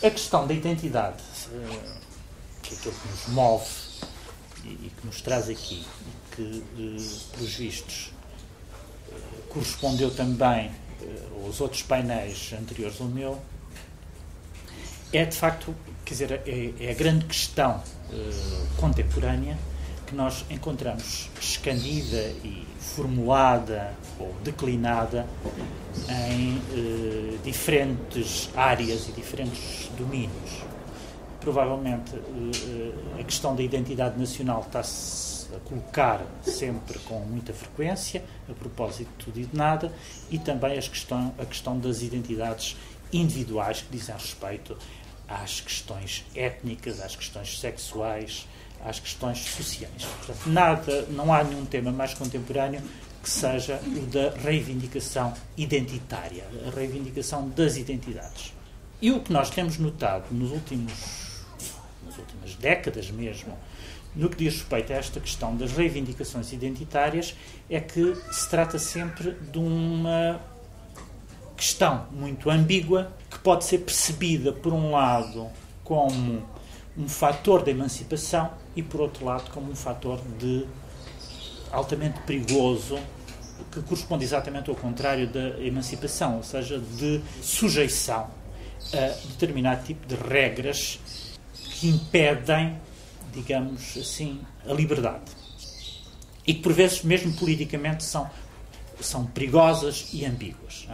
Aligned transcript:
A 0.00 0.10
questão 0.10 0.46
da 0.46 0.54
identidade, 0.54 1.22
que 2.62 2.72
é 2.72 2.78
aquilo 2.78 2.94
que 2.94 3.08
nos 3.08 3.26
move 3.28 3.66
e 4.64 4.92
que 4.96 5.06
nos 5.06 5.20
traz 5.20 5.48
aqui, 5.48 5.84
e 5.84 6.36
que, 6.36 6.64
pelos 7.32 7.54
vistos, 7.54 8.12
correspondeu 9.48 10.14
também 10.14 10.70
aos 11.44 11.60
outros 11.60 11.82
painéis 11.82 12.52
anteriores 12.52 13.00
ao 13.00 13.08
meu, 13.08 13.42
é 15.12 15.24
de 15.24 15.36
facto, 15.36 15.74
quer 16.04 16.14
dizer, 16.14 16.32
é, 16.46 16.74
é 16.78 16.90
a 16.92 16.94
grande 16.94 17.24
questão 17.24 17.82
contemporânea 18.76 19.58
que 20.06 20.14
nós 20.14 20.44
encontramos 20.48 21.28
escandida 21.40 22.22
e 22.44 22.67
formulada 22.94 23.94
ou 24.18 24.34
declinada 24.42 25.26
em 26.08 26.60
eh, 26.72 27.38
diferentes 27.44 28.50
áreas 28.56 29.08
e 29.08 29.12
diferentes 29.12 29.90
domínios. 29.96 30.62
Provavelmente 31.40 32.14
eh, 32.14 33.20
a 33.20 33.24
questão 33.24 33.54
da 33.54 33.62
identidade 33.62 34.18
nacional 34.18 34.62
está-se 34.66 35.28
a 35.54 35.58
colocar 35.60 36.24
sempre 36.42 36.98
com 37.00 37.20
muita 37.20 37.52
frequência, 37.52 38.22
a 38.48 38.52
propósito 38.52 39.08
de 39.18 39.24
tudo 39.24 39.40
e 39.40 39.44
de 39.46 39.56
nada, 39.56 39.92
e 40.30 40.38
também 40.38 40.76
as 40.76 40.88
questão, 40.88 41.34
a 41.38 41.44
questão 41.44 41.78
das 41.78 42.02
identidades 42.02 42.76
individuais 43.12 43.82
que 43.82 43.96
dizem 43.96 44.14
respeito 44.14 44.76
às 45.26 45.60
questões 45.60 46.24
étnicas, 46.34 47.00
às 47.00 47.16
questões 47.16 47.58
sexuais, 47.58 48.46
às 48.84 49.00
questões 49.00 49.38
sociais. 49.38 50.04
Portanto, 50.04 50.48
nada, 50.48 51.02
não 51.10 51.32
há 51.32 51.42
nenhum 51.44 51.64
tema 51.64 51.90
mais 51.90 52.14
contemporâneo 52.14 52.82
que 53.22 53.30
seja 53.30 53.80
o 53.84 54.06
da 54.06 54.30
reivindicação 54.30 55.34
identitária, 55.56 56.44
a 56.66 56.70
reivindicação 56.70 57.48
das 57.50 57.76
identidades. 57.76 58.52
E 59.00 59.10
o 59.10 59.20
que 59.20 59.32
nós 59.32 59.50
temos 59.50 59.78
notado 59.78 60.26
nos 60.32 60.50
últimos, 60.50 60.92
nas 62.04 62.16
últimas 62.16 62.54
décadas 62.54 63.10
mesmo, 63.10 63.56
no 64.14 64.28
que 64.28 64.36
diz 64.36 64.54
respeito 64.54 64.92
a 64.92 64.96
esta 64.96 65.20
questão 65.20 65.56
das 65.56 65.72
reivindicações 65.72 66.52
identitárias, 66.52 67.34
é 67.68 67.80
que 67.80 68.16
se 68.32 68.48
trata 68.48 68.78
sempre 68.78 69.32
de 69.32 69.58
uma 69.58 70.40
questão 71.56 72.06
muito 72.10 72.48
ambígua 72.50 73.12
que 73.30 73.38
pode 73.38 73.64
ser 73.64 73.78
percebida, 73.78 74.52
por 74.52 74.72
um 74.72 74.92
lado, 74.92 75.48
como 75.84 76.42
um 76.96 77.08
fator 77.08 77.62
de 77.62 77.70
emancipação 77.70 78.50
e, 78.78 78.82
por 78.82 79.00
outro 79.00 79.24
lado, 79.24 79.50
como 79.50 79.72
um 79.72 79.74
fator 79.74 80.20
de 80.38 80.64
altamente 81.72 82.20
perigoso 82.20 82.96
que 83.72 83.82
corresponde 83.82 84.24
exatamente 84.24 84.70
ao 84.70 84.76
contrário 84.76 85.26
da 85.26 85.60
emancipação, 85.60 86.36
ou 86.36 86.44
seja, 86.44 86.78
de 86.78 87.20
sujeição 87.42 88.30
a 88.94 89.26
determinado 89.30 89.84
tipo 89.84 90.06
de 90.06 90.14
regras 90.14 91.00
que 91.52 91.88
impedem, 91.88 92.78
digamos 93.32 93.96
assim, 93.96 94.40
a 94.64 94.72
liberdade. 94.72 95.32
E 96.46 96.54
que, 96.54 96.60
por 96.62 96.72
vezes, 96.72 97.02
mesmo 97.02 97.32
politicamente, 97.32 98.04
são, 98.04 98.30
são 99.00 99.26
perigosas 99.26 100.08
e 100.12 100.24
ambíguas. 100.24 100.86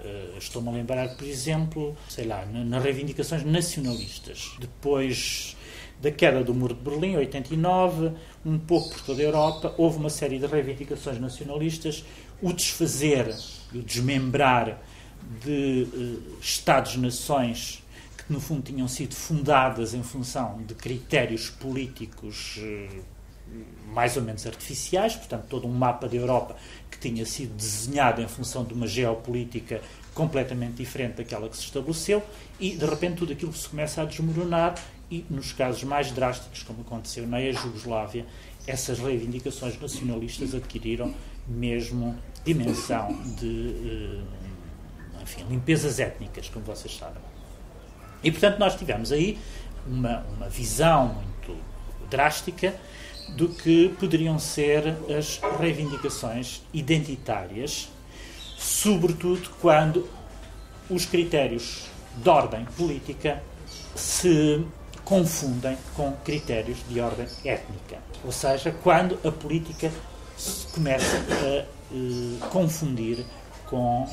Uh, 0.00 0.38
Estou-me 0.38 0.70
a 0.70 0.72
lembrar, 0.72 1.14
por 1.16 1.26
exemplo, 1.26 1.94
sei 2.08 2.24
lá, 2.24 2.46
nas 2.46 2.82
reivindicações 2.82 3.44
nacionalistas. 3.44 4.52
Depois 4.58 5.57
da 6.00 6.10
queda 6.10 6.44
do 6.44 6.54
Muro 6.54 6.74
de 6.74 6.80
Berlim, 6.80 7.16
89, 7.16 8.12
um 8.44 8.58
pouco 8.58 8.90
por 8.90 9.00
toda 9.02 9.20
a 9.20 9.24
Europa, 9.24 9.74
houve 9.76 9.98
uma 9.98 10.10
série 10.10 10.38
de 10.38 10.46
reivindicações 10.46 11.18
nacionalistas, 11.18 12.04
o 12.40 12.52
desfazer 12.52 13.34
o 13.74 13.82
desmembrar 13.82 14.80
de 15.42 15.86
uh, 15.92 16.40
Estados-nações 16.40 17.82
que, 18.16 18.32
no 18.32 18.40
fundo, 18.40 18.62
tinham 18.62 18.88
sido 18.88 19.14
fundadas 19.14 19.92
em 19.92 20.02
função 20.02 20.62
de 20.66 20.74
critérios 20.74 21.50
políticos 21.50 22.58
uh, 22.58 23.18
mais 23.92 24.16
ou 24.16 24.22
menos 24.22 24.46
artificiais, 24.46 25.16
portanto, 25.16 25.46
todo 25.48 25.66
um 25.66 25.72
mapa 25.72 26.06
da 26.06 26.16
Europa 26.16 26.56
que 26.90 26.98
tinha 26.98 27.24
sido 27.24 27.54
desenhado 27.56 28.20
em 28.20 28.28
função 28.28 28.64
de 28.64 28.74
uma 28.74 28.86
geopolítica 28.86 29.80
completamente 30.14 30.74
diferente 30.74 31.16
daquela 31.16 31.48
que 31.48 31.56
se 31.56 31.64
estabeleceu, 31.64 32.22
e 32.60 32.76
de 32.76 32.84
repente 32.84 33.16
tudo 33.16 33.32
aquilo 33.32 33.52
se 33.52 33.68
começa 33.68 34.02
a 34.02 34.04
desmoronar, 34.04 34.74
e 35.10 35.24
nos 35.30 35.52
casos 35.52 35.84
mais 35.84 36.10
drásticos, 36.10 36.62
como 36.62 36.82
aconteceu 36.82 37.26
na 37.26 37.40
ex-Jugoslávia, 37.40 38.26
essas 38.66 38.98
reivindicações 38.98 39.80
nacionalistas 39.80 40.54
adquiriram 40.54 41.14
mesmo 41.46 42.16
dimensão 42.44 43.18
de 43.36 43.74
eh, 43.86 45.22
enfim, 45.22 45.44
limpezas 45.48 45.98
étnicas, 45.98 46.48
como 46.48 46.64
vocês 46.64 46.96
sabem. 46.96 47.22
E 48.22 48.30
portanto 48.30 48.58
nós 48.58 48.74
tivemos 48.76 49.12
aí 49.12 49.38
uma, 49.86 50.24
uma 50.36 50.48
visão 50.48 51.14
muito 51.14 51.56
drástica 52.10 52.74
do 53.30 53.48
que 53.48 53.90
poderiam 54.00 54.38
ser 54.38 54.96
as 55.16 55.40
reivindicações 55.58 56.62
identitárias, 56.72 57.88
sobretudo 58.56 59.50
quando 59.60 60.08
os 60.90 61.04
critérios 61.04 61.86
de 62.16 62.28
ordem 62.28 62.64
política 62.76 63.42
se 63.94 64.64
confundem 65.08 65.78
com 65.96 66.12
critérios 66.22 66.78
de 66.86 67.00
ordem 67.00 67.26
étnica. 67.42 67.96
Ou 68.22 68.30
seja, 68.30 68.70
quando 68.82 69.18
a 69.26 69.32
política 69.32 69.90
começa 70.74 71.16
a 71.16 71.94
uh, 71.94 72.38
confundir 72.50 73.24
com 73.66 74.06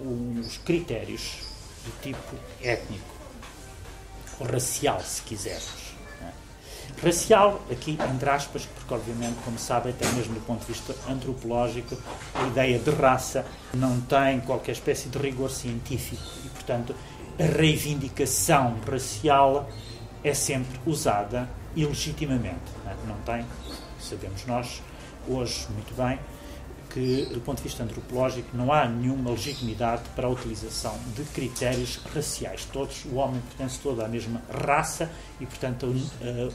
os 0.00 0.56
critérios 0.56 1.36
do 1.84 2.00
tipo 2.00 2.34
étnico, 2.62 3.04
ou 4.40 4.46
racial, 4.46 5.00
se 5.00 5.22
quisermos. 5.22 5.92
Racial, 7.02 7.60
aqui 7.70 7.98
entre 8.10 8.30
aspas, 8.30 8.64
porque 8.64 8.94
obviamente, 8.94 9.36
como 9.44 9.58
sabem, 9.58 9.92
até 9.92 10.06
mesmo 10.12 10.34
do 10.34 10.40
ponto 10.40 10.60
de 10.60 10.72
vista 10.72 10.94
antropológico, 11.08 11.96
a 12.34 12.46
ideia 12.46 12.78
de 12.78 12.90
raça 12.90 13.44
não 13.74 14.00
tem 14.02 14.40
qualquer 14.40 14.72
espécie 14.72 15.08
de 15.08 15.18
rigor 15.18 15.50
científico 15.50 16.22
e, 16.44 16.48
portanto, 16.48 16.94
a 17.38 17.42
reivindicação 17.42 18.76
racial 18.88 19.68
é 20.22 20.34
sempre 20.34 20.78
usada 20.86 21.48
ilegitimamente. 21.74 22.60
Não, 22.84 22.90
é? 22.90 22.96
não 23.06 23.16
tem, 23.22 23.44
sabemos 24.00 24.44
nós, 24.46 24.82
hoje 25.28 25.66
muito 25.70 25.94
bem, 25.96 26.18
que, 26.92 27.24
do 27.32 27.40
ponto 27.40 27.56
de 27.56 27.64
vista 27.64 27.82
antropológico, 27.82 28.54
não 28.54 28.70
há 28.72 28.86
nenhuma 28.86 29.30
legitimidade 29.30 30.02
para 30.14 30.26
a 30.26 30.30
utilização 30.30 30.98
de 31.16 31.24
critérios 31.24 31.98
raciais. 32.14 32.66
Todos, 32.70 33.04
o 33.06 33.14
homem 33.14 33.40
pertence 33.40 33.78
todo 33.80 34.02
à 34.02 34.08
mesma 34.08 34.42
raça 34.50 35.10
e, 35.40 35.46
portanto, 35.46 35.94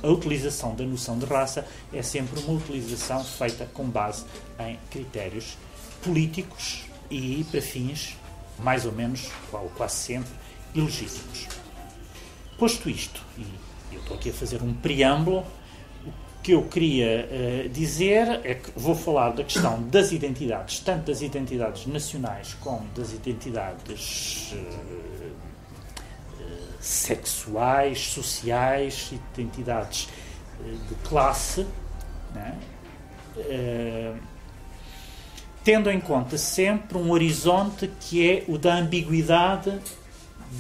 a, 0.04 0.08
a, 0.08 0.12
utilização 0.12 0.76
da 0.76 0.84
noção 0.84 1.18
de 1.18 1.26
raça 1.26 1.66
é 1.92 2.02
sempre 2.04 2.40
uma 2.42 2.54
utilização 2.54 3.24
feita 3.24 3.66
com 3.74 3.86
base 3.86 4.26
em 4.60 4.78
critérios 4.92 5.58
políticos 6.04 6.86
e 7.10 7.44
para 7.50 7.62
fins, 7.62 8.16
mais 8.60 8.86
ou 8.86 8.92
menos, 8.92 9.30
ou 9.52 9.70
quase 9.76 9.96
sempre, 9.96 10.32
ilegítimos. 10.76 11.48
Posto 12.58 12.90
isto, 12.90 13.22
e 13.38 13.46
eu 13.94 14.00
estou 14.00 14.18
aqui 14.18 14.32
a 14.32 14.34
fazer 14.34 14.64
um 14.64 14.74
preâmbulo 14.74 15.46
que 16.42 16.54
eu 16.54 16.64
queria 16.64 17.30
uh, 17.66 17.70
dizer 17.70 18.42
é 18.44 18.56
que 18.56 18.72
vou 18.76 18.96
falar 18.96 19.32
da 19.32 19.44
questão 19.44 19.84
das 19.84 20.12
identidades, 20.12 20.80
tanto 20.80 21.06
das 21.06 21.22
identidades 21.22 21.86
nacionais 21.86 22.56
como 22.62 22.88
das 22.96 23.14
identidades 23.14 24.54
uh, 24.54 25.36
sexuais, 26.80 28.00
sociais, 28.00 29.12
identidades 29.12 30.08
de 30.90 30.96
classe, 31.08 31.68
né? 32.34 32.58
tendo 35.64 35.92
em 35.92 36.00
conta 36.00 36.38
sempre 36.38 36.98
um 36.98 37.12
horizonte 37.12 37.92
que 38.00 38.28
é 38.28 38.44
o 38.48 38.58
da 38.58 38.76
ambiguidade 38.76 39.78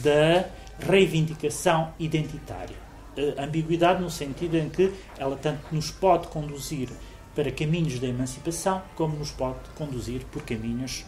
da 0.04 0.46
reivindicação 0.80 1.94
identitária 2.00 2.88
ambiguidade 3.38 4.02
no 4.02 4.10
sentido 4.10 4.58
em 4.58 4.70
que 4.70 4.94
ela 5.18 5.36
tanto 5.36 5.74
nos 5.74 5.92
pode 5.92 6.28
conduzir 6.28 6.90
para 7.36 7.52
caminhos 7.52 8.00
da 8.00 8.08
emancipação, 8.08 8.82
como 8.96 9.18
nos 9.18 9.32
pode 9.32 9.60
conduzir 9.76 10.24
por 10.26 10.44
caminhos 10.44 11.06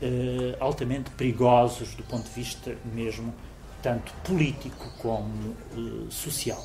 uh, 0.00 0.56
altamente 0.60 1.10
perigosos 1.10 1.94
do 1.94 2.02
ponto 2.04 2.28
de 2.28 2.34
vista 2.34 2.76
mesmo 2.92 3.34
tanto 3.82 4.12
político 4.24 4.88
como 4.98 5.56
uh, 5.76 6.10
social. 6.10 6.62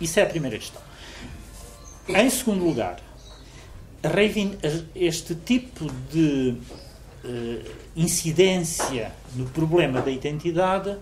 Isso 0.00 0.20
é 0.20 0.22
a 0.22 0.26
primeira 0.26 0.58
questão. 0.58 0.82
Em 2.08 2.28
segundo 2.28 2.64
lugar, 2.64 3.00
este 4.94 5.34
tipo 5.34 5.86
de 6.10 6.58
uh, 7.24 7.81
incidência 7.94 9.12
no 9.34 9.46
problema 9.46 10.00
da 10.00 10.10
identidade 10.10 10.96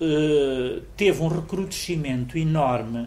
eh, 0.00 0.80
teve 0.96 1.22
um 1.22 1.28
recrudescimento 1.28 2.38
enorme, 2.38 3.06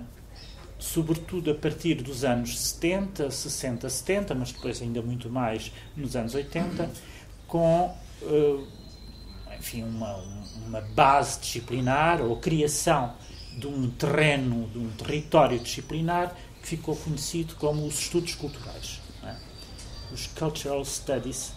sobretudo 0.78 1.50
a 1.50 1.56
partir 1.56 1.96
dos 1.96 2.24
anos 2.24 2.60
70, 2.60 3.32
60, 3.32 3.90
70, 3.90 4.36
mas 4.36 4.52
depois 4.52 4.80
ainda 4.80 5.02
muito 5.02 5.28
mais 5.28 5.72
nos 5.98 6.16
anos 6.16 6.36
80, 6.36 6.92
com 7.48 7.96
uh, 8.22 8.68
enfim, 9.58 9.84
uma, 9.84 10.16
uma 10.68 10.82
base 10.82 11.40
disciplinar 11.40 12.22
ou 12.22 12.38
criação 12.38 13.14
de 13.58 13.66
um 13.66 13.90
terreno, 13.90 14.68
de 14.68 14.78
um 14.78 14.90
território 14.92 15.58
disciplinar 15.58 16.36
que 16.62 16.68
ficou 16.68 16.96
conhecido 16.96 17.56
como 17.56 17.88
os 17.88 18.00
estudos 18.00 18.36
culturais. 18.36 19.02
É? 19.24 19.36
Os 20.14 20.28
cultural 20.28 20.84
studies, 20.86 21.54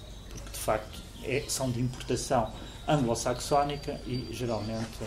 facto 0.66 1.00
é, 1.22 1.44
são 1.48 1.70
de 1.70 1.80
importação 1.80 2.52
anglo-saxónica 2.86 4.00
e 4.06 4.28
geralmente 4.30 4.98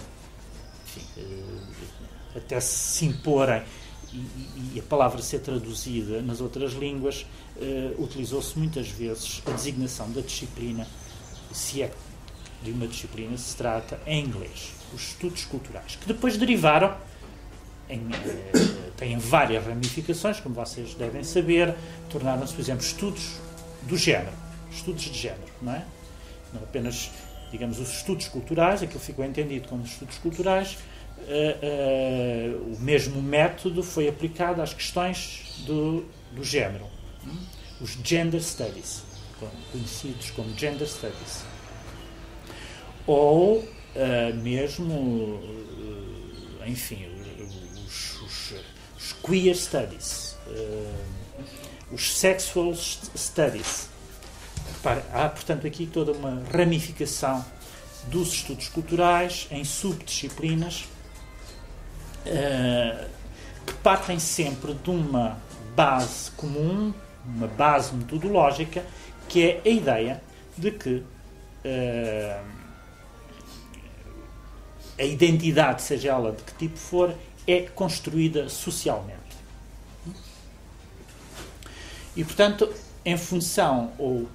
enfim, 0.85 1.05
eh, 1.17 2.37
até 2.37 2.59
se 2.59 3.05
imporem 3.05 3.63
e, 4.11 4.75
e, 4.75 4.79
a 4.79 4.83
palavra 4.83 5.21
ser 5.21 5.39
traduzida 5.39 6.21
nas 6.21 6.41
outras 6.41 6.73
línguas, 6.73 7.27
uh, 7.57 8.03
utilizou-se 8.03 8.57
muitas 8.57 8.89
vezes 8.89 9.41
a 9.45 9.51
designação 9.51 10.11
da 10.11 10.21
disciplina, 10.21 10.87
se 11.51 11.83
é 11.83 11.91
de 12.63 12.71
uma 12.71 12.87
disciplina 12.87 13.37
se 13.37 13.55
trata, 13.55 13.99
em 14.07 14.25
inglês. 14.25 14.73
Os 14.95 15.09
estudos 15.09 15.45
culturais, 15.45 15.95
que 15.95 16.07
depois 16.07 16.37
derivaram, 16.37 16.95
em, 17.87 17.99
uh, 17.99 18.91
têm 18.97 19.19
várias 19.19 19.63
ramificações, 19.63 20.39
como 20.39 20.55
vocês 20.55 20.95
devem 20.95 21.23
saber, 21.23 21.75
tornaram-se, 22.09 22.53
por 22.53 22.61
exemplo, 22.61 22.83
estudos 22.83 23.35
do 23.83 23.95
género, 23.95 24.33
estudos 24.71 25.03
de 25.03 25.17
género, 25.17 25.51
não 25.61 25.73
é? 25.73 25.85
Não 26.53 26.63
apenas, 26.63 27.11
digamos, 27.51 27.79
os 27.79 27.89
estudos 27.89 28.27
culturais, 28.27 28.81
aquilo 28.81 28.99
ficou 28.99 29.23
entendido 29.25 29.67
como 29.67 29.83
estudos 29.83 30.17
culturais, 30.17 30.77
uh, 31.19 32.71
uh, 32.71 32.75
o 32.75 32.79
mesmo 32.79 33.21
método 33.21 33.83
foi 33.83 34.07
aplicado 34.07 34.61
às 34.61 34.73
questões 34.73 35.63
do, 35.65 36.05
do 36.31 36.43
género. 36.43 36.85
Os 37.81 37.97
gender 38.03 38.41
studies, 38.41 39.03
conhecidos 39.71 40.31
como 40.31 40.57
gender 40.57 40.87
studies. 40.87 41.43
Ou 43.07 43.59
uh, 43.59 44.35
mesmo, 44.35 45.39
enfim, 46.65 47.07
os, 47.85 48.21
os, 48.21 48.53
os, 48.97 49.13
queer 49.23 49.55
studies, 49.55 50.37
os 51.91 52.17
sexual 52.17 52.73
studies. 52.75 53.88
Há, 55.13 55.29
portanto, 55.29 55.67
aqui 55.67 55.85
toda 55.85 56.11
uma 56.11 56.43
ramificação 56.51 57.43
dos 58.07 58.33
estudos 58.33 58.69
culturais 58.69 59.47
em 59.51 59.63
subdisciplinas 59.63 60.85
eh, 62.25 63.07
que 63.65 63.73
partem 63.75 64.19
sempre 64.19 64.73
de 64.73 64.89
uma 64.89 65.37
base 65.75 66.31
comum, 66.31 66.93
uma 67.25 67.47
base 67.47 67.93
metodológica, 67.93 68.83
que 69.27 69.43
é 69.43 69.61
a 69.63 69.69
ideia 69.69 70.21
de 70.57 70.71
que 70.71 70.95
uh, 70.95 72.45
a 74.97 75.03
identidade, 75.03 75.81
seja 75.81 76.09
ela 76.09 76.31
de 76.31 76.43
que 76.43 76.53
tipo 76.55 76.77
for, 76.77 77.15
é 77.47 77.61
construída 77.61 78.49
socialmente. 78.49 79.19
E, 82.15 82.23
portanto, 82.23 82.73
em 83.05 83.17
função 83.17 83.91
ou 83.97 84.27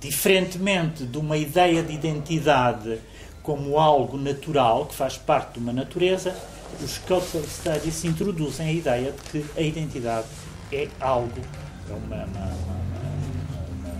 diferentemente 0.00 1.04
de 1.04 1.18
uma 1.18 1.36
ideia 1.36 1.82
de 1.82 1.92
identidade 1.92 2.98
como 3.42 3.78
algo 3.78 4.18
natural, 4.18 4.86
que 4.86 4.94
faz 4.94 5.16
parte 5.16 5.54
de 5.54 5.60
uma 5.60 5.72
natureza, 5.72 6.36
os 6.82 6.98
cultural 6.98 7.44
studies 7.48 8.04
introduzem 8.04 8.66
a 8.66 8.72
ideia 8.72 9.12
de 9.12 9.22
que 9.30 9.44
a 9.56 9.62
identidade 9.62 10.26
é 10.72 10.88
algo, 11.00 11.40
é 11.88 11.92
uma, 11.92 12.24
uma, 12.24 12.24
uma, 12.24 13.94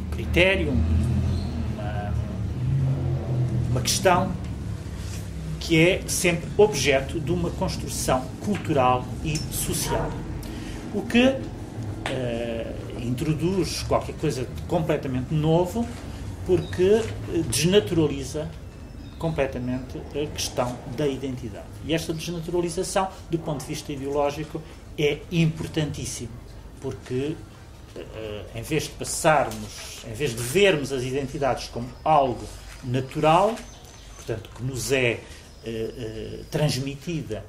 um 0.00 0.10
critério, 0.10 0.72
uma, 3.70 3.80
questão 3.82 4.32
que 5.60 5.78
é 5.78 6.02
sempre 6.06 6.48
objeto 6.56 7.20
de 7.20 7.30
uma 7.30 7.50
construção 7.50 8.24
cultural 8.44 9.04
e 9.22 9.36
social. 9.36 10.10
O 10.94 11.02
que 11.02 11.36
introduz 13.02 13.82
qualquer 13.82 14.14
coisa 14.16 14.46
completamente 14.68 15.32
novo, 15.32 15.86
porque 16.46 17.02
desnaturaliza 17.48 18.50
completamente 19.18 19.98
a 19.98 20.26
questão 20.26 20.76
da 20.96 21.06
identidade. 21.06 21.66
E 21.84 21.94
esta 21.94 22.12
desnaturalização, 22.12 23.08
do 23.30 23.38
ponto 23.38 23.60
de 23.60 23.66
vista 23.66 23.92
ideológico, 23.92 24.60
é 24.98 25.20
importantíssimo, 25.32 26.32
porque 26.80 27.34
eh, 27.96 28.44
em 28.54 28.62
vez 28.62 28.84
de 28.84 28.90
passarmos, 28.90 30.04
em 30.06 30.12
vez 30.12 30.32
de 30.32 30.42
vermos 30.42 30.92
as 30.92 31.02
identidades 31.02 31.68
como 31.68 31.88
algo 32.04 32.46
natural, 32.82 33.54
portanto, 34.16 34.50
que 34.54 34.62
nos 34.62 34.92
é 34.92 35.20
transmitida 36.50 37.42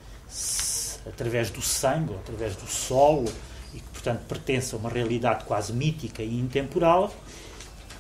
através 1.06 1.50
do 1.50 1.62
sangue, 1.62 2.14
através 2.14 2.56
do 2.56 2.66
solo, 2.66 3.30
e 3.76 3.80
que, 3.80 3.90
portanto, 3.90 4.22
pertence 4.28 4.74
a 4.74 4.78
uma 4.78 4.90
realidade 4.90 5.44
quase 5.44 5.74
mítica 5.74 6.24
e 6.24 6.40
intemporal, 6.40 7.14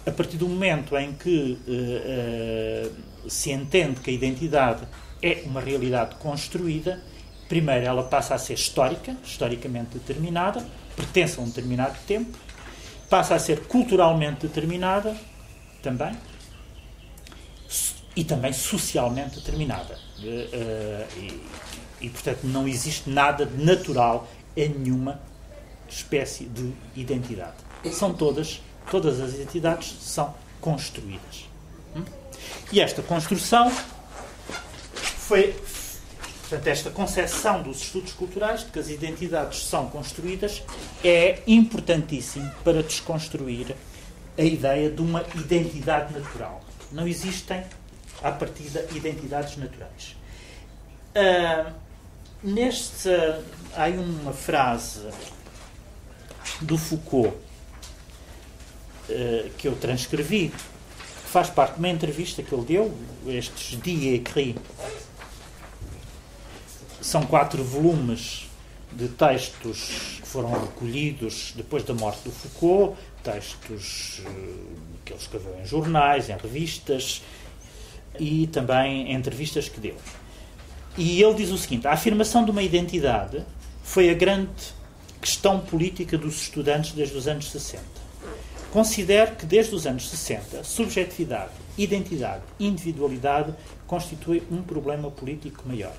a 0.07 0.11
partir 0.11 0.37
do 0.37 0.47
momento 0.47 0.95
em 0.97 1.13
que 1.13 1.59
uh, 1.67 3.29
se 3.29 3.51
entende 3.51 3.99
que 3.99 4.09
a 4.09 4.13
identidade 4.13 4.87
é 5.21 5.43
uma 5.45 5.59
realidade 5.59 6.15
construída, 6.15 7.01
primeiro 7.49 7.85
ela 7.85 8.03
passa 8.03 8.35
a 8.35 8.37
ser 8.37 8.53
histórica, 8.53 9.17
historicamente 9.23 9.97
determinada, 9.97 10.65
pertence 10.95 11.39
a 11.39 11.43
um 11.43 11.45
determinado 11.45 11.97
tempo, 12.07 12.37
passa 13.09 13.35
a 13.35 13.39
ser 13.39 13.61
culturalmente 13.61 14.47
determinada 14.47 15.15
também 15.81 16.15
e 18.15 18.23
também 18.23 18.53
socialmente 18.53 19.35
determinada. 19.35 19.97
Eh, 20.23 21.07
e, 21.17 22.05
e, 22.05 22.09
portanto, 22.09 22.43
não 22.43 22.67
existe 22.67 23.09
nada 23.09 23.45
de 23.45 23.63
natural 23.63 24.27
em 24.55 24.69
nenhuma 24.69 25.19
espécie 25.89 26.45
de 26.45 26.73
identidade. 26.95 27.55
São 27.91 28.13
todas, 28.13 28.61
todas 28.89 29.19
as 29.19 29.33
identidades 29.33 29.95
são 30.01 30.33
construídas. 30.59 31.45
E 32.71 32.79
esta 32.79 33.01
construção 33.01 33.71
foi, 34.91 35.55
portanto, 36.41 36.67
esta 36.67 36.89
concepção 36.89 37.61
dos 37.61 37.81
estudos 37.81 38.13
culturais, 38.13 38.61
de 38.61 38.71
que 38.71 38.79
as 38.79 38.89
identidades 38.89 39.65
são 39.65 39.87
construídas, 39.89 40.63
é 41.03 41.41
importantíssimo 41.47 42.49
para 42.63 42.81
desconstruir 42.81 43.75
a 44.37 44.43
ideia 44.43 44.89
de 44.89 45.01
uma 45.01 45.23
identidade 45.35 46.13
natural. 46.13 46.63
Não 46.91 47.07
existem, 47.07 47.63
à 48.21 48.31
partida, 48.31 48.85
identidades 48.91 49.57
naturais. 49.57 50.15
Uh, 51.15 51.71
neste, 52.43 53.09
há 53.75 53.87
uma 53.87 54.33
frase 54.33 55.07
do 56.61 56.77
Foucault 56.77 57.35
uh, 59.09 59.49
que 59.57 59.67
eu 59.67 59.75
transcrevi, 59.75 60.51
faz 61.25 61.49
parte 61.49 61.73
de 61.73 61.79
uma 61.79 61.89
entrevista 61.89 62.41
que 62.41 62.53
ele 62.53 62.65
deu, 62.65 62.97
estes 63.27 63.79
Dias 63.81 64.19
Écrits. 64.19 64.61
São 67.01 67.25
quatro 67.25 67.63
volumes 67.63 68.49
de 68.91 69.09
textos 69.09 70.19
que 70.21 70.27
foram 70.27 70.51
recolhidos 70.51 71.53
depois 71.55 71.83
da 71.83 71.93
morte 71.93 72.23
do 72.23 72.31
Foucault, 72.31 72.97
textos 73.23 74.21
eh, 74.25 74.29
que 75.03 75.13
ele 75.13 75.19
escreveu 75.19 75.59
em 75.61 75.65
jornais, 75.65 76.29
em 76.29 76.37
revistas 76.37 77.21
e 78.19 78.47
também 78.47 79.11
em 79.11 79.13
entrevistas 79.13 79.67
que 79.67 79.79
deu. 79.79 79.95
E 80.97 81.21
ele 81.21 81.33
diz 81.35 81.49
o 81.49 81.57
seguinte: 81.57 81.87
a 81.87 81.91
afirmação 81.91 82.45
de 82.45 82.51
uma 82.51 82.63
identidade 82.63 83.43
foi 83.83 84.09
a 84.09 84.13
grande 84.13 84.49
questão 85.25 85.59
política 85.59 86.19
dos 86.19 86.43
estudantes 86.43 86.91
desde 86.91 87.17
os 87.17 87.27
anos 87.27 87.49
60 87.49 88.05
Considero 88.75 89.37
que 89.37 89.45
desde 89.45 89.73
os 89.73 89.87
anos 89.87 90.09
60, 90.09 90.61
subjetividade, 90.65 91.53
identidade, 91.77 92.43
individualidade 92.59 93.53
constituem 93.87 94.43
um 94.51 94.61
problema 94.61 95.09
político 95.09 95.63
maior. 95.65 95.95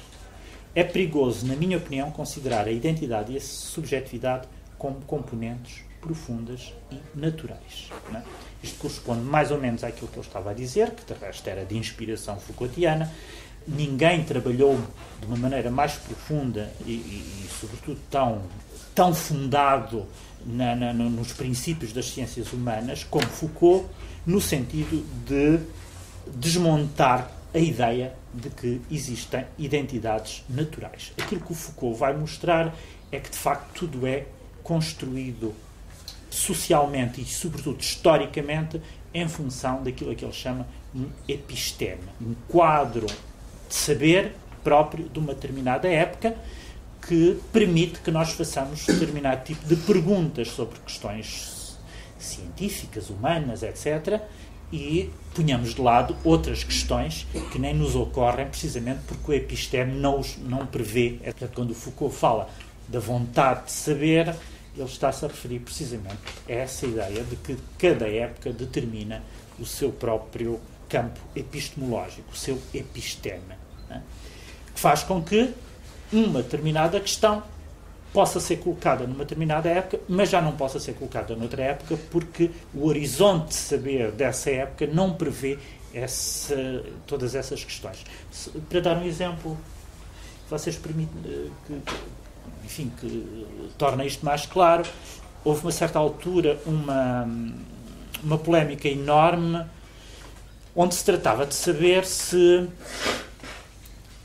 É 0.75 0.85
perigoso, 0.85 1.47
na 1.47 1.57
minha 1.57 1.79
opinião, 1.79 2.11
considerar 2.11 2.69
a 2.69 2.71
identidade 2.71 3.33
e 3.33 3.39
a 3.39 3.41
subjetividade 3.41 4.47
como 4.77 5.01
componentes 5.07 5.85
profundas 6.03 6.75
e 6.93 7.01
naturais. 7.15 7.91
É? 8.15 8.21
Isto 8.63 8.79
corresponde 8.79 9.23
mais 9.23 9.51
ou 9.51 9.59
menos 9.59 9.83
àquilo 9.83 10.09
que 10.09 10.19
eu 10.19 10.23
estava 10.23 10.51
a 10.51 10.53
dizer, 10.53 10.91
que 10.91 11.15
de 11.15 11.19
resto 11.19 11.49
era 11.49 11.65
de 11.65 11.79
inspiração 11.79 12.39
Foucaultiana. 12.39 13.11
Ninguém 13.67 14.23
trabalhou 14.23 14.79
de 15.19 15.27
uma 15.27 15.37
maneira 15.39 15.71
mais 15.71 15.95
profunda 15.95 16.71
e, 16.85 16.91
e, 16.91 17.45
e 17.47 17.49
sobretudo, 17.59 17.99
tão, 18.11 18.43
tão 18.97 19.15
fundado 19.15 20.07
na, 20.45 20.75
na, 20.75 20.93
nos 20.95 21.33
princípios 21.35 21.93
das 21.93 22.07
ciências 22.07 22.53
humanas, 22.53 23.05
como 23.05 23.27
Foucault, 23.27 23.87
no 24.25 24.41
sentido 24.41 25.05
de 25.27 25.61
desmontar 26.35 27.31
a 27.55 27.59
ideia 27.59 28.15
de 28.33 28.49
que 28.51 28.81
existem 28.91 29.45
identidades 29.59 30.43
naturais. 30.49 31.13
Aquilo 31.19 31.43
que 31.43 31.53
o 31.53 31.55
Foucault 31.55 31.99
vai 31.99 32.17
mostrar 32.17 32.75
é 33.13 33.21
que, 33.21 33.31
de 33.31 33.37
facto, 33.37 33.69
tudo 33.75 34.07
é 34.07 34.25
construído 34.63 35.55
socialmente 36.31 37.21
e, 37.21 37.25
sobretudo, 37.27 37.79
historicamente, 37.79 38.81
em 39.13 39.29
função 39.29 39.83
daquilo 39.83 40.15
que 40.17 40.25
ele 40.25 40.33
chama 40.33 40.67
um 40.95 41.07
episteme, 41.29 42.03
um 42.21 42.35
quadro 42.49 43.07
de 43.07 43.75
saber 43.75 44.35
próprio 44.65 45.09
de 45.09 45.19
uma 45.19 45.35
determinada 45.35 45.87
época 45.87 46.35
que 47.07 47.41
permite 47.53 48.01
que 48.01 48.11
nós 48.11 48.33
façamos 48.33 48.85
determinado 48.85 49.45
tipo 49.45 49.67
de 49.67 49.77
perguntas 49.77 50.49
sobre 50.49 50.79
questões 50.81 51.79
científicas, 52.19 53.11
humanas, 53.11 53.63
etc., 53.63 54.21
e 54.73 55.11
punhamos 55.33 55.75
de 55.75 55.81
lado 55.81 56.17
outras 56.25 56.65
questões 56.65 57.25
que 57.53 57.59
nem 57.59 57.73
nos 57.73 57.95
ocorrem, 57.95 58.47
precisamente 58.47 59.01
porque 59.07 59.31
o 59.31 59.35
episteme 59.35 59.93
não, 59.93 60.19
os, 60.19 60.37
não 60.39 60.67
prevê. 60.67 61.19
É, 61.23 61.31
portanto, 61.31 61.53
quando 61.55 61.75
Foucault 61.75 62.17
fala 62.17 62.51
da 62.89 62.99
vontade 62.99 63.67
de 63.67 63.73
saber, 63.73 64.35
ele 64.75 64.85
está-se 64.85 65.25
a 65.25 65.29
referir 65.29 65.61
precisamente 65.61 66.19
a 66.49 66.53
essa 66.53 66.85
ideia 66.85 67.23
de 67.23 67.37
que 67.37 67.57
cada 67.79 68.09
época 68.09 68.53
determina 68.53 69.23
o 69.59 69.65
seu 69.65 69.91
próprio 69.93 70.61
campo 70.89 71.21
epistemológico, 71.35 72.33
o 72.33 72.37
seu 72.37 72.61
episteme, 72.75 73.55
né? 73.89 74.03
que 74.75 74.81
faz 74.81 75.03
com 75.03 75.23
que 75.23 75.55
uma 76.13 76.43
determinada 76.43 77.01
questão 77.01 77.43
possa 78.13 78.41
ser 78.41 78.57
colocada 78.57 79.07
numa 79.07 79.25
determinada 79.25 79.69
época, 79.69 80.01
mas 80.09 80.31
já 80.31 80.41
não 80.41 80.53
possa 80.53 80.81
ser 80.81 80.95
colocada 80.95 81.37
noutra 81.37 81.63
época, 81.63 81.99
porque 82.11 82.51
o 82.73 82.87
horizonte 82.87 83.49
de 83.49 83.55
saber 83.55 84.11
dessa 84.13 84.51
época 84.51 84.87
não 84.87 85.13
prevê 85.13 85.59
essa, 85.93 86.83
todas 87.07 87.35
essas 87.35 87.63
questões. 87.63 88.05
Para 88.71 88.81
dar 88.81 88.97
um 88.97 89.05
exemplo, 89.05 89.57
vocês 90.49 90.77
permitem 90.77 91.21
eh, 91.27 91.51
que, 91.67 91.83
enfim, 92.65 92.93
que 92.99 93.47
torna 93.77 94.05
isto 94.05 94.25
mais 94.25 94.47
claro, 94.47 94.85
houve 95.45 95.63
uma 95.63 95.73
certa 95.73 95.99
altura 95.99 96.59
uma, 96.65 97.29
uma 98.23 98.39
polémica 98.39 98.89
enorme 98.89 99.65
onde 100.75 100.95
se 100.95 101.05
tratava 101.05 101.47
de 101.47 101.55
saber 101.55 102.05
se 102.05 102.69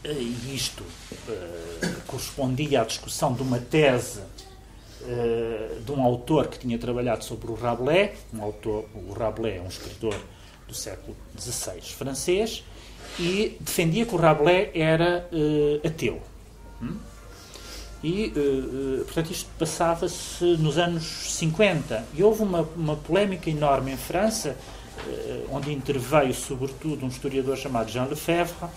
eh, 0.04 0.14
isto 0.54 0.84
uh, 0.84 2.02
correspondia 2.08 2.82
à 2.82 2.84
discussão 2.84 3.34
de 3.34 3.44
uma 3.44 3.60
tese 3.60 4.20
uh, 5.02 5.80
de 5.80 5.92
um 5.92 6.02
autor 6.02 6.48
que 6.48 6.58
tinha 6.58 6.78
trabalhado 6.80 7.24
sobre 7.24 7.52
o 7.52 7.54
Rabelais. 7.54 8.18
Um 8.34 8.42
autor, 8.42 8.86
o 8.96 9.14
Rabelais 9.14 9.58
é 9.58 9.62
um 9.62 9.68
escritor 9.68 10.16
do 10.68 10.74
século 10.74 11.16
XVI 11.40 11.82
francês 11.82 12.64
e 13.20 13.58
defendia 13.60 14.06
que 14.06 14.16
o 14.16 14.18
Rabelais 14.18 14.72
era 14.74 15.30
uh, 15.32 15.88
ateu. 15.88 16.20
Hum? 16.82 16.98
E, 18.04 18.34
portanto, 19.06 19.32
isto 19.32 19.48
passava-se 19.60 20.44
nos 20.58 20.80
anos 20.80 21.04
50. 21.04 22.04
E 22.16 22.24
houve 22.24 22.42
uma, 22.42 22.62
uma 22.76 22.96
polémica 22.96 23.48
enorme 23.48 23.92
em 23.92 23.96
França, 23.96 24.58
onde 25.52 25.72
interveio, 25.72 26.34
sobretudo, 26.34 27.06
um 27.06 27.10
historiador 27.10 27.56
chamado 27.56 27.92
Jean 27.92 28.06
Lefebvre, 28.06 28.68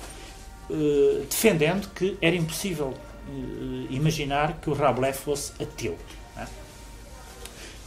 eh, 0.71 1.25
defendendo 1.28 1.92
que 1.94 2.16
era 2.23 2.35
impossível 2.35 2.94
uh, 3.28 3.87
imaginar 3.90 4.61
que 4.61 4.71
o 4.71 4.73
Rabelais 4.73 5.16
fosse 5.16 5.52
ateu. 5.62 5.99
É? 6.37 6.47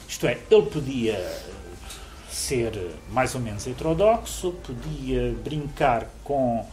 Isto 0.07 0.27
é, 0.27 0.37
ele 0.49 0.65
podia 0.67 1.43
ser 2.29 2.71
mais 3.09 3.33
ou 3.33 3.41
menos 3.41 3.65
heterodoxo, 3.65 4.51
podia 4.63 5.33
brincar 5.43 6.07
com, 6.23 6.67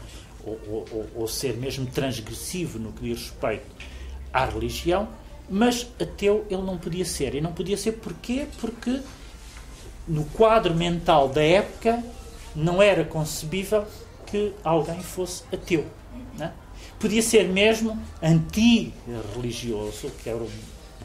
ou, 0.44 0.60
ou, 0.68 1.10
ou 1.14 1.28
ser 1.28 1.56
mesmo 1.56 1.86
transgressivo 1.86 2.78
no 2.78 2.92
que 2.92 3.04
diz 3.04 3.30
respeito 3.30 3.64
à 4.30 4.44
religião, 4.44 5.08
mas 5.48 5.88
ateu 6.00 6.44
ele 6.50 6.62
não 6.62 6.76
podia 6.76 7.04
ser. 7.04 7.34
E 7.34 7.40
não 7.40 7.52
podia 7.52 7.78
ser 7.78 7.92
porquê? 7.92 8.46
Porque 8.60 9.00
no 10.06 10.26
quadro 10.26 10.74
mental 10.74 11.28
da 11.28 11.42
época 11.42 12.02
não 12.54 12.82
era 12.82 13.04
concebível 13.04 13.86
que 14.34 14.52
alguém 14.64 15.00
fosse 15.00 15.44
ateu. 15.52 15.86
Né? 16.36 16.52
Podia 16.98 17.22
ser 17.22 17.44
mesmo 17.44 17.96
anti-religioso, 18.20 20.10
que 20.20 20.28
era 20.28 20.38
uma 20.38 20.48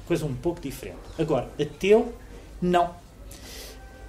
coisa 0.07 0.25
um 0.25 0.33
pouco 0.33 0.59
diferente. 0.59 0.97
Agora, 1.15 1.47
ateu, 1.61 2.11
não. 2.59 2.87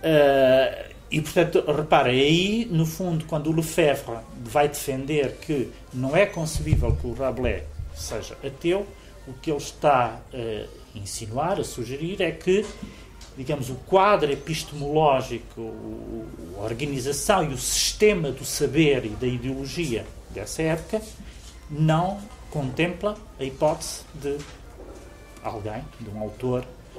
Uh, 0.01 0.91
e, 1.11 1.21
portanto, 1.21 1.63
reparem, 1.71 2.19
aí, 2.19 2.69
no 2.71 2.87
fundo, 2.87 3.27
quando 3.27 3.51
o 3.51 3.53
Lefebvre 3.55 4.17
vai 4.43 4.69
defender 4.69 5.37
que 5.37 5.71
não 5.93 6.17
é 6.17 6.25
concebível 6.25 6.97
que 6.97 7.07
o 7.07 7.13
Rabelais 7.13 7.65
seja 7.95 8.39
ateu, 8.43 8.87
o 9.29 9.35
que 9.35 9.51
ele 9.51 9.59
está 9.59 10.19
a 10.33 10.67
insinuar, 10.95 11.61
a 11.61 11.65
sugerir, 11.65 12.23
é 12.23 12.31
que 12.31 12.65
digamos, 13.41 13.71
o 13.71 13.75
quadro 13.87 14.31
epistemológico, 14.31 15.73
a 16.59 16.61
organização 16.61 17.43
e 17.51 17.55
o 17.55 17.57
sistema 17.57 18.31
do 18.31 18.45
saber 18.45 19.07
e 19.07 19.09
da 19.09 19.27
ideologia 19.27 20.05
dessa 20.29 20.61
época 20.61 21.01
não 21.71 22.21
contempla 22.51 23.17
a 23.39 23.45
hipótese 23.45 24.03
de 24.13 24.37
alguém, 25.43 25.83
de 25.99 26.11
um 26.11 26.21
autor 26.21 26.67
eh, 26.95 26.99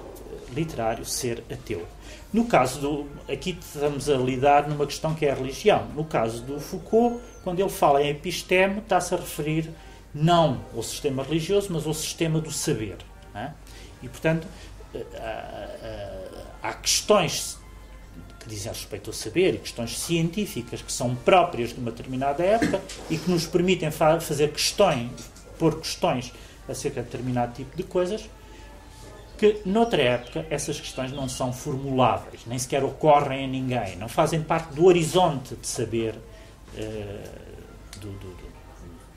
literário, 0.52 1.06
ser 1.06 1.44
ateu. 1.52 1.86
No 2.34 2.46
caso 2.46 2.80
do. 2.80 3.08
Aqui 3.32 3.56
estamos 3.62 4.10
a 4.10 4.18
lidar 4.18 4.68
numa 4.68 4.88
questão 4.88 5.14
que 5.14 5.28
é 5.28 5.32
a 5.32 5.36
religião. 5.36 5.90
No 5.96 6.06
caso 6.06 6.42
do 6.42 6.60
Foucault, 6.60 7.22
quando 7.44 7.60
ele 7.60 7.70
fala 7.70 8.02
em 8.02 8.10
episteme, 8.10 8.80
está-se 8.80 9.14
a 9.14 9.18
referir 9.18 9.70
não 10.12 10.60
ao 10.76 10.82
sistema 10.82 11.22
religioso, 11.22 11.68
mas 11.70 11.86
ao 11.86 11.94
sistema 11.94 12.42
do 12.42 12.50
saber. 12.52 12.98
É? 13.36 13.52
E, 14.02 14.10
portanto, 14.10 14.48
eh, 14.96 16.21
há 16.62 16.74
questões 16.74 17.58
que 18.40 18.50
dizem 18.50 18.72
respeito 18.72 19.10
ao 19.10 19.14
saber 19.14 19.56
e 19.56 19.58
questões 19.60 19.98
científicas 20.00 20.82
que 20.82 20.92
são 20.92 21.16
próprias 21.16 21.70
de 21.70 21.80
uma 21.80 21.92
determinada 21.92 22.44
época 22.44 22.82
e 23.10 23.18
que 23.18 23.30
nos 23.30 23.46
permitem 23.46 23.92
fa 23.92 24.20
fazer 24.20 24.52
questões, 24.52 25.12
pôr 25.60 25.80
questões 25.80 26.34
acerca 26.68 27.02
de 27.02 27.10
determinado 27.10 27.54
tipo 27.54 27.76
de 27.78 27.84
coisas, 27.84 28.28
que 29.38 29.62
noutra 29.66 30.02
época 30.02 30.46
essas 30.50 30.80
questões 30.80 31.12
não 31.12 31.28
são 31.28 31.52
formuláveis, 31.52 32.42
nem 32.46 32.58
sequer 32.60 32.84
ocorrem 32.84 33.46
a 33.46 33.48
ninguém, 33.48 33.96
não 33.96 34.08
fazem 34.08 34.42
parte 34.42 34.74
do 34.74 34.86
horizonte 34.86 35.56
de 35.56 35.68
saber 35.68 36.14
uh, 36.14 38.00
do, 38.00 38.12
do, 38.12 38.28
do, 38.36 38.52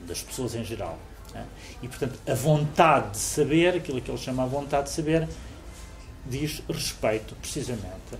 das 0.07 0.21
pessoas 0.21 0.55
em 0.55 0.63
geral. 0.63 0.97
Né? 1.33 1.45
E, 1.83 1.87
portanto, 1.87 2.19
a 2.27 2.33
vontade 2.33 3.11
de 3.11 3.17
saber, 3.17 3.75
aquilo 3.75 4.01
que 4.01 4.09
ele 4.09 4.17
chama 4.17 4.43
a 4.43 4.47
vontade 4.47 4.85
de 4.85 4.93
saber, 4.93 5.27
diz 6.25 6.61
respeito 6.67 7.35
precisamente 7.35 8.17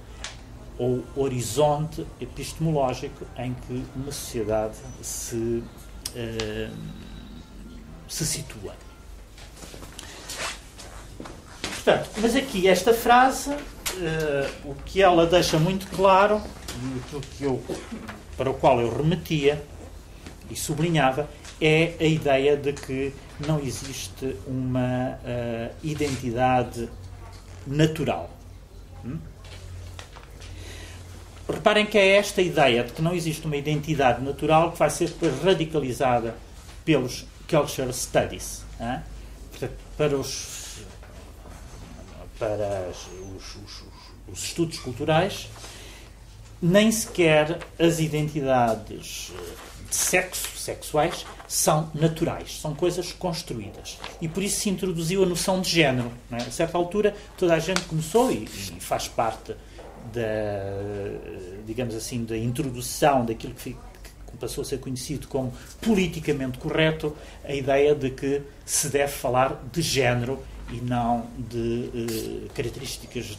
ao 0.79 0.99
horizonte 1.21 2.05
epistemológico 2.19 3.25
em 3.37 3.53
que 3.53 3.83
uma 3.95 4.11
sociedade 4.11 4.75
se, 5.01 5.35
uh, 5.35 6.75
se 8.07 8.25
situa. 8.25 8.75
Portanto, 11.61 12.09
mas 12.17 12.35
aqui 12.35 12.67
esta 12.67 12.93
frase, 12.93 13.51
uh, 13.51 14.69
o 14.69 14.75
que 14.85 15.01
ela 15.01 15.25
deixa 15.25 15.57
muito 15.57 15.87
claro, 15.87 16.41
que 17.37 17.43
eu, 17.43 17.63
para 18.35 18.49
o 18.49 18.53
qual 18.53 18.81
eu 18.81 18.95
remetia 18.95 19.63
e 20.49 20.55
sublinhava, 20.55 21.29
é 21.61 21.93
a 21.99 22.03
ideia 22.03 22.57
de 22.57 22.73
que 22.73 23.13
não 23.47 23.59
existe 23.59 24.35
uma 24.45 25.17
uh, 25.23 25.75
identidade 25.83 26.89
natural. 27.67 28.29
Hum? 29.03 29.17
Reparem 31.47 31.85
que 31.85 31.97
é 31.97 32.17
esta 32.17 32.41
ideia 32.41 32.83
de 32.83 32.93
que 32.93 33.01
não 33.01 33.13
existe 33.13 33.45
uma 33.45 33.55
identidade 33.55 34.23
natural 34.23 34.71
que 34.71 34.79
vai 34.79 34.89
ser 34.89 35.09
depois 35.09 35.41
radicalizada 35.43 36.35
pelos 36.83 37.25
culture 37.47 37.93
studies. 37.93 38.63
Para 39.97 40.17
os, 40.17 40.79
para 42.37 42.89
os, 42.89 43.55
os, 43.55 43.83
os 44.27 44.43
estudos 44.43 44.79
culturais, 44.79 45.47
nem 46.61 46.91
sequer 46.91 47.59
as 47.79 47.99
identidades 47.99 49.31
de 49.89 49.95
sexo, 49.95 50.57
sexuais, 50.57 51.25
são 51.47 51.89
naturais, 51.93 52.59
são 52.59 52.73
coisas 52.73 53.11
construídas. 53.11 53.97
E 54.21 54.27
por 54.27 54.43
isso 54.43 54.59
se 54.59 54.69
introduziu 54.69 55.23
a 55.23 55.25
noção 55.25 55.61
de 55.61 55.69
género. 55.69 56.11
É? 56.31 56.37
A 56.37 56.51
certa 56.51 56.77
altura, 56.77 57.15
toda 57.37 57.53
a 57.53 57.59
gente 57.59 57.81
começou, 57.81 58.31
e, 58.31 58.45
e 58.45 58.79
faz 58.79 59.07
parte 59.07 59.55
da, 60.13 61.61
digamos 61.65 61.95
assim, 61.95 62.23
da 62.23 62.37
introdução 62.37 63.25
daquilo 63.25 63.53
que, 63.53 63.73
que 63.73 64.37
passou 64.39 64.61
a 64.61 64.65
ser 64.65 64.79
conhecido 64.79 65.27
como 65.27 65.53
politicamente 65.81 66.57
correto, 66.57 67.15
a 67.43 67.53
ideia 67.53 67.95
de 67.95 68.09
que 68.09 68.41
se 68.65 68.89
deve 68.89 69.11
falar 69.11 69.63
de 69.71 69.81
género 69.81 70.39
e 70.71 70.81
não 70.81 71.27
de 71.37 71.89
uh, 71.93 72.49
características 72.53 73.37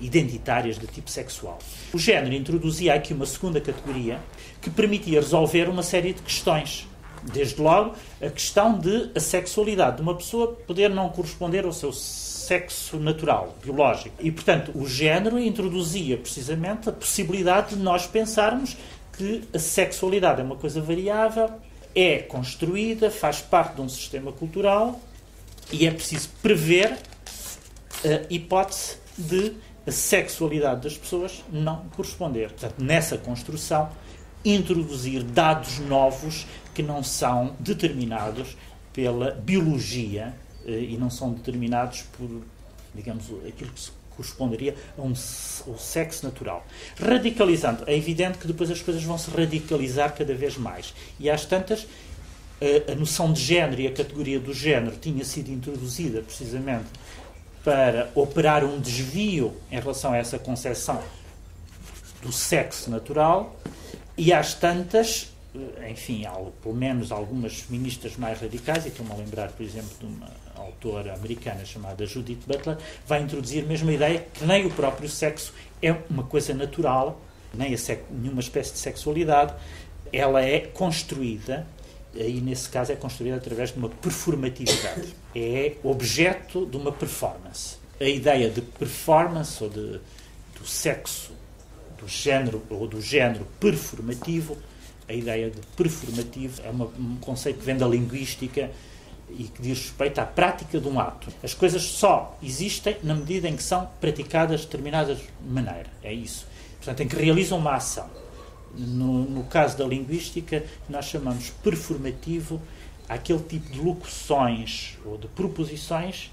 identitárias 0.00 0.78
de 0.78 0.86
tipo 0.86 1.10
sexual. 1.10 1.58
O 1.92 1.98
género 1.98 2.34
introduzia 2.34 2.94
aqui 2.94 3.12
uma 3.12 3.26
segunda 3.26 3.60
categoria 3.60 4.20
que 4.60 4.70
permitia 4.70 5.20
resolver 5.20 5.68
uma 5.68 5.82
série 5.82 6.12
de 6.12 6.22
questões 6.22 6.86
Desde 7.22 7.60
logo, 7.60 7.94
a 8.22 8.30
questão 8.30 8.78
de 8.78 9.10
a 9.14 9.20
sexualidade 9.20 9.96
de 9.96 10.02
uma 10.02 10.14
pessoa 10.14 10.52
poder 10.66 10.88
não 10.88 11.08
corresponder 11.08 11.64
ao 11.64 11.72
seu 11.72 11.92
sexo 11.92 12.98
natural, 12.98 13.56
biológico. 13.62 14.14
E, 14.20 14.30
portanto, 14.30 14.72
o 14.74 14.86
género 14.86 15.38
introduzia 15.38 16.16
precisamente 16.16 16.88
a 16.88 16.92
possibilidade 16.92 17.74
de 17.74 17.82
nós 17.82 18.06
pensarmos 18.06 18.76
que 19.12 19.42
a 19.52 19.58
sexualidade 19.58 20.40
é 20.40 20.44
uma 20.44 20.56
coisa 20.56 20.80
variável, 20.80 21.50
é 21.94 22.18
construída, 22.18 23.10
faz 23.10 23.40
parte 23.40 23.74
de 23.74 23.80
um 23.80 23.88
sistema 23.88 24.32
cultural 24.32 25.00
e 25.72 25.86
é 25.86 25.90
preciso 25.90 26.28
prever 26.40 26.96
a 28.04 28.32
hipótese 28.32 28.96
de 29.16 29.54
a 29.86 29.90
sexualidade 29.90 30.82
das 30.82 30.96
pessoas 30.96 31.42
não 31.50 31.86
corresponder. 31.96 32.50
Portanto, 32.50 32.74
nessa 32.78 33.18
construção, 33.18 33.88
introduzir 34.44 35.22
dados 35.22 35.78
novos 35.80 36.46
que 36.78 36.82
não 36.84 37.02
são 37.02 37.56
determinados 37.58 38.56
pela 38.92 39.32
biologia 39.32 40.32
eh, 40.64 40.90
e 40.90 40.96
não 40.96 41.10
são 41.10 41.32
determinados 41.32 42.02
por, 42.16 42.30
digamos, 42.94 43.24
aquilo 43.48 43.72
que 43.72 43.80
se 43.80 43.90
corresponderia 44.14 44.76
a 44.96 45.02
um, 45.02 45.12
sexo 45.12 46.24
natural. 46.24 46.64
Radicalizando, 46.96 47.82
é 47.84 47.96
evidente 47.96 48.38
que 48.38 48.46
depois 48.46 48.70
as 48.70 48.80
coisas 48.80 49.02
vão 49.02 49.18
se 49.18 49.28
radicalizar 49.28 50.14
cada 50.14 50.32
vez 50.36 50.56
mais. 50.56 50.94
E 51.18 51.28
às 51.28 51.44
tantas, 51.44 51.84
a, 52.60 52.92
a 52.92 52.94
noção 52.94 53.32
de 53.32 53.42
género 53.42 53.80
e 53.80 53.88
a 53.88 53.92
categoria 53.92 54.38
do 54.38 54.54
género 54.54 54.96
tinha 54.98 55.24
sido 55.24 55.50
introduzida 55.50 56.22
precisamente 56.22 56.90
para 57.64 58.08
operar 58.14 58.64
um 58.64 58.78
desvio 58.78 59.52
em 59.68 59.80
relação 59.80 60.12
a 60.12 60.16
essa 60.16 60.38
concepção 60.38 61.02
do 62.22 62.30
sexo 62.30 62.88
natural, 62.88 63.56
e 64.16 64.32
às 64.32 64.52
tantas, 64.52 65.32
eh, 65.32 65.37
enfim, 65.90 66.26
há, 66.26 66.32
pelo 66.62 66.74
menos 66.74 67.10
algumas 67.10 67.60
feministas 67.60 68.16
mais 68.16 68.40
radicais, 68.40 68.84
e 68.84 68.88
estou-me 68.88 69.12
a 69.12 69.16
lembrar, 69.16 69.50
por 69.52 69.64
exemplo, 69.64 69.90
de 69.98 70.06
uma 70.06 70.28
autora 70.56 71.14
americana 71.14 71.64
chamada 71.64 72.04
Judith 72.06 72.40
Butler, 72.46 72.76
vai 73.06 73.22
introduzir 73.22 73.64
mesmo 73.64 73.90
a 73.90 73.92
ideia 73.92 74.26
que 74.32 74.44
nem 74.44 74.66
o 74.66 74.70
próprio 74.70 75.08
sexo 75.08 75.52
é 75.82 75.94
uma 76.10 76.24
coisa 76.24 76.52
natural, 76.52 77.20
nem 77.54 77.74
nenhuma 78.10 78.40
espécie 78.40 78.72
de 78.72 78.78
sexualidade, 78.78 79.54
ela 80.12 80.42
é 80.42 80.60
construída, 80.60 81.66
e 82.14 82.40
nesse 82.40 82.68
caso 82.68 82.92
é 82.92 82.96
construída 82.96 83.36
através 83.36 83.72
de 83.72 83.78
uma 83.78 83.88
performatividade. 83.88 85.14
É 85.34 85.74
objeto 85.82 86.66
de 86.66 86.76
uma 86.76 86.90
performance. 86.90 87.76
A 88.00 88.04
ideia 88.04 88.48
de 88.48 88.60
performance 88.60 89.62
ou 89.62 89.68
de, 89.70 90.00
do 90.58 90.66
sexo, 90.66 91.32
do 91.98 92.08
género 92.08 92.62
ou 92.70 92.86
do 92.86 93.00
género 93.00 93.46
performativo, 93.60 94.56
a 95.08 95.12
ideia 95.12 95.50
de 95.50 95.60
performativo 95.76 96.60
é 96.62 96.70
uma, 96.70 96.86
um 96.86 97.16
conceito 97.20 97.60
que 97.60 97.64
vem 97.64 97.76
da 97.76 97.86
linguística 97.86 98.70
e 99.30 99.44
que 99.44 99.62
diz 99.62 99.78
respeito 99.78 100.18
à 100.18 100.26
prática 100.26 100.78
de 100.78 100.88
um 100.88 101.00
ato. 101.00 101.28
As 101.42 101.54
coisas 101.54 101.82
só 101.82 102.36
existem 102.42 102.96
na 103.02 103.14
medida 103.14 103.48
em 103.48 103.56
que 103.56 103.62
são 103.62 103.88
praticadas 104.00 104.60
de 104.60 104.66
determinada 104.66 105.18
maneira. 105.46 105.86
É 106.02 106.12
isso. 106.12 106.46
Portanto, 106.76 107.02
em 107.02 107.08
que 107.08 107.16
realizam 107.16 107.58
uma 107.58 107.74
ação. 107.74 108.08
No, 108.76 109.24
no 109.24 109.44
caso 109.44 109.78
da 109.78 109.84
linguística, 109.84 110.64
nós 110.88 111.06
chamamos 111.06 111.50
performativo 111.62 112.60
aquele 113.08 113.40
tipo 113.40 113.72
de 113.72 113.80
locuções 113.80 114.98
ou 115.04 115.16
de 115.16 115.26
proposições 115.28 116.30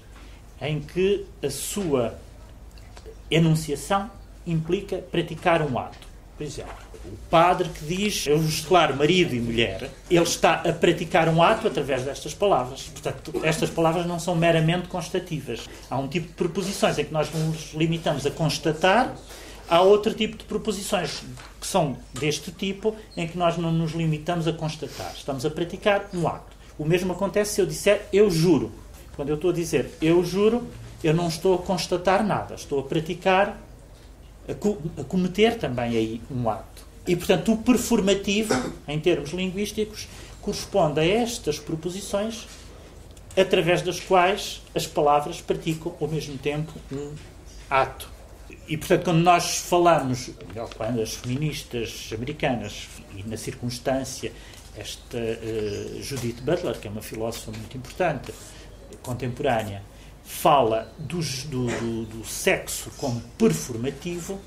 em 0.60 0.80
que 0.80 1.24
a 1.42 1.50
sua 1.50 2.18
enunciação 3.30 4.10
implica 4.46 4.98
praticar 4.98 5.62
um 5.62 5.78
ato. 5.78 6.06
Por 6.36 6.44
exemplo, 6.44 6.74
o 7.12 7.16
padre 7.30 7.68
que 7.68 7.84
diz 7.84 8.26
eu 8.26 8.38
vos 8.38 8.60
declaro 8.60 8.96
marido 8.96 9.34
e 9.34 9.40
mulher, 9.40 9.90
ele 10.10 10.22
está 10.22 10.54
a 10.54 10.72
praticar 10.72 11.28
um 11.28 11.42
ato 11.42 11.66
através 11.66 12.02
destas 12.02 12.34
palavras. 12.34 12.82
Portanto, 12.82 13.32
estas 13.42 13.70
palavras 13.70 14.06
não 14.06 14.18
são 14.18 14.34
meramente 14.34 14.88
constativas. 14.88 15.68
Há 15.90 15.98
um 15.98 16.08
tipo 16.08 16.28
de 16.28 16.34
proposições 16.34 16.98
em 16.98 17.04
que 17.04 17.12
nós 17.12 17.28
nos 17.32 17.72
limitamos 17.74 18.26
a 18.26 18.30
constatar, 18.30 19.14
há 19.68 19.80
outro 19.80 20.14
tipo 20.14 20.36
de 20.36 20.44
proposições 20.44 21.22
que 21.60 21.66
são 21.66 21.96
deste 22.12 22.50
tipo 22.50 22.94
em 23.16 23.26
que 23.26 23.36
nós 23.36 23.56
não 23.56 23.72
nos 23.72 23.92
limitamos 23.92 24.46
a 24.46 24.52
constatar. 24.52 25.12
Estamos 25.16 25.44
a 25.44 25.50
praticar 25.50 26.08
um 26.14 26.26
ato. 26.26 26.56
O 26.78 26.84
mesmo 26.84 27.12
acontece 27.12 27.54
se 27.54 27.60
eu 27.60 27.66
disser 27.66 28.06
eu 28.12 28.30
juro. 28.30 28.72
Quando 29.16 29.30
eu 29.30 29.36
estou 29.36 29.50
a 29.50 29.54
dizer 29.54 29.90
eu 30.00 30.22
juro, 30.24 30.66
eu 31.02 31.14
não 31.14 31.28
estou 31.28 31.54
a 31.54 31.58
constatar 31.58 32.24
nada, 32.24 32.54
estou 32.54 32.80
a 32.80 32.82
praticar, 32.82 33.58
a, 34.48 35.04
cometer 35.04 35.56
também 35.56 35.96
aí 35.96 36.22
um 36.30 36.48
ato. 36.48 36.75
E, 37.06 37.14
portanto, 37.14 37.52
o 37.52 37.56
performativo, 37.58 38.54
em 38.88 38.98
termos 38.98 39.30
linguísticos, 39.30 40.08
corresponde 40.40 41.00
a 41.00 41.04
estas 41.04 41.58
proposições 41.58 42.46
através 43.36 43.82
das 43.82 44.00
quais 44.00 44.62
as 44.74 44.86
palavras 44.86 45.40
praticam 45.40 45.94
ao 46.00 46.08
mesmo 46.08 46.38
tempo 46.38 46.72
um 46.90 47.12
ato. 47.68 48.08
E, 48.68 48.76
portanto, 48.76 49.04
quando 49.04 49.20
nós 49.20 49.58
falamos, 49.58 50.30
quando 50.76 51.00
as 51.00 51.14
feministas 51.14 52.10
americanas, 52.12 52.88
e 53.14 53.22
na 53.28 53.36
circunstância, 53.36 54.32
esta 54.76 55.16
uh, 55.16 56.02
Judith 56.02 56.40
Butler, 56.42 56.78
que 56.78 56.88
é 56.88 56.90
uma 56.90 57.02
filósofa 57.02 57.50
muito 57.50 57.76
importante, 57.76 58.32
contemporânea, 59.02 59.82
fala 60.24 60.92
do, 60.98 61.20
do, 61.20 62.04
do 62.06 62.24
sexo 62.24 62.90
como 62.98 63.20
performativo, 63.38 64.40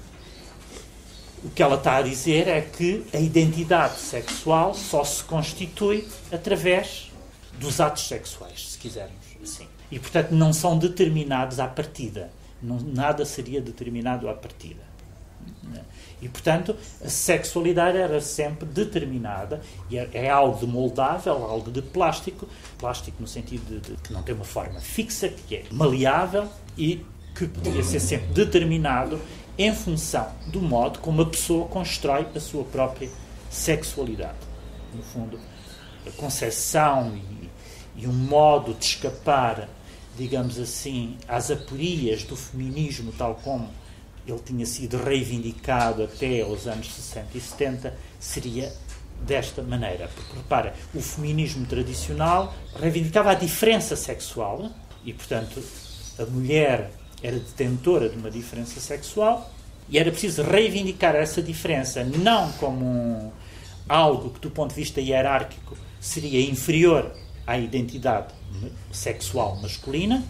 o 1.43 1.49
que 1.49 1.63
ela 1.63 1.75
está 1.75 1.97
a 1.97 2.01
dizer 2.01 2.47
é 2.47 2.61
que 2.61 3.05
a 3.13 3.19
identidade 3.19 3.97
sexual 3.99 4.73
só 4.73 5.03
se 5.03 5.23
constitui 5.23 6.07
através 6.31 7.11
dos 7.57 7.79
atos 7.79 8.07
sexuais, 8.07 8.71
se 8.71 8.77
quisermos 8.77 9.15
assim. 9.41 9.67
E, 9.91 9.99
portanto, 9.99 10.31
não 10.31 10.53
são 10.53 10.77
determinados 10.77 11.59
à 11.59 11.67
partida. 11.67 12.29
Não, 12.61 12.79
nada 12.79 13.25
seria 13.25 13.61
determinado 13.61 14.29
à 14.29 14.33
partida. 14.33 14.89
E, 16.21 16.27
portanto, 16.27 16.75
a 17.03 17.07
sexualidade 17.07 17.97
era 17.97 18.19
sempre 18.19 18.65
determinada 18.65 19.61
e 19.89 19.97
é, 19.97 20.09
é 20.13 20.29
algo 20.29 20.59
de 20.59 20.67
moldável, 20.67 21.33
algo 21.45 21.71
de 21.71 21.81
plástico, 21.81 22.47
plástico 22.77 23.17
no 23.21 23.27
sentido 23.27 23.63
de, 23.65 23.79
de, 23.79 24.01
que 24.01 24.11
não 24.11 24.21
tem 24.21 24.35
uma 24.35 24.43
forma 24.43 24.81
fixa, 24.81 25.29
que 25.29 25.55
é 25.55 25.63
maleável 25.71 26.49
e 26.77 27.05
que 27.33 27.47
podia 27.47 27.83
ser 27.83 28.01
sempre 28.01 28.33
determinado 28.33 29.19
em 29.59 29.75
função 29.75 30.31
do 30.47 30.61
modo 30.61 30.99
como 30.99 31.21
a 31.21 31.25
pessoa 31.25 31.67
constrói 31.67 32.25
a 32.33 32.39
sua 32.39 32.63
própria 32.63 33.09
sexualidade. 33.51 34.37
No 34.95 35.03
fundo, 35.03 35.37
a 36.07 36.11
concepção 36.11 37.13
e, 37.13 37.49
e 38.01 38.07
um 38.07 38.13
modo 38.13 38.73
de 38.73 38.85
escapar, 38.85 39.67
digamos 40.17 40.57
assim, 40.57 41.17
às 41.27 41.51
aporias 41.51 42.23
do 42.23 42.37
feminismo, 42.37 43.11
tal 43.11 43.35
como 43.35 43.69
ele 44.25 44.39
tinha 44.39 44.65
sido 44.65 44.97
reivindicado 44.97 46.03
até 46.03 46.41
aos 46.41 46.65
anos 46.65 46.93
60 46.93 47.37
e 47.37 47.41
70, 47.41 47.97
seria 48.17 48.73
desta 49.21 49.61
maneira. 49.61 50.09
Porque, 50.15 50.37
repara, 50.37 50.73
o 50.93 51.01
feminismo 51.01 51.65
tradicional 51.65 52.55
reivindicava 52.79 53.31
a 53.31 53.33
diferença 53.33 53.97
sexual 53.97 54.69
e, 55.03 55.11
portanto, 55.11 55.61
a 56.17 56.25
mulher 56.25 56.91
era 57.21 57.37
detentora 57.37 58.09
de 58.09 58.17
uma 58.17 58.31
diferença 58.31 58.79
sexual 58.79 59.51
e 59.89 59.97
era 59.97 60.11
preciso 60.11 60.43
reivindicar 60.43 61.15
essa 61.15 61.41
diferença 61.41 62.03
não 62.03 62.51
como 62.53 62.85
um, 62.85 63.31
algo 63.87 64.29
que, 64.29 64.39
do 64.39 64.51
ponto 64.51 64.69
de 64.69 64.75
vista 64.75 65.01
hierárquico, 65.01 65.75
seria 65.99 66.41
inferior 66.41 67.11
à 67.45 67.57
identidade 67.57 68.33
sexual 68.91 69.59
masculina, 69.61 70.23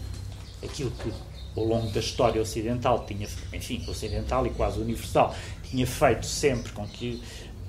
aquilo 0.62 0.90
que 0.90 1.12
ao 1.56 1.64
longo 1.64 1.90
da 1.90 2.00
história 2.00 2.40
ocidental 2.40 3.04
tinha, 3.06 3.28
enfim, 3.52 3.84
ocidental 3.88 4.46
e 4.46 4.50
quase 4.50 4.80
universal, 4.80 5.34
tinha 5.62 5.86
feito 5.86 6.24
sempre 6.24 6.72
com 6.72 6.86
que 6.86 7.22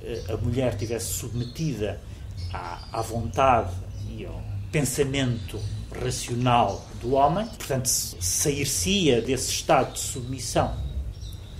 eh, 0.03 0.23
a 0.29 0.37
mulher 0.37 0.77
tivesse 0.77 1.13
submetida 1.13 1.99
à, 2.53 2.99
à 2.99 3.01
vontade 3.01 3.73
e 4.09 4.25
ao 4.25 4.41
pensamento 4.71 5.59
racional 5.91 6.85
do 7.01 7.13
homem, 7.13 7.45
portanto, 7.47 7.87
sair-se-ia 7.87 9.21
desse 9.21 9.51
estado 9.51 9.93
de 9.93 9.99
submissão 9.99 10.75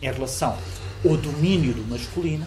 em 0.02 0.12
relação 0.12 0.58
ao 1.04 1.18
domínio 1.18 1.74
do 1.74 1.84
masculino 1.84 2.46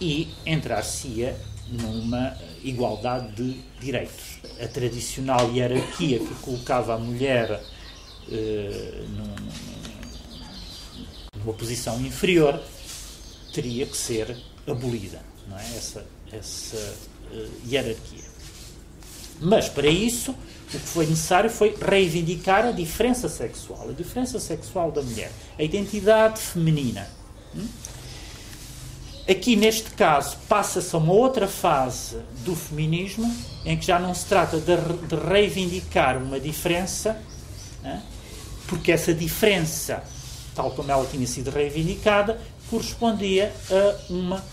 e 0.00 0.28
entrar-se-ia 0.46 1.36
numa 1.68 2.34
igualdade 2.64 3.32
de 3.34 3.60
direitos. 3.78 4.40
A 4.60 4.66
tradicional 4.66 5.52
hierarquia 5.52 6.18
que 6.18 6.34
colocava 6.42 6.94
a 6.94 6.98
mulher 6.98 7.62
eh, 8.30 9.04
numa 11.44 11.52
posição 11.54 12.00
inferior 12.00 12.60
teria 13.52 13.86
que 13.86 13.96
ser 13.96 14.36
abolida, 14.66 15.20
não 15.48 15.58
é? 15.58 15.62
Essa, 15.76 16.06
essa 16.32 16.76
uh, 17.32 17.50
hierarquia. 17.66 18.24
Mas 19.40 19.68
para 19.68 19.88
isso 19.88 20.34
o 20.72 20.78
que 20.78 20.86
foi 20.86 21.06
necessário 21.06 21.50
foi 21.50 21.76
reivindicar 21.80 22.64
a 22.64 22.70
diferença 22.70 23.28
sexual, 23.28 23.90
a 23.90 23.92
diferença 23.92 24.38
sexual 24.38 24.92
da 24.92 25.02
mulher, 25.02 25.32
a 25.58 25.62
identidade 25.62 26.40
feminina. 26.40 27.08
Hum? 27.54 27.66
Aqui, 29.28 29.54
neste 29.54 29.90
caso, 29.90 30.36
passa-se 30.48 30.94
a 30.94 30.98
uma 30.98 31.12
outra 31.12 31.46
fase 31.46 32.18
do 32.44 32.56
feminismo, 32.56 33.32
em 33.64 33.76
que 33.76 33.86
já 33.86 33.98
não 33.98 34.14
se 34.14 34.26
trata 34.26 34.58
de, 34.58 34.76
de 35.06 35.14
reivindicar 35.14 36.16
uma 36.16 36.40
diferença, 36.40 37.20
né? 37.82 38.02
porque 38.66 38.90
essa 38.90 39.14
diferença, 39.14 40.02
tal 40.54 40.70
como 40.72 40.90
ela 40.90 41.06
tinha 41.06 41.26
sido 41.26 41.50
reivindicada, 41.50 42.40
correspondia 42.68 43.52
a 43.70 44.12
uma 44.12 44.44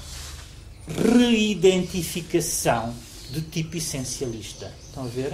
reidentificação 0.88 2.94
de 3.32 3.42
tipo 3.42 3.78
essencialista. 3.78 4.72
Estão 4.88 5.06
a 5.06 5.08
ver? 5.08 5.34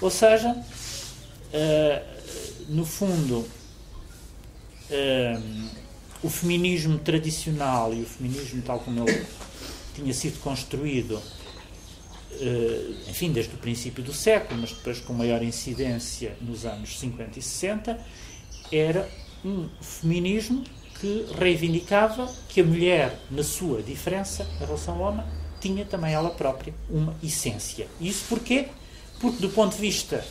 Ou 0.00 0.10
seja, 0.10 0.50
uh, 0.52 2.02
no 2.68 2.86
fundo, 2.86 3.46
uh, 4.90 5.70
o 6.22 6.28
feminismo 6.28 6.98
tradicional 6.98 7.92
e 7.92 8.02
o 8.02 8.06
feminismo 8.06 8.62
tal 8.62 8.80
como 8.80 9.08
ele 9.08 9.26
tinha 9.94 10.14
sido 10.14 10.40
construído, 10.40 11.16
uh, 11.16 13.10
enfim, 13.10 13.30
desde 13.32 13.54
o 13.54 13.58
princípio 13.58 14.02
do 14.02 14.12
século, 14.12 14.60
mas 14.60 14.72
depois 14.72 15.00
com 15.00 15.12
maior 15.12 15.42
incidência 15.42 16.36
nos 16.40 16.64
anos 16.64 16.98
50 16.98 17.38
e 17.38 17.42
60, 17.42 18.00
era 18.72 19.08
um 19.44 19.68
feminismo 19.80 20.64
que 21.00 21.26
reivindicava 21.38 22.30
que 22.48 22.60
a 22.60 22.64
mulher, 22.64 23.18
na 23.30 23.42
sua 23.42 23.82
diferença 23.82 24.46
em 24.56 24.58
relação 24.58 24.96
ao 24.96 25.12
homem, 25.12 25.24
tinha 25.60 25.84
também 25.84 26.12
ela 26.12 26.30
própria 26.30 26.74
uma 26.88 27.14
essência. 27.22 27.86
Isso 28.00 28.24
porquê? 28.28 28.68
Porque, 29.20 29.40
do 29.40 29.50
ponto 29.50 29.76
de 29.76 29.80
vista 29.80 30.24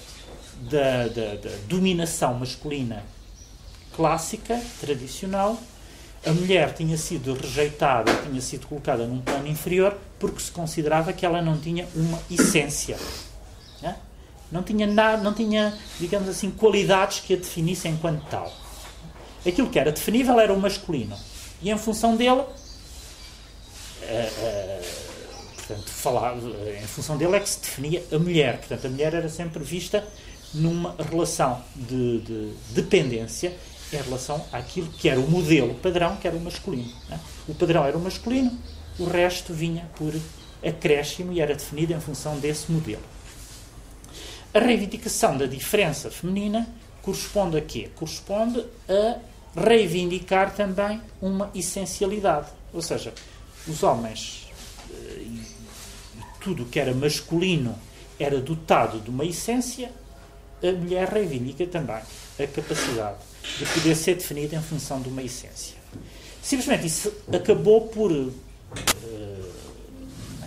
da, 0.62 1.08
da, 1.08 1.36
da 1.36 1.56
dominação 1.68 2.34
masculina 2.34 3.04
clássica, 3.96 4.60
tradicional, 4.82 5.58
a 6.26 6.32
mulher 6.32 6.74
tinha 6.74 6.98
sido 6.98 7.34
rejeitada, 7.34 8.14
tinha 8.24 8.42
sido 8.42 8.68
colocada 8.68 9.06
num 9.06 9.22
plano 9.22 9.48
inferior 9.48 9.98
porque 10.20 10.42
se 10.42 10.52
considerava 10.52 11.14
que 11.14 11.26
ela 11.26 11.42
não 11.42 11.58
tinha 11.58 11.88
uma 11.96 12.20
essência. 12.30 12.98
Né? 13.82 13.96
Não 14.52 14.64
tinha 14.64 14.86
nada, 14.86 15.24
não 15.24 15.34
tinha, 15.34 15.78
digamos 16.00 16.28
assim, 16.28 16.52
qualidades 16.52 17.22
que 17.22 17.34
a 17.34 17.38
definissem 17.38 17.94
enquanto 17.94 18.26
tal. 18.30 18.52
Aquilo 19.46 19.70
que 19.70 19.80
era 19.80 19.92
definível 19.92 20.40
era 20.40 20.52
o 20.52 20.60
masculino. 20.60 21.16
E 21.62 21.70
em 21.72 21.78
função 21.78 22.18
dele, 22.18 22.32
uh, 22.32 22.44
uh, 24.04 24.99
portanto, 25.70 25.90
falar, 25.90 26.36
em 26.82 26.88
função 26.88 27.16
dele 27.16 27.36
é 27.36 27.40
que 27.40 27.50
se 27.50 27.60
definia 27.60 28.04
a 28.12 28.18
mulher. 28.18 28.58
Portanto, 28.58 28.88
a 28.88 28.90
mulher 28.90 29.14
era 29.14 29.30
sempre 29.30 29.64
vista 29.64 30.04
numa 30.54 30.96
relação 30.98 31.64
de, 31.76 32.20
de 32.22 32.54
dependência 32.72 33.56
em 33.94 33.98
relação 33.98 34.44
àquilo 34.52 34.88
que 34.88 35.08
era 35.08 35.20
o 35.20 35.30
modelo 35.30 35.76
padrão, 35.76 36.16
que 36.18 36.28
era 36.28 36.36
o 36.36 36.40
masculino. 36.40 36.92
Né? 37.08 37.20
O 37.48 37.54
padrão 37.54 37.86
era 37.86 37.98
o 37.98 38.02
masculino, 38.02 38.58
o 38.98 39.06
resto 39.06 39.54
vinha 39.54 39.90
por 39.96 40.14
acréscimo 40.66 41.32
e 41.32 41.40
era 41.40 41.54
definido 41.54 41.94
em 41.94 42.00
função 42.00 42.40
desse 42.40 42.72
modelo. 42.72 43.04
A 44.54 44.60
reivindicação 44.60 45.38
da 45.38 45.46
diferença 45.46 46.10
feminina 46.10 46.68
corresponde 47.04 47.58
a 47.58 47.62
quê? 47.62 47.90
Corresponde 47.96 48.66
a 48.88 49.18
reivindicar 49.56 50.56
também 50.56 51.00
uma 51.22 51.52
essencialidade. 51.54 52.48
Ou 52.74 52.82
seja, 52.82 53.14
os 53.68 53.84
homens 53.84 54.39
eh, 54.39 54.39
tudo 56.42 56.66
que 56.66 56.80
era 56.80 56.94
masculino 56.94 57.78
era 58.20 58.40
dotado 58.40 59.00
de 59.00 59.10
uma 59.10 59.26
essência, 59.26 59.92
a 60.62 60.72
mulher 60.72 61.08
reivindica 61.08 61.66
também 61.66 61.96
a 61.96 62.48
capacidade 62.48 63.18
de 63.58 63.66
poder 63.66 63.96
ser 63.96 64.16
definida 64.16 64.56
em 64.56 64.62
função 64.62 65.02
de 65.02 65.10
uma 65.10 65.24
essência. 65.24 65.76
Simplesmente 66.42 66.88
isso 66.88 67.14
acabou 67.32 67.88
por, 67.88 68.12
eh, 68.12 68.30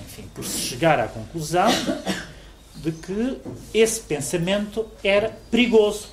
enfim, 0.02 0.28
por 0.34 0.44
se 0.44 0.58
chegar 0.58 0.98
à 1.00 1.08
conclusão 1.08 1.68
de 2.76 2.92
que 2.92 3.38
esse 3.72 4.00
pensamento 4.00 4.86
era 5.02 5.30
perigoso 5.50 6.08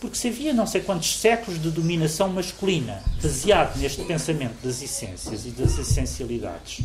porque 0.00 0.16
se 0.16 0.28
havia 0.28 0.52
não 0.52 0.66
sei 0.66 0.80
quantos 0.80 1.18
séculos 1.18 1.60
de 1.60 1.70
dominação 1.70 2.28
masculina, 2.28 3.02
baseado 3.22 3.78
neste 3.78 4.02
pensamento 4.04 4.56
das 4.64 4.82
essências 4.82 5.44
e 5.44 5.50
das 5.50 5.78
essencialidades, 5.78 6.80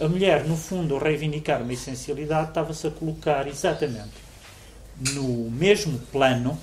a 0.00 0.08
mulher, 0.08 0.44
no 0.44 0.56
fundo, 0.56 0.94
ao 0.94 1.00
reivindicar 1.00 1.62
uma 1.62 1.72
essencialidade, 1.72 2.48
estava-se 2.48 2.86
a 2.86 2.90
colocar 2.90 3.46
exatamente 3.46 4.26
no 5.12 5.50
mesmo 5.50 5.98
plano 6.12 6.58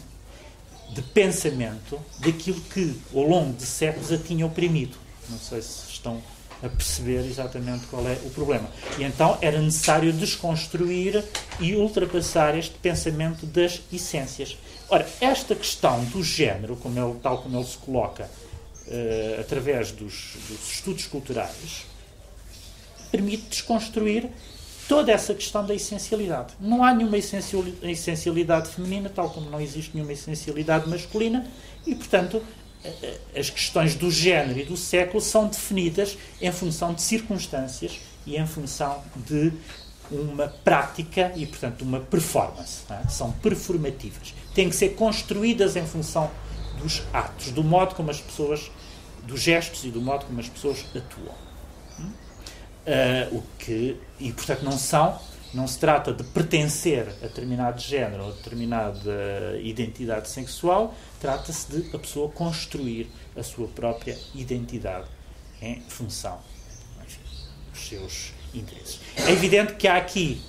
de 0.94 1.02
pensamento 1.02 2.00
daquilo 2.20 2.62
que, 2.62 2.96
ao 3.14 3.24
longo 3.24 3.54
de 3.54 3.66
séculos, 3.66 4.12
a 4.12 4.18
tinha 4.18 4.46
oprimido. 4.46 4.98
Não 5.30 5.40
sei 5.40 5.62
se 5.62 5.90
estão 5.90 6.22
a 6.62 6.70
perceber 6.70 7.26
exatamente 7.26 7.86
qual 7.88 8.08
é 8.08 8.18
o 8.24 8.30
problema. 8.30 8.70
E 8.98 9.04
então 9.04 9.38
era 9.42 9.60
necessário 9.60 10.14
desconstruir 10.14 11.24
e 11.60 11.76
ultrapassar 11.76 12.58
este 12.58 12.76
pensamento 12.76 13.46
das 13.46 13.82
essências. 13.92 14.58
Ora, 14.94 15.10
esta 15.20 15.56
questão 15.56 16.06
do 16.06 16.22
género, 16.22 16.76
como 16.76 17.00
ele, 17.00 17.20
tal 17.20 17.40
como 17.40 17.58
ele 17.58 17.66
se 17.66 17.80
coloca 17.80 18.26
uh, 18.26 19.42
através 19.42 19.92
dos, 19.92 20.36
dos 20.48 20.72
estudos 20.72 21.08
culturais, 21.08 21.88
permite 23.12 23.42
desconstruir 23.50 24.30
toda 24.88 25.12
essa 25.12 25.34
questão 25.34 25.66
da 25.66 25.74
essencialidade. 25.74 26.54
Não 26.60 26.84
há 26.84 26.94
nenhuma 26.94 27.18
essencialidade 27.18 28.70
feminina, 28.70 29.10
tal 29.10 29.32
como 29.32 29.50
não 29.50 29.60
existe 29.60 29.96
nenhuma 29.96 30.14
essencialidade 30.14 30.88
masculina, 30.88 31.44
e, 31.88 31.96
portanto, 31.96 32.44
eh, 32.86 32.94
eh, 33.02 33.40
as 33.40 33.50
questões 33.50 33.96
do 33.96 34.12
género 34.12 34.60
e 34.60 34.64
do 34.64 34.78
século 34.78 35.22
são 35.22 35.48
definidas 35.48 36.16
em 36.40 36.52
função 36.52 36.94
de 36.94 37.02
circunstâncias 37.02 38.00
e 38.28 38.38
em 38.38 38.46
função 38.46 39.04
de 39.16 39.52
uma 40.12 40.48
prática 40.48 41.32
e, 41.36 41.46
portanto, 41.46 41.82
uma 41.82 42.00
performance. 42.00 42.84
É? 42.90 43.08
São 43.08 43.32
performativas. 43.32 44.34
Têm 44.54 44.70
que 44.70 44.76
ser 44.76 44.90
construídas 44.90 45.76
em 45.76 45.86
função 45.86 46.30
dos 46.78 47.04
atos, 47.14 47.52
do 47.52 47.64
modo 47.64 47.96
como 47.96 48.12
as 48.12 48.20
pessoas, 48.20 48.72
dos 49.24 49.40
gestos 49.42 49.86
e 49.86 49.90
do 49.90 50.02
modo 50.02 50.26
como 50.26 50.40
as 50.40 50.50
pessoas 50.50 50.86
atuam. 50.96 51.36
Uh, 52.86 53.38
o 53.38 53.44
que, 53.58 53.98
e, 54.20 54.34
portanto, 54.34 54.64
não 54.64 54.78
são, 54.78 55.18
não 55.54 55.66
se 55.66 55.80
trata 55.80 56.12
de 56.12 56.24
pertencer 56.24 57.08
a 57.22 57.28
determinado 57.28 57.80
género 57.80 58.24
ou 58.24 58.30
a 58.30 58.34
determinada 58.34 59.58
identidade 59.62 60.28
sexual, 60.28 60.94
trata-se 61.22 61.72
de 61.72 61.96
a 61.96 62.00
pessoa 62.00 62.30
construir 62.30 63.10
a 63.38 63.44
sua 63.44 63.68
própria 63.70 64.18
identidade 64.36 65.08
em 65.62 65.80
função 65.88 66.40
enfim, 67.06 67.22
dos 67.72 67.88
seus 67.88 68.34
interesses. 68.54 69.00
É 69.18 69.32
evidente 69.32 69.74
que 69.76 69.88
há 69.88 69.98
aqui, 69.98 70.42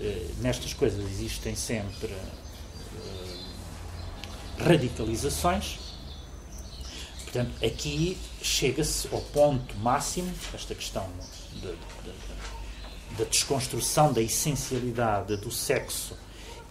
uh, 0.00 0.34
nestas 0.40 0.72
coisas, 0.72 1.04
existem 1.10 1.54
sempre 1.54 2.12
uh, 2.12 3.36
radicalizações. 4.58 5.78
Portanto, 7.24 7.52
aqui 7.64 8.16
chega-se 8.40 9.08
ao 9.12 9.20
ponto 9.20 9.76
máximo, 9.76 10.32
esta 10.54 10.74
questão 10.74 11.06
da, 11.62 11.70
da, 13.18 13.24
desconstrução 13.24 14.12
da 14.12 14.22
essencialidade 14.22 15.36
do 15.36 15.50
sexo 15.50 16.16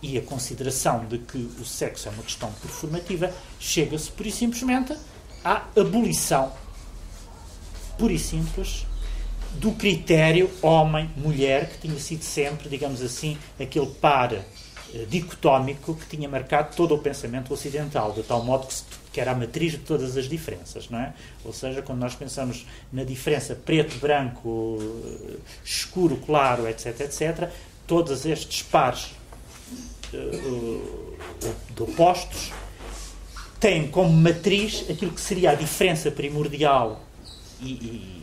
e 0.01 0.17
a 0.17 0.21
consideração 0.21 1.05
de 1.05 1.19
que 1.19 1.37
o 1.37 1.65
sexo 1.65 2.07
é 2.07 2.11
uma 2.11 2.23
questão 2.23 2.51
performativa, 2.53 3.33
chega-se, 3.59 4.11
por 4.11 4.25
e 4.25 4.31
simplesmente, 4.31 4.95
à 5.43 5.67
abolição, 5.75 6.51
pura 7.97 8.13
e 8.13 8.19
simples, 8.19 8.85
do 9.59 9.71
critério 9.71 10.49
homem-mulher, 10.61 11.69
que 11.69 11.87
tinha 11.87 11.99
sido 11.99 12.23
sempre, 12.23 12.69
digamos 12.69 13.01
assim, 13.01 13.37
aquele 13.59 13.87
par 13.87 14.33
eh, 14.33 14.43
dicotómico 15.09 15.95
que 15.95 16.15
tinha 16.15 16.29
marcado 16.29 16.75
todo 16.75 16.95
o 16.95 16.97
pensamento 16.97 17.53
ocidental, 17.53 18.11
de 18.13 18.23
tal 18.23 18.43
modo 18.43 18.67
que 18.67 18.73
se 18.73 18.83
que 19.15 19.21
era 19.21 19.31
a 19.31 19.35
matriz 19.35 19.71
de 19.71 19.77
todas 19.77 20.17
as 20.17 20.27
diferenças, 20.27 20.89
não 20.89 20.99
é? 20.99 21.13
Ou 21.45 21.53
seja, 21.53 21.81
quando 21.81 21.99
nós 21.99 22.13
pensamos 22.13 22.65
na 22.91 23.05
diferença 23.05 23.55
preto, 23.55 23.97
branco, 23.97 24.77
escuro, 25.63 26.17
claro, 26.17 26.67
etc, 26.67 26.99
etc, 26.99 27.49
todos 27.87 28.25
estes 28.25 28.61
pares 28.63 29.11
uh, 30.13 31.15
de 31.73 31.81
opostos 31.81 32.51
têm 33.57 33.87
como 33.87 34.11
matriz 34.11 34.83
aquilo 34.89 35.13
que 35.13 35.21
seria 35.21 35.51
a 35.51 35.55
diferença 35.55 36.11
primordial 36.11 37.01
e, 37.61 37.71
e, 37.71 38.14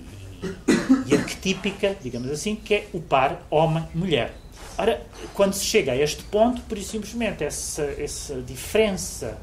e 1.07 1.15
arquetípica, 1.15 1.97
digamos 2.03 2.31
assim, 2.31 2.57
que 2.57 2.75
é 2.75 2.89
o 2.93 3.01
par 3.01 3.47
homem-mulher. 3.51 4.35
Ora, 4.77 5.05
quando 5.35 5.53
se 5.53 5.65
chega 5.65 5.93
a 5.93 5.97
este 5.97 6.23
ponto, 6.25 6.61
por 6.63 6.79
simplesmente 6.79 7.45
essa, 7.45 7.83
essa 7.83 8.41
diferença 8.41 9.39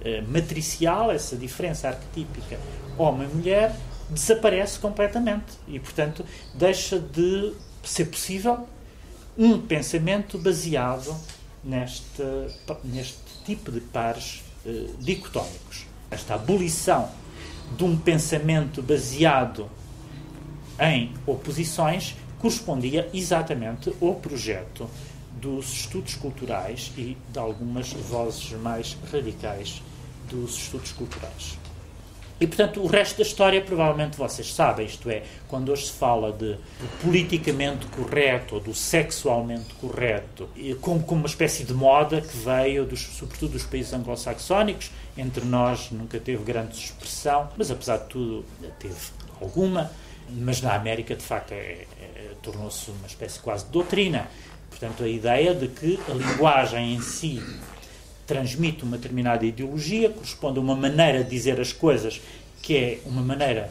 eh, 0.00 0.22
matricial, 0.22 1.10
essa 1.10 1.36
diferença 1.36 1.88
arquetípica 1.88 2.58
homem-mulher, 2.96 3.74
desaparece 4.10 4.78
completamente. 4.78 5.58
E, 5.68 5.78
portanto, 5.78 6.24
deixa 6.54 6.98
de 6.98 7.52
ser 7.82 8.06
possível 8.06 8.66
um 9.36 9.60
pensamento 9.60 10.38
baseado 10.38 11.14
neste, 11.62 12.22
neste 12.84 13.18
tipo 13.44 13.70
de 13.70 13.80
pares 13.80 14.42
eh, 14.66 14.86
dicotómicos. 14.98 15.86
Esta 16.10 16.34
abolição 16.34 17.10
de 17.76 17.84
um 17.84 17.96
pensamento 17.96 18.82
baseado 18.82 19.68
em 20.80 21.12
oposições 21.26 22.16
correspondia 22.38 23.08
exatamente 23.12 23.92
ao 24.00 24.14
projeto 24.14 24.88
dos 25.40 25.72
estudos 25.72 26.14
culturais 26.14 26.92
e 26.96 27.16
de 27.32 27.38
algumas 27.38 27.92
vozes 27.92 28.52
mais 28.52 28.96
radicais 29.10 29.82
dos 30.28 30.56
estudos 30.56 30.92
culturais. 30.92 31.58
E, 32.40 32.46
portanto, 32.46 32.80
o 32.80 32.86
resto 32.86 33.18
da 33.18 33.22
história 33.22 33.60
provavelmente 33.60 34.16
vocês 34.16 34.52
sabem, 34.52 34.86
isto 34.86 35.08
é, 35.08 35.22
quando 35.46 35.70
hoje 35.70 35.86
se 35.86 35.92
fala 35.92 36.32
de, 36.32 36.54
do 36.54 37.00
politicamente 37.00 37.86
correto 37.86 38.56
ou 38.56 38.60
do 38.60 38.74
sexualmente 38.74 39.72
correto, 39.74 40.48
como, 40.80 41.02
como 41.04 41.20
uma 41.20 41.28
espécie 41.28 41.62
de 41.62 41.72
moda 41.72 42.20
que 42.20 42.36
veio, 42.36 42.84
dos, 42.84 43.00
sobretudo, 43.00 43.52
dos 43.52 43.64
países 43.64 43.92
anglo-saxónicos, 43.92 44.90
entre 45.16 45.44
nós 45.44 45.90
nunca 45.92 46.18
teve 46.18 46.42
grande 46.42 46.76
expressão, 46.76 47.48
mas 47.56 47.70
apesar 47.70 47.98
de 47.98 48.06
tudo 48.06 48.44
teve 48.80 48.96
alguma, 49.40 49.90
mas 50.36 50.60
na 50.60 50.74
América, 50.74 51.14
de 51.14 51.22
facto, 51.22 51.52
é, 51.52 51.86
é, 52.00 52.30
tornou-se 52.42 52.90
uma 52.90 53.06
espécie 53.06 53.38
quase 53.38 53.64
de 53.66 53.70
doutrina. 53.70 54.28
Portanto, 54.70 55.04
a 55.04 55.08
ideia 55.08 55.54
de 55.54 55.68
que 55.68 55.98
a 56.08 56.14
linguagem 56.14 56.94
em 56.94 57.00
si 57.00 57.42
transmite 58.26 58.84
uma 58.84 58.96
determinada 58.96 59.44
ideologia, 59.44 60.10
corresponde 60.10 60.58
a 60.58 60.62
uma 60.62 60.74
maneira 60.74 61.22
de 61.22 61.30
dizer 61.30 61.60
as 61.60 61.72
coisas 61.72 62.20
que 62.62 62.76
é 62.76 62.98
uma 63.04 63.22
maneira 63.22 63.70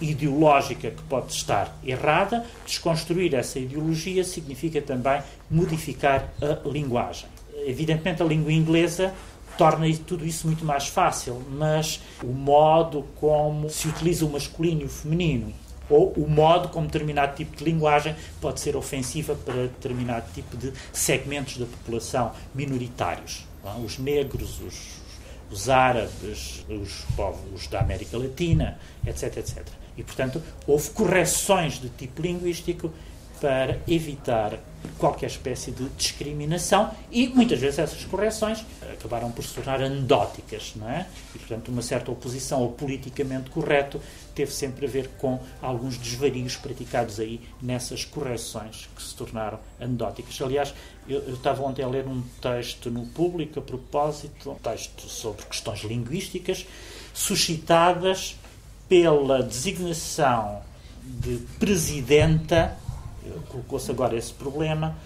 ideológica 0.00 0.90
que 0.90 1.02
pode 1.04 1.32
estar 1.32 1.76
errada. 1.84 2.44
Desconstruir 2.66 3.34
essa 3.34 3.58
ideologia 3.58 4.24
significa 4.24 4.82
também 4.82 5.22
modificar 5.50 6.32
a 6.40 6.68
linguagem. 6.68 7.28
Evidentemente, 7.64 8.22
a 8.22 8.26
língua 8.26 8.52
inglesa 8.52 9.14
torna 9.56 9.86
tudo 10.06 10.26
isso 10.26 10.46
muito 10.46 10.64
mais 10.64 10.88
fácil, 10.88 11.40
mas 11.50 12.00
o 12.22 12.32
modo 12.32 13.06
como 13.16 13.70
se 13.70 13.86
utiliza 13.86 14.26
o 14.26 14.30
masculino 14.30 14.82
e 14.82 14.84
o 14.84 14.88
feminino 14.88 15.52
ou 15.88 16.12
o 16.12 16.28
modo 16.28 16.68
como 16.68 16.86
determinado 16.86 17.36
tipo 17.36 17.56
de 17.56 17.64
linguagem 17.64 18.14
pode 18.40 18.60
ser 18.60 18.76
ofensiva 18.76 19.34
para 19.34 19.62
determinado 19.62 20.26
tipo 20.32 20.56
de 20.56 20.72
segmentos 20.92 21.56
da 21.56 21.66
população 21.66 22.32
minoritários. 22.54 23.46
Os 23.84 23.98
negros, 23.98 24.60
os, 24.60 25.02
os 25.50 25.68
árabes, 25.68 26.64
os 26.68 27.04
povos 27.14 27.66
da 27.68 27.80
América 27.80 28.18
Latina, 28.18 28.78
etc, 29.06 29.36
etc. 29.36 29.66
E, 29.96 30.02
portanto, 30.02 30.42
houve 30.66 30.90
correções 30.90 31.80
de 31.80 31.88
tipo 31.90 32.22
linguístico 32.22 32.90
para 33.42 33.80
evitar 33.88 34.56
qualquer 34.98 35.26
espécie 35.26 35.72
de 35.72 35.88
discriminação 35.90 36.92
e 37.10 37.26
muitas 37.26 37.58
vezes 37.58 37.80
essas 37.80 38.04
correções 38.04 38.64
acabaram 38.92 39.32
por 39.32 39.44
se 39.44 39.52
tornar 39.54 39.82
anedóticas, 39.82 40.74
não 40.76 40.88
é? 40.88 41.06
E 41.34 41.38
portanto 41.40 41.68
uma 41.68 41.82
certa 41.82 42.12
oposição 42.12 42.62
ao 42.62 42.68
politicamente 42.68 43.50
correto 43.50 44.00
teve 44.32 44.52
sempre 44.52 44.86
a 44.86 44.88
ver 44.88 45.08
com 45.18 45.40
alguns 45.60 45.96
desvarios 45.96 46.56
praticados 46.56 47.20
aí 47.20 47.40
nessas 47.60 48.04
correções 48.04 48.88
que 48.94 49.02
se 49.02 49.14
tornaram 49.14 49.58
anedóticas. 49.80 50.40
Aliás, 50.40 50.74
eu, 51.08 51.20
eu 51.20 51.34
estava 51.34 51.62
ontem 51.62 51.82
a 51.82 51.88
ler 51.88 52.06
um 52.06 52.22
texto 52.40 52.90
no 52.90 53.06
público 53.06 53.58
a 53.58 53.62
propósito, 53.62 54.50
um 54.50 54.54
texto 54.54 55.08
sobre 55.08 55.44
questões 55.46 55.80
linguísticas 55.80 56.66
suscitadas 57.14 58.36
pela 58.88 59.42
designação 59.42 60.62
de 61.02 61.38
presidenta 61.58 62.76
colocou-se 63.48 63.90
agora 63.90 64.16
esse 64.16 64.32
problema 64.32 64.96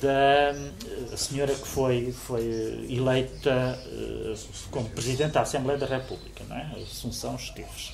da 0.00 1.16
senhora 1.16 1.54
que 1.54 1.66
foi, 1.66 2.12
foi 2.12 2.86
eleita 2.90 3.78
uh, 3.86 4.38
como 4.70 4.88
Presidente 4.90 5.32
da 5.32 5.42
Assembleia 5.42 5.78
da 5.78 5.86
República, 5.86 6.44
não 6.48 6.56
é? 6.56 6.82
Assunção 6.82 7.36
Esteves. 7.36 7.93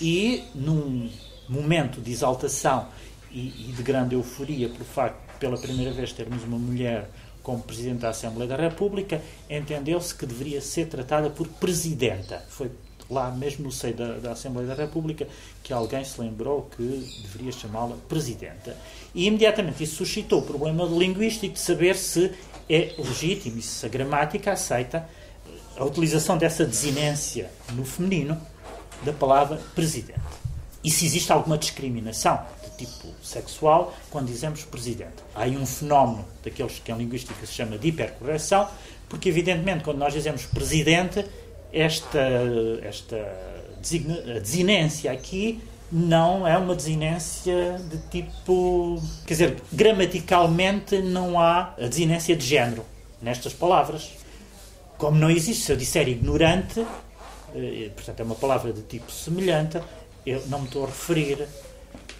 E, 0.00 0.44
num 0.54 1.10
momento 1.48 2.00
de 2.00 2.10
exaltação 2.10 2.88
e, 3.30 3.68
e 3.68 3.72
de 3.72 3.82
grande 3.82 4.14
euforia 4.14 4.68
pelo 4.68 4.84
facto 4.84 5.24
pela 5.38 5.58
primeira 5.58 5.90
vez, 5.92 6.12
termos 6.12 6.42
uma 6.44 6.58
mulher 6.58 7.10
como 7.42 7.62
Presidente 7.62 7.98
da 7.98 8.10
Assembleia 8.10 8.48
da 8.48 8.56
República, 8.56 9.20
entendeu-se 9.50 10.14
que 10.14 10.24
deveria 10.24 10.60
ser 10.60 10.86
tratada 10.86 11.28
por 11.28 11.46
Presidenta. 11.46 12.42
Foi 12.48 12.70
lá 13.10 13.30
mesmo 13.30 13.64
no 13.64 13.72
seio 13.72 13.94
da, 13.94 14.14
da, 14.14 14.32
Assembleia 14.32 14.66
da 14.66 14.74
República, 14.74 15.28
que 15.62 15.72
alguém 15.72 16.02
se 16.02 16.18
lembrou 16.18 16.70
que 16.74 16.82
deveria 17.22 17.52
chamá-la 17.52 17.96
Presidenta. 18.08 18.74
E 19.14 19.26
imediatamente 19.26 19.84
isso 19.84 19.96
suscitou 19.96 20.40
o 20.40 20.42
problema 20.42 20.84
linguístico 20.84 21.52
de 21.52 21.60
saber 21.60 21.96
se 21.96 22.32
é 22.68 22.94
legítimo 22.96 23.58
e 23.58 23.62
se 23.62 23.84
a 23.84 23.88
gramática 23.90 24.52
aceita 24.52 25.06
a 25.76 25.84
utilização 25.84 26.38
dessa 26.38 26.64
desinência 26.64 27.50
no 27.72 27.84
feminino 27.84 28.40
da 29.02 29.12
palavra 29.12 29.60
Presidente. 29.74 30.20
E 30.82 30.90
se 30.90 31.06
existe 31.06 31.32
alguma 31.32 31.56
discriminação 31.56 32.40
de 32.62 32.86
tipo 32.86 33.08
sexual 33.22 33.94
quando 34.10 34.26
dizemos 34.26 34.64
Presidente. 34.64 35.22
Há 35.34 35.42
aí 35.42 35.56
um 35.56 35.66
fenómeno 35.66 36.24
daqueles 36.42 36.78
que 36.78 36.92
em 36.92 36.96
linguística 36.96 37.46
se 37.46 37.52
chama 37.52 37.78
de 37.78 37.88
hipercorreção, 37.88 38.68
porque 39.08 39.28
evidentemente 39.28 39.84
quando 39.84 39.98
nós 39.98 40.12
dizemos 40.12 40.44
Presidente 40.46 41.24
esta, 41.72 42.20
esta 42.82 43.16
desinência 43.80 45.10
aqui 45.10 45.60
não 45.90 46.46
é 46.46 46.56
uma 46.56 46.74
desinência 46.74 47.80
de 47.88 47.98
tipo. 48.10 49.00
Quer 49.26 49.34
dizer, 49.34 49.56
gramaticalmente 49.72 50.98
não 50.98 51.38
há 51.38 51.74
a 51.78 51.86
desinência 51.86 52.34
de 52.34 52.44
género 52.44 52.84
nestas 53.22 53.52
palavras. 53.52 54.10
Como 54.98 55.16
não 55.16 55.30
existe, 55.30 55.64
se 55.64 55.72
eu 55.72 55.76
disser 55.76 56.08
ignorante, 56.08 56.84
eh, 57.54 57.90
portanto 57.94 58.20
é 58.20 58.22
uma 58.22 58.34
palavra 58.34 58.72
de 58.72 58.82
tipo 58.82 59.10
semelhante, 59.10 59.80
eu 60.26 60.42
não 60.46 60.60
me 60.60 60.66
estou 60.66 60.84
a 60.84 60.86
referir 60.86 61.46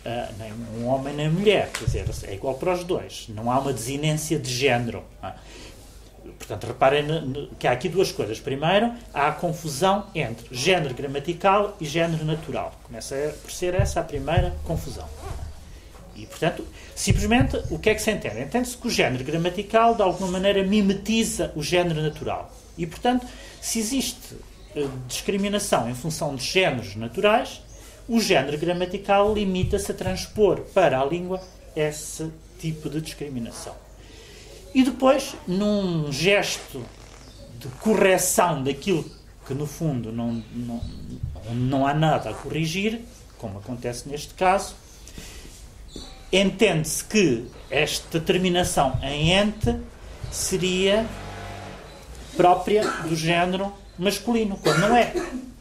a 0.04 0.28
nem 0.38 0.52
um 0.78 0.86
homem 0.86 1.14
nem 1.14 1.30
mulher, 1.30 1.70
quer 1.70 1.84
dizer, 1.84 2.06
é 2.28 2.34
igual 2.34 2.54
para 2.54 2.74
os 2.74 2.84
dois. 2.84 3.26
Não 3.28 3.50
há 3.50 3.58
uma 3.58 3.72
desinência 3.72 4.38
de 4.38 4.52
género. 4.52 5.02
É? 5.22 5.32
Portanto, 6.38 6.66
reparem 6.66 7.06
que 7.58 7.66
há 7.66 7.72
aqui 7.72 7.88
duas 7.88 8.12
coisas. 8.12 8.38
Primeiro, 8.40 8.92
há 9.12 9.28
a 9.28 9.32
confusão 9.32 10.06
entre 10.14 10.46
género 10.54 10.94
gramatical 10.94 11.76
e 11.80 11.84
género 11.84 12.24
natural. 12.24 12.74
Começa 12.84 13.34
por 13.42 13.50
ser 13.50 13.74
essa 13.74 14.00
a 14.00 14.04
primeira 14.04 14.54
confusão. 14.64 15.08
E, 16.16 16.26
portanto, 16.26 16.66
simplesmente, 16.94 17.60
o 17.70 17.78
que 17.78 17.90
é 17.90 17.94
que 17.94 18.02
se 18.02 18.10
entende? 18.10 18.40
Entende-se 18.40 18.76
que 18.76 18.86
o 18.86 18.90
género 18.90 19.24
gramatical, 19.24 19.94
de 19.94 20.02
alguma 20.02 20.30
maneira, 20.30 20.62
mimetiza 20.62 21.52
o 21.56 21.62
género 21.62 22.00
natural. 22.00 22.54
E, 22.78 22.86
portanto, 22.86 23.26
se 23.60 23.78
existe 23.78 24.34
eh, 24.34 24.36
discriminação 25.06 25.88
em 25.88 25.94
função 25.94 26.34
de 26.34 26.44
géneros 26.44 26.96
naturais, 26.96 27.62
o 28.08 28.20
género 28.20 28.58
gramatical 28.58 29.32
limita-se 29.32 29.90
a 29.92 29.94
transpor 29.94 30.60
para 30.74 31.00
a 31.00 31.04
língua 31.04 31.40
esse 31.74 32.30
tipo 32.58 32.90
de 32.90 33.00
discriminação. 33.00 33.74
E 34.74 34.82
depois, 34.82 35.34
num 35.46 36.10
gesto 36.12 36.84
de 37.58 37.68
correção 37.80 38.62
daquilo 38.62 39.04
que 39.46 39.54
no 39.54 39.66
fundo 39.66 40.10
não, 40.10 40.42
não, 40.52 40.80
não 41.52 41.86
há 41.86 41.94
nada 41.94 42.30
a 42.30 42.34
corrigir, 42.34 43.00
como 43.38 43.58
acontece 43.58 44.08
neste 44.08 44.34
caso, 44.34 44.74
entende-se 46.32 47.04
que 47.04 47.46
esta 47.70 48.18
terminação 48.18 48.98
em 49.02 49.32
ente 49.32 49.78
seria 50.30 51.06
própria 52.36 52.84
do 53.02 53.14
género 53.14 53.72
masculino, 53.98 54.58
quando 54.62 54.78
não 54.78 54.96
é. 54.96 55.12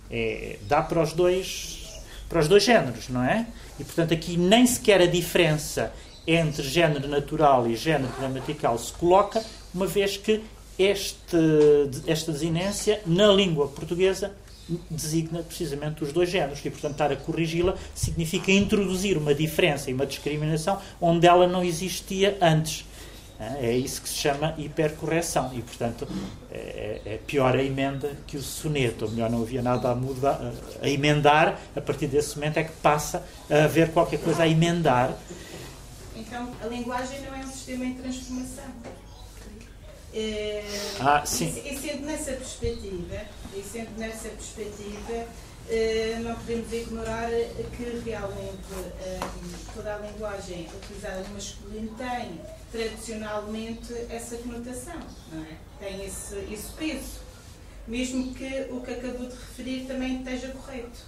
é. 0.09 0.57
dá 0.67 0.81
para 0.81 1.01
os 1.01 1.13
dois 1.13 1.81
para 2.29 2.39
os 2.39 2.47
dois 2.47 2.63
géneros, 2.63 3.09
não 3.09 3.23
é? 3.23 3.45
E 3.79 3.83
portanto 3.83 4.13
aqui 4.13 4.37
nem 4.37 4.65
sequer 4.65 5.01
a 5.01 5.05
diferença 5.05 5.93
entre 6.25 6.63
género 6.63 7.07
natural 7.07 7.67
e 7.67 7.75
género 7.75 8.11
gramatical 8.17 8.77
se 8.77 8.91
coloca, 8.93 9.43
uma 9.73 9.85
vez 9.85 10.17
que 10.17 10.41
este, 10.79 11.37
esta 12.07 12.31
desinência, 12.31 13.01
na 13.05 13.27
língua 13.27 13.67
portuguesa, 13.67 14.31
designa 14.89 15.43
precisamente 15.43 16.03
os 16.03 16.13
dois 16.13 16.29
géneros 16.29 16.59
e, 16.63 16.69
portanto, 16.69 16.93
estar 16.93 17.11
a 17.11 17.15
corrigi-la 17.15 17.75
significa 17.93 18.51
introduzir 18.51 19.17
uma 19.17 19.35
diferença 19.35 19.91
e 19.91 19.93
uma 19.93 20.05
discriminação 20.05 20.79
onde 21.01 21.27
ela 21.27 21.47
não 21.47 21.63
existia 21.63 22.37
antes. 22.41 22.85
É 23.61 23.71
isso 23.71 24.01
que 24.01 24.09
se 24.09 24.15
chama 24.15 24.53
hipercorreção 24.57 25.51
e, 25.53 25.61
portanto, 25.61 26.07
é, 26.51 27.01
é 27.05 27.19
pior 27.25 27.55
a 27.55 27.63
emenda 27.63 28.15
que 28.27 28.37
o 28.37 28.41
soneto, 28.41 29.05
ou 29.05 29.11
melhor, 29.11 29.29
não 29.29 29.41
havia 29.41 29.61
nada 29.61 29.89
a, 29.89 29.95
mudar, 29.95 30.39
a 30.81 30.89
emendar, 30.89 31.59
a 31.75 31.81
partir 31.81 32.07
desse 32.07 32.35
momento 32.35 32.57
é 32.57 32.63
que 32.63 32.73
passa 32.73 33.23
a 33.49 33.65
haver 33.65 33.91
qualquer 33.91 34.19
coisa 34.19 34.43
a 34.43 34.47
emendar 34.47 35.17
então, 36.15 36.51
a 36.61 36.67
linguagem 36.67 37.21
não 37.21 37.35
é 37.35 37.39
um 37.39 37.51
sistema 37.51 37.85
em 37.85 37.93
transformação. 37.95 38.65
É, 40.13 40.63
ah, 40.99 41.23
sim. 41.25 41.61
E, 41.63 41.73
e, 41.73 41.79
sendo 41.79 42.05
nessa 42.05 42.31
perspectiva, 42.33 43.21
e 43.55 43.63
sendo 43.63 43.97
nessa 43.97 44.29
perspectiva, 44.29 45.27
eh, 45.69 46.19
não 46.21 46.35
podemos 46.35 46.71
ignorar 46.71 47.29
que 47.29 48.01
realmente 48.05 48.73
eh, 49.01 49.19
toda 49.73 49.95
a 49.95 49.97
linguagem 49.99 50.67
utilizada 50.75 51.21
no 51.21 51.33
masculino 51.33 51.95
tem 51.97 52.39
tradicionalmente 52.73 53.93
essa 54.09 54.35
conotação, 54.37 54.99
não 55.31 55.43
é? 55.43 55.57
Tem 55.79 56.03
esse, 56.03 56.35
esse 56.51 56.73
peso. 56.73 57.21
Mesmo 57.87 58.33
que 58.33 58.67
o 58.71 58.81
que 58.81 58.91
acabou 58.91 59.27
de 59.27 59.35
referir 59.35 59.85
também 59.85 60.17
esteja 60.17 60.47
correto. 60.49 61.05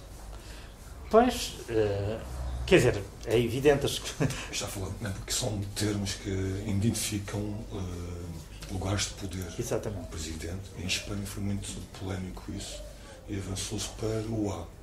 Pois, 1.10 1.54
uh, 1.68 2.20
quer 2.64 2.76
dizer, 2.76 3.02
é 3.26 3.38
evidente. 3.38 3.86
Está 4.52 4.68
falando, 4.68 4.94
não, 5.00 5.12
porque 5.12 5.32
são 5.32 5.60
termos 5.74 6.14
que 6.14 6.30
identificam 6.66 7.40
uh, 7.40 8.26
lugares 8.70 9.06
de 9.06 9.14
poder. 9.14 9.46
Exatamente. 9.58 10.04
O 10.04 10.06
presidente, 10.06 10.70
em 10.78 10.86
Espanha 10.86 11.26
foi 11.26 11.42
muito 11.42 11.68
polémico 11.98 12.52
isso, 12.52 12.80
e 13.28 13.36
avançou-se 13.36 13.88
para 13.90 14.22
o 14.30 14.52
A. 14.52 14.75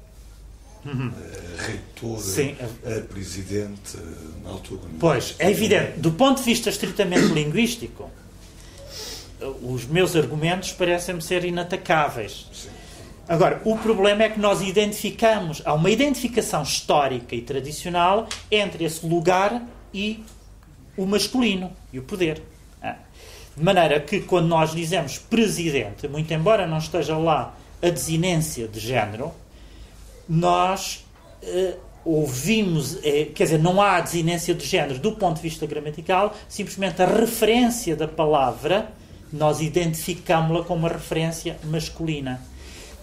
Uhum. 0.85 1.09
Uh, 1.09 1.13
reitor, 1.57 2.19
Sim. 2.19 2.55
Uh, 2.61 3.01
presidente, 3.05 3.97
na 4.43 4.49
altura. 4.49 4.81
Pois, 4.99 5.35
é 5.39 5.49
evidente. 5.49 5.99
Do 5.99 6.11
ponto 6.11 6.39
de 6.39 6.43
vista 6.43 6.69
estritamente 6.69 7.27
linguístico, 7.33 8.09
os 9.61 9.85
meus 9.85 10.15
argumentos 10.15 10.71
parecem-me 10.71 11.21
ser 11.21 11.45
inatacáveis. 11.45 12.47
Sim. 12.53 12.69
Agora, 13.27 13.61
o 13.63 13.77
problema 13.77 14.23
é 14.23 14.29
que 14.29 14.39
nós 14.39 14.61
identificamos, 14.61 15.61
há 15.63 15.73
uma 15.73 15.89
identificação 15.89 16.61
histórica 16.61 17.33
e 17.33 17.41
tradicional 17.41 18.27
entre 18.51 18.83
esse 18.83 19.05
lugar 19.05 19.65
e 19.93 20.23
o 20.97 21.05
masculino 21.05 21.71
e 21.91 21.99
o 21.99 22.03
poder. 22.03 22.41
De 23.55 23.63
maneira 23.63 23.99
que, 23.99 24.19
quando 24.21 24.47
nós 24.47 24.71
dizemos 24.71 25.19
presidente, 25.19 26.07
muito 26.07 26.33
embora 26.33 26.65
não 26.65 26.79
esteja 26.79 27.15
lá 27.17 27.55
a 27.81 27.89
desinência 27.89 28.67
de 28.67 28.79
género, 28.79 29.31
nós 30.27 31.05
eh, 31.41 31.75
ouvimos, 32.05 32.97
eh, 33.03 33.29
quer 33.33 33.45
dizer, 33.45 33.59
não 33.59 33.81
há 33.81 33.99
desinência 34.01 34.53
de 34.53 34.65
género 34.65 34.99
do 34.99 35.13
ponto 35.13 35.37
de 35.37 35.41
vista 35.41 35.65
gramatical, 35.65 36.35
simplesmente 36.49 37.01
a 37.01 37.05
referência 37.05 37.95
da 37.95 38.07
palavra, 38.07 38.91
nós 39.31 39.61
identificamos-la 39.61 40.63
como 40.63 40.81
uma 40.81 40.89
referência 40.89 41.57
masculina. 41.63 42.41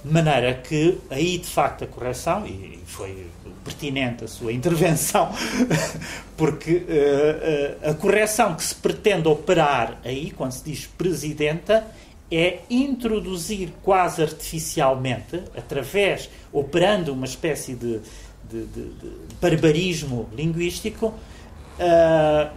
De 0.04 0.10
maneira 0.10 0.54
que 0.54 0.98
aí, 1.10 1.36
de 1.38 1.46
facto, 1.46 1.84
a 1.84 1.86
correção, 1.86 2.46
e 2.46 2.78
foi 2.86 3.26
pertinente 3.64 4.24
a 4.24 4.28
sua 4.28 4.52
intervenção, 4.52 5.30
porque 6.38 6.76
uh, 6.76 7.86
uh, 7.86 7.90
a 7.90 7.94
correção 7.94 8.54
que 8.54 8.62
se 8.62 8.74
pretende 8.74 9.28
operar 9.28 9.98
aí, 10.02 10.30
quando 10.30 10.52
se 10.52 10.64
diz 10.64 10.86
presidenta, 10.86 11.86
é 12.30 12.60
introduzir 12.70 13.72
quase 13.82 14.22
artificialmente, 14.22 15.42
através, 15.56 16.30
operando 16.52 17.12
uma 17.12 17.26
espécie 17.26 17.74
de, 17.74 18.00
de, 18.48 18.64
de, 18.66 18.84
de 18.90 19.10
barbarismo 19.40 20.28
linguístico, 20.32 21.06
uh, 21.08 22.50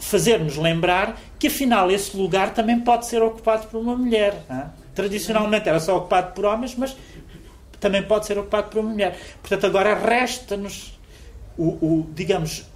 fazer-nos 0.00 0.56
lembrar 0.56 1.20
que 1.38 1.48
afinal 1.48 1.90
esse 1.90 2.16
lugar 2.16 2.54
também 2.54 2.80
pode 2.80 3.06
ser 3.06 3.22
ocupado 3.22 3.66
por 3.68 3.80
uma 3.80 3.96
mulher. 3.96 4.44
Não? 4.48 4.72
Tradicionalmente 4.94 5.68
era 5.68 5.78
só 5.78 5.98
ocupado 5.98 6.32
por 6.32 6.44
homens, 6.44 6.74
mas 6.74 6.96
também 7.78 8.02
pode 8.02 8.26
ser 8.26 8.38
ocupado 8.38 8.70
por 8.70 8.80
uma 8.80 8.90
mulher. 8.90 9.18
Portanto, 9.40 9.66
agora 9.66 9.94
resta-nos, 9.94 10.98
o, 11.56 11.68
o, 11.68 12.06
digamos, 12.14 12.66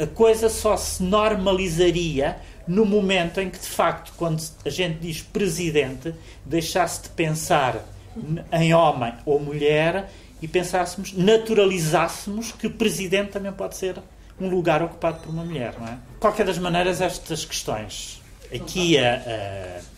a 0.00 0.06
coisa 0.06 0.48
só 0.48 0.76
se 0.76 1.02
normalizaria 1.02 2.38
no 2.66 2.84
momento 2.84 3.40
em 3.40 3.50
que, 3.50 3.58
de 3.58 3.68
facto, 3.68 4.12
quando 4.16 4.42
a 4.64 4.70
gente 4.70 4.98
diz 4.98 5.22
presidente, 5.22 6.14
deixasse 6.44 7.02
de 7.02 7.08
pensar 7.10 7.84
em 8.52 8.74
homem 8.74 9.12
ou 9.24 9.38
mulher 9.38 10.10
e 10.40 10.48
pensássemos, 10.48 11.12
naturalizássemos 11.12 12.52
que 12.52 12.68
presidente 12.68 13.32
também 13.32 13.52
pode 13.52 13.76
ser 13.76 13.96
um 14.40 14.48
lugar 14.48 14.82
ocupado 14.82 15.20
por 15.20 15.30
uma 15.30 15.44
mulher, 15.44 15.74
não 15.78 15.86
é? 15.86 15.98
Qualquer 16.20 16.44
das 16.44 16.58
maneiras, 16.58 17.00
estas 17.00 17.44
questões 17.44 18.20
aqui 18.52 18.98
a, 18.98 19.14
a 19.14 19.96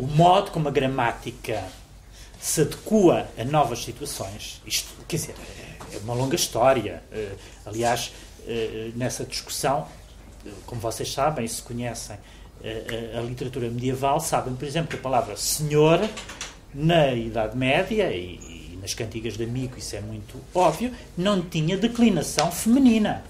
o 0.00 0.06
modo 0.06 0.50
como 0.50 0.66
a 0.66 0.70
gramática 0.70 1.62
se 2.40 2.62
adequa 2.62 3.28
a 3.38 3.44
novas 3.44 3.84
situações, 3.84 4.62
isto, 4.66 4.88
quer 5.06 5.16
dizer, 5.16 5.34
é 5.92 5.98
uma 5.98 6.14
longa 6.14 6.34
história. 6.34 7.02
Eh, 7.12 7.32
aliás, 7.66 8.10
eh, 8.46 8.92
nessa 8.96 9.26
discussão, 9.26 9.86
como 10.66 10.80
vocês 10.80 11.12
sabem 11.12 11.44
e 11.44 11.48
se 11.48 11.62
conhecem 11.62 12.16
eh, 12.62 13.14
a 13.16 13.20
literatura 13.20 13.68
medieval, 13.68 14.20
sabem, 14.20 14.54
por 14.54 14.66
exemplo, 14.66 14.90
que 14.90 14.96
a 14.96 15.00
palavra 15.00 15.36
senhor, 15.36 16.00
na 16.74 17.12
Idade 17.12 17.56
Média 17.56 18.10
e 18.12 18.78
nas 18.80 18.94
cantigas 18.94 19.36
de 19.36 19.44
amigo, 19.44 19.78
isso 19.78 19.96
é 19.96 20.00
muito 20.00 20.40
óbvio, 20.54 20.92
não 21.16 21.42
tinha 21.42 21.76
declinação 21.76 22.50
feminina. 22.50 23.22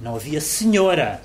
Não 0.00 0.14
havia 0.14 0.40
senhora. 0.40 1.20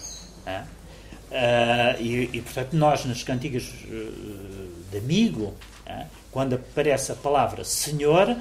Uh, 1.34 2.00
e, 2.00 2.30
e, 2.32 2.42
portanto, 2.42 2.74
nós 2.74 3.06
nas 3.06 3.24
cantigas 3.24 3.64
uh, 3.64 4.92
de 4.92 4.98
amigo, 5.00 5.54
uh, 5.88 6.06
quando 6.32 6.54
aparece 6.54 7.12
a 7.12 7.16
palavra 7.16 7.64
senhor, 7.64 8.36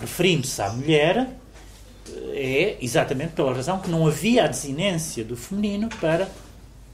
referindo-se 0.00 0.62
à 0.62 0.70
mulher, 0.70 1.28
é 2.32 2.76
exatamente 2.80 3.32
pela 3.32 3.54
razão 3.54 3.78
que 3.78 3.90
não 3.90 4.06
havia 4.06 4.44
a 4.44 4.46
desinência 4.46 5.24
do 5.24 5.36
feminino 5.36 5.88
para 6.00 6.28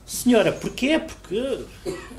senhora. 0.07 0.53
Porquê? 0.53 0.99
Porque, 0.99 1.64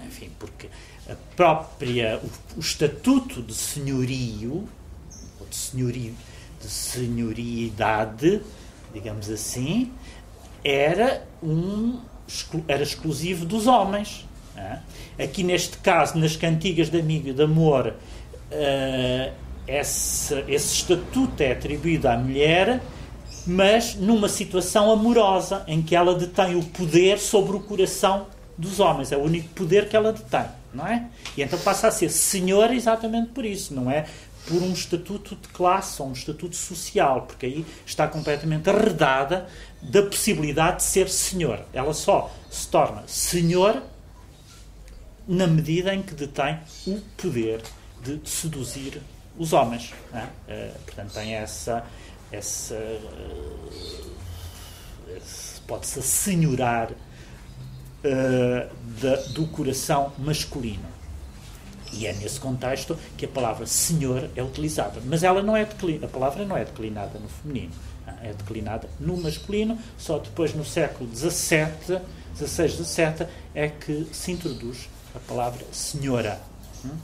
enfim, 0.06 0.30
porque 0.40 0.70
a 1.10 1.16
própria, 1.36 2.20
o, 2.24 2.58
o 2.58 2.60
estatuto 2.60 3.42
de 3.42 3.54
senhorio, 3.54 4.68
ou 5.40 5.48
de, 5.50 5.56
senhorio, 5.56 6.16
de 6.62 6.68
senhoriidade, 6.68 8.42
digamos 8.94 9.30
assim, 9.30 9.92
era 10.64 11.26
um 11.42 12.00
era 12.68 12.84
exclusivo 12.84 13.46
dos 13.46 13.66
homens. 13.68 14.28
É? 14.56 15.24
Aqui, 15.24 15.44
neste 15.44 15.78
caso, 15.78 16.18
nas 16.18 16.36
cantigas 16.36 16.90
de 16.90 17.00
amigo 17.00 17.30
e 17.30 17.34
de 17.34 17.42
amor, 17.42 17.88
uh, 18.52 19.34
esse, 19.70 20.34
esse 20.48 20.76
estatuto 20.76 21.42
é 21.44 21.52
atribuído 21.52 22.08
à 22.08 22.18
mulher, 22.18 22.82
mas 23.46 23.96
numa 23.96 24.28
situação 24.28 24.92
amorosa, 24.92 25.64
em 25.68 25.82
que 25.82 25.96
ela 25.96 26.16
detém 26.16 26.56
o 26.56 26.64
poder 26.64 27.20
sobre 27.20 27.56
o 27.56 27.60
coração 27.60 28.28
dos 28.58 28.80
homens. 28.80 29.12
É 29.12 29.18
o 29.18 29.22
único 29.22 29.50
poder 29.50 29.88
que 29.88 29.96
ela 29.96 30.12
detém, 30.12 30.46
não 30.74 30.88
é? 30.88 31.08
E 31.38 31.42
então 31.42 31.58
passa 31.60 31.88
a 31.88 31.92
ser 31.92 32.10
senhora 32.10 32.74
exatamente 32.74 33.30
por 33.30 33.46
isso, 33.46 33.74
não 33.74 33.90
é? 33.90 34.06
Por 34.48 34.62
um 34.62 34.74
estatuto 34.74 35.36
de 35.36 35.48
classe 35.50 36.02
ou 36.02 36.10
um 36.10 36.14
estatuto 36.14 36.56
social, 36.56 37.24
porque 37.24 37.46
aí 37.46 37.66
está 37.86 38.08
completamente 38.08 38.70
arredada 38.70 39.48
da 39.82 40.02
possibilidade 40.02 40.78
de 40.78 40.84
ser 40.84 41.10
senhor. 41.10 41.62
Ela 41.72 41.94
só 41.94 42.32
se 42.50 42.68
torna 42.68 43.04
senhor 43.06 43.82
na 45.28 45.46
medida 45.46 45.94
em 45.94 46.02
que 46.02 46.16
detém 46.16 46.58
o 46.88 47.00
poder 47.16 47.62
de 48.02 48.20
seduzir 48.28 49.00
os 49.40 49.54
homens. 49.54 49.92
É? 50.14 50.20
Uh, 50.20 50.80
portanto, 50.86 51.14
tem 51.14 51.34
essa. 51.34 51.84
essa 52.32 52.76
uh, 52.76 54.10
pode-se 55.68 55.98
assenhorar 56.00 56.92
uh, 56.92 56.94
do 59.34 59.48
coração 59.48 60.14
masculino. 60.20 60.88
E 61.92 62.06
é 62.06 62.14
nesse 62.14 62.40
contexto 62.40 62.96
que 63.18 63.26
a 63.26 63.28
palavra 63.28 63.66
senhor 63.66 64.30
é 64.36 64.44
utilizada. 64.44 65.02
Mas 65.04 65.24
ela 65.24 65.42
não 65.42 65.58
é 65.58 65.64
a 65.64 66.08
palavra 66.08 66.46
não 66.46 66.56
é 66.56 66.64
declinada 66.64 67.18
no 67.18 67.28
feminino 67.28 67.74
é 68.22 68.34
declinada 68.34 68.90
no 69.00 69.18
masculino, 69.18 69.78
só 69.98 70.20
depois 70.20 70.54
no 70.54 70.66
século 70.66 71.10
XVII, 71.14 72.00
XVI, 72.36 72.70
XVII 72.70 73.28
é 73.54 73.70
que 73.70 74.08
se 74.12 74.32
introduz 74.32 74.90
a 75.16 75.20
palavra 75.20 75.66
senhora. 75.72 76.40
Hum? 76.86 76.98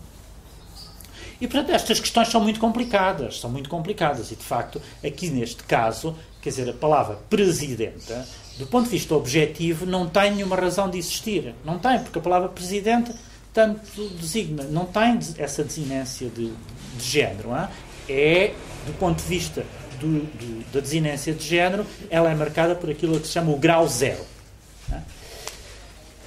E, 1.40 1.48
portanto, 1.48 1.72
estas 1.72 2.00
questões 2.00 2.30
são 2.30 2.42
muito 2.42 2.60
complicadas, 2.60 3.40
são 3.40 3.50
muito 3.50 3.70
complicadas. 3.70 4.32
E, 4.32 4.36
de 4.36 4.44
facto, 4.44 4.82
aqui 5.06 5.30
neste 5.30 5.64
caso, 5.64 6.16
quer 6.42 6.50
dizer, 6.50 6.70
a 6.70 6.74
palavra 6.74 7.18
presidenta, 7.30 8.28
do 8.58 8.68
ponto 8.68 8.86
de 8.86 8.92
vista 8.92 9.16
objetivo, 9.16 9.86
não 9.86 10.08
tem 10.08 10.32
nenhuma 10.32 10.56
razão 10.56 10.90
de 10.90 10.98
existir. 10.98 11.54
Não 11.64 11.78
tem, 11.78 12.00
porque 12.00 12.20
a 12.20 12.22
palavra 12.22 12.50
presidente 12.50 13.14
tanto 13.54 14.10
designa, 14.20 14.64
não 14.64 14.86
tem 14.86 15.18
essa 15.38 15.64
desinência 15.64 16.28
de, 16.30 16.48
de 16.98 17.04
género. 17.04 17.56
É? 17.56 17.70
é, 18.10 18.54
do 18.86 18.94
ponto 19.00 19.22
de 19.22 19.28
vista 19.30 19.66
do, 20.00 20.20
do, 20.20 20.72
da 20.72 20.80
desinência 20.80 21.34
de 21.34 21.48
género, 21.48 21.86
ela 22.10 22.30
é 22.30 22.36
marcada 22.36 22.76
por 22.76 22.90
aquilo 22.90 23.20
que 23.20 23.28
se 23.28 23.34
chama 23.34 23.52
o 23.52 23.58
grau 23.58 23.88
zero. 23.88 24.24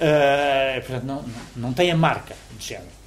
Uh, 0.01 0.81
portanto, 0.85 1.03
não, 1.03 1.25
não 1.55 1.73
tem 1.73 1.91
a 1.91 1.95
marca 1.95 2.35
de 2.57 2.65
género. 2.65 2.98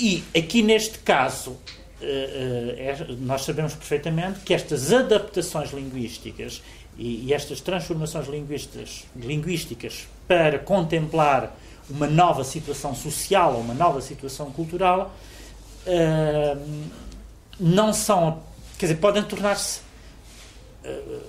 E 0.00 0.24
aqui 0.36 0.62
neste 0.62 0.98
caso, 1.00 1.50
uh, 1.50 1.54
uh, 1.54 2.70
é, 2.76 3.06
nós 3.18 3.44
sabemos 3.44 3.74
perfeitamente 3.74 4.40
que 4.40 4.54
estas 4.54 4.92
adaptações 4.92 5.72
linguísticas 5.72 6.62
e, 6.98 7.32
estas 7.32 7.60
transformações 7.60 8.26
linguísticas, 9.16 10.08
para 10.26 10.58
contemplar 10.58 11.56
uma 11.88 12.06
nova 12.06 12.44
situação 12.44 12.94
social 12.94 13.54
ou 13.54 13.60
uma 13.60 13.74
nova 13.74 14.00
situação 14.00 14.50
cultural 14.52 15.14
não 17.58 17.92
são 17.92 18.42
quer 18.80 18.86
dizer, 18.86 18.98
podem 18.98 19.22
tornar-se, 19.22 19.82
eh, 20.82 21.20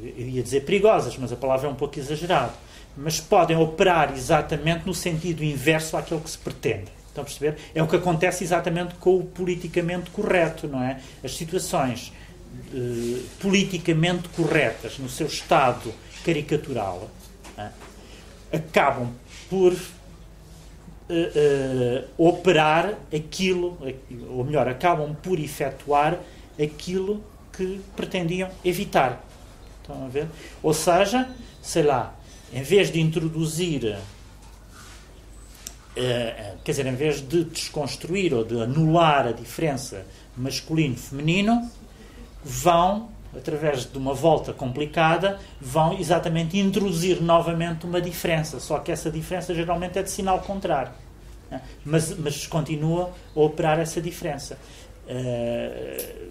eu 0.00 0.28
ia 0.28 0.42
dizer 0.44 0.60
perigosas, 0.60 1.16
mas 1.16 1.32
a 1.32 1.36
palavra 1.36 1.66
é 1.66 1.70
um 1.70 1.74
pouco 1.74 1.98
exagerada, 1.98 2.52
mas 2.96 3.18
podem 3.18 3.56
operar 3.56 4.14
exatamente 4.16 4.86
no 4.86 4.94
sentido 4.94 5.42
inverso 5.42 5.96
àquilo 5.96 6.20
que 6.20 6.30
se 6.30 6.38
pretende. 6.38 6.99
Estão 7.10 7.22
a 7.22 7.24
perceber? 7.24 7.56
É 7.74 7.82
o 7.82 7.88
que 7.88 7.96
acontece 7.96 8.44
exatamente 8.44 8.94
com 8.94 9.18
o 9.18 9.24
politicamente 9.24 10.10
correto, 10.10 10.68
não 10.68 10.82
é? 10.82 11.00
As 11.24 11.36
situações 11.36 12.12
eh, 12.72 13.20
politicamente 13.40 14.28
corretas, 14.28 14.96
no 14.98 15.08
seu 15.08 15.26
estado 15.26 15.92
caricatural, 16.24 17.10
eh, 17.58 17.70
acabam 18.52 19.12
por 19.48 19.72
uh, 19.72 22.04
operar 22.16 22.94
aquilo, 23.12 23.76
ou 24.28 24.44
melhor, 24.44 24.68
acabam 24.68 25.16
por 25.20 25.40
efetuar 25.40 26.20
aquilo 26.62 27.24
que 27.52 27.80
pretendiam 27.96 28.48
evitar. 28.64 29.20
Estão 29.82 30.04
a 30.04 30.08
ver? 30.08 30.28
Ou 30.62 30.72
seja, 30.72 31.28
sei 31.60 31.82
lá, 31.82 32.14
em 32.52 32.62
vez 32.62 32.92
de 32.92 33.00
introduzir, 33.00 33.98
quer 36.64 36.72
dizer, 36.72 36.86
em 36.86 36.94
vez 36.94 37.20
de 37.20 37.44
desconstruir 37.44 38.34
ou 38.34 38.44
de 38.44 38.60
anular 38.60 39.26
a 39.26 39.32
diferença 39.32 40.06
masculino-feminino, 40.36 41.70
vão 42.44 43.08
através 43.36 43.84
de 43.86 43.96
uma 43.96 44.12
volta 44.12 44.52
complicada, 44.52 45.38
vão 45.60 45.98
exatamente 45.98 46.58
introduzir 46.58 47.22
novamente 47.22 47.86
uma 47.86 48.00
diferença, 48.00 48.58
só 48.58 48.78
que 48.80 48.90
essa 48.90 49.10
diferença 49.10 49.54
geralmente 49.54 49.98
é 49.98 50.02
de 50.02 50.10
sinal 50.10 50.40
contrário. 50.40 50.92
Né? 51.50 51.62
Mas, 51.84 52.16
mas 52.18 52.46
continua 52.46 53.12
a 53.34 53.40
operar 53.40 53.78
essa 53.78 54.00
diferença. 54.00 54.58
Uh, 55.06 56.30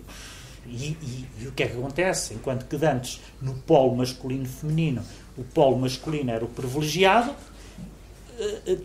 e, 0.68 0.98
e, 1.02 1.28
e, 1.42 1.48
o 1.48 1.52
que 1.52 1.64
é 1.64 1.68
que 1.68 1.78
acontece? 1.78 2.34
Enquanto 2.34 2.66
que 2.66 2.86
antes, 2.86 3.20
no 3.42 3.54
polo 3.54 3.96
masculino-feminino, 3.96 5.02
o 5.38 5.44
polo 5.44 5.78
masculino 5.80 6.32
era 6.32 6.44
o 6.44 6.48
privilegiado, 6.48 7.34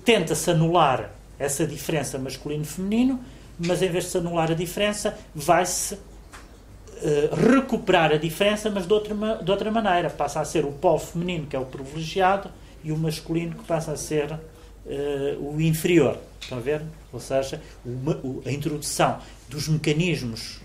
tenta-se 0.05 0.51
anular 0.51 1.11
essa 1.39 1.67
diferença 1.67 2.19
masculino-feminino, 2.19 3.21
mas 3.59 3.83
em 3.83 3.89
vez 3.89 4.05
de 4.05 4.11
se 4.11 4.19
anular 4.19 4.51
a 4.51 4.55
diferença, 4.55 5.17
vai-se 5.35 5.95
uh, 5.95 7.35
recuperar 7.35 8.13
a 8.13 8.17
diferença, 8.17 8.71
mas 8.71 8.87
de 8.87 8.93
outra, 8.93 9.15
de 9.43 9.51
outra 9.51 9.71
maneira. 9.71 10.11
Passa 10.11 10.41
a 10.41 10.45
ser 10.45 10.65
o 10.65 10.73
polo 10.73 10.99
feminino, 10.99 11.47
que 11.47 11.57
é 11.57 11.59
o 11.59 11.65
privilegiado, 11.65 12.51
e 12.83 12.93
o 12.93 12.97
masculino, 12.97 13.57
que 13.57 13.65
passa 13.65 13.93
a 13.93 13.97
ser 13.97 14.33
uh, 14.33 15.55
o 15.55 15.61
inferior. 15.61 16.19
Estão 16.41 16.59
a 16.59 16.61
ver? 16.61 16.83
Ou 17.13 17.21
seja, 17.21 17.61
uma, 17.85 18.21
a 18.45 18.51
introdução 18.51 19.19
dos 19.49 19.69
mecanismos 19.69 20.57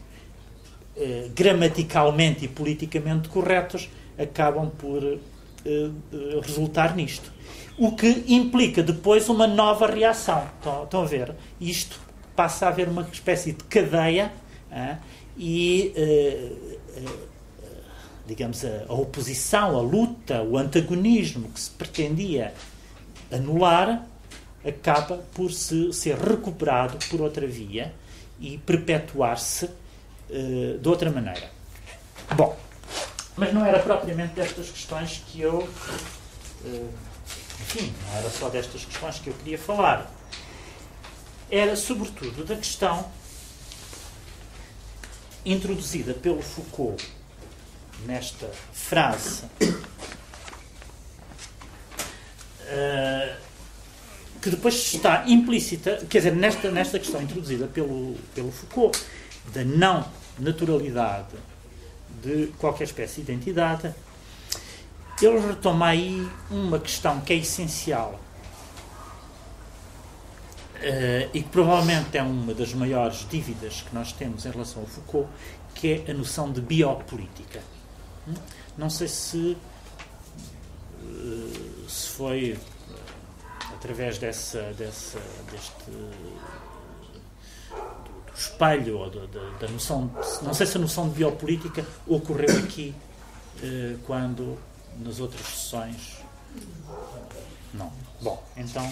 uh, 0.97 1.29
gramaticalmente 1.35 2.45
e 2.45 2.47
politicamente 2.47 3.29
corretos 3.29 3.89
acabam 4.17 4.69
por 4.69 5.19
resultar 6.41 6.95
nisto. 6.95 7.31
O 7.79 7.93
que 7.93 8.25
implica 8.27 8.83
depois 8.83 9.29
uma 9.29 9.47
nova 9.47 9.87
reação. 9.87 10.49
Estão, 10.83 11.01
a 11.01 11.05
ver? 11.05 11.33
Isto 11.61 11.97
passa 12.35 12.65
a 12.65 12.69
haver 12.69 12.89
uma 12.89 13.07
espécie 13.09 13.53
de 13.53 13.63
cadeia 13.63 14.33
e, 15.37 15.93
uh, 15.95 17.01
uh, 17.01 17.19
digamos, 18.27 18.65
a, 18.65 18.83
a, 18.89 18.93
oposição, 18.93 19.77
a 19.77 19.81
luta, 19.81 20.43
o 20.43 20.57
antagonismo 20.57 21.47
que 21.49 21.59
se 21.61 21.69
pretendia 21.71 22.53
anular 23.31 24.05
acaba 24.67 25.23
por 25.33 25.49
se, 25.53 25.93
ser 25.93 26.17
recuperado 26.17 26.97
por 27.09 27.21
outra 27.21 27.47
via 27.47 27.93
e 28.41 28.57
perpetuar-se 28.57 29.65
uh, 29.65 30.77
de 30.77 30.89
outra 30.89 31.09
maneira. 31.09 31.49
Bom, 32.35 32.57
mas 33.37 33.53
não 33.53 33.65
era 33.65 33.79
propriamente 33.79 34.33
destas 34.33 34.69
questões 34.69 35.23
que 35.27 35.39
eu. 35.39 35.67
Enfim, 37.61 37.93
não 38.07 38.17
era 38.17 38.29
só 38.29 38.49
destas 38.49 38.85
questões 38.85 39.19
que 39.19 39.29
eu 39.29 39.33
queria 39.33 39.57
falar. 39.57 40.11
Era, 41.49 41.75
sobretudo, 41.75 42.45
da 42.45 42.55
questão 42.55 43.09
introduzida 45.45 46.13
pelo 46.13 46.41
Foucault 46.41 47.03
nesta 48.05 48.49
frase 48.71 49.45
uh, 52.69 53.35
que 54.41 54.49
depois 54.49 54.75
está 54.93 55.25
implícita, 55.27 56.05
quer 56.09 56.19
dizer, 56.19 56.35
nesta, 56.35 56.71
nesta 56.71 56.97
questão 56.97 57.21
introduzida 57.21 57.67
pelo, 57.67 58.15
pelo 58.33 58.51
Foucault 58.51 58.97
da 59.53 59.63
não 59.63 60.07
naturalidade 60.37 61.35
de 62.21 62.47
qualquer 62.57 62.85
espécie 62.85 63.21
de 63.21 63.31
identidade, 63.31 63.93
ele 65.25 65.39
retoma 65.39 65.87
aí 65.87 66.27
uma 66.49 66.79
questão 66.79 67.19
que 67.21 67.33
é 67.33 67.35
essencial 67.37 68.19
Uh, 70.79 71.27
e 71.33 71.43
que 71.43 71.49
provavelmente 71.49 72.17
é 72.17 72.23
uma 72.23 72.53
das 72.53 72.73
maiores 72.73 73.27
dívidas 73.29 73.81
que 73.81 73.93
nós 73.93 74.13
temos 74.13 74.45
em 74.45 74.49
relação 74.49 74.81
ao 74.81 74.87
Foucault, 74.87 75.29
que 75.75 76.05
é 76.07 76.11
a 76.11 76.13
noção 76.13 76.49
de 76.49 76.61
biopolítica. 76.61 77.61
Hum? 78.25 78.33
Não 78.77 78.89
sei 78.89 79.09
se, 79.09 79.57
uh, 81.03 81.89
se 81.89 82.09
foi 82.11 82.53
uh, 82.53 82.93
através 83.73 84.19
dessa, 84.19 84.61
dessa, 84.77 85.19
deste 85.51 85.91
do, 85.91 86.11
espelho 88.33 88.99
ou 88.99 89.09
da, 89.09 89.25
da, 89.59 89.67
noção, 89.67 90.07
de, 90.07 90.45
não 90.45 90.53
sei 90.53 90.65
se 90.65 90.77
a 90.77 90.79
noção 90.79 91.09
de 91.09 91.15
biopolítica 91.15 91.85
ocorreu 92.07 92.57
aqui 92.57 92.95
quando 94.05 94.57
nas 94.97 95.19
outras 95.19 95.45
sessões. 95.45 96.17
Não. 97.73 97.91
Bom, 98.21 98.43
então 98.57 98.91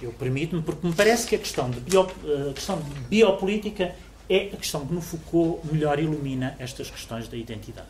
eu 0.00 0.12
permito-me, 0.12 0.62
porque 0.62 0.86
me 0.86 0.94
parece 0.94 1.26
que 1.26 1.34
a 1.34 1.38
questão, 1.38 1.70
de 1.70 1.80
bio, 1.80 2.02
a 2.02 2.54
questão 2.54 2.80
de 2.80 2.90
biopolítica 3.00 3.94
é 4.28 4.50
a 4.52 4.56
questão 4.56 4.86
que 4.86 4.92
no 4.92 5.00
Foucault 5.00 5.66
melhor 5.72 5.98
ilumina 5.98 6.54
estas 6.58 6.90
questões 6.90 7.28
da 7.28 7.36
identidade. 7.36 7.88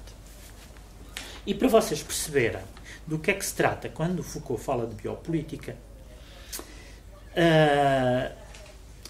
E 1.46 1.54
para 1.54 1.68
vocês 1.68 2.02
perceberem 2.02 2.62
do 3.06 3.18
que 3.18 3.30
é 3.30 3.34
que 3.34 3.44
se 3.44 3.54
trata 3.54 3.88
quando 3.88 4.22
Foucault 4.22 4.62
fala 4.62 4.86
de 4.86 4.94
biopolítica, 4.94 5.76
uh, 7.32 8.32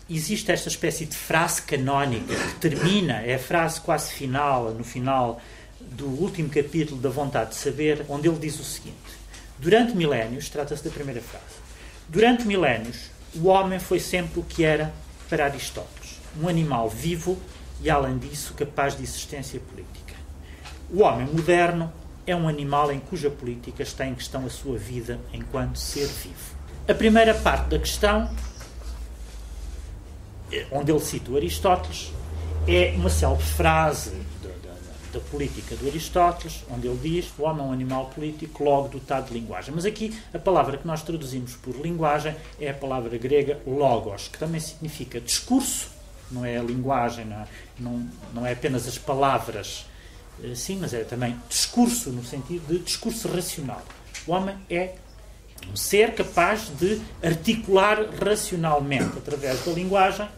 existe 0.08 0.50
esta 0.50 0.68
espécie 0.68 1.04
de 1.04 1.16
frase 1.16 1.62
canónica 1.62 2.34
que 2.34 2.54
termina, 2.60 3.20
é 3.22 3.34
a 3.34 3.38
frase 3.38 3.80
quase 3.80 4.12
final, 4.12 4.70
no 4.72 4.84
final 4.84 5.40
do 5.90 6.06
último 6.06 6.48
capítulo 6.48 7.00
da 7.00 7.08
Vontade 7.08 7.50
de 7.50 7.56
Saber, 7.56 8.04
onde 8.08 8.28
ele 8.28 8.38
diz 8.38 8.58
o 8.58 8.64
seguinte: 8.64 8.96
Durante 9.58 9.96
milénios, 9.96 10.48
trata-se 10.48 10.84
da 10.84 10.90
primeira 10.90 11.20
frase, 11.20 11.58
Durante 12.08 12.46
milénios, 12.46 13.10
o 13.34 13.48
homem 13.48 13.78
foi 13.78 14.00
sempre 14.00 14.40
o 14.40 14.42
que 14.42 14.64
era 14.64 14.94
para 15.28 15.44
Aristóteles: 15.44 16.18
um 16.40 16.48
animal 16.48 16.88
vivo 16.88 17.38
e, 17.82 17.90
além 17.90 18.16
disso, 18.16 18.54
capaz 18.54 18.96
de 18.96 19.02
existência 19.02 19.60
política. 19.60 20.14
O 20.90 21.02
homem 21.02 21.26
moderno 21.26 21.92
é 22.26 22.34
um 22.34 22.48
animal 22.48 22.90
em 22.90 22.98
cuja 22.98 23.28
política 23.28 23.82
está 23.82 24.06
em 24.06 24.14
questão 24.14 24.46
a 24.46 24.48
sua 24.48 24.78
vida 24.78 25.20
enquanto 25.34 25.76
ser 25.76 26.06
vivo. 26.06 26.56
A 26.88 26.94
primeira 26.94 27.34
parte 27.34 27.68
da 27.68 27.78
questão, 27.78 28.30
eh, 30.50 30.66
onde 30.72 30.90
ele 30.90 31.00
cita 31.00 31.36
Aristóteles, 31.36 32.10
é 32.66 32.94
uma 32.96 33.10
célebre 33.10 33.44
frase 33.44 34.12
da 35.12 35.20
política 35.20 35.74
do 35.76 35.86
Aristóteles, 35.86 36.64
onde 36.70 36.86
ele 36.86 36.98
diz 37.02 37.32
o 37.38 37.42
homem 37.42 37.64
é 37.64 37.68
um 37.68 37.72
animal 37.72 38.06
político, 38.06 38.64
logo 38.64 38.88
dotado 38.88 39.28
de 39.28 39.34
linguagem. 39.34 39.74
Mas 39.74 39.84
aqui 39.84 40.18
a 40.32 40.38
palavra 40.38 40.76
que 40.76 40.86
nós 40.86 41.02
traduzimos 41.02 41.54
por 41.56 41.74
linguagem 41.76 42.34
é 42.60 42.70
a 42.70 42.74
palavra 42.74 43.16
grega 43.16 43.60
logos, 43.66 44.28
que 44.28 44.38
também 44.38 44.60
significa 44.60 45.20
discurso, 45.20 45.88
não 46.30 46.44
é 46.44 46.58
a 46.58 46.62
linguagem, 46.62 47.24
não, 47.24 47.36
é, 47.36 47.46
não, 47.78 48.08
não 48.34 48.46
é 48.46 48.52
apenas 48.52 48.86
as 48.86 48.98
palavras, 48.98 49.86
eh, 50.42 50.54
sim, 50.54 50.78
mas 50.80 50.92
é 50.92 51.04
também 51.04 51.36
discurso, 51.48 52.10
no 52.10 52.24
sentido 52.24 52.66
de 52.66 52.78
discurso 52.80 53.28
racional. 53.28 53.82
O 54.26 54.32
homem 54.32 54.56
é 54.68 54.94
um 55.70 55.76
ser 55.76 56.14
capaz 56.14 56.70
de 56.78 57.00
articular 57.22 57.98
racionalmente, 58.22 59.18
através 59.18 59.64
da 59.64 59.72
linguagem, 59.72 60.28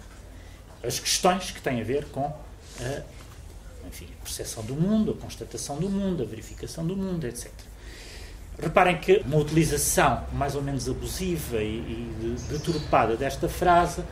as 0.82 0.98
questões 0.98 1.50
que 1.50 1.60
têm 1.60 1.80
a 1.80 1.84
ver 1.84 2.06
com 2.06 2.24
a 2.24 3.19
enfim, 3.86 4.06
a 4.20 4.24
percepção 4.24 4.64
do 4.64 4.74
mundo, 4.74 5.12
a 5.12 5.14
constatação 5.14 5.78
do 5.78 5.88
mundo, 5.88 6.22
a 6.22 6.26
verificação 6.26 6.86
do 6.86 6.96
mundo, 6.96 7.26
etc. 7.26 7.50
Reparem 8.60 8.98
que 8.98 9.22
uma 9.24 9.38
utilização 9.38 10.24
mais 10.32 10.54
ou 10.54 10.62
menos 10.62 10.88
abusiva 10.88 11.62
e, 11.62 11.78
e 11.78 12.36
deturpada 12.48 13.16
desta 13.16 13.48
frase 13.48 14.02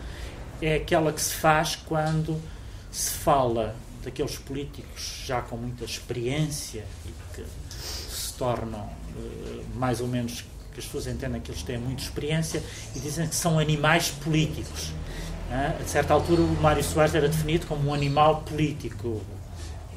é 0.60 0.76
aquela 0.76 1.12
que 1.12 1.20
se 1.20 1.34
faz 1.34 1.76
quando 1.76 2.40
se 2.90 3.10
fala 3.10 3.76
daqueles 4.02 4.36
políticos 4.38 5.22
já 5.26 5.42
com 5.42 5.56
muita 5.56 5.84
experiência 5.84 6.84
e 7.04 7.34
que 7.34 7.44
se 7.70 8.32
tornam 8.34 8.80
uh, 8.80 9.64
mais 9.74 10.00
ou 10.00 10.08
menos 10.08 10.44
que 10.72 10.80
as 10.80 10.86
pessoas 10.86 11.06
entendem 11.06 11.40
que 11.40 11.50
eles 11.50 11.62
têm 11.62 11.78
muita 11.78 12.02
experiência 12.02 12.62
e 12.94 13.00
dizem 13.00 13.28
que 13.28 13.34
são 13.34 13.58
animais 13.58 14.10
políticos. 14.10 14.92
Uh, 15.50 15.82
a 15.82 15.86
certa 15.86 16.14
altura, 16.14 16.40
o 16.40 16.62
Mário 16.62 16.82
Soares 16.82 17.14
era 17.14 17.28
definido 17.28 17.66
como 17.66 17.90
um 17.90 17.94
animal 17.94 18.42
político. 18.42 19.20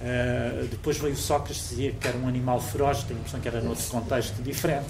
Uh, 0.02 0.66
depois 0.68 0.98
veio 0.98 1.16
Sócrates 1.16 1.70
dizia 1.70 1.92
que 1.92 2.08
era 2.08 2.18
um 2.18 2.28
animal 2.28 2.60
feroz, 2.60 3.04
tenho 3.04 3.18
a 3.18 3.20
impressão 3.20 3.40
que 3.40 3.48
era 3.48 3.62
noutro 3.62 3.86
contexto 3.86 4.42
diferente. 4.42 4.88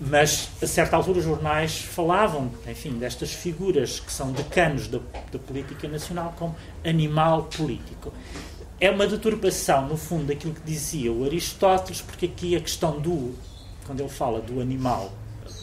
Mas, 0.00 0.48
a 0.60 0.66
certa 0.66 0.96
altura, 0.96 1.18
os 1.18 1.24
jornais 1.24 1.82
falavam, 1.82 2.50
enfim, 2.66 2.98
destas 2.98 3.32
figuras 3.32 4.00
que 4.00 4.10
são 4.10 4.32
decanos 4.32 4.88
da, 4.88 4.98
da 5.30 5.38
política 5.38 5.86
nacional 5.86 6.34
como 6.36 6.56
animal 6.84 7.44
político. 7.44 8.12
é 8.80 8.90
uma 8.90 9.06
deturpação, 9.06 9.86
no 9.86 9.96
fundo, 9.96 10.24
daquilo 10.24 10.54
que 10.54 10.62
dizia 10.62 11.12
o 11.12 11.24
Aristóteles, 11.24 12.00
porque 12.00 12.26
aqui 12.26 12.56
a 12.56 12.60
questão 12.60 12.98
do, 12.98 13.34
quando 13.86 14.00
ele 14.00 14.08
fala 14.08 14.40
do 14.40 14.60
animal 14.60 15.12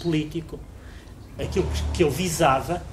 político, 0.02 0.60
aquilo 1.40 1.68
que 1.94 2.04
ele 2.04 2.12
visava 2.12 2.84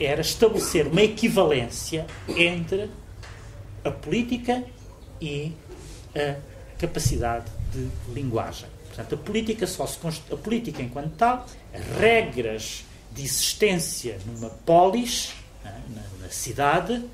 era 0.00 0.22
estabelecer 0.22 0.86
uma 0.86 1.02
equivalência 1.02 2.06
entre 2.28 2.90
a 3.84 3.90
política 3.90 4.64
e 5.24 5.52
a 6.14 6.36
capacidade 6.78 7.46
de 7.72 7.88
linguagem. 8.12 8.68
Portanto, 8.88 9.14
a 9.14 9.18
política 9.18 9.66
só 9.66 9.86
se 9.86 9.98
const... 9.98 10.22
a 10.32 10.36
política 10.36 10.82
enquanto 10.82 11.16
tal, 11.16 11.46
as 11.72 11.84
regras 11.98 12.84
de 13.12 13.22
existência 13.22 14.18
numa 14.26 14.50
polis, 14.50 15.34
né, 15.64 15.82
na, 16.20 16.28
cidade, 16.28 17.04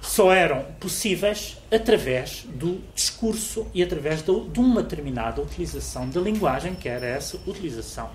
só 0.00 0.32
eram 0.32 0.64
possíveis 0.78 1.56
através 1.70 2.44
do 2.48 2.80
discurso 2.94 3.66
e 3.72 3.82
através 3.82 4.22
de, 4.22 4.48
de 4.48 4.60
uma 4.60 4.82
determinada 4.82 5.40
utilização 5.40 6.08
da 6.08 6.20
linguagem, 6.20 6.74
que 6.74 6.88
era 6.88 7.06
essa 7.06 7.38
utilização 7.46 8.10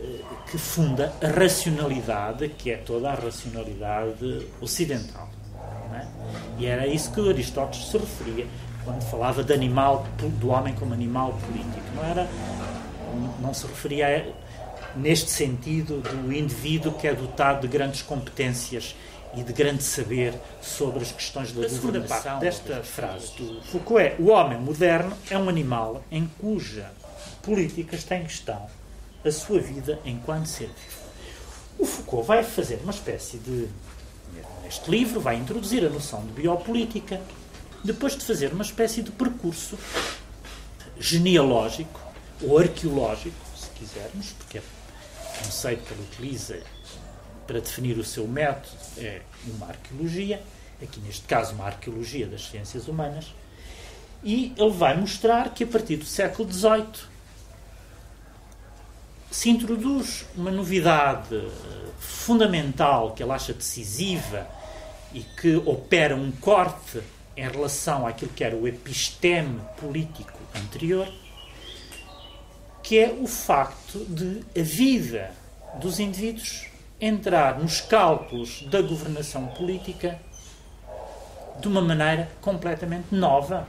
eh, 0.00 0.20
que 0.50 0.58
funda 0.58 1.12
a 1.20 1.26
racionalidade, 1.26 2.48
que 2.50 2.70
é 2.70 2.76
toda 2.76 3.10
a 3.10 3.14
racionalidade 3.14 4.46
ocidental. 4.60 5.33
E 6.58 6.66
era 6.66 6.86
isso 6.86 7.10
que 7.12 7.28
Aristóteles 7.28 7.86
se 7.86 7.98
referia 7.98 8.46
quando 8.84 9.02
falava 9.02 9.42
de 9.42 9.52
animal, 9.52 10.06
do 10.18 10.48
homem 10.48 10.74
como 10.74 10.92
animal 10.92 11.32
político. 11.46 11.82
Não 11.96 12.04
era, 12.04 12.28
não 13.40 13.54
se 13.54 13.66
referia 13.66 14.06
a, 14.06 14.98
neste 14.98 15.30
sentido 15.30 16.00
do 16.00 16.32
indivíduo 16.32 16.92
que 16.92 17.08
é 17.08 17.14
dotado 17.14 17.62
de 17.62 17.68
grandes 17.68 18.02
competências 18.02 18.94
e 19.36 19.42
de 19.42 19.52
grande 19.52 19.82
saber 19.82 20.34
sobre 20.62 21.02
as 21.02 21.10
questões 21.10 21.50
da 21.52 21.66
a 21.66 21.68
segunda 21.68 22.00
parte 22.02 22.40
desta 22.40 22.82
frase 22.82 23.32
do 23.36 23.60
Foucault 23.62 24.00
é 24.00 24.14
o 24.18 24.28
homem 24.28 24.58
moderno 24.58 25.16
é 25.28 25.36
um 25.36 25.48
animal 25.48 26.04
em 26.10 26.30
cuja 26.40 26.88
política 27.42 27.96
está 27.96 28.16
em 28.16 28.22
questão 28.22 28.64
a 29.24 29.30
sua 29.32 29.58
vida 29.58 29.98
enquanto 30.04 30.46
ser 30.46 30.66
vivo. 30.66 31.04
O 31.78 31.86
Foucault 31.86 32.26
vai 32.26 32.44
fazer 32.44 32.78
uma 32.82 32.92
espécie 32.92 33.38
de 33.38 33.68
neste 34.64 34.90
livro 34.90 35.20
vai 35.20 35.36
introduzir 35.36 35.84
a 35.84 35.90
noção 35.90 36.24
de 36.24 36.32
biopolítica 36.32 37.20
depois 37.84 38.16
de 38.16 38.24
fazer 38.24 38.52
uma 38.52 38.64
espécie 38.64 39.02
de 39.02 39.12
percurso 39.12 39.78
genealógico 40.98 42.00
ou 42.40 42.58
arqueológico, 42.58 43.36
se 43.56 43.68
quisermos, 43.70 44.32
porque 44.38 44.58
é 44.58 44.60
o 44.60 45.44
conceito 45.44 45.84
que 45.84 45.92
ele 45.92 46.02
utiliza 46.02 46.60
para 47.46 47.60
definir 47.60 47.98
o 47.98 48.04
seu 48.04 48.26
método 48.26 48.74
é 48.96 49.20
uma 49.46 49.66
arqueologia, 49.66 50.42
aqui 50.82 50.98
neste 51.00 51.26
caso 51.26 51.54
uma 51.54 51.66
arqueologia 51.66 52.26
das 52.26 52.46
ciências 52.46 52.88
humanas, 52.88 53.34
e 54.22 54.54
ele 54.56 54.70
vai 54.70 54.96
mostrar 54.96 55.52
que 55.52 55.64
a 55.64 55.66
partir 55.66 55.96
do 55.96 56.06
século 56.06 56.50
XVIII 56.50 57.13
se 59.34 59.50
introduz 59.50 60.24
uma 60.36 60.52
novidade 60.52 61.34
eh, 61.34 61.90
fundamental 61.98 63.10
que 63.10 63.20
ele 63.20 63.32
acha 63.32 63.52
decisiva 63.52 64.46
e 65.12 65.22
que 65.22 65.56
opera 65.56 66.14
um 66.14 66.30
corte 66.30 67.00
em 67.36 67.42
relação 67.42 68.06
àquilo 68.06 68.30
que 68.30 68.44
era 68.44 68.54
o 68.54 68.68
episteme 68.68 69.60
político 69.76 70.38
anterior, 70.54 71.12
que 72.80 72.96
é 72.96 73.12
o 73.12 73.26
facto 73.26 74.04
de 74.04 74.44
a 74.56 74.62
vida 74.62 75.32
dos 75.80 75.98
indivíduos 75.98 76.68
entrar 77.00 77.58
nos 77.58 77.80
cálculos 77.80 78.62
da 78.70 78.80
governação 78.80 79.48
política 79.48 80.16
de 81.58 81.66
uma 81.66 81.80
maneira 81.80 82.30
completamente 82.40 83.12
nova. 83.12 83.66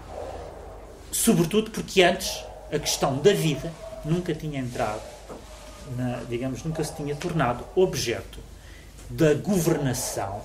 Sobretudo 1.12 1.72
porque 1.72 2.04
antes 2.04 2.46
a 2.72 2.78
questão 2.78 3.18
da 3.18 3.34
vida 3.34 3.74
nunca 4.06 4.32
tinha 4.36 4.60
entrado, 4.60 5.15
na, 5.96 6.24
digamos, 6.30 6.64
nunca 6.64 6.84
se 6.84 6.96
tinha 6.96 7.16
tornado 7.16 7.66
objeto 7.76 8.40
da 9.10 9.34
governação 9.34 10.42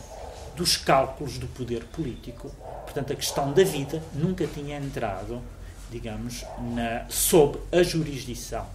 dos 0.56 0.76
cálculos 0.76 1.38
do 1.38 1.46
poder 1.46 1.84
político. 1.84 2.50
Portanto, 2.84 3.12
a 3.12 3.16
questão 3.16 3.52
da 3.52 3.64
vida 3.64 4.02
nunca 4.12 4.46
tinha 4.46 4.78
entrado, 4.78 5.40
digamos, 5.90 6.44
na, 6.74 7.06
sob 7.08 7.58
a 7.72 7.82
jurisdição 7.82 8.66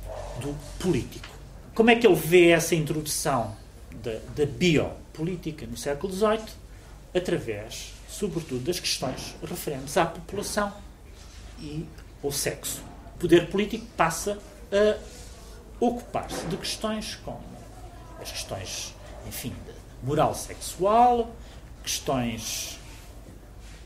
do 0.41 0.55
político. 0.79 1.27
Como 1.73 1.89
é 1.89 1.95
que 1.95 2.07
ele 2.07 2.15
vê 2.15 2.49
essa 2.49 2.73
introdução 2.73 3.55
da, 4.03 4.17
da 4.35 4.45
biopolítica 4.45 5.65
no 5.65 5.77
século 5.77 6.11
XVIII? 6.11 6.65
Através, 7.13 7.93
sobretudo, 8.09 8.63
das 8.63 8.79
questões 8.79 9.35
referentes 9.43 9.95
à 9.97 10.05
população 10.05 10.73
e 11.59 11.85
ao 12.23 12.31
sexo. 12.31 12.81
O 13.15 13.19
poder 13.19 13.47
político 13.49 13.85
passa 13.95 14.37
a 14.71 15.14
ocupar-se 15.79 16.45
de 16.47 16.57
questões 16.57 17.15
como 17.23 17.43
as 18.21 18.31
questões, 18.31 18.93
enfim, 19.27 19.49
de 19.49 20.05
moral 20.05 20.33
sexual, 20.33 21.35
questões 21.83 22.79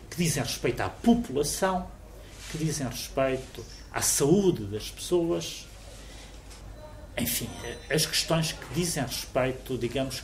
que 0.09 0.17
dizem 0.17 0.43
respeito 0.43 0.81
à 0.81 0.89
população, 0.89 1.87
que 2.51 2.57
dizem 2.57 2.87
respeito 2.87 3.65
à 3.91 4.01
saúde 4.01 4.65
das 4.65 4.89
pessoas, 4.89 5.67
enfim, 7.17 7.49
as 7.89 8.05
questões 8.05 8.53
que 8.53 8.73
dizem 8.73 9.03
respeito, 9.03 9.77
digamos, 9.77 10.23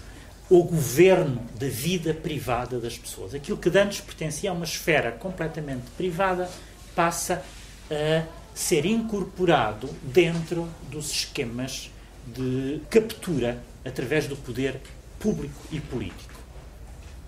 ao 0.50 0.64
governo 0.64 1.42
da 1.60 1.68
vida 1.68 2.14
privada 2.14 2.80
das 2.80 2.98
pessoas. 2.98 3.34
Aquilo 3.34 3.58
que 3.58 3.76
antes 3.78 4.00
pertencia 4.02 4.52
a 4.52 4.54
uma 4.54 4.66
esfera 4.66 5.12
completamente 5.12 5.86
privada 5.98 6.50
passa 6.96 7.44
a 7.90 8.24
ser 8.56 8.86
incorporado 8.86 9.90
dentro 10.02 10.68
dos 10.90 11.12
esquemas 11.12 11.92
de 12.26 12.82
captura 12.90 13.62
através 13.84 14.28
do 14.28 14.38
poder 14.38 14.80
público 15.20 15.62
e 15.72 15.80
político. 15.80 16.34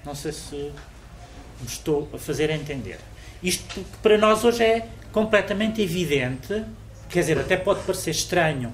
Não 0.05 0.15
sei 0.15 0.31
se 0.31 0.55
me 0.55 1.67
estou 1.67 2.09
a 2.13 2.17
fazer 2.17 2.49
entender. 2.49 2.99
Isto 3.43 3.65
que 3.67 3.85
para 4.01 4.17
nós 4.17 4.45
hoje 4.45 4.63
é 4.63 4.87
completamente 5.11 5.81
evidente, 5.81 6.63
quer 7.09 7.19
dizer, 7.19 7.37
até 7.37 7.57
pode 7.57 7.81
parecer 7.81 8.11
estranho 8.11 8.73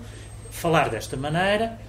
falar 0.52 0.90
desta 0.90 1.18
maneira, 1.18 1.80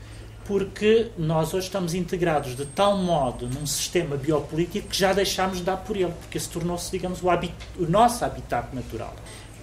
porque 0.46 1.10
nós 1.18 1.52
hoje 1.52 1.66
estamos 1.66 1.94
integrados 1.94 2.56
de 2.56 2.64
tal 2.66 2.96
modo 2.96 3.48
num 3.48 3.66
sistema 3.66 4.16
biopolítico 4.16 4.88
que 4.88 4.96
já 4.96 5.12
deixámos 5.12 5.58
de 5.58 5.64
dar 5.64 5.76
por 5.78 5.96
ele, 5.96 6.12
porque 6.20 6.40
se 6.40 6.48
tornou-se, 6.48 6.90
digamos, 6.90 7.22
o, 7.22 7.28
o 7.28 7.86
nosso 7.86 8.24
habitat 8.24 8.74
natural. 8.74 9.14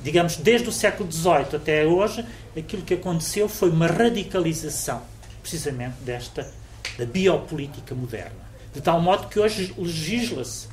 Digamos, 0.03 0.37
desde 0.37 0.67
o 0.67 0.71
século 0.71 1.11
XVIII 1.11 1.55
até 1.55 1.85
hoje, 1.85 2.25
aquilo 2.57 2.81
que 2.81 2.95
aconteceu 2.95 3.47
foi 3.47 3.69
uma 3.69 3.87
radicalização, 3.87 5.01
precisamente, 5.41 5.95
desta 6.01 6.51
da 6.97 7.05
biopolítica 7.05 7.95
moderna. 7.95 8.51
De 8.73 8.81
tal 8.81 9.01
modo 9.01 9.27
que 9.27 9.39
hoje 9.39 9.73
legisla-se 9.77 10.67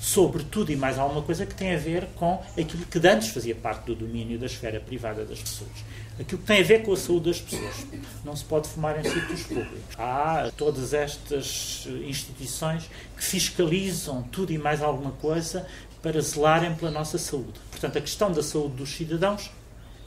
sobre 0.00 0.44
tudo 0.44 0.70
e 0.70 0.76
mais 0.76 0.98
alguma 0.98 1.22
coisa 1.22 1.44
que 1.44 1.54
tem 1.54 1.74
a 1.74 1.78
ver 1.78 2.06
com 2.14 2.40
aquilo 2.52 2.84
que 2.86 3.06
antes 3.08 3.28
fazia 3.28 3.54
parte 3.54 3.86
do 3.86 3.94
domínio 3.94 4.38
da 4.38 4.46
esfera 4.46 4.78
privada 4.78 5.24
das 5.24 5.40
pessoas. 5.40 5.70
Aquilo 6.18 6.40
que 6.40 6.46
tem 6.46 6.60
a 6.60 6.64
ver 6.64 6.82
com 6.82 6.92
a 6.92 6.96
saúde 6.96 7.30
das 7.30 7.40
pessoas. 7.40 7.86
Não 8.24 8.34
se 8.36 8.44
pode 8.44 8.68
fumar 8.68 8.98
em 8.98 9.08
sítios 9.08 9.42
públicos. 9.42 9.78
Há 9.98 10.50
todas 10.56 10.94
estas 10.94 11.86
instituições 12.06 12.84
que 13.16 13.24
fiscalizam 13.24 14.22
tudo 14.22 14.52
e 14.52 14.58
mais 14.58 14.80
alguma 14.80 15.10
coisa 15.12 15.66
para 16.02 16.20
zelarem 16.20 16.74
pela 16.74 16.90
nossa 16.90 17.18
saúde. 17.18 17.58
Portanto, 17.70 17.98
a 17.98 18.00
questão 18.00 18.30
da 18.32 18.42
saúde 18.42 18.76
dos 18.76 18.90
cidadãos 18.90 19.50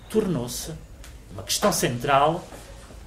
tornou-se 0.09 0.71
uma 1.31 1.43
questão 1.43 1.71
central 1.71 2.45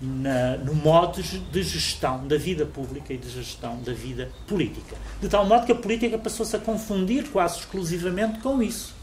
na, 0.00 0.56
no 0.56 0.74
modo 0.74 1.22
de 1.22 1.62
gestão 1.62 2.26
da 2.26 2.36
vida 2.36 2.66
pública 2.66 3.12
e 3.12 3.16
de 3.16 3.30
gestão 3.30 3.80
da 3.82 3.92
vida 3.92 4.30
política. 4.48 4.96
De 5.20 5.28
tal 5.28 5.46
modo 5.46 5.64
que 5.64 5.72
a 5.72 5.76
política 5.76 6.18
passou-se 6.18 6.54
a 6.56 6.58
confundir 6.58 7.28
quase 7.30 7.60
exclusivamente 7.60 8.40
com 8.40 8.60
isso. 8.60 8.94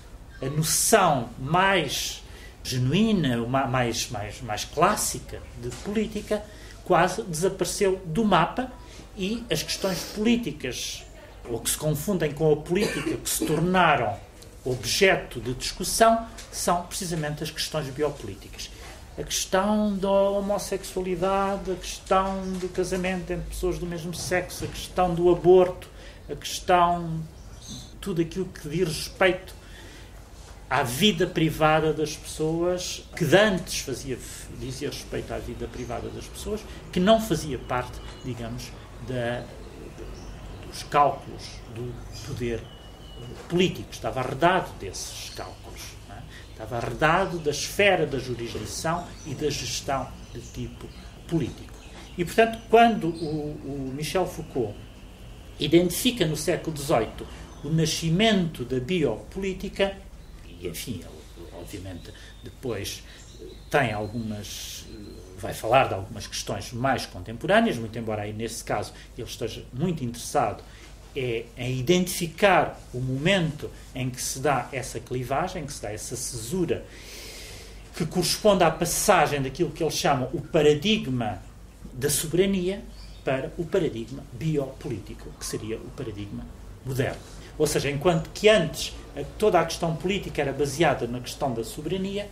A 0.41 0.45
noção 0.47 1.29
mais 1.39 2.21
genuína, 2.63 3.37
mais, 3.37 4.09
mais, 4.09 4.41
mais 4.41 4.65
clássica 4.65 5.41
de 5.61 5.69
política, 5.77 6.43
quase 6.83 7.23
desapareceu 7.23 8.01
do 8.05 8.25
mapa 8.25 8.71
e 9.17 9.43
as 9.49 9.63
questões 9.63 9.99
políticas, 10.15 11.03
ou 11.49 11.59
que 11.59 11.69
se 11.69 11.77
confundem 11.77 12.31
com 12.31 12.51
a 12.51 12.57
política, 12.57 13.17
que 13.17 13.29
se 13.29 13.45
tornaram 13.45 14.17
objeto 14.63 15.39
de 15.39 15.53
discussão, 15.53 16.27
são 16.51 16.83
precisamente 16.83 17.43
as 17.43 17.51
questões 17.51 17.87
biopolíticas. 17.87 18.69
A 19.17 19.23
questão 19.23 19.97
da 19.97 20.09
homossexualidade, 20.09 21.71
a 21.71 21.75
questão 21.75 22.41
do 22.53 22.69
casamento 22.69 23.31
entre 23.31 23.49
pessoas 23.49 23.77
do 23.77 23.85
mesmo 23.85 24.13
sexo, 24.13 24.65
a 24.65 24.67
questão 24.67 25.13
do 25.13 25.29
aborto, 25.29 25.89
a 26.29 26.35
questão 26.35 27.21
tudo 27.99 28.21
aquilo 28.21 28.45
que 28.45 28.67
diz 28.69 28.87
respeito 28.87 29.53
à 30.69 30.83
vida 30.83 31.25
privada 31.25 31.91
das 31.91 32.15
pessoas, 32.15 33.03
que 33.15 33.25
antes 33.35 33.79
fazia, 33.79 34.17
dizia 34.59 34.89
respeito 34.89 35.33
à 35.33 35.37
vida 35.37 35.67
privada 35.67 36.09
das 36.09 36.25
pessoas, 36.25 36.61
que 36.91 36.99
não 36.99 37.19
fazia 37.19 37.57
parte, 37.57 37.99
digamos, 38.23 38.71
da, 39.07 39.43
dos 40.69 40.83
cálculos 40.83 41.43
do 41.75 41.93
poder 42.27 42.61
político, 43.47 43.89
estava 43.91 44.21
arredado 44.21 44.71
desses 44.79 45.31
cálculos. 45.31 45.81
É? 46.09 46.51
Estava 46.51 46.77
arredado 46.77 47.39
da 47.39 47.51
esfera 47.51 48.05
da 48.05 48.19
jurisdição 48.19 49.05
e 49.25 49.33
da 49.33 49.49
gestão 49.49 50.07
de 50.33 50.41
tipo 50.41 50.87
político. 51.27 51.73
E, 52.17 52.25
portanto, 52.25 52.59
quando 52.69 53.07
o, 53.07 53.89
o 53.89 53.93
Michel 53.95 54.27
Foucault 54.27 54.75
identifica 55.59 56.25
no 56.25 56.35
século 56.35 56.75
XVIII 56.75 57.27
o 57.63 57.69
nascimento 57.69 58.63
da 58.63 58.79
biopolítica, 58.79 59.95
e, 60.47 60.67
enfim, 60.67 61.01
ele, 61.01 61.49
obviamente, 61.53 62.13
depois 62.43 63.03
tem 63.69 63.93
algumas 63.93 64.78
vai 65.39 65.53
falar 65.53 65.87
de 65.87 65.93
algumas 65.95 66.27
questões 66.27 66.71
mais 66.71 67.05
contemporâneas, 67.05 67.77
muito 67.77 67.97
embora 67.97 68.23
aí 68.23 68.33
nesse 68.33 68.63
caso 68.63 68.93
ele 69.17 69.27
esteja 69.27 69.63
muito 69.73 70.03
interessado 70.03 70.63
é 71.15 71.45
em 71.57 71.79
identificar 71.79 72.79
o 72.93 72.99
momento 72.99 73.69
em 73.95 74.09
que 74.09 74.21
se 74.21 74.39
dá 74.39 74.69
essa 74.71 74.99
clivagem, 74.99 75.63
em 75.63 75.65
que 75.65 75.73
se 75.73 75.81
dá 75.81 75.91
essa 75.91 76.15
cesura, 76.15 76.85
que 77.95 78.05
corresponde 78.05 78.63
à 78.63 78.69
passagem 78.69 79.41
daquilo 79.41 79.71
que 79.71 79.83
ele 79.83 79.91
chama 79.91 80.29
o 80.31 80.39
paradigma 80.39 81.41
da 81.91 82.09
soberania 82.09 82.83
para 83.25 83.51
o 83.57 83.65
paradigma 83.65 84.23
biopolítico, 84.33 85.29
que 85.37 85.45
seria 85.45 85.77
o 85.77 85.89
paradigma 85.97 86.45
moderno. 86.85 87.19
Ou 87.57 87.67
seja, 87.67 87.89
enquanto 87.89 88.29
que 88.29 88.47
antes 88.47 88.93
toda 89.37 89.59
a 89.59 89.65
questão 89.65 89.95
política 89.95 90.41
era 90.41 90.53
baseada 90.53 91.07
na 91.07 91.19
questão 91.19 91.53
da 91.53 91.63
soberania, 91.63 92.29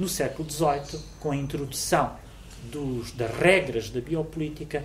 no 0.00 0.08
século 0.08 0.50
XVIII, 0.50 0.98
com 1.20 1.30
a 1.30 1.36
introdução 1.36 2.16
dos, 2.72 3.12
das 3.12 3.30
regras 3.36 3.90
da 3.90 4.00
biopolítica, 4.00 4.82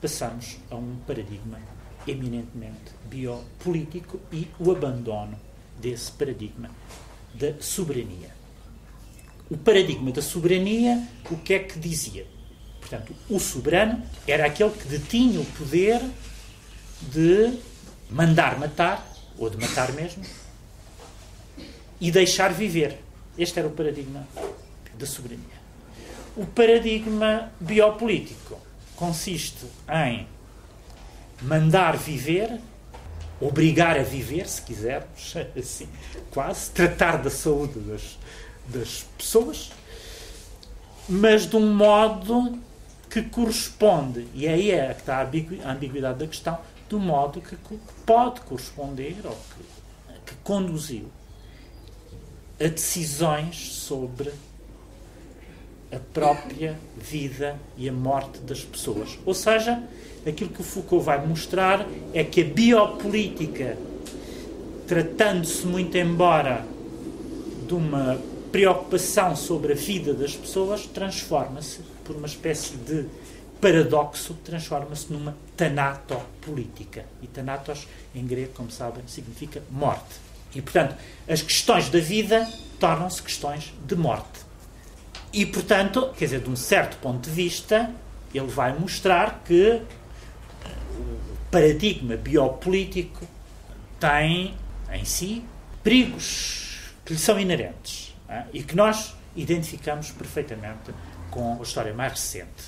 passamos 0.00 0.56
a 0.70 0.76
um 0.76 0.96
paradigma 1.04 1.58
eminentemente 2.06 2.92
biopolítico 3.06 4.20
e 4.32 4.46
o 4.60 4.70
abandono 4.70 5.36
desse 5.80 6.12
paradigma 6.12 6.70
da 7.34 7.60
soberania. 7.60 8.30
O 9.50 9.56
paradigma 9.56 10.12
da 10.12 10.22
soberania, 10.22 11.08
o 11.28 11.36
que 11.38 11.54
é 11.54 11.58
que 11.58 11.80
dizia? 11.80 12.24
Portanto, 12.78 13.16
o 13.28 13.40
soberano 13.40 14.00
era 14.28 14.46
aquele 14.46 14.70
que 14.70 14.86
detinha 14.86 15.40
o 15.40 15.44
poder 15.44 16.00
de 17.02 17.58
mandar 18.08 18.60
matar, 18.60 19.12
ou 19.36 19.50
de 19.50 19.56
matar 19.56 19.92
mesmo, 19.92 20.22
e 22.00 22.12
deixar 22.12 22.52
viver. 22.52 23.05
Este 23.38 23.58
era 23.58 23.68
o 23.68 23.72
paradigma 23.72 24.26
da 24.98 25.06
soberania. 25.06 25.56
O 26.36 26.46
paradigma 26.46 27.52
biopolítico 27.60 28.58
consiste 28.94 29.66
em 29.88 30.26
mandar 31.42 31.96
viver, 31.96 32.58
obrigar 33.40 33.98
a 33.98 34.02
viver, 34.02 34.48
se 34.48 34.62
quisermos, 34.62 35.34
assim, 35.56 35.88
quase, 36.30 36.70
tratar 36.70 37.18
da 37.18 37.30
saúde 37.30 37.78
das, 37.80 38.18
das 38.68 39.06
pessoas, 39.18 39.70
mas 41.08 41.46
de 41.46 41.56
um 41.56 41.74
modo 41.74 42.58
que 43.10 43.22
corresponde, 43.22 44.26
e 44.34 44.48
aí 44.48 44.70
é 44.70 44.92
que 44.94 45.00
está 45.00 45.18
a 45.18 45.72
ambiguidade 45.72 46.18
da 46.18 46.26
questão, 46.26 46.58
do 46.88 46.98
modo 46.98 47.40
que 47.40 47.56
pode 48.04 48.40
corresponder 48.42 49.16
ou 49.24 49.32
que, 49.32 50.30
que 50.32 50.34
conduziu 50.42 51.10
a 52.58 52.68
decisões 52.68 53.72
sobre 53.74 54.32
a 55.92 55.98
própria 56.12 56.76
vida 56.96 57.58
e 57.76 57.88
a 57.88 57.92
morte 57.92 58.38
das 58.40 58.62
pessoas. 58.62 59.18
Ou 59.24 59.34
seja, 59.34 59.82
aquilo 60.26 60.50
que 60.50 60.60
o 60.60 60.64
Foucault 60.64 61.04
vai 61.04 61.24
mostrar 61.24 61.86
é 62.12 62.24
que 62.24 62.40
a 62.42 62.44
biopolítica, 62.44 63.78
tratando-se 64.86 65.66
muito 65.66 65.96
embora 65.96 66.64
de 67.66 67.74
uma 67.74 68.18
preocupação 68.50 69.36
sobre 69.36 69.72
a 69.72 69.76
vida 69.76 70.14
das 70.14 70.34
pessoas, 70.34 70.86
transforma-se 70.86 71.80
por 72.04 72.16
uma 72.16 72.26
espécie 72.26 72.76
de 72.76 73.06
paradoxo, 73.60 74.34
transforma-se 74.44 75.12
numa 75.12 75.36
tanatopolítica. 75.56 77.04
E 77.22 77.26
thanatos, 77.26 77.86
em 78.14 78.26
grego, 78.26 78.52
como 78.54 78.70
sabem, 78.70 79.02
significa 79.06 79.62
morte. 79.70 80.25
E, 80.56 80.62
portanto, 80.62 80.96
as 81.28 81.42
questões 81.42 81.90
da 81.90 82.00
vida 82.00 82.50
tornam-se 82.80 83.22
questões 83.22 83.74
de 83.86 83.94
morte. 83.94 84.40
E, 85.30 85.44
portanto, 85.44 86.14
quer 86.16 86.24
dizer, 86.24 86.40
de 86.40 86.48
um 86.48 86.56
certo 86.56 86.96
ponto 86.96 87.28
de 87.28 87.30
vista, 87.30 87.90
ele 88.32 88.46
vai 88.46 88.76
mostrar 88.78 89.42
que 89.44 89.82
o 90.98 91.36
paradigma 91.50 92.16
biopolítico 92.16 93.26
tem 94.00 94.54
em 94.90 95.04
si 95.04 95.44
perigos 95.82 96.92
que 97.04 97.12
lhe 97.12 97.18
são 97.18 97.38
inerentes 97.38 98.14
é? 98.28 98.44
e 98.52 98.62
que 98.62 98.74
nós 98.74 99.14
identificamos 99.36 100.10
perfeitamente 100.10 100.90
com 101.30 101.58
a 101.58 101.62
história 101.62 101.92
mais 101.92 102.12
recente. 102.12 102.64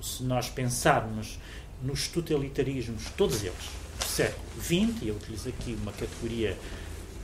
Se 0.00 0.22
nós 0.22 0.48
pensarmos 0.48 1.40
nos 1.82 2.06
totalitarismos, 2.06 3.10
todos 3.16 3.42
eles, 3.42 3.68
do 3.98 4.04
século 4.04 4.62
XX, 4.62 5.02
e 5.02 5.08
eu 5.08 5.16
utilizo 5.16 5.48
aqui 5.48 5.76
uma 5.82 5.90
categoria 5.90 6.56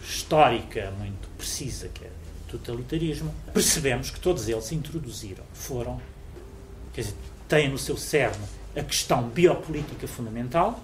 histórica 0.09 0.90
muito 0.98 1.28
precisa, 1.36 1.88
que 1.88 2.04
é 2.04 2.11
totalitarismo, 2.48 3.34
percebemos 3.52 4.11
que 4.11 4.18
todos 4.18 4.48
eles 4.48 4.72
introduziram, 4.72 5.44
foram, 5.52 6.00
quer 6.94 7.02
dizer, 7.02 7.14
têm 7.46 7.68
no 7.68 7.78
seu 7.78 7.96
cerne 7.96 8.44
a 8.74 8.82
questão 8.82 9.28
biopolítica 9.28 10.09
fundamental 10.09 10.82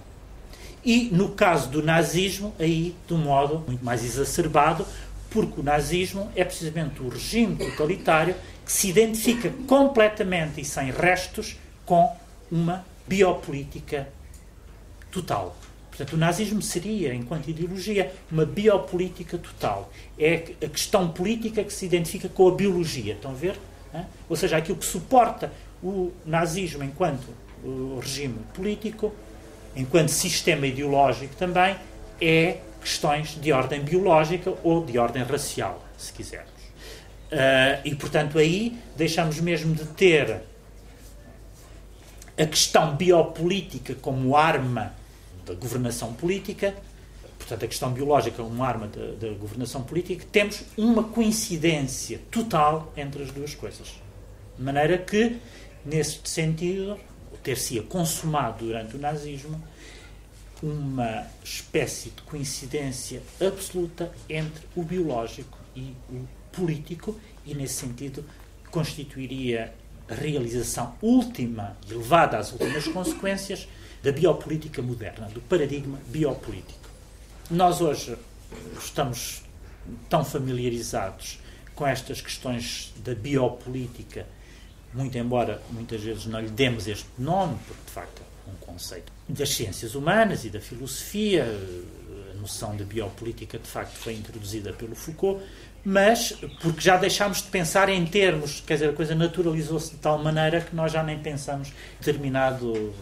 e, 0.84 1.08
no 1.10 1.30
caso 1.30 1.70
do 1.70 1.82
nazismo, 1.82 2.54
aí 2.58 2.94
de 3.06 3.14
um 3.14 3.18
modo 3.18 3.64
muito 3.66 3.82
mais 3.82 4.04
exacerbado, 4.04 4.86
porque 5.30 5.60
o 5.60 5.62
nazismo 5.62 6.30
é 6.36 6.44
precisamente 6.44 7.02
o 7.02 7.08
regime 7.08 7.56
totalitário 7.56 8.36
que 8.64 8.70
se 8.70 8.88
identifica 8.88 9.50
completamente 9.66 10.60
e 10.60 10.64
sem 10.64 10.90
restos 10.90 11.56
com 11.86 12.14
uma 12.50 12.84
biopolítica 13.06 14.08
total. 15.10 15.56
Portanto, 15.96 16.14
o 16.14 16.16
nazismo 16.16 16.60
seria, 16.60 17.14
enquanto 17.14 17.48
ideologia, 17.48 18.12
uma 18.28 18.44
biopolítica 18.44 19.38
total. 19.38 19.92
É 20.18 20.42
a 20.60 20.68
questão 20.68 21.08
política 21.08 21.62
que 21.62 21.72
se 21.72 21.86
identifica 21.86 22.28
com 22.28 22.48
a 22.48 22.50
biologia. 22.50 23.14
Estão 23.14 23.30
a 23.30 23.34
ver? 23.34 23.56
Ou 24.28 24.34
seja, 24.34 24.56
aquilo 24.56 24.76
que 24.76 24.84
suporta 24.84 25.52
o 25.80 26.10
nazismo 26.26 26.82
enquanto 26.82 27.28
regime 28.02 28.40
político, 28.52 29.14
enquanto 29.76 30.08
sistema 30.08 30.66
ideológico 30.66 31.36
também, 31.36 31.76
é 32.20 32.58
questões 32.80 33.40
de 33.40 33.52
ordem 33.52 33.80
biológica 33.80 34.52
ou 34.64 34.84
de 34.84 34.98
ordem 34.98 35.22
racial, 35.22 35.80
se 35.96 36.12
quisermos. 36.12 36.50
E, 37.84 37.94
portanto, 37.94 38.36
aí 38.36 38.76
deixamos 38.96 39.38
mesmo 39.38 39.72
de 39.72 39.84
ter 39.84 40.42
a 42.36 42.46
questão 42.46 42.96
biopolítica 42.96 43.94
como 43.94 44.36
arma 44.36 44.92
da 45.44 45.54
governação 45.54 46.12
política, 46.12 46.74
portanto, 47.38 47.64
a 47.64 47.68
questão 47.68 47.92
biológica 47.92 48.42
como 48.42 48.62
arma 48.62 48.88
da, 48.88 49.28
governação 49.34 49.82
política, 49.82 50.24
temos 50.30 50.62
uma 50.76 51.04
coincidência 51.04 52.20
total 52.30 52.92
entre 52.96 53.22
as 53.22 53.30
duas 53.30 53.54
coisas. 53.54 53.94
De 54.56 54.62
maneira 54.62 54.98
que, 54.98 55.36
nesse 55.84 56.20
sentido, 56.24 56.98
ter-se 57.42 57.80
consumado 57.80 58.64
durante 58.64 58.96
o 58.96 58.98
nazismo 58.98 59.62
uma 60.62 61.26
espécie 61.44 62.10
de 62.10 62.22
coincidência 62.22 63.20
absoluta 63.40 64.10
entre 64.28 64.64
o 64.74 64.82
biológico 64.82 65.58
e 65.76 65.94
o 66.08 66.26
político, 66.52 67.18
e 67.44 67.54
nesse 67.54 67.74
sentido 67.74 68.24
constituiria 68.70 69.74
a 70.08 70.14
realização 70.14 70.94
última 71.02 71.76
e 71.88 71.92
levada 71.92 72.38
às 72.38 72.52
últimas 72.52 72.86
consequências 72.88 73.68
da 74.04 74.12
biopolítica 74.12 74.82
moderna, 74.82 75.28
do 75.30 75.40
paradigma 75.40 75.98
biopolítico. 76.08 76.90
Nós 77.50 77.80
hoje 77.80 78.14
estamos 78.78 79.42
tão 80.10 80.22
familiarizados 80.22 81.40
com 81.74 81.86
estas 81.86 82.20
questões 82.20 82.92
da 83.02 83.14
biopolítica, 83.14 84.26
muito 84.92 85.16
embora 85.16 85.60
muitas 85.70 86.02
vezes 86.02 86.26
não 86.26 86.38
lhe 86.38 86.50
demos 86.50 86.86
este 86.86 87.08
nome, 87.18 87.56
porque 87.66 87.82
de 87.86 87.90
facto 87.92 88.22
é 88.46 88.50
um 88.50 88.56
conceito 88.56 89.10
das 89.26 89.48
ciências 89.48 89.94
humanas 89.94 90.44
e 90.44 90.50
da 90.50 90.60
filosofia, 90.60 91.46
a 92.30 92.34
noção 92.34 92.76
de 92.76 92.84
biopolítica 92.84 93.58
de 93.58 93.66
facto 93.66 93.96
foi 93.96 94.12
introduzida 94.12 94.74
pelo 94.74 94.94
Foucault, 94.94 95.42
mas 95.82 96.32
porque 96.60 96.82
já 96.82 96.98
deixámos 96.98 97.42
de 97.42 97.48
pensar 97.48 97.88
em 97.88 98.04
termos, 98.04 98.62
quer 98.66 98.74
dizer, 98.74 98.90
a 98.90 98.92
coisa 98.92 99.14
naturalizou-se 99.14 99.92
de 99.92 99.96
tal 99.96 100.22
maneira 100.22 100.60
que 100.60 100.76
nós 100.76 100.92
já 100.92 101.02
nem 101.02 101.18
pensamos 101.18 101.72
determinado 101.98 102.94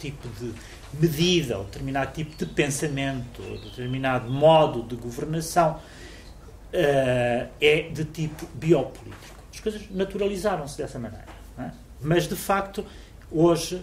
tipo 0.00 0.28
de 0.28 0.52
medida, 0.98 1.58
ou 1.58 1.64
determinado 1.64 2.12
tipo 2.12 2.36
de 2.36 2.46
pensamento, 2.46 3.42
ou 3.42 3.58
determinado 3.58 4.30
modo 4.30 4.82
de 4.82 4.96
governação 4.96 5.72
uh, 5.76 7.48
é 7.60 7.90
de 7.92 8.04
tipo 8.04 8.46
biopolítico. 8.54 9.40
As 9.52 9.60
coisas 9.60 9.82
naturalizaram-se 9.90 10.78
dessa 10.78 10.98
maneira. 10.98 11.28
É? 11.58 11.70
Mas, 12.00 12.26
de 12.26 12.36
facto, 12.36 12.84
hoje 13.30 13.82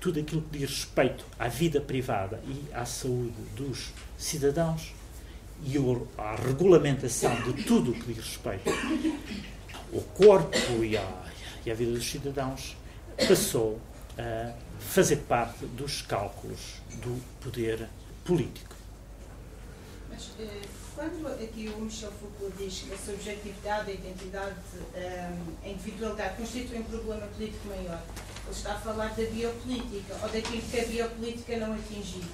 tudo 0.00 0.18
aquilo 0.20 0.42
que 0.42 0.58
diz 0.58 0.70
respeito 0.70 1.24
à 1.38 1.48
vida 1.48 1.80
privada 1.80 2.40
e 2.46 2.74
à 2.74 2.84
saúde 2.84 3.34
dos 3.56 3.92
cidadãos 4.16 4.92
e 5.64 5.76
à 6.16 6.36
regulamentação 6.36 7.34
de 7.42 7.64
tudo 7.64 7.92
o 7.92 7.94
que 7.94 8.12
diz 8.12 8.24
respeito 8.24 8.70
ao 9.94 10.00
corpo 10.00 10.84
e 10.84 10.96
à, 10.96 11.24
e 11.64 11.70
à 11.70 11.74
vida 11.74 11.92
dos 11.92 12.08
cidadãos, 12.08 12.76
passou 13.28 13.80
a 14.16 14.52
fazer 14.78 15.16
parte 15.16 15.66
dos 15.66 16.02
cálculos 16.02 16.80
do 17.02 17.20
poder 17.40 17.88
político. 18.24 18.74
Mas 20.10 20.30
eh, 20.40 20.62
quando 20.94 21.26
aqui 21.28 21.72
o 21.76 21.80
Michel 21.80 22.10
Foucault 22.12 22.56
diz 22.58 22.80
que 22.80 22.94
a 22.94 22.98
subjetividade, 22.98 23.90
a 23.90 23.94
identidade, 23.94 24.54
eh, 24.94 25.30
a 25.64 25.68
individualidade 25.68 26.36
constituem 26.36 26.80
um 26.80 26.84
problema 26.84 27.26
político 27.28 27.68
maior, 27.68 28.02
ele 28.44 28.56
está 28.56 28.72
a 28.72 28.78
falar 28.80 29.08
da 29.08 29.24
biopolítica 29.24 30.14
ou 30.22 30.28
daquilo 30.28 30.62
que 30.62 30.80
a 30.80 30.84
biopolítica 30.86 31.56
não 31.58 31.74
atingiu, 31.74 32.24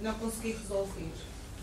não 0.00 0.14
conseguir 0.14 0.52
resolver. 0.52 1.10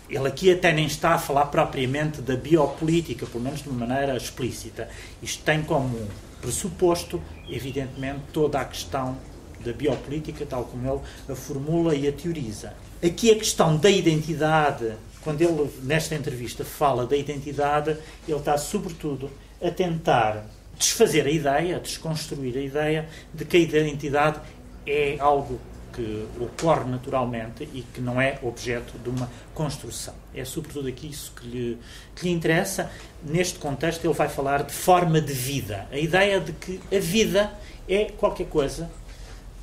Ele 0.08 0.26
aqui 0.26 0.52
até 0.52 0.72
nem 0.72 0.86
está 0.86 1.14
a 1.14 1.18
falar 1.18 1.46
propriamente 1.46 2.20
da 2.20 2.34
biopolítica, 2.34 3.26
pelo 3.26 3.44
menos 3.44 3.62
de 3.62 3.68
uma 3.68 3.86
maneira 3.86 4.16
explícita. 4.16 4.88
Isto 5.22 5.44
tem 5.44 5.62
como 5.62 6.08
pressuposto, 6.40 7.20
evidentemente, 7.48 8.20
toda 8.32 8.60
a 8.60 8.64
questão 8.64 9.16
da 9.64 9.72
biopolítica, 9.72 10.46
tal 10.46 10.64
como 10.64 10.90
ele 10.90 11.00
a 11.32 11.34
formula 11.34 11.94
e 11.94 12.08
a 12.08 12.12
teoriza. 12.12 12.72
Aqui 13.02 13.30
a 13.30 13.36
questão 13.36 13.76
da 13.76 13.90
identidade, 13.90 14.92
quando 15.22 15.42
ele 15.42 15.70
nesta 15.82 16.14
entrevista 16.14 16.64
fala 16.64 17.06
da 17.06 17.16
identidade, 17.16 17.96
ele 18.26 18.38
está 18.38 18.56
sobretudo 18.56 19.30
a 19.62 19.70
tentar 19.70 20.46
desfazer 20.78 21.26
a 21.26 21.30
ideia, 21.30 21.78
desconstruir 21.78 22.56
a 22.56 22.60
ideia 22.60 23.08
de 23.34 23.44
que 23.44 23.56
a 23.56 23.60
identidade 23.60 24.40
é 24.86 25.16
algo 25.18 25.60
que 26.00 26.26
ocorre 26.40 26.90
naturalmente 26.90 27.68
e 27.74 27.82
que 27.82 28.00
não 28.00 28.18
é 28.18 28.38
objeto 28.42 28.98
de 28.98 29.10
uma 29.10 29.30
construção. 29.54 30.14
É 30.34 30.44
sobretudo 30.44 30.88
aqui 30.88 31.08
isso 31.08 31.32
que 31.38 31.46
lhe, 31.46 31.78
que 32.16 32.24
lhe 32.26 32.32
interessa. 32.32 32.90
Neste 33.22 33.58
contexto, 33.58 34.04
ele 34.04 34.14
vai 34.14 34.28
falar 34.28 34.62
de 34.62 34.72
forma 34.72 35.20
de 35.20 35.32
vida. 35.32 35.86
A 35.92 35.98
ideia 35.98 36.40
de 36.40 36.52
que 36.52 36.80
a 36.94 36.98
vida 36.98 37.52
é 37.86 38.06
qualquer 38.06 38.46
coisa 38.46 38.90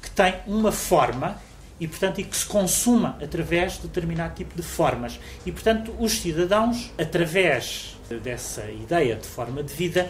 que 0.01 0.11
tem 0.11 0.35
uma 0.45 0.71
forma 0.71 1.41
e, 1.79 1.87
portanto, 1.87 2.21
e 2.21 2.23
que 2.23 2.37
se 2.37 2.45
consuma 2.45 3.17
através 3.21 3.73
de 3.73 3.87
determinado 3.87 4.35
tipo 4.35 4.55
de 4.55 4.63
formas. 4.63 5.19
E, 5.43 5.51
portanto, 5.51 5.95
os 5.97 6.11
cidadãos, 6.19 6.91
através 6.99 7.97
dessa 8.23 8.69
ideia 8.69 9.15
de 9.15 9.27
forma 9.27 9.63
de 9.63 9.73
vida, 9.73 10.09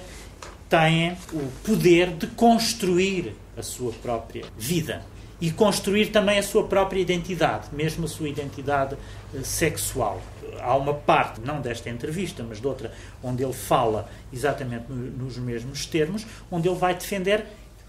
têm 0.69 1.17
o 1.32 1.49
poder 1.63 2.11
de 2.11 2.28
construir 2.28 3.34
a 3.57 3.63
sua 3.63 3.93
própria 3.93 4.45
vida 4.57 5.01
e 5.39 5.51
construir 5.51 6.07
também 6.07 6.39
a 6.39 6.43
sua 6.43 6.67
própria 6.67 6.99
identidade, 6.99 7.67
mesmo 7.71 8.05
a 8.05 8.07
sua 8.07 8.27
identidade 8.27 8.97
eh, 9.33 9.39
sexual. 9.43 10.21
Há 10.59 10.75
uma 10.75 10.93
parte, 10.93 11.39
não 11.41 11.61
desta 11.61 11.89
entrevista, 11.89 12.43
mas 12.43 12.59
de 12.59 12.67
outra, 12.67 12.91
onde 13.23 13.43
ele 13.43 13.53
fala 13.53 14.09
exatamente 14.33 14.91
nos 14.91 15.38
mesmos 15.38 15.85
termos, 15.85 16.25
onde 16.51 16.67
ele 16.67 16.77
vai 16.77 16.95
defender 16.95 17.45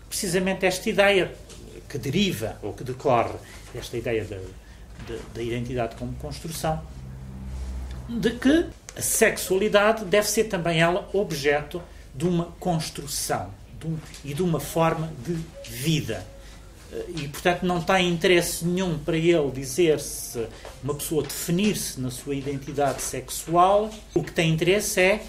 precisamente 0.09 0.67
esta 0.67 0.89
ideia 0.89 1.33
que 1.89 1.97
deriva 1.97 2.57
ou 2.63 2.73
que 2.73 2.85
decorre 2.85 3.35
desta 3.73 3.97
ideia 3.97 4.25
da, 4.25 4.37
da, 4.37 5.21
da 5.35 5.43
identidade 5.43 5.97
como 5.97 6.13
construção, 6.15 6.83
de 8.09 8.31
que 8.31 8.67
a 8.97 9.03
sexualidade 9.03 10.05
deve 10.05 10.29
ser 10.29 10.45
também 10.45 10.81
ela 10.81 11.09
objeto 11.15 11.81
de 12.15 12.27
uma 12.27 12.47
construção 12.59 13.51
de 13.81 13.87
um, 13.87 13.97
e 14.25 14.35
de 14.35 14.43
uma 14.43 14.61
forma 14.61 15.11
de 15.25 15.35
vida 15.65 16.27
e, 17.15 17.29
portanto, 17.29 17.65
não 17.65 17.83
tem 17.83 18.09
interesse 18.09 18.65
nenhum 18.65 18.99
para 18.99 19.17
ele 19.17 19.51
dizer-se, 19.51 20.47
uma 20.83 20.95
pessoa 20.95 21.23
definir-se 21.23 22.01
na 22.01 22.11
sua 22.11 22.35
identidade 22.35 23.03
sexual. 23.03 23.91
O 24.15 24.23
que 24.23 24.33
tem 24.33 24.51
interesse 24.51 25.01
é 25.01 25.23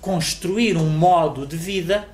construir 0.00 0.76
um 0.76 0.88
modo 0.88 1.46
de 1.46 1.56
vida 1.56 2.08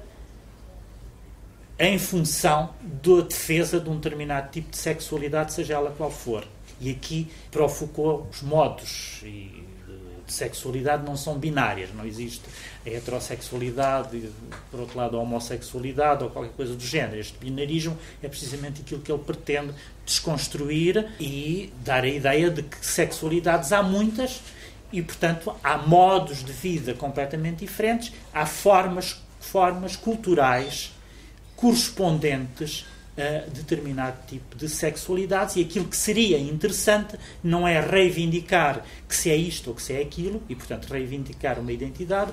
em 1.78 1.99
função 1.99 2.74
da 2.82 3.22
defesa 3.22 3.80
de 3.80 3.88
um 3.88 3.97
determinado 3.97 4.51
tipo 4.51 4.70
de 4.70 4.76
sexualidade, 4.76 5.53
seja 5.53 5.74
ela 5.74 5.90
qual 5.90 6.11
for. 6.11 6.45
E 6.80 6.90
aqui, 6.90 7.30
para 7.51 7.64
o 7.64 7.68
Foucault, 7.68 8.28
os 8.30 8.43
modos 8.43 9.20
e 9.22 9.64
de 10.26 10.32
sexualidade 10.32 11.05
não 11.05 11.16
são 11.16 11.38
binárias, 11.38 11.90
não 11.95 12.07
existe 12.07 12.43
a 12.85 12.91
heterossexualidade, 12.91 14.30
por 14.70 14.80
outro 14.80 14.99
lado 14.99 15.16
a 15.16 15.20
homossexualidade 15.20 16.24
ou 16.24 16.30
qualquer 16.30 16.53
coisa 16.53 16.74
do 16.74 16.83
género. 16.83 17.18
Este 17.18 17.39
binarismo 17.39 17.97
é 18.22 18.28
precisamente 18.28 18.83
aquilo 18.83 19.01
que 19.01 19.11
ele 19.11 19.22
pretende 19.22 19.74
desconstruir 20.05 21.09
e 21.20 21.72
dar 21.85 22.05
a 22.05 22.09
ideia 22.09 22.51
de 22.51 22.62
que 22.62 22.85
sexualidades 22.85 23.72
há 23.72 23.83
muitas 23.83 24.41
e, 24.93 25.01
portanto, 25.01 25.55
há 25.62 25.78
modos 25.78 26.45
de 26.45 26.53
vida 26.53 26.93
completamente 26.93 27.61
diferentes, 27.61 28.12
há 28.33 28.45
formas, 28.45 29.22
formas 29.41 29.97
culturais 29.97 30.93
correspondentes 31.57 32.85
determinado 33.52 34.16
tipo 34.26 34.56
de 34.56 34.68
sexualidades 34.68 35.56
e 35.56 35.60
aquilo 35.60 35.84
que 35.86 35.96
seria 35.96 36.38
interessante 36.38 37.18
não 37.44 37.68
é 37.68 37.78
reivindicar 37.78 38.82
que 39.06 39.14
se 39.14 39.30
é 39.30 39.36
isto 39.36 39.68
ou 39.68 39.76
que 39.76 39.82
se 39.82 39.92
é 39.92 40.00
aquilo 40.00 40.42
e, 40.48 40.54
portanto, 40.54 40.86
reivindicar 40.86 41.58
uma 41.58 41.72
identidade. 41.72 42.32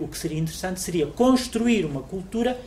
O 0.00 0.08
que 0.08 0.18
seria 0.18 0.38
interessante 0.38 0.80
seria 0.80 1.06
construir 1.06 1.84
uma 1.84 2.02
cultura 2.02 2.58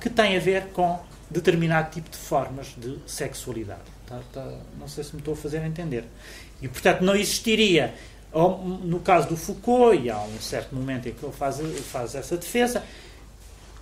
que 0.00 0.10
tem 0.10 0.36
a 0.36 0.40
ver 0.40 0.66
com 0.68 1.00
determinado 1.30 1.90
tipo 1.90 2.10
de 2.10 2.16
formas 2.16 2.74
de 2.76 2.98
sexualidade. 3.06 3.80
Tá, 4.06 4.20
tá, 4.32 4.58
não 4.78 4.88
sei 4.88 5.04
se 5.04 5.14
me 5.14 5.20
estou 5.20 5.34
a 5.34 5.36
fazer 5.36 5.64
entender. 5.64 6.04
E, 6.62 6.68
portanto, 6.68 7.02
não 7.02 7.14
existiria, 7.14 7.94
no 8.84 9.00
caso 9.00 9.28
do 9.28 9.36
Foucault, 9.36 9.98
e 9.98 10.10
há 10.10 10.20
um 10.20 10.40
certo 10.40 10.74
momento 10.74 11.08
em 11.08 11.12
que 11.12 11.24
ele 11.24 11.32
faz, 11.32 11.60
faz 11.90 12.14
essa 12.14 12.36
defesa, 12.36 12.82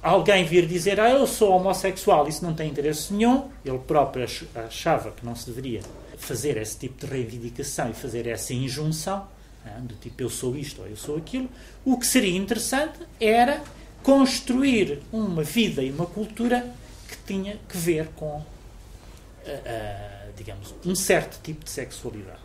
alguém 0.07 0.44
vir 0.44 0.66
dizer 0.66 1.00
ah, 1.00 1.11
eu 1.11 1.26
sou 1.26 1.50
homossexual, 1.50 2.28
isso 2.28 2.44
não 2.44 2.54
tem 2.54 2.70
interesse 2.70 3.12
nenhum, 3.12 3.48
ele 3.64 3.78
próprio 3.78 4.24
achava 4.54 5.11
que 5.11 5.26
não 5.26 5.34
se 5.34 5.46
deveria 5.46 5.80
fazer 6.16 6.57
esse 6.57 6.78
tipo 6.78 7.04
de 7.04 7.12
reivindicação 7.12 7.90
e 7.90 7.92
fazer 7.92 8.26
essa 8.28 8.54
injunção, 8.54 9.26
né, 9.64 9.76
do 9.80 9.94
tipo 9.96 10.22
eu 10.22 10.30
sou 10.30 10.57
isto 10.57 10.80
ou 10.80 10.86
eu 10.86 10.96
sou 10.96 11.16
aquilo, 11.16 11.48
o 11.84 11.98
que 11.98 12.07
seria 12.07 12.36
interessante 12.36 13.00
era 13.20 13.61
construir 14.04 15.02
uma 15.12 15.42
vida 15.42 15.82
e 15.82 15.90
uma 15.90 16.07
cultura 16.07 16.72
que 17.09 17.16
tinha 17.26 17.59
que 17.68 17.76
ver 17.76 18.09
com, 18.14 18.36
uh, 18.36 18.40
uh, 18.40 20.32
digamos, 20.36 20.72
um 20.84 20.94
certo 20.94 21.40
tipo 21.42 21.64
de 21.64 21.70
sexualidade. 21.70 22.38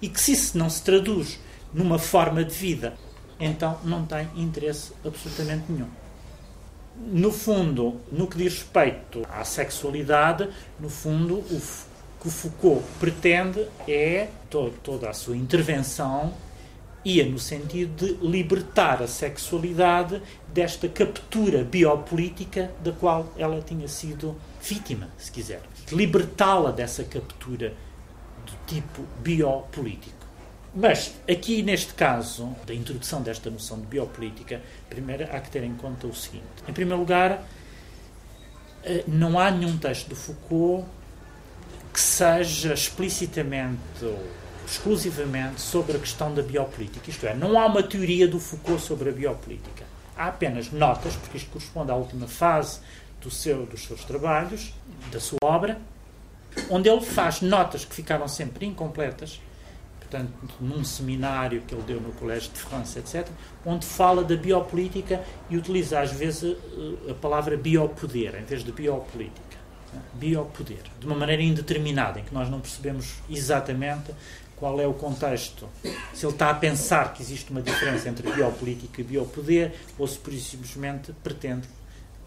E 0.00 0.08
que 0.10 0.20
se 0.20 0.32
isso 0.32 0.58
não 0.58 0.68
se 0.68 0.82
traduz 0.82 1.40
numa 1.72 1.98
forma 1.98 2.44
de 2.44 2.54
vida, 2.54 2.94
então 3.40 3.80
não 3.82 4.04
tem 4.04 4.28
interesse 4.36 4.92
absolutamente 5.04 5.64
nenhum 5.70 5.88
no 6.98 7.30
fundo, 7.30 8.00
no 8.10 8.26
que 8.26 8.38
diz 8.38 8.54
respeito 8.54 9.22
à 9.30 9.44
sexualidade, 9.44 10.48
no 10.80 10.88
fundo, 10.88 11.36
o 11.38 11.62
que 12.20 12.30
Foucault 12.30 12.82
pretende 12.98 13.66
é 13.86 14.28
to 14.50 14.72
toda 14.82 15.10
a 15.10 15.12
sua 15.12 15.36
intervenção 15.36 16.32
ia 17.06 17.24
no 17.24 17.38
sentido 17.38 18.04
de 18.04 18.26
libertar 18.26 19.00
a 19.00 19.06
sexualidade 19.06 20.20
desta 20.48 20.88
captura 20.88 21.62
biopolítica 21.62 22.72
da 22.82 22.90
qual 22.90 23.32
ela 23.38 23.62
tinha 23.62 23.86
sido 23.86 24.34
vítima, 24.60 25.08
se 25.16 25.30
quiser. 25.30 25.62
Libertá-la 25.92 26.72
dessa 26.72 27.04
captura 27.04 27.74
do 28.44 28.52
tipo 28.66 29.04
biopolítico. 29.22 30.15
Mas 30.78 31.14
aqui, 31.26 31.62
neste 31.62 31.94
caso, 31.94 32.54
da 32.66 32.74
introdução 32.74 33.22
desta 33.22 33.48
noção 33.48 33.80
de 33.80 33.86
biopolítica, 33.86 34.60
primeiro 34.90 35.24
há 35.24 35.40
que 35.40 35.48
ter 35.48 35.64
em 35.64 35.74
conta 35.74 36.06
o 36.06 36.14
seguinte: 36.14 36.44
em 36.68 36.72
primeiro 36.74 37.00
lugar, 37.00 37.42
eh, 38.84 39.02
não 39.08 39.38
há 39.38 39.50
nenhum 39.50 39.78
texto 39.78 40.08
do 40.10 40.14
Foucault 40.14 40.86
que 41.94 42.00
seja 42.00 42.74
explicitamente 42.74 43.80
ou 44.02 44.22
exclusivamente 44.66 45.62
sobre 45.62 45.96
a 45.96 45.98
questão 45.98 46.34
da 46.34 46.42
biopolítica. 46.42 47.08
Isto 47.08 47.26
é, 47.26 47.34
não 47.34 47.58
há 47.58 47.64
uma 47.64 47.82
teoria 47.82 48.28
do 48.28 48.38
Foucault 48.38 48.82
sobre 48.82 49.08
a 49.08 49.12
biopolítica. 49.12 49.86
Há 50.14 50.26
apenas 50.26 50.70
notas, 50.70 51.16
porque 51.16 51.38
isto 51.38 51.50
corresponde 51.50 51.90
à 51.90 51.94
última 51.94 52.28
fase 52.28 52.80
do 53.22 53.30
seu, 53.30 53.64
dos 53.64 53.82
seus 53.84 54.04
trabalhos, 54.04 54.74
da 55.10 55.20
sua 55.20 55.38
obra, 55.42 55.78
onde 56.68 56.86
ele 56.86 57.00
faz 57.00 57.40
notas 57.40 57.82
que 57.82 57.94
ficaram 57.94 58.28
sempre 58.28 58.66
incompletas 58.66 59.40
portanto, 60.08 60.32
num 60.60 60.84
seminário 60.84 61.62
que 61.62 61.74
ele 61.74 61.82
deu 61.82 62.00
no 62.00 62.12
Colégio 62.12 62.50
de 62.52 62.60
França, 62.60 63.00
etc., 63.00 63.28
onde 63.64 63.84
fala 63.84 64.22
da 64.22 64.36
biopolítica 64.36 65.22
e 65.50 65.56
utiliza 65.56 66.00
às 66.00 66.12
vezes 66.12 66.56
a 67.10 67.14
palavra 67.14 67.56
biopoder 67.56 68.36
em 68.36 68.44
vez 68.44 68.64
de 68.64 68.72
biopolítica. 68.72 69.56
Biopoder, 70.14 70.82
de 71.00 71.06
uma 71.06 71.16
maneira 71.16 71.42
indeterminada, 71.42 72.20
em 72.20 72.24
que 72.24 72.32
nós 72.32 72.48
não 72.48 72.60
percebemos 72.60 73.14
exatamente 73.28 74.12
qual 74.56 74.80
é 74.80 74.86
o 74.86 74.94
contexto. 74.94 75.68
Se 76.14 76.24
ele 76.24 76.32
está 76.32 76.50
a 76.50 76.54
pensar 76.54 77.12
que 77.12 77.22
existe 77.22 77.50
uma 77.50 77.62
diferença 77.62 78.08
entre 78.08 78.30
biopolítica 78.30 79.00
e 79.00 79.04
biopoder, 79.04 79.74
ou 79.98 80.06
se 80.06 80.18
por 80.18 80.32
simplesmente 80.32 81.12
pretende 81.22 81.68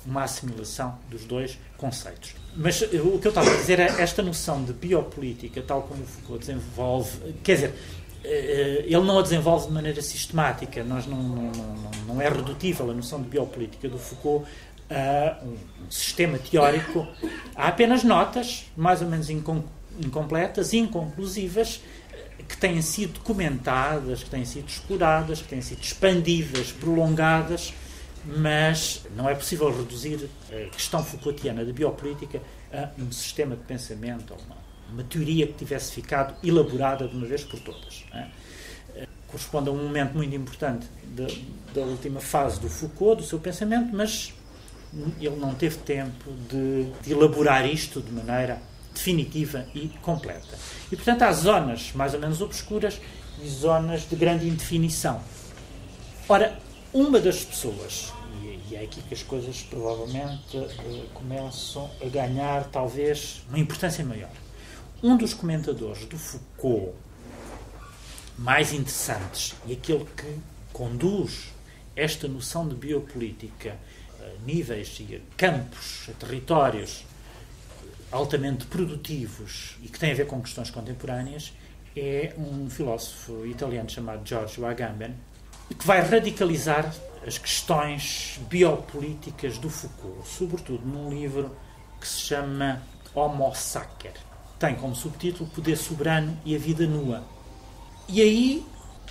uma 0.09 0.23
assimilação 0.23 0.97
dos 1.09 1.23
dois 1.25 1.57
conceitos. 1.77 2.33
Mas 2.55 2.81
eh, 2.81 3.01
o 3.01 3.19
que 3.19 3.27
eu 3.27 3.29
estava 3.29 3.49
a 3.49 3.55
dizer 3.55 3.79
é 3.79 4.01
esta 4.01 4.21
noção 4.21 4.63
de 4.63 4.73
biopolítica, 4.73 5.61
tal 5.61 5.83
como 5.83 6.03
o 6.03 6.05
Foucault 6.05 6.45
desenvolve, 6.45 7.17
quer 7.43 7.55
dizer, 7.55 7.73
eh, 8.23 8.83
ele 8.85 9.01
não 9.01 9.19
a 9.19 9.21
desenvolve 9.21 9.67
de 9.67 9.73
maneira 9.73 10.01
sistemática, 10.01 10.83
nós 10.83 11.05
não, 11.05 11.21
não, 11.21 11.51
não, 11.51 11.91
não 12.07 12.21
é 12.21 12.27
redutível 12.27 12.89
a 12.89 12.93
noção 12.93 13.21
de 13.21 13.29
biopolítica 13.29 13.87
do 13.87 13.97
Foucault 13.97 14.45
a 14.89 15.37
um, 15.43 15.55
sistema 15.89 16.37
teórico. 16.39 17.07
Há 17.55 17.67
apenas 17.67 18.03
notas, 18.03 18.65
mais 18.75 19.01
ou 19.01 19.07
menos 19.07 19.29
incompletas, 19.29 20.73
inconclusivas, 20.73 21.81
que 22.47 22.57
têm 22.57 22.81
sido 22.81 23.13
documentadas, 23.13 24.23
que 24.23 24.29
têm 24.29 24.43
sido 24.43 24.67
exploradas, 24.67 25.41
que 25.41 25.47
têm 25.47 25.61
sido 25.61 25.81
expandidas, 25.81 26.71
prolongadas, 26.71 27.73
mas 28.37 29.05
não 29.15 29.27
é 29.27 29.33
possível 29.33 29.75
reduzir 29.75 30.29
a 30.51 30.69
questão 30.69 31.03
Foucaultiana 31.03 31.65
da 31.65 31.73
biopolítica 31.73 32.41
a 32.71 32.89
um 32.99 33.11
sistema 33.11 33.55
de 33.55 33.63
pensamento, 33.63 34.33
a 34.33 34.37
uma, 34.37 34.57
uma 34.91 35.03
teoria 35.03 35.47
que 35.47 35.53
tivesse 35.53 35.93
ficado 35.93 36.35
elaborada 36.45 37.07
de 37.07 37.15
uma 37.15 37.25
vez 37.25 37.43
por 37.43 37.59
todas. 37.59 38.05
É? 38.13 38.27
Corresponde 39.27 39.69
a 39.69 39.71
um 39.71 39.83
momento 39.83 40.15
muito 40.15 40.35
importante 40.35 40.87
da, 41.05 41.27
da 41.73 41.81
última 41.81 42.19
fase 42.19 42.59
do 42.59 42.69
Foucault, 42.69 43.21
do 43.21 43.27
seu 43.27 43.39
pensamento, 43.39 43.95
mas 43.95 44.33
ele 45.19 45.35
não 45.35 45.53
teve 45.53 45.77
tempo 45.77 46.31
de, 46.49 46.85
de 47.03 47.11
elaborar 47.11 47.65
isto 47.65 48.01
de 48.01 48.11
maneira 48.11 48.61
definitiva 48.93 49.65
e 49.73 49.87
completa. 50.01 50.57
E, 50.91 50.95
portanto, 50.95 51.21
há 51.21 51.31
zonas 51.31 51.91
mais 51.93 52.13
ou 52.13 52.19
menos 52.19 52.41
obscuras 52.41 52.99
e 53.41 53.47
zonas 53.47 54.07
de 54.09 54.15
grande 54.15 54.47
indefinição. 54.47 55.21
Ora, 56.27 56.59
uma 56.91 57.19
das 57.19 57.43
pessoas, 57.43 58.11
e, 58.69 58.75
é 58.75 58.83
aqui 58.83 59.01
que 59.01 59.13
as 59.13 59.23
coisas 59.23 59.61
provavelmente 59.63 60.57
uh, 60.57 61.09
começam 61.13 61.89
a 62.01 62.05
ganhar, 62.09 62.65
talvez, 62.65 63.43
uma 63.49 63.59
importância 63.59 64.03
maior. 64.03 64.31
Um 65.01 65.17
dos 65.17 65.33
comentadores 65.33 66.05
do 66.05 66.17
Foucault 66.17 66.93
mais 68.37 68.73
interessantes 68.73 69.55
e 69.65 69.73
aquele 69.73 70.05
que 70.05 70.39
conduz 70.71 71.49
esta 71.95 72.27
noção 72.27 72.67
de 72.67 72.75
biopolítica 72.75 73.77
a 74.21 74.45
níveis 74.45 74.97
e 74.99 75.15
a 75.15 75.19
campos, 75.35 76.07
a 76.09 76.13
territórios 76.13 77.03
altamente 78.11 78.65
produtivos 78.65 79.77
e 79.83 79.87
que 79.87 79.99
tem 79.99 80.11
a 80.11 80.15
ver 80.15 80.25
com 80.25 80.41
questões 80.41 80.69
contemporâneas 80.69 81.53
é 81.95 82.33
um 82.37 82.69
filósofo 82.69 83.45
italiano 83.45 83.89
chamado 83.89 84.27
Giorgio 84.27 84.65
Agamben 84.65 85.13
que 85.77 85.85
vai 85.85 86.01
radicalizar 86.01 86.93
as 87.25 87.37
questões 87.37 88.39
biopolíticas 88.49 89.57
do 89.57 89.69
Foucault, 89.69 90.27
sobretudo 90.27 90.85
num 90.85 91.09
livro 91.09 91.55
que 91.99 92.07
se 92.07 92.21
chama 92.21 92.81
Homo 93.13 93.53
Sacer. 93.53 94.13
Tem 94.57 94.75
como 94.75 94.95
subtítulo 94.95 95.49
Poder 95.49 95.77
Soberano 95.77 96.37
e 96.45 96.55
a 96.55 96.59
Vida 96.59 96.85
Nua. 96.85 97.23
E 98.07 98.21
aí, 98.21 98.65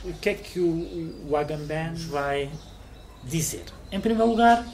o 0.04 0.12
que 0.14 0.30
é 0.30 0.34
que 0.34 0.60
o, 0.60 1.30
o 1.30 1.36
Agamben 1.36 1.94
vai 1.94 2.50
dizer? 3.24 3.64
Em 3.90 4.00
primeiro 4.00 4.30
lugar, 4.30 4.66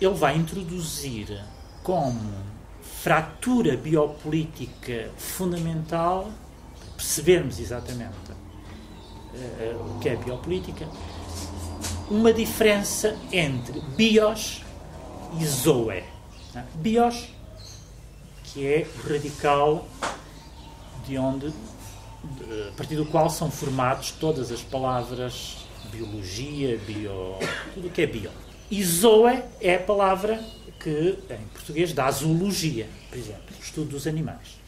ele 0.00 0.14
vai 0.14 0.36
introduzir 0.36 1.44
como 1.82 2.20
fratura 2.82 3.76
biopolítica 3.76 5.10
fundamental, 5.16 6.30
percebermos 6.96 7.60
exatamente 7.60 8.32
uh, 8.32 9.96
o 9.96 9.98
que 10.00 10.08
é 10.08 10.16
biopolítica, 10.16 10.88
uma 12.10 12.32
diferença 12.32 13.16
entre 13.32 13.80
bios 13.96 14.62
e 15.40 15.46
zoe. 15.46 16.02
Né? 16.54 16.66
Bios, 16.76 17.28
que 18.44 18.66
é 18.66 18.86
o 18.96 19.08
radical 19.08 19.86
de 21.06 21.18
onde, 21.18 21.48
a 22.68 22.72
partir 22.76 22.96
do 22.96 23.06
qual 23.06 23.28
são 23.28 23.50
formados 23.50 24.10
todas 24.12 24.50
as 24.50 24.62
palavras 24.62 25.68
biologia, 25.90 26.78
bio, 26.86 27.36
tudo 27.74 27.88
o 27.88 27.90
que 27.90 28.02
é 28.02 28.06
bio. 28.06 28.30
E 28.70 28.82
zoe 28.84 29.42
é 29.60 29.76
a 29.76 29.78
palavra 29.78 30.42
que, 30.78 31.18
em 31.30 31.48
português, 31.52 31.92
dá 31.92 32.10
zoologia, 32.10 32.86
por 33.08 33.18
exemplo, 33.18 33.42
estudo 33.60 33.90
dos 33.90 34.06
animais. 34.06 34.58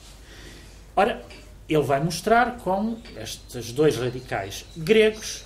Ora, 0.97 1.23
ele 1.69 1.83
vai 1.83 2.03
mostrar 2.03 2.59
como 2.59 3.01
estes 3.17 3.73
dois 3.73 3.97
radicais 3.97 4.65
gregos, 4.77 5.45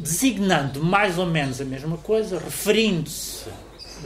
designando 0.00 0.82
mais 0.82 1.18
ou 1.18 1.26
menos 1.26 1.60
a 1.60 1.64
mesma 1.64 1.98
coisa, 1.98 2.38
referindo-se 2.38 3.48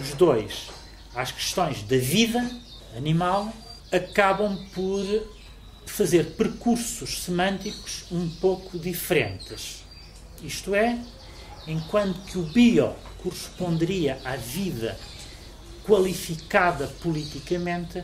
os 0.00 0.12
dois 0.14 0.68
às 1.14 1.30
questões 1.30 1.82
da 1.84 1.96
vida 1.96 2.50
animal, 2.96 3.52
acabam 3.92 4.58
por 4.74 5.04
fazer 5.86 6.32
percursos 6.36 7.22
semânticos 7.22 8.06
um 8.10 8.28
pouco 8.28 8.76
diferentes. 8.78 9.84
Isto 10.42 10.74
é, 10.74 10.98
enquanto 11.68 12.20
que 12.24 12.38
o 12.38 12.42
bio 12.42 12.92
corresponderia 13.22 14.20
à 14.24 14.34
vida 14.34 14.98
qualificada 15.84 16.88
politicamente, 17.00 18.02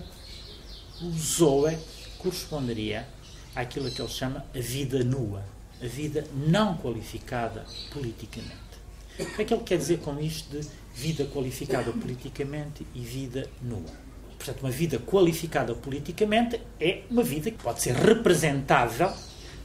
o 1.03 1.11
Zoe 1.11 1.77
corresponderia 2.19 3.09
àquilo 3.57 3.91
que 3.91 4.01
ele 4.01 4.09
chama 4.09 4.45
a 4.55 4.61
vida 4.61 5.03
nua, 5.03 5.43
a 5.83 5.87
vida 5.87 6.27
não 6.35 6.77
qualificada 6.77 7.65
politicamente. 7.93 8.71
O 9.19 9.27
que 9.27 9.43
é 9.43 9.45
que 9.45 9.55
ele 9.55 9.63
quer 9.63 9.79
dizer 9.79 9.99
com 10.01 10.19
isto 10.19 10.59
de 10.59 10.67
vida 10.95 11.25
qualificada 11.27 11.93
politicamente 11.93 12.87
e 12.95 13.01
vida 13.01 13.49
nua? 13.63 14.11
Portanto, 14.37 14.61
uma 14.63 14.71
vida 14.71 14.99
qualificada 14.99 15.75
politicamente 15.75 16.61
é 16.81 17.03
uma 17.11 17.23
vida 17.23 17.51
que 17.51 17.63
pode 17.63 17.83
ser 17.83 17.95
representável 17.95 19.13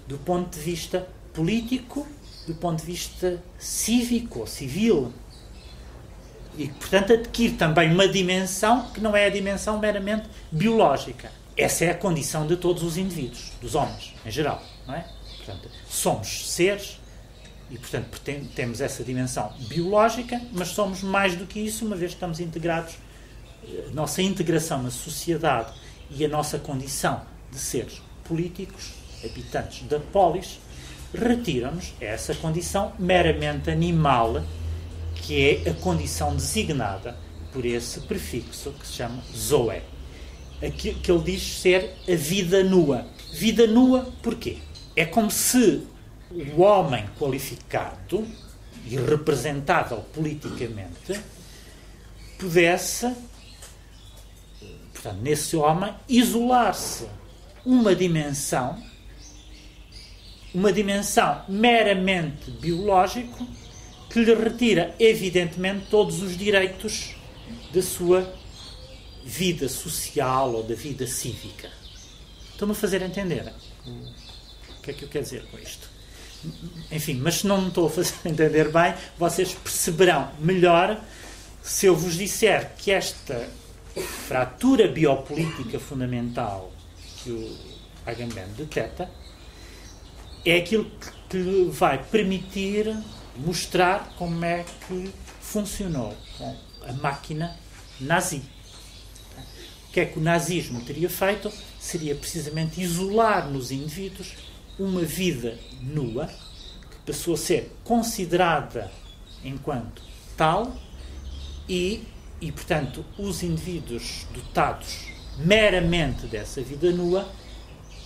do 0.07 0.18
ponto 0.18 0.53
de 0.53 0.59
vista 0.59 1.07
político, 1.34 2.05
do 2.45 2.53
ponto 2.55 2.80
de 2.80 2.86
vista 2.86 3.41
cívico 3.57 4.39
ou 4.39 4.47
civil, 4.47 5.13
e, 6.57 6.68
portanto, 6.68 7.13
adquire 7.13 7.53
também 7.53 7.91
uma 7.91 8.07
dimensão 8.07 8.89
que 8.91 9.01
não 9.01 9.16
é 9.16 9.26
a 9.26 9.30
dimensão 9.30 9.80
meramente 9.80 10.30
biológica. 10.51 11.32
Essa 11.57 11.86
é 11.86 11.91
a 11.91 11.95
condição 11.95 12.47
de 12.47 12.57
todos 12.57 12.84
os 12.84 12.97
indivíduos, 12.97 13.51
dos 13.61 13.76
homens, 13.76 14.13
em 14.26 14.32
geral. 14.32 14.61
Não 14.88 14.93
é? 14.93 15.05
Portanto, 15.38 15.70
somos 15.96 16.52
seres 16.52 17.00
e, 17.70 17.78
portanto, 17.78 18.20
temos 18.54 18.82
essa 18.82 19.04
dimensão 19.04 19.52
biológica, 19.68 20.39
mas 20.54 20.70
somos 20.70 21.02
mais 21.02 21.36
do 21.36 21.46
que 21.46 21.60
isso, 21.60 21.86
uma 21.86 21.96
vez 21.96 22.12
que 22.12 22.18
estamos 22.18 22.39
integrados. 22.39 22.96
A 23.89 23.93
nossa 23.93 24.22
integração 24.22 24.84
na 24.84 24.91
sociedade 24.91 25.74
e 26.12 26.24
a 26.24 26.28
nossa 26.28 26.60
condição 26.60 27.22
de 27.52 27.58
seres 27.58 28.02
políticos, 28.24 28.91
habitantes 29.24 29.88
da 29.88 30.00
polis, 30.00 30.60
retiram-nos 31.14 31.93
essa 32.00 32.36
condição 32.36 32.93
meramente 33.00 33.72
animal 33.72 34.43
que 35.16 35.64
é 35.66 35.70
a 35.70 35.74
condição 35.74 36.36
designada 36.36 37.18
por 37.52 37.66
esse 37.66 38.02
prefixo 38.02 38.72
que 38.74 38.86
se 38.86 38.93
chama 38.93 39.24
Zoé. 39.36 39.82
Que 40.78 41.12
ele 41.12 41.24
diz 41.24 41.41
ser 41.60 41.96
a 42.08 42.16
vida 42.16 42.64
nua. 42.64 43.08
Vida 43.34 43.66
nua 43.66 44.12
porquê? 44.22 44.58
É 44.96 45.06
como 45.06 45.30
se 45.30 45.86
o 46.32 46.62
homem 46.62 47.06
qualificado 47.20 48.26
e 48.86 48.96
representável 48.96 49.98
politicamente 50.14 51.20
pudesse, 52.38 53.14
portanto, 54.93 55.22
nesse 55.22 55.56
homem, 55.56 55.93
isolar-se. 56.08 57.08
Uma 57.66 57.96
dimensão, 57.96 58.82
uma 60.54 60.72
dimensão 60.72 61.43
meramente 61.50 62.52
biológico 62.52 63.48
que 64.10 64.20
lhe 64.24 64.36
retira, 64.36 64.93
evidentemente, 65.00 65.88
todos 65.89 66.22
os 66.22 66.38
direitos 66.38 67.16
da 67.74 67.82
sua 67.82 68.32
vida 69.26 69.68
social 69.68 70.54
ou 70.54 70.64
da 70.64 70.76
vida 70.76 71.08
cívica. 71.08 71.72
Estão-me 72.52 72.74
a 72.74 72.76
fazer 72.76 73.02
entender? 73.02 73.52
O 73.86 74.25
que 74.86 74.92
é 74.92 74.94
que 74.94 75.04
eu 75.04 75.10
quero 75.10 75.24
dizer 75.24 75.46
com 75.48 75.58
isto. 75.58 75.90
Enfim, 76.92 77.16
mas 77.16 77.40
se 77.40 77.48
não 77.48 77.60
me 77.62 77.68
estou 77.70 77.88
a 77.88 77.90
fazer 77.90 78.14
entender 78.30 78.72
bem, 78.72 78.94
vocês 79.18 79.54
perceberão 79.54 80.32
melhor 80.40 81.02
se 81.64 81.88
eu 81.88 81.96
vos 81.96 82.16
disser 82.16 82.74
que 82.78 82.92
esta 82.92 83.50
fratura 84.28 84.88
biopolítica 84.88 85.80
fundamental 85.80 86.72
que 87.24 87.32
o 87.32 87.58
Agamben 88.06 88.46
detecta 88.56 89.10
é 90.46 90.58
aquilo 90.58 90.92
que 91.28 91.70
vai 91.72 92.04
permitir 92.04 92.96
mostrar 93.38 94.14
como 94.18 94.46
é 94.46 94.64
que 94.88 95.12
funcionou 95.42 96.16
a 96.88 96.94
máquina 96.94 97.58
nazi. 98.00 98.44
O 99.90 99.92
que 99.92 100.02
é 100.02 100.06
que 100.06 100.20
o 100.20 100.22
nazismo 100.22 100.82
teria 100.82 101.10
feito? 101.10 101.52
Seria 101.80 102.14
precisamente 102.14 102.82
isolar 102.82 103.50
nos 103.50 103.72
indivíduos 103.72 104.34
uma 104.78 105.02
vida 105.02 105.58
nua, 105.82 106.28
que 106.28 107.12
passou 107.12 107.34
a 107.34 107.38
ser 107.38 107.72
considerada 107.84 108.92
enquanto 109.44 110.02
tal, 110.36 110.76
e 111.68 112.04
e, 112.42 112.52
portanto, 112.52 113.06
os 113.18 113.44
indivíduos 113.44 114.26
dotados 114.34 115.08
meramente 115.38 116.28
dessa 116.28 116.62
vida 116.62 116.92
nua 116.92 117.28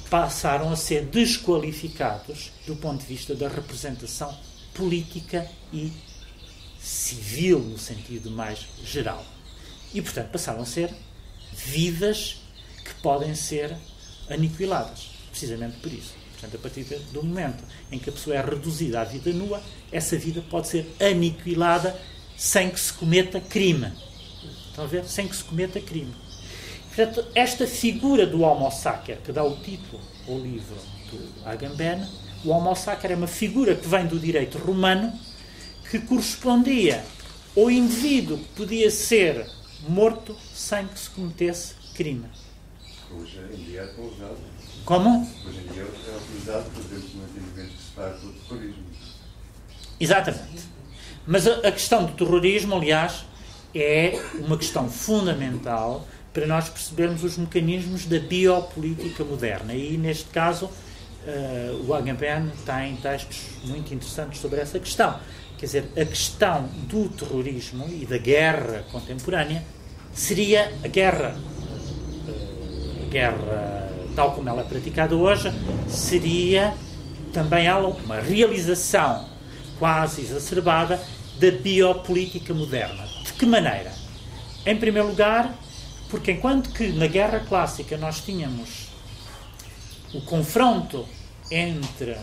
passaram 0.10 0.72
a 0.72 0.76
ser 0.76 1.06
desqualificados 1.06 2.52
do 2.66 2.76
ponto 2.76 3.02
de 3.02 3.06
vista 3.06 3.36
da 3.36 3.48
representação 3.48 4.36
política 4.74 5.50
e 5.74 5.92
civil, 6.80 7.60
no 7.60 7.78
sentido 7.78 8.32
mais 8.32 8.66
geral. 8.84 9.24
E, 9.94 10.02
portanto, 10.02 10.30
passaram 10.32 10.62
a 10.62 10.66
ser 10.66 10.94
vidas 11.52 12.42
que 12.84 12.94
podem 13.02 13.36
ser 13.36 13.76
aniquiladas, 14.30 15.10
precisamente 15.32 15.78
por 15.80 15.92
isso. 15.92 16.19
Portanto, 16.40 16.56
a 16.56 16.60
partir 16.60 16.84
do 17.12 17.22
momento 17.22 17.64
em 17.92 18.00
que 18.00 18.10
a 18.10 18.14
pessoa 18.14 18.36
é 18.36 18.42
reduzida 18.42 19.02
à 19.02 19.04
vida 19.04 19.32
nua, 19.34 19.62
essa 19.92 20.18
vida 20.18 20.42
pode 20.50 20.70
ser 20.70 20.96
aniquilada 21.00 22.00
sem 22.38 22.70
que 22.70 22.80
se 22.80 22.94
cometa 22.94 23.42
crime. 23.42 23.92
Estão 24.70 24.86
a 24.86 24.88
ver? 24.88 25.04
Sem 25.04 25.28
que 25.28 25.36
se 25.36 25.44
cometa 25.44 25.82
crime. 25.82 26.16
Portanto, 26.88 27.28
esta 27.36 27.68
figura 27.68 28.26
do 28.26 28.42
Homo 28.42 28.72
sacer, 28.72 29.18
que 29.18 29.34
dá 29.34 29.44
o 29.44 29.58
título 29.58 30.02
ao 30.28 30.40
livro 30.40 30.78
do 31.12 31.46
Agamben, 31.46 32.08
o 32.46 32.50
Homo 32.50 32.74
sacer 32.74 33.12
é 33.12 33.16
uma 33.16 33.28
figura 33.28 33.76
que 33.76 33.88
vem 33.88 34.08
do 34.08 34.18
direito 34.18 34.58
romano 34.58 35.12
que 35.92 36.00
correspondia 36.00 37.04
ao 37.56 37.70
indivíduo 37.70 38.38
que 38.38 38.48
podia 38.56 38.90
ser 38.90 39.46
morto 39.88 40.38
sem 40.54 40.88
que 40.88 41.00
se 41.00 41.10
cometesse 41.10 41.74
crime. 41.96 42.28
É 43.12 43.84
usado. 44.02 44.59
Como? 44.90 45.22
Hoje 45.48 45.60
em 45.60 45.72
dia 45.72 45.84
é 45.84 46.18
utilizado, 46.18 46.66
por 46.72 46.84
exemplo, 46.84 47.10
no 47.16 48.32
do 48.32 48.34
terrorismo. 48.40 48.84
Exatamente. 50.00 50.64
Mas 51.28 51.46
a, 51.46 51.58
a 51.58 51.72
questão 51.72 52.06
do 52.06 52.14
terrorismo, 52.14 52.74
aliás, 52.74 53.24
é 53.76 54.20
uma 54.40 54.58
questão 54.58 54.90
fundamental 54.90 56.08
para 56.34 56.48
nós 56.48 56.70
percebermos 56.70 57.24
os 57.24 57.38
mecanismos 57.38 58.08
da 58.08 58.18
biopolítica 58.18 59.24
moderna. 59.24 59.76
E, 59.76 59.96
neste 59.96 60.26
caso, 60.32 60.66
uh, 60.66 61.86
o 61.88 61.94
Agamben 61.94 62.52
tem 62.66 62.96
textos 62.96 63.42
muito 63.66 63.94
interessantes 63.94 64.42
sobre 64.42 64.60
essa 64.60 64.80
questão. 64.80 65.20
Quer 65.60 65.66
dizer, 65.68 65.92
a 65.96 66.04
questão 66.04 66.68
do 66.88 67.10
terrorismo 67.10 67.88
e 67.88 68.08
da 68.08 68.18
guerra 68.18 68.84
contemporânea 68.92 69.64
seria 70.16 70.74
a 70.84 70.88
guerra, 70.88 71.38
eh, 72.28 73.04
a 73.04 73.10
guerra 73.12 73.89
tal 74.16 74.32
como 74.32 74.50
ela 74.50 74.62
é 74.62 74.66
praticada 74.66 75.16
hoje, 75.16 75.52
seria 75.88 76.74
também 77.34 77.66
ela 77.66 77.88
uma 77.88 78.20
realização 78.20 79.28
quase 79.78 80.22
exacerbada 80.22 81.00
da 81.40 81.52
biopolítica 81.52 82.54
moderna. 82.54 83.08
De 83.24 83.34
que 83.34 83.46
maneira? 83.46 83.92
Em 84.66 84.76
primeiro 84.76 85.08
lugar, 85.08 85.54
porque 86.10 86.32
enquanto 86.32 86.72
que 86.72 86.90
na 86.90 87.08
guerra 87.08 87.40
clássica 87.40 87.98
nós 87.98 88.22
tínhamos 88.22 88.90
o 90.14 90.22
confronto 90.22 91.08
entre 91.52 92.18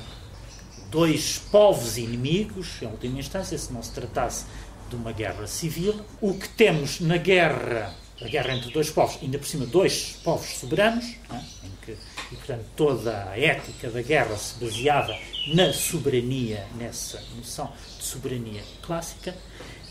dois 0.91 1.39
povos 1.51 1.97
inimigos, 1.97 2.83
em 2.83 2.87
última 2.87 3.19
instância, 3.19 3.57
se 3.57 3.73
não 3.73 3.83
se 3.83 3.93
tratasse 3.93 4.45
de 4.89 4.97
uma 4.97 5.13
guerra 5.13 5.47
civil. 5.47 5.95
O 6.21 6.35
que 6.35 6.49
temos 6.49 7.01
na 7.01 7.17
guerra, 7.17 7.93
a 8.21 8.29
guerra 8.29 8.55
entre 8.55 8.71
dois 8.73 8.91
povos, 8.91 9.19
ainda 9.23 9.39
por 9.39 9.47
cima 9.47 9.67
dois 9.67 10.19
povos 10.25 10.47
soberanos, 10.59 11.05
é? 11.31 11.37
em 11.67 11.73
que, 11.85 11.93
e 12.33 12.37
portanto 12.37 12.65
toda 12.75 13.31
a 13.31 13.39
ética 13.39 13.91
da 13.91 14.03
guerra 14.03 14.37
se 14.37 14.63
baseava 14.63 15.17
na 15.49 15.73
soberania, 15.73 16.67
nessa 16.77 17.23
noção 17.37 17.73
de 17.99 18.05
soberania 18.05 18.63
clássica. 18.83 19.35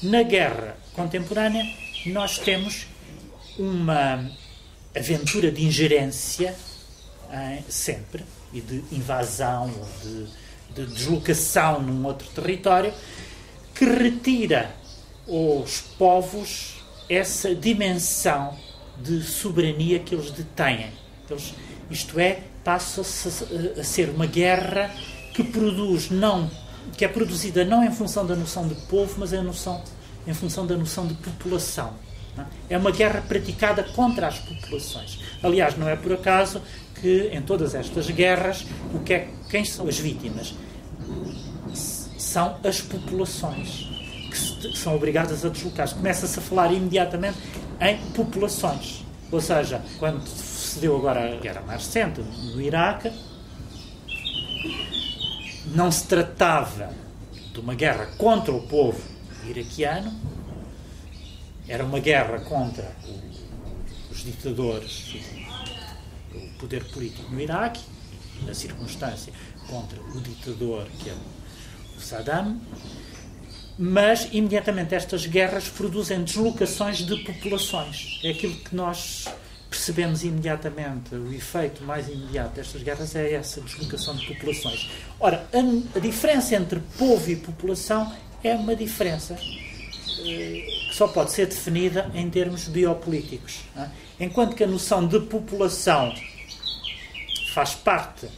Na 0.01 0.23
guerra 0.23 0.75
contemporânea, 0.93 1.63
nós 2.07 2.39
temos 2.39 2.87
uma 3.57 4.29
aventura 4.95 5.51
de 5.51 5.63
ingerência 5.63 6.55
sempre 7.67 8.23
e 8.53 8.61
de 8.61 8.83
invasão, 8.91 9.73
de 10.03 10.27
de 10.75 10.85
deslocação 10.85 11.81
num 11.81 12.05
outro 12.05 12.27
território, 12.29 12.93
que 13.73 13.85
retira 13.85 14.75
aos 15.27 15.81
povos 15.97 16.74
essa 17.09 17.53
dimensão 17.53 18.55
de 19.01 19.21
soberania 19.21 19.99
que 19.99 20.15
eles 20.15 20.31
detêm. 20.31 20.91
Eles, 21.29 21.53
isto 21.89 22.19
é, 22.19 22.41
passa 22.63 23.01
a, 23.01 23.79
a 23.79 23.83
ser 23.83 24.09
uma 24.09 24.25
guerra 24.25 24.91
que 25.33 25.43
produz 25.43 26.09
não 26.09 26.49
que 26.95 27.03
é 27.03 27.07
produzida 27.07 27.65
não 27.65 27.83
em 27.83 27.91
função 27.91 28.25
da 28.25 28.35
noção 28.35 28.67
de 28.67 28.75
povo, 28.75 29.15
mas 29.17 29.33
em, 29.33 29.41
noção, 29.43 29.81
em 30.25 30.33
função 30.33 30.65
da 30.65 30.77
noção 30.77 31.05
de 31.07 31.13
população. 31.15 31.93
É? 32.69 32.75
é 32.75 32.77
uma 32.77 32.91
guerra 32.91 33.21
praticada 33.21 33.83
contra 33.83 34.27
as 34.27 34.39
populações. 34.39 35.19
Aliás, 35.41 35.77
não 35.77 35.87
é 35.89 35.95
por 35.95 36.13
acaso 36.13 36.61
que 37.01 37.29
em 37.31 37.41
todas 37.41 37.75
estas 37.75 38.09
guerras, 38.09 38.65
o 38.93 38.99
que 38.99 39.13
é, 39.13 39.29
quem 39.49 39.63
são 39.65 39.87
as 39.87 39.97
vítimas? 39.97 40.53
são 42.17 42.57
as 42.65 42.81
populações 42.81 43.94
que, 44.35 44.77
são 44.77 44.95
obrigadas 44.95 45.45
a 45.45 45.49
deslocar-se. 45.49 45.95
Começa-se 45.95 46.39
a 46.39 46.41
falar 46.41 46.71
imediatamente 46.71 47.37
em 47.79 47.97
populações. 48.11 49.03
Ou 49.31 49.41
seja, 49.41 49.81
quando 49.97 50.25
se 50.27 50.79
deu 50.79 50.95
agora 50.95 51.33
a 51.33 51.37
guerra 51.37 51.61
mais 51.61 51.85
recente 51.85 52.21
no 52.21 52.61
Iraque, 52.61 53.11
não 55.73 55.91
se 55.91 56.05
tratava 56.05 56.91
de 57.53 57.59
uma 57.59 57.73
guerra 57.73 58.07
contra 58.17 58.53
o 58.53 58.61
povo 58.67 59.01
iraquiano, 59.45 60.13
era 61.67 61.83
uma 61.83 61.99
guerra 61.99 62.39
contra 62.39 62.95
o, 63.07 64.11
os 64.11 64.23
ditadores, 64.23 65.15
o 66.33 66.59
poder 66.59 66.83
político 66.85 67.31
no 67.31 67.39
Iraque, 67.39 67.81
na 68.45 68.53
circunstância, 68.53 69.33
contra 69.67 69.99
o 70.01 70.21
ditador 70.21 70.87
que 70.99 71.09
é 71.09 71.15
Saddam, 71.99 72.59
mas 73.77 74.29
imediatamente 74.31 74.95
estas 74.95 75.25
guerras 75.25 75.67
produzem 75.67 76.23
deslocações 76.23 76.99
de 76.99 77.17
populações. 77.23 78.19
É 78.23 78.29
aquilo 78.29 78.55
que 78.55 78.75
nós 78.75 79.27
percebemos 79.69 80.23
imediatamente, 80.23 81.13
o 81.13 81.33
efeito 81.33 81.83
mais 81.83 82.07
imediato 82.07 82.55
destas 82.55 82.81
guerras 82.81 83.15
é 83.15 83.33
essa 83.33 83.59
deslocação 83.59 84.15
de 84.15 84.25
populações. 84.25 84.89
Ora, 85.19 85.45
a, 85.51 85.97
a 85.97 85.99
diferença 85.99 86.55
entre 86.55 86.79
povo 86.97 87.29
e 87.29 87.35
população 87.35 88.15
é 88.41 88.55
uma 88.55 88.75
diferença 88.75 89.37
eh, 89.37 90.65
que 90.87 90.95
só 90.95 91.09
pode 91.09 91.31
ser 91.31 91.47
definida 91.47 92.09
em 92.13 92.29
termos 92.29 92.69
biopolíticos. 92.69 93.61
É? 93.75 93.89
Enquanto 94.21 94.55
que 94.55 94.63
a 94.63 94.67
noção 94.67 95.05
de 95.05 95.19
população 95.19 96.13
faz 97.53 97.73
parte 97.73 98.29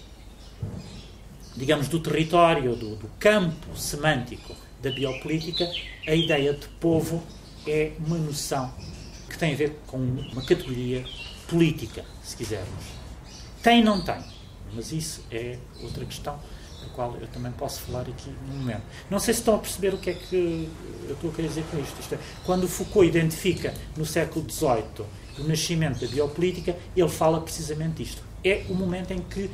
digamos, 1.58 1.88
do 1.88 2.00
território, 2.00 2.76
do, 2.76 2.96
do 2.96 3.08
campo 3.20 3.76
semântico 3.76 4.56
da 4.82 4.92
biopolítica, 4.92 5.70
a 6.08 6.14
ideia 6.14 6.54
de 6.54 6.68
povo 6.80 7.24
é 7.66 7.92
uma 8.06 8.18
noção 8.18 8.72
que 9.30 9.38
tem 9.38 9.54
a 9.54 9.58
ver 9.58 9.80
com 9.88 9.98
uma 9.98 10.42
categoria 10.42 11.04
política, 11.48 12.06
se 12.24 12.36
quisermos. 12.36 12.86
Tem, 13.62 13.84
não 13.84 14.02
tem, 14.02 14.20
mas 14.74 14.92
isso 14.92 15.24
é 15.32 15.58
outra 15.82 16.06
questão 16.06 16.40
da 16.82 16.90
qual 16.94 17.16
eu 17.20 17.28
também 17.28 17.52
posso 17.52 17.82
falar 17.82 18.02
aqui 18.02 18.30
no 18.48 18.56
momento. 18.56 18.84
Não 19.10 19.20
sei 19.20 19.34
se 19.34 19.42
estão 19.42 19.56
a 19.56 19.60
perceber 19.60 19.94
o 19.94 19.98
que 19.98 20.12
é 20.12 20.14
que 20.14 20.70
eu 21.08 21.14
estou 21.14 21.32
a 21.32 21.34
querer 21.34 21.48
dizer 21.48 21.66
com 21.72 21.80
isto. 21.80 22.00
isto 22.00 22.16
é, 22.16 22.20
quando 22.46 22.68
Foucault 22.68 23.08
identifica 23.08 23.74
no 23.96 24.06
século 24.06 24.50
XVIII 24.50 25.06
o 25.40 25.44
nascimento 25.44 26.00
da 26.00 26.08
biopolítica, 26.08 26.76
ele 26.96 27.10
fala 27.10 27.42
precisamente 27.42 28.04
isto. 28.04 28.22
É 28.44 28.66
o 28.70 28.74
momento 28.74 29.12
em 29.12 29.20
que 29.20 29.50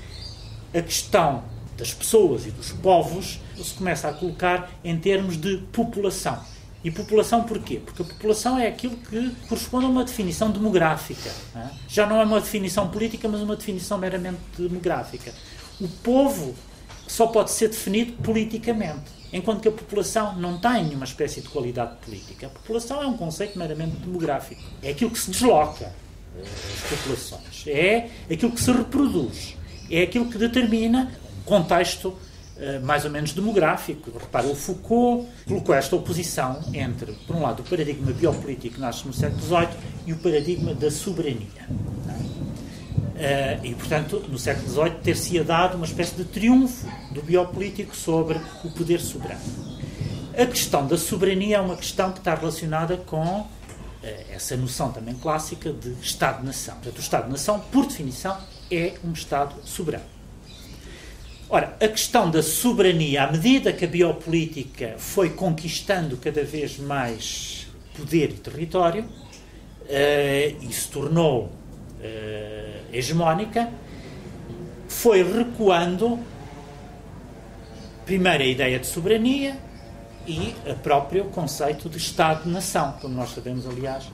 a 0.73 0.81
questão 0.81 1.43
das 1.77 1.93
pessoas 1.93 2.45
e 2.45 2.51
dos 2.51 2.71
povos 2.71 3.39
se 3.61 3.73
começa 3.73 4.07
a 4.07 4.13
colocar 4.13 4.69
em 4.83 4.97
termos 4.97 5.37
de 5.37 5.57
população. 5.71 6.39
E 6.83 6.91
população 6.91 7.43
porquê? 7.43 7.79
Porque 7.83 8.01
a 8.01 8.05
população 8.05 8.59
é 8.59 8.67
aquilo 8.67 8.97
que 8.97 9.29
corresponde 9.47 9.85
a 9.85 9.89
uma 9.89 10.03
definição 10.03 10.51
demográfica. 10.51 11.31
Não 11.55 11.61
é? 11.61 11.71
Já 11.87 12.05
não 12.05 12.19
é 12.19 12.25
uma 12.25 12.41
definição 12.41 12.89
política, 12.89 13.27
mas 13.29 13.41
uma 13.41 13.55
definição 13.55 13.97
meramente 13.97 14.39
demográfica. 14.57 15.33
O 15.79 15.87
povo 15.87 16.53
só 17.07 17.27
pode 17.27 17.51
ser 17.51 17.69
definido 17.69 18.13
politicamente, 18.21 19.11
enquanto 19.31 19.61
que 19.61 19.67
a 19.67 19.71
população 19.71 20.35
não 20.35 20.57
tem 20.57 20.85
nenhuma 20.85 21.05
espécie 21.05 21.41
de 21.41 21.47
qualidade 21.47 21.95
política. 22.03 22.47
A 22.47 22.49
população 22.49 23.01
é 23.01 23.07
um 23.07 23.15
conceito 23.15 23.57
meramente 23.57 23.95
demográfico. 23.97 24.61
É 24.81 24.89
aquilo 24.91 25.11
que 25.11 25.19
se 25.19 25.31
desloca, 25.31 25.93
as 26.41 26.89
populações. 26.89 27.63
É 27.67 28.09
aquilo 28.31 28.51
que 28.51 28.61
se 28.61 28.71
reproduz. 28.71 29.55
É 29.89 30.03
aquilo 30.03 30.29
que 30.29 30.37
determina 30.37 31.11
contexto 31.45 32.17
eh, 32.17 32.22
mais 32.83 33.03
ou 33.03 33.11
menos 33.11 33.33
demográfico. 33.33 34.11
Repara, 34.17 34.47
o 34.47 34.55
Foucault 34.55 35.27
colocou 35.47 35.75
esta 35.75 35.95
oposição 35.95 36.61
entre, 36.73 37.13
por 37.27 37.35
um 37.35 37.41
lado, 37.41 37.61
o 37.61 37.63
paradigma 37.63 38.11
biopolítico 38.11 38.75
que 38.75 38.81
nasce 38.81 39.05
no 39.05 39.13
século 39.13 39.41
XVIII 39.41 39.69
e 40.05 40.13
o 40.13 40.17
paradigma 40.17 40.73
da 40.73 40.91
soberania. 40.91 41.67
Eh, 43.15 43.59
e, 43.63 43.75
portanto, 43.75 44.23
no 44.27 44.37
século 44.37 44.67
XVIII 44.67 44.91
ter-se-ia 45.03 45.43
dado 45.43 45.75
uma 45.75 45.85
espécie 45.85 46.15
de 46.15 46.25
triunfo 46.25 46.87
do 47.11 47.21
biopolítico 47.21 47.95
sobre 47.95 48.39
o 48.63 48.71
poder 48.71 48.99
soberano. 48.99 49.41
A 50.37 50.45
questão 50.45 50.87
da 50.87 50.97
soberania 50.97 51.57
é 51.57 51.59
uma 51.61 51.77
questão 51.77 52.11
que 52.11 52.19
está 52.19 52.33
relacionada 52.33 52.97
com 52.97 53.47
eh, 54.01 54.25
essa 54.31 54.57
noção 54.57 54.91
também 54.91 55.13
clássica 55.13 55.71
de 55.71 55.91
Estado-nação. 56.01 56.75
Portanto, 56.75 56.97
o 56.97 57.01
Estado-nação, 57.01 57.59
por 57.71 57.85
definição, 57.85 58.37
é 58.71 58.95
um 59.05 59.13
Estado 59.13 59.55
soberano. 59.63 60.12
Ora, 61.55 61.77
a 61.79 61.87
questão 61.87 62.31
da 62.31 62.41
soberania, 62.41 63.25
à 63.25 63.31
medida 63.31 63.71
que 63.71 63.85
a 63.85 63.87
biopolítica 63.87 64.95
foi 64.97 65.29
conquistando 65.29 66.17
cada 66.17 66.43
vez 66.43 66.79
mais 66.79 67.67
poder 67.95 68.31
e 68.31 68.33
território, 68.33 69.03
uh, 69.03 69.87
e 69.87 70.67
se 70.73 70.87
tornou 70.87 71.43
uh, 71.43 71.51
hegemónica, 72.91 73.69
foi 74.87 75.21
recuando 75.21 76.17
primeiro 78.03 78.41
a 78.41 78.47
ideia 78.47 78.79
de 78.79 78.87
soberania 78.87 79.55
e 80.25 80.55
o 80.65 80.73
próprio 80.77 81.25
conceito 81.25 81.87
de 81.87 81.99
Estado-nação, 81.99 82.95
como 82.99 83.13
nós 83.13 83.29
sabemos, 83.29 83.67
aliás, 83.67 84.05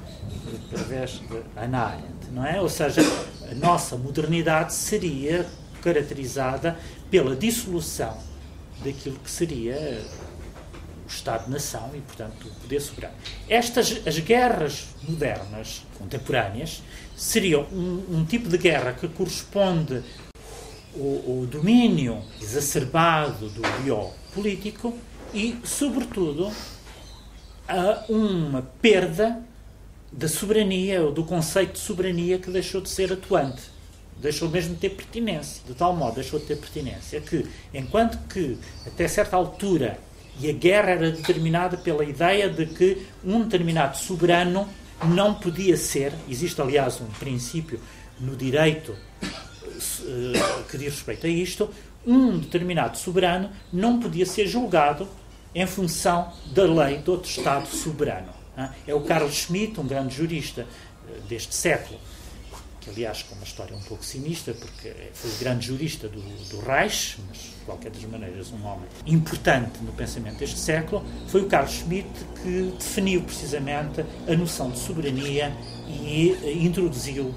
através 0.65 1.11
de 1.11 1.41
Hannah 1.55 1.85
Arendt, 1.85 2.31
não 2.33 2.45
é? 2.45 2.59
Ou 2.59 2.67
seja, 2.67 2.99
a 3.49 3.55
nossa 3.55 3.95
modernidade 3.95 4.73
seria 4.73 5.47
caracterizada 5.79 6.77
pela 7.09 7.35
dissolução 7.35 8.17
daquilo 8.83 9.17
que 9.19 9.29
seria 9.29 10.01
o 11.05 11.09
Estado-nação 11.09 11.91
e, 11.93 12.01
portanto, 12.01 12.47
o 12.47 12.61
poder 12.61 12.79
soberano. 12.79 13.15
Estas, 13.47 14.05
as 14.05 14.19
guerras 14.19 14.87
modernas, 15.07 15.83
contemporâneas, 15.97 16.83
seriam 17.15 17.63
um, 17.71 18.03
um 18.09 18.25
tipo 18.25 18.47
de 18.47 18.57
guerra 18.57 18.93
que 18.93 19.07
corresponde 19.07 20.03
o, 20.93 21.41
o 21.41 21.47
domínio 21.49 22.21
exacerbado 22.41 23.49
do 23.49 23.61
biopolítico 23.83 24.97
e, 25.33 25.57
sobretudo, 25.63 26.51
a 27.67 28.05
uma 28.09 28.61
perda 28.81 29.43
da 30.11 30.27
soberania, 30.27 31.03
ou 31.03 31.11
do 31.11 31.23
conceito 31.23 31.73
de 31.73 31.79
soberania 31.79 32.39
que 32.39 32.49
deixou 32.49 32.81
de 32.81 32.89
ser 32.89 33.13
atuante. 33.13 33.61
Deixou 34.21 34.49
mesmo 34.49 34.75
de 34.75 34.81
ter 34.81 34.89
pertinência. 34.89 35.61
De 35.65 35.73
tal 35.73 35.95
modo 35.95 36.15
deixou 36.15 36.39
de 36.39 36.45
ter 36.45 36.57
pertinência 36.57 37.21
que, 37.21 37.45
enquanto 37.73 38.17
que, 38.27 38.57
até 38.85 39.07
certa 39.07 39.35
altura, 39.35 39.99
e 40.39 40.49
a 40.49 40.53
guerra 40.53 40.91
era 40.91 41.11
determinada 41.11 41.77
pela 41.77 42.03
ideia 42.03 42.49
de 42.49 42.65
que 42.65 43.05
um 43.23 43.43
determinado 43.43 43.97
soberano 43.97 44.67
não 45.03 45.33
podia 45.33 45.77
ser, 45.77 46.13
existe 46.29 46.61
aliás 46.61 46.99
um 47.01 47.07
princípio 47.07 47.79
no 48.19 48.35
direito 48.35 48.95
eh, 49.31 50.63
que 50.69 50.77
diz 50.77 50.93
respeito 50.93 51.25
a 51.25 51.29
isto, 51.29 51.69
um 52.05 52.37
determinado 52.37 52.97
soberano 52.97 53.49
não 53.71 53.99
podia 53.99 54.25
ser 54.25 54.47
julgado 54.47 55.07
em 55.53 55.65
função 55.65 56.31
da 56.53 56.63
lei 56.63 56.97
de 56.97 57.09
outro 57.09 57.29
Estado 57.29 57.67
soberano. 57.67 58.39
É 58.85 58.93
o 58.93 59.01
Carlos 59.01 59.35
Schmitt, 59.35 59.79
um 59.79 59.87
grande 59.87 60.15
jurista 60.15 60.65
eh, 61.07 61.19
deste 61.29 61.55
século, 61.55 61.99
aliás 62.89 63.23
com 63.23 63.35
uma 63.35 63.43
história 63.43 63.75
um 63.75 63.81
pouco 63.81 64.03
sinistra, 64.03 64.53
porque 64.53 64.93
foi 65.13 65.31
o 65.31 65.35
grande 65.35 65.67
jurista 65.67 66.07
do, 66.07 66.21
do 66.49 66.59
Reich, 66.59 67.17
mas 67.27 67.37
de 67.37 67.65
qualquer 67.65 67.91
das 67.91 68.03
maneiras 68.03 68.51
um 68.51 68.65
homem 68.65 68.87
importante 69.05 69.79
no 69.81 69.91
pensamento 69.93 70.37
deste 70.37 70.59
século, 70.59 71.03
foi 71.27 71.41
o 71.41 71.47
Carlos 71.47 71.73
Schmitt 71.73 72.09
que 72.41 72.73
definiu 72.77 73.21
precisamente 73.21 74.01
a 74.27 74.35
noção 74.35 74.71
de 74.71 74.79
soberania 74.79 75.55
e 75.87 76.37
eh, 76.43 76.53
introduziu, 76.53 77.33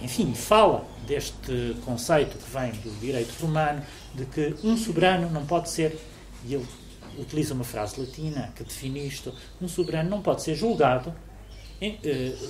enfim, 0.00 0.34
fala 0.34 0.86
deste 1.06 1.76
conceito 1.84 2.36
que 2.36 2.50
vem 2.50 2.72
do 2.72 3.00
direito 3.00 3.32
romano, 3.40 3.82
de 4.14 4.24
que 4.26 4.54
um 4.62 4.76
soberano 4.76 5.30
não 5.30 5.46
pode 5.46 5.70
ser, 5.70 5.98
e 6.44 6.54
ele 6.54 6.66
utiliza 7.18 7.54
uma 7.54 7.64
frase 7.64 8.00
latina 8.00 8.52
que 8.54 8.62
define 8.62 9.06
isto, 9.06 9.34
um 9.60 9.68
soberano 9.68 10.10
não 10.10 10.22
pode 10.22 10.42
ser 10.42 10.54
julgado 10.54 11.10
eh, 11.10 11.27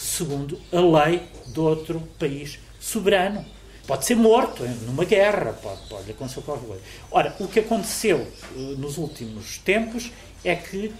segundo 0.00 0.60
a 0.72 0.80
lei 0.80 1.22
de 1.46 1.60
outro 1.60 2.00
país 2.18 2.58
soberano. 2.80 3.44
Pode 3.86 4.04
ser 4.04 4.16
morto 4.16 4.64
numa 4.86 5.04
guerra, 5.04 5.52
pode, 5.54 5.80
pode 5.88 6.10
acontecer 6.10 6.42
qualquer 6.42 6.66
coisa. 6.66 6.82
Ora, 7.10 7.34
o 7.40 7.48
que 7.48 7.60
aconteceu 7.60 8.18
eh, 8.18 8.58
nos 8.76 8.98
últimos 8.98 9.56
tempos 9.58 10.10
é 10.44 10.54
que 10.54 10.92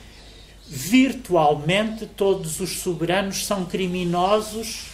virtualmente 0.67 2.07
todos 2.07 2.61
os 2.61 2.81
soberanos 2.81 3.45
são 3.45 3.67
criminosos 3.67 4.87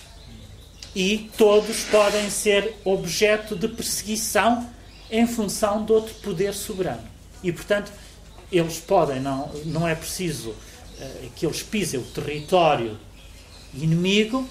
e 0.95 1.31
todos 1.37 1.85
podem 1.85 2.31
ser 2.31 2.75
objeto 2.85 3.57
de 3.57 3.69
perseguição 3.69 4.69
em 5.11 5.27
função 5.27 5.85
de 5.85 5.93
outro 5.93 6.15
poder 6.17 6.55
soberano. 6.55 7.03
E, 7.43 7.53
portanto, 7.53 7.93
eles 8.51 8.79
podem, 8.79 9.21
não, 9.21 9.51
não 9.67 9.87
é 9.87 9.95
preciso 9.95 10.51
uh, 10.51 11.31
que 11.35 11.47
eles 11.47 11.63
pisem 11.63 12.01
o 12.01 12.05
território 12.05 12.99
inimigo, 13.77 14.49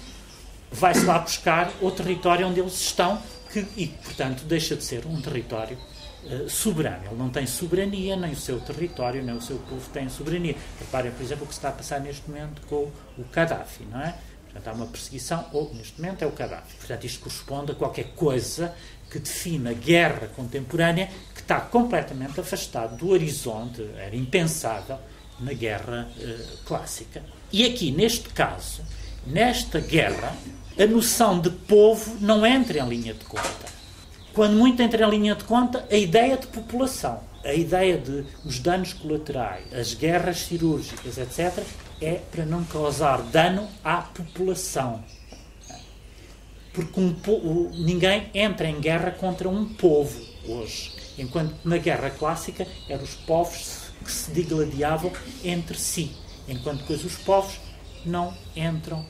vai-se 0.70 1.04
lá 1.04 1.18
buscar 1.18 1.72
o 1.80 1.90
território 1.90 2.46
onde 2.46 2.60
eles 2.60 2.80
estão 2.80 3.20
que, 3.52 3.66
e, 3.76 3.86
portanto, 3.86 4.44
deixa 4.44 4.74
de 4.74 4.82
ser 4.82 5.06
um 5.06 5.20
território 5.20 5.78
uh, 6.24 6.50
soberano. 6.50 7.06
Ele 7.06 7.16
não 7.16 7.30
tem 7.30 7.46
soberania, 7.46 8.16
nem 8.16 8.32
o 8.32 8.36
seu 8.36 8.60
território, 8.60 9.22
nem 9.22 9.36
o 9.36 9.40
seu 9.40 9.58
povo 9.58 9.88
tem 9.90 10.08
soberania. 10.08 10.56
Reparem, 10.80 11.12
por 11.12 11.22
exemplo, 11.22 11.44
o 11.44 11.46
que 11.46 11.54
se 11.54 11.58
está 11.58 11.68
a 11.68 11.72
passar 11.72 12.00
neste 12.00 12.28
momento 12.28 12.62
com 12.66 12.90
o 13.16 13.24
Gaddafi, 13.32 13.84
não 13.84 14.00
é? 14.00 14.14
Portanto, 14.44 14.68
há 14.68 14.72
uma 14.72 14.86
perseguição, 14.86 15.46
ou 15.52 15.72
neste 15.74 16.00
momento 16.00 16.22
é 16.22 16.26
o 16.26 16.32
Gaddafi. 16.32 16.76
Portanto, 16.76 17.04
isto 17.04 17.20
corresponde 17.20 17.72
a 17.72 17.74
qualquer 17.74 18.14
coisa 18.14 18.74
que 19.10 19.18
define 19.18 19.68
a 19.68 19.72
guerra 19.72 20.28
contemporânea 20.34 21.08
que 21.34 21.40
está 21.40 21.60
completamente 21.60 22.40
afastado 22.40 22.96
do 22.96 23.10
horizonte, 23.10 23.88
era 23.96 24.16
impensável 24.16 24.98
na 25.38 25.52
guerra 25.52 26.08
eh, 26.18 26.46
clássica. 26.64 27.22
E 27.52 27.64
aqui, 27.64 27.92
neste 27.92 28.28
caso, 28.30 28.82
nesta 29.26 29.80
guerra, 29.80 30.36
a 30.78 30.86
noção 30.86 31.40
de 31.40 31.50
povo 31.50 32.16
não 32.20 32.44
entra 32.44 32.80
em 32.80 32.88
linha 32.88 33.14
de 33.14 33.24
conta. 33.24 33.74
Quando 34.32 34.54
muito 34.54 34.82
entra 34.82 35.06
em 35.06 35.10
linha 35.10 35.34
de 35.34 35.44
conta, 35.44 35.86
a 35.90 35.96
ideia 35.96 36.36
de 36.36 36.46
população, 36.48 37.20
a 37.44 37.52
ideia 37.54 37.96
de 37.96 38.24
os 38.44 38.58
danos 38.58 38.92
colaterais, 38.92 39.72
as 39.72 39.94
guerras 39.94 40.38
cirúrgicas, 40.38 41.18
etc., 41.18 41.62
é 42.00 42.20
para 42.32 42.44
não 42.44 42.64
causar 42.64 43.22
dano 43.22 43.68
à 43.84 43.98
população. 43.98 45.04
Porque 46.72 47.00
um, 47.00 47.70
ninguém 47.74 48.28
entra 48.34 48.66
em 48.68 48.80
guerra 48.80 49.12
contra 49.12 49.48
um 49.48 49.64
povo 49.66 50.20
hoje. 50.48 50.92
Enquanto 51.16 51.54
na 51.64 51.76
guerra 51.76 52.10
clássica 52.10 52.66
eram 52.88 53.04
os 53.04 53.14
povos 53.14 53.84
que 54.04 54.10
se 54.10 54.32
digladiavam 54.32 55.12
entre 55.44 55.78
si. 55.78 56.10
Enquanto 56.48 56.84
que 56.84 56.92
os 56.92 57.16
povos 57.18 57.60
não 58.04 58.34
entram 58.56 59.06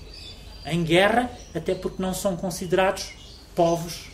em 0.65 0.83
guerra, 0.83 1.31
até 1.55 1.75
porque 1.75 2.03
não 2.03 2.15
são 2.15 2.37
considerados 2.37 3.13
povos 3.55 4.11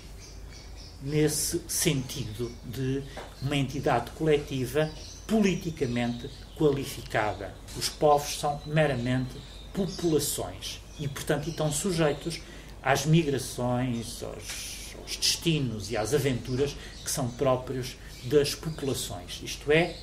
nesse 1.03 1.61
sentido 1.67 2.51
de 2.65 3.03
uma 3.41 3.57
entidade 3.57 4.11
coletiva 4.13 4.91
politicamente 5.27 6.29
qualificada. 6.57 7.55
Os 7.77 7.89
povos 7.89 8.39
são 8.39 8.61
meramente 8.67 9.37
populações 9.73 10.81
e, 10.99 11.09
portanto, 11.09 11.49
estão 11.49 11.73
sujeitos 11.73 12.41
às 12.83 13.07
migrações, 13.07 14.23
aos, 14.23 14.95
aos 15.01 15.17
destinos 15.17 15.91
e 15.91 15.97
às 15.97 16.13
aventuras 16.13 16.77
que 17.03 17.11
são 17.11 17.29
próprios 17.31 17.97
das 18.25 18.55
populações. 18.55 19.41
Isto 19.43 19.73
é, 19.73 19.97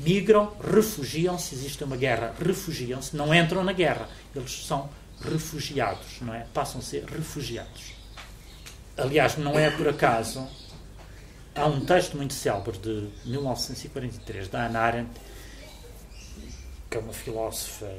migram, 0.00 0.52
refugiam-se, 0.60 1.54
existe 1.54 1.82
uma 1.84 1.96
guerra, 1.96 2.34
refugiam-se, 2.38 3.16
não 3.16 3.34
entram 3.34 3.64
na 3.64 3.72
guerra, 3.72 4.08
eles 4.34 4.66
são 4.66 4.90
refugiados, 5.22 6.20
não 6.20 6.34
é? 6.34 6.46
Passam 6.52 6.80
a 6.80 6.84
ser 6.84 7.04
refugiados. 7.04 7.94
Aliás, 8.96 9.36
não 9.36 9.58
é 9.58 9.70
por 9.70 9.88
acaso 9.88 10.46
Há 11.54 11.66
um 11.66 11.84
texto 11.84 12.16
muito 12.16 12.32
célebre 12.32 12.78
de 12.78 13.10
1943 13.26 14.48
da 14.48 14.66
Hannah 14.66 14.80
Arendt, 14.80 15.10
que 16.88 16.96
é 16.96 17.00
uma 17.00 17.12
filósofa 17.12 17.92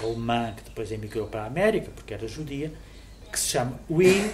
alemã 0.00 0.54
que 0.56 0.62
depois 0.62 0.92
emigrou 0.92 1.26
para 1.26 1.42
a 1.42 1.46
América, 1.46 1.90
porque 1.94 2.14
era 2.14 2.28
judia, 2.28 2.72
que 3.30 3.38
se 3.38 3.48
chama 3.48 3.80
We 3.90 4.32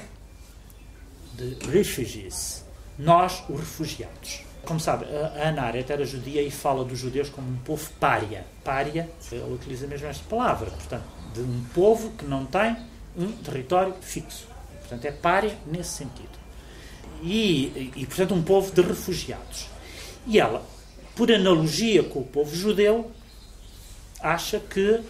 the 1.38 1.70
Refugees. 1.70 2.66
Nós, 2.98 3.42
os 3.48 3.60
refugiados. 3.60 4.42
Como 4.66 4.78
sabe, 4.78 5.06
a 5.06 5.48
Hannah 5.48 5.62
Arendt 5.62 5.90
era 5.90 6.04
judia 6.04 6.42
e 6.42 6.50
fala 6.50 6.84
dos 6.84 6.98
judeus 6.98 7.30
como 7.30 7.48
um 7.48 7.56
povo 7.56 7.90
pária. 7.98 8.44
Pária, 8.62 9.08
ela 9.32 9.54
utiliza 9.54 9.86
mesmo 9.86 10.06
esta 10.06 10.24
palavra, 10.28 10.70
portanto, 10.70 11.04
de 11.42 11.48
um 11.48 11.64
povo 11.74 12.10
que 12.10 12.24
não 12.24 12.44
tem 12.44 12.76
um 13.16 13.30
território 13.32 13.94
fixo. 14.00 14.46
Portanto, 14.80 15.04
é 15.04 15.12
pária 15.12 15.56
nesse 15.66 15.90
sentido 15.90 16.36
e, 17.22 17.92
e, 17.96 18.06
portanto, 18.06 18.34
um 18.34 18.42
povo 18.42 18.72
de 18.72 18.82
refugiados. 18.82 19.68
E 20.26 20.38
ela, 20.38 20.64
por 21.14 21.30
analogia 21.32 22.02
com 22.02 22.20
o 22.20 22.24
povo 22.24 22.54
judeu, 22.54 23.10
acha 24.20 24.58
que 24.58 25.00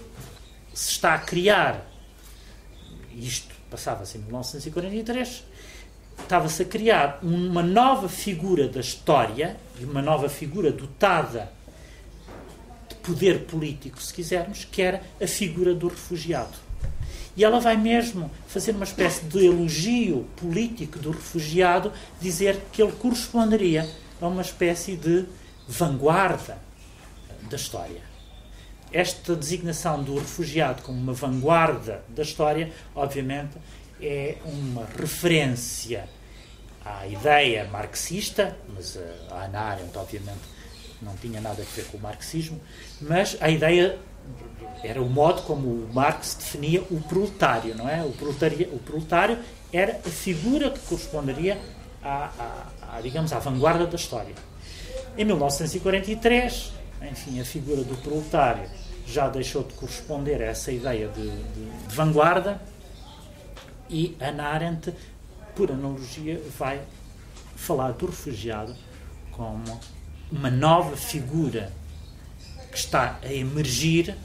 se 0.74 0.92
está 0.92 1.14
a 1.14 1.18
criar, 1.18 1.86
isto 3.14 3.54
passava-se 3.70 4.18
em 4.18 4.22
1943, 4.22 5.44
estava-se 6.18 6.62
a 6.62 6.64
criar 6.64 7.18
uma 7.22 7.62
nova 7.62 8.08
figura 8.08 8.68
da 8.68 8.80
história, 8.80 9.56
e 9.78 9.84
uma 9.84 10.02
nova 10.02 10.28
figura 10.28 10.70
dotada 10.70 11.52
poder 13.06 13.44
político, 13.44 14.02
se 14.02 14.12
quisermos, 14.12 14.64
que 14.64 14.82
era 14.82 15.00
a 15.22 15.26
figura 15.28 15.72
do 15.72 15.86
refugiado. 15.86 16.58
E 17.36 17.44
ela 17.44 17.60
vai 17.60 17.76
mesmo 17.76 18.30
fazer 18.48 18.72
uma 18.72 18.84
espécie 18.84 19.24
de 19.26 19.46
elogio 19.46 20.26
político 20.36 20.98
do 20.98 21.12
refugiado, 21.12 21.92
dizer 22.20 22.60
que 22.72 22.82
ele 22.82 22.92
corresponderia 22.92 23.88
a 24.20 24.26
uma 24.26 24.42
espécie 24.42 24.96
de 24.96 25.24
vanguarda 25.68 26.58
da 27.48 27.56
história. 27.56 28.00
Esta 28.92 29.36
designação 29.36 30.02
do 30.02 30.18
refugiado 30.18 30.82
como 30.82 30.98
uma 30.98 31.12
vanguarda 31.12 32.02
da 32.08 32.22
história, 32.22 32.72
obviamente, 32.94 33.56
é 34.00 34.36
uma 34.44 34.86
referência 34.98 36.08
à 36.84 37.06
ideia 37.06 37.68
marxista, 37.70 38.56
mas 38.74 38.98
a 39.30 39.44
Hannah 39.44 39.60
Arendt, 39.60 39.98
obviamente, 39.98 40.55
não 41.02 41.14
tinha 41.16 41.40
nada 41.40 41.62
a 41.62 41.64
ver 41.64 41.84
com 41.86 41.96
o 41.96 42.00
marxismo, 42.00 42.60
mas 43.00 43.36
a 43.40 43.50
ideia 43.50 43.98
era 44.82 45.00
o 45.02 45.08
modo 45.08 45.42
como 45.42 45.66
o 45.68 45.90
Marx 45.92 46.34
definia 46.34 46.82
o 46.90 47.00
proletário, 47.00 47.74
não 47.74 47.88
é? 47.88 48.02
O 48.02 48.12
proletário, 48.12 48.74
o 48.74 48.78
proletário 48.78 49.38
era 49.72 50.00
a 50.04 50.10
figura 50.10 50.70
que 50.70 50.80
corresponderia 50.80 51.58
à, 52.02 52.30
à, 52.38 52.96
à, 52.96 53.00
digamos, 53.00 53.32
à 53.32 53.38
vanguarda 53.38 53.86
da 53.86 53.96
história. 53.96 54.34
Em 55.16 55.24
1943, 55.24 56.72
enfim, 57.10 57.40
a 57.40 57.44
figura 57.44 57.82
do 57.82 57.96
proletário 57.96 58.68
já 59.06 59.28
deixou 59.28 59.62
de 59.62 59.74
corresponder 59.74 60.42
a 60.42 60.46
essa 60.46 60.70
ideia 60.72 61.08
de, 61.08 61.30
de, 61.30 61.86
de 61.88 61.94
vanguarda 61.94 62.60
e 63.88 64.16
Hannah 64.20 64.48
Arendt, 64.48 64.92
por 65.54 65.70
analogia, 65.70 66.42
vai 66.58 66.80
falar 67.54 67.92
do 67.92 68.06
refugiado 68.06 68.74
como 69.30 69.80
uma 70.30 70.50
nova 70.50 70.96
figura 70.96 71.72
que 72.70 72.78
está 72.78 73.18
a 73.22 73.32
emergir 73.32 74.16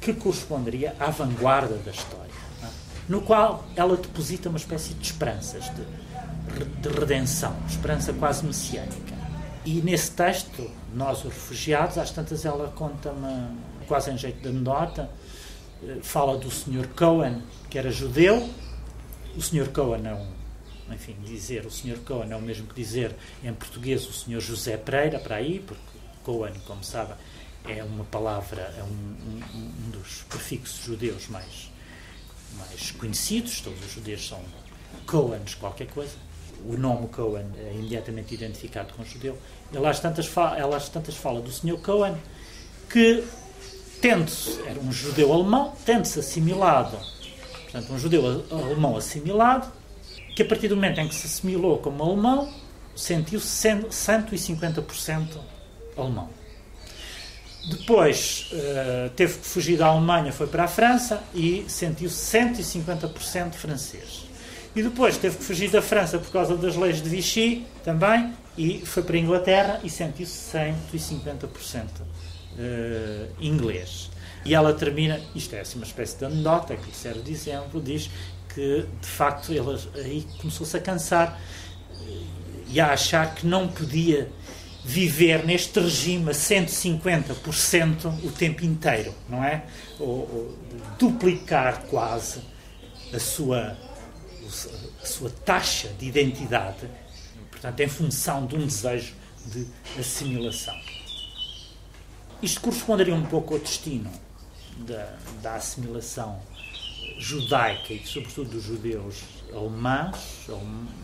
que 0.00 0.12
corresponderia 0.12 0.94
à 1.00 1.10
vanguarda 1.10 1.76
da 1.78 1.90
história, 1.90 2.30
é? 2.62 2.66
no 3.08 3.22
qual 3.22 3.64
ela 3.74 3.96
deposita 3.96 4.48
uma 4.48 4.58
espécie 4.58 4.92
de 4.94 5.06
esperanças, 5.06 5.64
de, 5.70 6.64
de 6.64 6.88
redenção, 6.88 7.56
esperança 7.66 8.12
quase 8.12 8.44
messiânica. 8.44 9.14
E 9.64 9.80
nesse 9.80 10.10
texto, 10.10 10.70
Nós 10.94 11.18
os 11.18 11.32
Refugiados, 11.32 11.96
às 11.96 12.10
tantas 12.10 12.44
ela 12.44 12.70
conta-me, 12.76 13.56
quase 13.88 14.10
em 14.10 14.18
jeito 14.18 14.42
de 14.42 14.48
anedota, 14.48 15.08
eh, 15.82 15.98
fala 16.02 16.36
do 16.36 16.50
Sr. 16.50 16.86
Cohen, 16.94 17.42
que 17.70 17.78
era 17.78 17.90
judeu. 17.90 18.46
O 19.34 19.40
Sr. 19.40 19.70
Cohen 19.72 20.06
é 20.06 20.14
um, 20.14 20.26
enfim, 20.90 21.16
dizer 21.24 21.64
o 21.64 21.70
Sr. 21.70 21.98
Cohen 22.04 22.30
é 22.30 22.36
o 22.36 22.42
mesmo 22.42 22.66
que 22.66 22.74
dizer 22.74 23.14
em 23.42 23.52
português 23.52 24.06
o 24.06 24.12
Sr. 24.12 24.40
José 24.40 24.76
Pereira, 24.76 25.18
para 25.18 25.36
aí, 25.36 25.60
porque 25.60 25.82
Cohen, 26.22 26.54
como 26.66 26.82
sabe, 26.82 27.14
é 27.66 27.82
uma 27.82 28.04
palavra, 28.04 28.62
é 28.78 28.82
um, 28.82 28.86
um, 28.86 29.42
um, 29.54 29.90
dos 29.90 30.22
prefixos 30.28 30.84
judeus 30.84 31.28
mais, 31.28 31.70
mais 32.56 32.90
conhecidos, 32.92 33.60
todos 33.60 33.82
os 33.84 33.92
judeus 33.92 34.26
são 34.26 34.40
Cohens 35.06 35.54
qualquer 35.54 35.86
coisa. 35.88 36.12
O 36.66 36.76
nome 36.76 37.08
Cohen 37.08 37.46
é 37.58 37.74
imediatamente 37.74 38.34
identificado 38.34 38.94
com 38.94 39.04
judeu. 39.04 39.36
Ela 39.72 39.90
às 39.90 40.00
tantas, 40.00 40.26
fala, 40.26 40.56
ela 40.58 40.76
às 40.76 40.88
tantas 40.88 41.16
fala 41.16 41.40
do 41.40 41.50
Sr. 41.50 41.78
Cohen 41.82 42.16
que, 42.88 43.24
tendo-se, 44.00 44.60
era 44.66 44.78
um 44.80 44.92
judeu 44.92 45.32
alemão, 45.32 45.74
tendo-se 45.84 46.20
assimilado, 46.20 46.96
portanto, 47.64 47.92
um 47.92 47.98
judeu 47.98 48.46
alemão 48.50 48.96
assimilado, 48.96 49.70
que 50.34 50.42
a 50.42 50.44
partir 50.44 50.68
do 50.68 50.74
momento 50.74 51.00
em 51.00 51.08
que 51.08 51.14
se 51.14 51.26
assimilou 51.26 51.78
como 51.78 52.02
alemão, 52.02 52.52
sentiu-se 52.96 53.68
150% 53.68 55.38
alemão. 55.96 56.28
Depois 57.68 58.50
uh, 58.52 59.10
teve 59.10 59.38
que 59.38 59.46
fugir 59.46 59.78
da 59.78 59.86
Alemanha, 59.86 60.32
foi 60.32 60.46
para 60.46 60.64
a 60.64 60.68
França 60.68 61.22
e 61.34 61.64
sentiu-se 61.66 62.36
150% 62.36 63.54
francês. 63.54 64.26
E 64.76 64.82
depois 64.82 65.16
teve 65.16 65.38
que 65.38 65.44
fugir 65.44 65.70
da 65.70 65.80
França 65.80 66.18
por 66.18 66.30
causa 66.30 66.56
das 66.56 66.76
leis 66.76 67.00
de 67.00 67.08
Vichy 67.08 67.64
também 67.82 68.34
e 68.58 68.80
foi 68.84 69.02
para 69.02 69.16
a 69.16 69.18
Inglaterra 69.18 69.80
e 69.82 69.88
sentiu-se 69.88 70.56
150% 70.92 71.84
uh, 72.00 73.28
inglês. 73.40 74.10
E 74.44 74.54
ela 74.54 74.74
termina, 74.74 75.18
isto 75.34 75.54
é 75.54 75.60
assim 75.60 75.78
uma 75.78 75.86
espécie 75.86 76.18
de 76.18 76.26
anedota 76.26 76.76
que 76.76 76.86
lhe 76.86 76.94
serve 76.94 77.22
de 77.22 77.32
exemplo, 77.32 77.80
diz 77.80 78.10
que 78.54 78.86
de 79.00 79.06
facto 79.06 79.52
ele 79.52 79.78
aí 79.96 80.26
começou-se 80.40 80.76
a 80.76 80.80
cansar 80.80 81.40
eh, 81.90 82.22
e 82.68 82.80
a 82.80 82.92
achar 82.92 83.34
que 83.34 83.46
não 83.46 83.66
podia 83.66 84.30
viver 84.84 85.44
neste 85.44 85.80
regime 85.80 86.30
a 86.30 86.34
150% 86.34 88.06
o 88.22 88.30
tempo 88.30 88.64
inteiro, 88.64 89.14
não 89.28 89.42
é? 89.42 89.64
Ou, 89.98 90.08
ou, 90.08 90.58
duplicar 90.98 91.82
quase 91.84 92.40
a 93.12 93.18
sua, 93.18 93.76
a 95.02 95.06
sua 95.06 95.30
taxa 95.30 95.88
de 95.98 96.06
identidade, 96.06 96.88
portanto, 97.50 97.80
em 97.80 97.88
função 97.88 98.46
de 98.46 98.56
um 98.56 98.66
desejo 98.66 99.14
de 99.46 99.66
assimilação. 99.98 100.78
Isto 102.42 102.60
corresponderia 102.60 103.14
um 103.14 103.24
pouco 103.24 103.54
ao 103.54 103.60
destino 103.60 104.10
da, 104.86 105.16
da 105.42 105.54
assimilação 105.54 106.38
judaica 107.18 107.92
e, 107.92 108.06
sobretudo, 108.06 108.50
dos 108.50 108.64
judeus 108.64 109.22
alemães, 109.52 110.46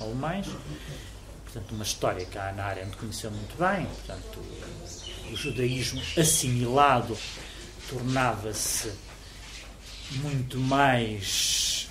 alemães 0.01 0.47
portanto, 1.45 1.73
uma 1.73 1.85
história 1.85 2.25
que 2.25 2.39
a 2.39 2.51
Ana 2.51 2.65
Arendt 2.65 2.97
conheceu 2.97 3.31
muito 3.31 3.57
bem, 3.59 3.87
portanto, 3.87 4.41
o 5.33 5.37
judaísmo 5.37 6.01
assimilado 6.17 7.17
tornava-se 7.89 8.93
muito 10.23 10.59
mais 10.59 11.89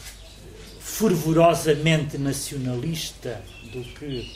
fervorosamente 0.80 2.18
nacionalista 2.18 3.42
do 3.72 3.84
que 3.94 4.30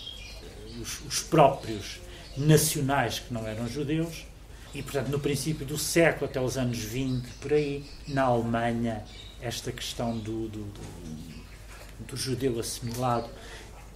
os, 0.81 1.01
os, 1.05 1.19
próprios 1.19 1.99
nacionais 2.37 3.19
que 3.19 3.33
não 3.33 3.45
eram 3.45 3.67
judeus. 3.67 4.25
E, 4.73 4.81
portanto, 4.81 5.09
no 5.09 5.19
princípio 5.19 5.65
do 5.65 5.77
século, 5.77 6.25
até 6.25 6.41
os 6.41 6.57
anos 6.57 6.79
20, 6.79 7.27
por 7.41 7.53
aí, 7.53 7.85
na 8.07 8.23
Alemanha, 8.23 9.03
esta 9.43 9.71
questão 9.73 10.17
do, 10.17 10.47
do, 10.47 10.63
do, 10.63 12.05
do 12.05 12.17
judeu 12.17 12.59
assimilado 12.59 13.29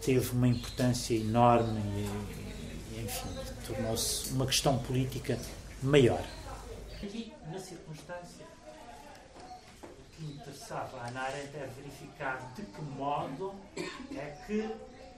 teve 0.02 0.30
uma 0.32 0.48
importância 0.48 1.16
enorme 1.16 1.80
e, 2.92 3.02
enfim, 3.02 3.30
tornou-se 3.66 4.30
uma 4.34 4.46
questão 4.46 4.78
política 4.80 5.40
maior. 5.82 6.24
Aqui, 7.02 7.34
na 7.50 7.60
circunstância, 7.60 8.46
o 9.84 10.16
que 10.16 10.26
interessava 10.26 10.98
a 10.98 11.06
Arendt 11.06 11.56
é 11.56 11.70
verificar 11.78 12.54
de 12.54 12.64
que 12.64 12.82
modo 12.82 13.56
é 14.16 14.38
que 14.46 14.70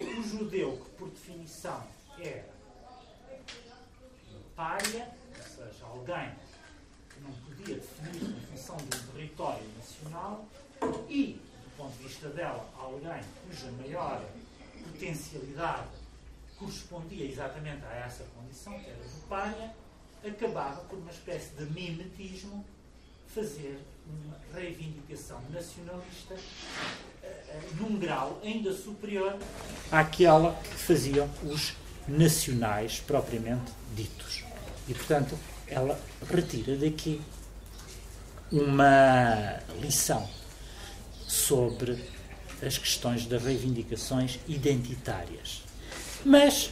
o 0.03 0.23
judeu, 0.23 0.77
que 0.77 0.89
por 0.91 1.09
definição 1.09 1.83
era 2.19 2.45
um 4.31 4.41
pária, 4.55 5.09
ou 5.35 5.43
seja, 5.43 5.85
alguém 5.85 6.29
que 7.19 7.23
não 7.23 7.31
podia 7.31 7.75
definir 7.75 8.37
em 8.37 8.57
função 8.57 8.77
de 8.77 8.97
um 8.97 9.11
território 9.13 9.65
nacional, 9.77 10.45
e, 11.09 11.39
do 11.63 11.77
ponto 11.77 11.97
de 11.97 12.03
vista 12.03 12.29
dela, 12.29 12.67
alguém 12.77 13.21
cuja 13.47 13.71
maior 13.71 14.23
potencialidade 14.83 15.87
correspondia 16.57 17.25
exatamente 17.25 17.83
a 17.85 17.95
essa 17.95 18.25
condição, 18.35 18.73
que 18.79 18.89
era 18.89 18.97
do 18.97 19.27
pária, 19.27 19.73
acabava 20.25 20.81
por 20.81 20.99
uma 20.99 21.11
espécie 21.11 21.49
de 21.55 21.65
mimetismo 21.65 22.65
fazer 23.33 23.79
uma 24.07 24.37
reivindicação 24.53 25.41
nacionalista 25.51 26.33
uh, 26.33 27.75
num 27.75 27.97
grau 27.97 28.39
ainda 28.43 28.73
superior 28.73 29.37
àquela 29.91 30.53
que 30.55 30.75
faziam 30.75 31.29
os 31.43 31.73
nacionais 32.07 32.99
propriamente 32.99 33.71
ditos. 33.95 34.43
E, 34.87 34.93
portanto, 34.93 35.37
ela 35.69 35.99
retira 36.31 36.75
daqui 36.75 37.21
uma 38.51 39.59
lição 39.79 40.27
sobre 41.27 42.03
as 42.65 42.77
questões 42.77 43.25
das 43.25 43.43
reivindicações 43.43 44.39
identitárias. 44.47 45.63
Mas 46.25 46.71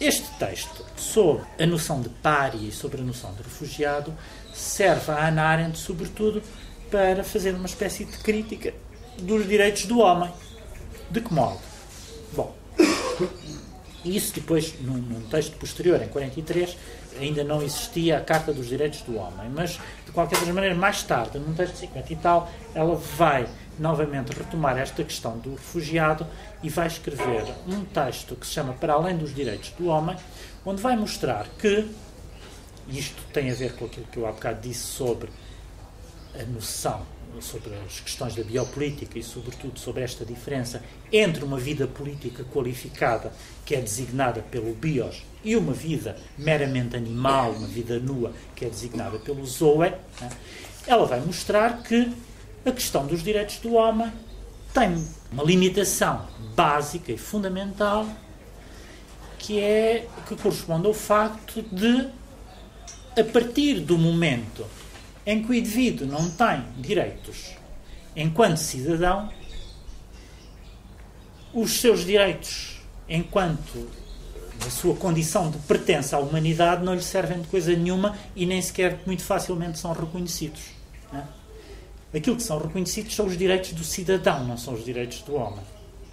este 0.00 0.26
texto 0.38 0.84
sobre 0.96 1.44
a 1.58 1.66
noção 1.66 2.00
de 2.00 2.08
pária 2.08 2.58
e 2.58 2.70
sobre 2.70 3.00
a 3.00 3.04
noção 3.04 3.32
de 3.34 3.42
refugiado 3.42 4.14
serve 4.52 5.10
a 5.10 5.26
Hannah 5.26 5.48
Arendt, 5.48 5.78
sobretudo, 5.78 6.42
para 6.90 7.24
fazer 7.24 7.54
uma 7.54 7.66
espécie 7.66 8.04
de 8.04 8.16
crítica 8.18 8.74
dos 9.18 9.48
direitos 9.48 9.86
do 9.86 9.98
homem. 9.98 10.30
De 11.10 11.20
que 11.20 11.32
modo? 11.32 11.60
Bom, 12.32 12.54
isso 14.04 14.34
depois, 14.34 14.74
num, 14.80 14.96
num 14.96 15.22
texto 15.28 15.56
posterior, 15.56 16.02
em 16.02 16.08
43, 16.08 16.76
ainda 17.18 17.44
não 17.44 17.62
existia 17.62 18.18
a 18.18 18.20
Carta 18.20 18.52
dos 18.52 18.68
Direitos 18.68 19.02
do 19.02 19.16
Homem, 19.16 19.48
mas, 19.52 19.78
de 20.04 20.12
qualquer 20.12 20.40
maneira, 20.52 20.74
mais 20.74 21.02
tarde, 21.02 21.38
num 21.38 21.54
texto 21.54 21.74
de 21.74 21.78
50 21.80 22.12
e 22.12 22.16
tal, 22.16 22.50
ela 22.74 22.94
vai 22.94 23.46
novamente 23.78 24.32
retomar 24.32 24.78
esta 24.78 25.02
questão 25.02 25.38
do 25.38 25.52
refugiado 25.52 26.26
e 26.62 26.68
vai 26.68 26.86
escrever 26.86 27.44
um 27.66 27.84
texto 27.84 28.36
que 28.36 28.46
se 28.46 28.52
chama 28.52 28.72
Para 28.72 28.94
Além 28.94 29.16
dos 29.16 29.34
Direitos 29.34 29.70
do 29.70 29.86
Homem, 29.86 30.16
onde 30.64 30.80
vai 30.80 30.96
mostrar 30.96 31.46
que 31.58 31.88
isto 32.88 33.22
tem 33.32 33.50
a 33.50 33.54
ver 33.54 33.74
com 33.74 33.86
aquilo 33.86 34.06
que 34.06 34.18
eu 34.18 34.26
há 34.26 34.32
bocado 34.32 34.60
disse 34.60 34.86
sobre 34.86 35.30
a 36.38 36.44
noção, 36.44 37.02
sobre 37.42 37.74
as 37.86 38.00
questões 38.00 38.34
da 38.34 38.42
biopolítica 38.42 39.18
e, 39.18 39.22
sobretudo, 39.22 39.78
sobre 39.78 40.02
esta 40.02 40.24
diferença 40.24 40.82
entre 41.12 41.44
uma 41.44 41.58
vida 41.58 41.86
política 41.86 42.44
qualificada, 42.44 43.32
que 43.64 43.74
é 43.74 43.80
designada 43.80 44.42
pelo 44.42 44.74
bios, 44.74 45.22
e 45.44 45.56
uma 45.56 45.72
vida 45.72 46.16
meramente 46.38 46.96
animal, 46.96 47.52
uma 47.52 47.66
vida 47.68 47.98
nua, 47.98 48.32
que 48.54 48.64
é 48.64 48.68
designada 48.68 49.18
pelo 49.18 49.44
zoe, 49.44 49.90
né? 50.20 50.30
ela 50.86 51.06
vai 51.06 51.20
mostrar 51.20 51.82
que 51.82 52.12
a 52.64 52.72
questão 52.72 53.06
dos 53.06 53.22
direitos 53.22 53.58
do 53.58 53.74
homem 53.74 54.10
tem 54.72 55.06
uma 55.30 55.44
limitação 55.44 56.26
básica 56.54 57.12
e 57.12 57.18
fundamental 57.18 58.06
que 59.38 59.60
é 59.60 60.08
que 60.26 60.34
corresponde 60.36 60.86
ao 60.86 60.94
facto 60.94 61.62
de 61.62 62.08
a 63.20 63.24
partir 63.30 63.80
do 63.80 63.98
momento 63.98 64.64
em 65.26 65.42
que 65.42 65.50
o 65.50 65.54
indivíduo 65.54 66.06
não 66.06 66.30
tem 66.30 66.62
direitos 66.78 67.54
enquanto 68.16 68.58
cidadão, 68.58 69.30
os 71.52 71.80
seus 71.80 72.04
direitos 72.04 72.80
enquanto 73.08 73.88
a 74.64 74.70
sua 74.70 74.94
condição 74.94 75.50
de 75.50 75.58
pertença 75.58 76.16
à 76.16 76.20
humanidade 76.20 76.84
não 76.84 76.94
lhe 76.94 77.02
servem 77.02 77.40
de 77.40 77.48
coisa 77.48 77.74
nenhuma 77.74 78.16
e 78.34 78.46
nem 78.46 78.62
sequer 78.62 79.00
muito 79.04 79.22
facilmente 79.22 79.78
são 79.78 79.92
reconhecidos. 79.92 80.62
É? 81.12 82.16
Aquilo 82.16 82.36
que 82.36 82.42
são 82.42 82.58
reconhecidos 82.58 83.14
são 83.14 83.26
os 83.26 83.36
direitos 83.36 83.72
do 83.72 83.84
cidadão, 83.84 84.44
não 84.44 84.56
são 84.56 84.74
os 84.74 84.84
direitos 84.84 85.22
do 85.22 85.34
homem. 85.34 85.60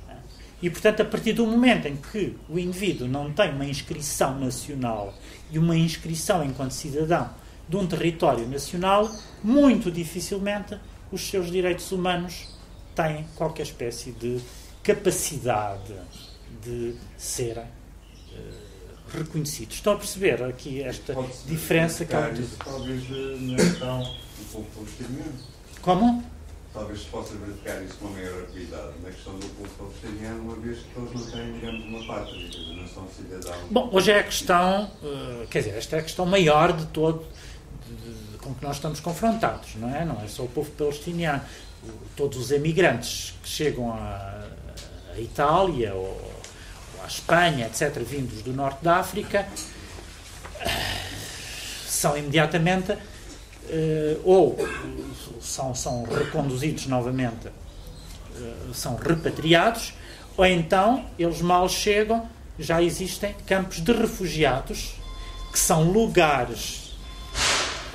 É? 0.09 0.15
E, 0.61 0.69
portanto, 0.69 1.01
a 1.01 1.05
partir 1.05 1.33
do 1.33 1.45
momento 1.45 1.87
em 1.87 1.95
que 1.95 2.35
o 2.49 2.57
indivíduo 2.57 3.07
não 3.07 3.31
tem 3.31 3.51
uma 3.51 3.65
inscrição 3.65 4.37
nacional 4.39 5.13
e 5.51 5.59
uma 5.59 5.77
inscrição 5.77 6.43
enquanto 6.43 6.71
cidadão 6.71 7.29
de 7.71 7.77
um 7.77 7.87
território 7.87 8.45
nacional, 8.49 9.09
muito 9.41 9.89
dificilmente 9.89 10.77
os 11.09 11.21
seus 11.21 11.49
direitos 11.49 11.89
humanos 11.93 12.53
têm 12.93 13.25
qualquer 13.33 13.63
espécie 13.63 14.11
de 14.11 14.41
capacidade 14.83 15.95
de 16.61 16.95
serem 17.17 17.63
uh, 17.63 19.17
reconhecidos. 19.17 19.77
Estão 19.77 19.93
a 19.93 19.95
perceber 19.95 20.43
aqui 20.43 20.83
esta 20.83 21.15
diferença 21.45 22.03
que 22.03 22.13
há 22.13 22.29
isso, 22.31 22.57
Talvez 22.57 23.03
eh, 23.09 23.37
na 23.39 23.55
questão 23.55 23.99
do 24.01 24.45
povo 24.51 24.67
palestiniano. 24.75 25.33
Como? 25.81 26.23
Talvez 26.73 27.01
se 27.01 27.05
possa 27.07 27.33
verificar 27.35 27.81
isso 27.83 27.95
com 27.95 28.07
maior 28.09 28.45
cuidado 28.47 28.93
na 29.01 29.09
questão 29.11 29.33
do 29.39 29.47
povo 29.47 29.69
palestiniano, 29.77 30.41
uma 30.41 30.55
vez 30.55 30.79
que 30.79 30.99
eles 30.99 31.13
não 31.13 31.31
têm, 31.31 31.53
digamos, 31.53 31.85
uma 31.85 32.05
pátria, 32.05 32.49
não 32.75 32.87
são 32.87 33.07
cidadãos. 33.15 33.69
Bom, 33.71 33.89
hoje 33.93 34.11
é 34.11 34.19
a 34.19 34.23
questão, 34.23 34.91
uh, 35.03 35.47
quer 35.47 35.59
dizer, 35.59 35.77
esta 35.77 35.95
é 35.95 35.99
a 35.99 36.03
questão 36.03 36.25
maior 36.25 36.73
de 36.73 36.85
todo, 36.87 37.25
de, 37.91 38.37
com 38.37 38.53
que 38.53 38.63
nós 38.63 38.77
estamos 38.77 38.99
confrontados, 38.99 39.75
não 39.75 39.93
é? 39.95 40.05
Não 40.05 40.21
é 40.23 40.27
só 40.27 40.43
o 40.43 40.47
povo 40.47 40.71
palestiniano. 40.71 41.41
Todos 42.15 42.37
os 42.37 42.51
emigrantes 42.51 43.33
que 43.41 43.49
chegam 43.49 43.91
à, 43.91 44.47
à 45.13 45.19
Itália 45.19 45.93
ou 45.93 46.31
à 47.03 47.07
Espanha, 47.07 47.65
etc., 47.67 47.99
vindos 48.03 48.41
do 48.41 48.53
norte 48.53 48.83
da 48.83 48.97
África, 48.97 49.47
são 51.87 52.17
imediatamente 52.17 52.91
uh, 52.91 54.21
ou 54.23 54.57
são, 55.41 55.73
são 55.73 56.03
reconduzidos 56.03 56.87
novamente, 56.87 57.47
uh, 57.47 58.73
são 58.73 58.95
repatriados, 58.95 59.93
ou 60.37 60.45
então 60.45 61.05
eles 61.17 61.41
mal 61.41 61.67
chegam, 61.67 62.29
já 62.57 62.81
existem 62.81 63.35
campos 63.45 63.81
de 63.81 63.91
refugiados, 63.91 64.95
que 65.51 65.59
são 65.59 65.91
lugares 65.91 66.90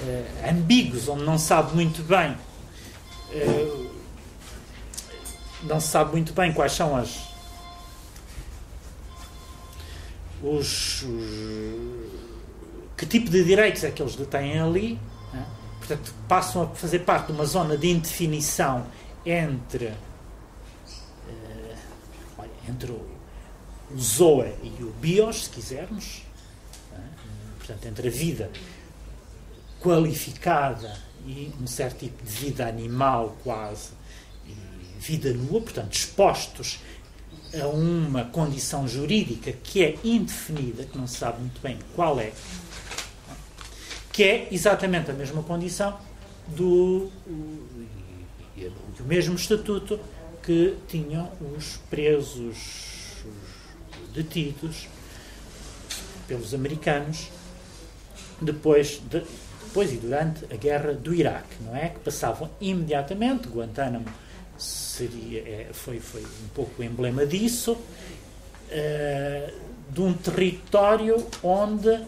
uh, 0.06 0.50
ambíguos, 0.50 1.08
onde 1.08 1.24
não 1.24 1.38
sabe 1.38 1.74
muito 1.74 2.02
bem. 2.02 2.36
não 5.64 5.80
se 5.80 5.88
sabe 5.88 6.12
muito 6.12 6.32
bem 6.32 6.52
quais 6.52 6.72
são 6.72 6.96
as, 6.96 7.26
os, 10.42 11.02
os, 11.02 11.06
que 12.96 13.06
tipo 13.06 13.30
de 13.30 13.44
direitos 13.44 13.84
é 13.84 13.90
que 13.90 14.02
eles 14.02 14.16
detêm 14.16 14.60
ali, 14.60 14.98
né? 15.32 15.46
portanto, 15.78 16.14
passam 16.28 16.62
a 16.62 16.68
fazer 16.68 17.00
parte 17.00 17.26
de 17.26 17.32
uma 17.32 17.44
zona 17.44 17.76
de 17.76 17.88
indefinição 17.88 18.86
entre, 19.24 19.86
uh, 19.86 19.94
entre 22.68 22.92
o, 22.92 23.06
o 23.90 23.98
Zoe 23.98 24.54
e 24.62 24.82
o 24.82 24.92
Bios, 25.00 25.44
se 25.44 25.50
quisermos, 25.50 26.22
né? 26.92 27.04
portanto, 27.58 27.86
entre 27.86 28.08
a 28.08 28.10
vida 28.10 28.50
qualificada 29.80 30.96
e 31.26 31.52
um 31.60 31.66
certo 31.66 32.00
tipo 32.00 32.24
de 32.24 32.30
vida 32.30 32.66
animal 32.66 33.36
quase, 33.42 33.90
e 34.46 34.54
vida 34.98 35.32
nua, 35.32 35.60
portanto, 35.60 35.92
expostos 35.92 36.78
a 37.60 37.66
uma 37.68 38.24
condição 38.24 38.86
jurídica 38.86 39.52
que 39.52 39.82
é 39.82 39.96
indefinida, 40.04 40.84
que 40.84 40.96
não 40.96 41.06
se 41.06 41.16
sabe 41.16 41.40
muito 41.40 41.60
bem 41.60 41.78
qual 41.94 42.18
é, 42.20 42.32
que 44.12 44.22
é 44.22 44.48
exatamente 44.50 45.10
a 45.10 45.14
mesma 45.14 45.42
condição 45.42 45.98
do, 46.48 47.10
do 48.96 49.04
mesmo 49.04 49.34
estatuto 49.34 49.98
que 50.42 50.76
tinham 50.88 51.30
os 51.56 51.78
presos 51.90 52.56
os 53.26 54.12
detidos 54.12 54.88
pelos 56.28 56.54
americanos 56.54 57.28
depois, 58.40 59.00
de, 59.10 59.22
depois 59.76 59.92
e 59.92 59.96
durante 59.96 60.46
a 60.50 60.56
guerra 60.56 60.94
do 60.94 61.12
Iraque, 61.12 61.56
não 61.60 61.76
é? 61.76 61.90
Que 61.90 61.98
passavam 62.00 62.48
imediatamente, 62.58 63.46
Guantánamo 63.46 64.06
seria, 64.56 65.40
é, 65.40 65.68
foi, 65.70 66.00
foi 66.00 66.22
um 66.22 66.48
pouco 66.54 66.80
o 66.80 66.84
emblema 66.84 67.26
disso, 67.26 67.72
uh, 67.72 69.52
de 69.90 70.00
um 70.00 70.14
território 70.14 71.26
onde 71.42 72.00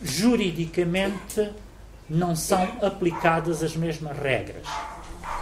juridicamente 0.00 1.50
não 2.08 2.36
são 2.36 2.62
aplicadas 2.80 3.64
as 3.64 3.74
mesmas 3.74 4.16
regras. 4.16 4.68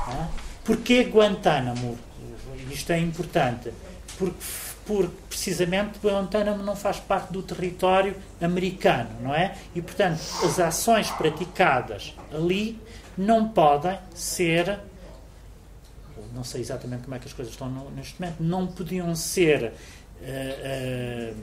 É? 0.08 0.28
Porquê 0.64 1.02
Guantánamo? 1.04 1.98
Isto 2.70 2.92
é 2.92 2.98
importante. 2.98 3.70
Porque, 4.18 4.38
porque 4.90 5.14
precisamente 5.28 6.00
Guantánamo 6.02 6.64
não 6.64 6.74
faz 6.74 6.98
parte 6.98 7.32
do 7.32 7.44
território 7.44 8.16
americano, 8.40 9.08
não 9.22 9.32
é? 9.32 9.54
E 9.72 9.80
portanto 9.80 10.18
as 10.44 10.58
ações 10.58 11.08
praticadas 11.12 12.12
ali 12.32 12.76
não 13.16 13.48
podem 13.48 13.96
ser 14.12 14.80
não 16.34 16.42
sei 16.42 16.60
exatamente 16.60 17.04
como 17.04 17.14
é 17.14 17.20
que 17.20 17.28
as 17.28 17.32
coisas 17.32 17.54
estão 17.54 17.68
neste 17.94 18.20
momento, 18.20 18.40
não 18.40 18.66
podiam 18.66 19.14
ser 19.14 19.72
uh, 20.20 21.32
uh, 21.32 21.36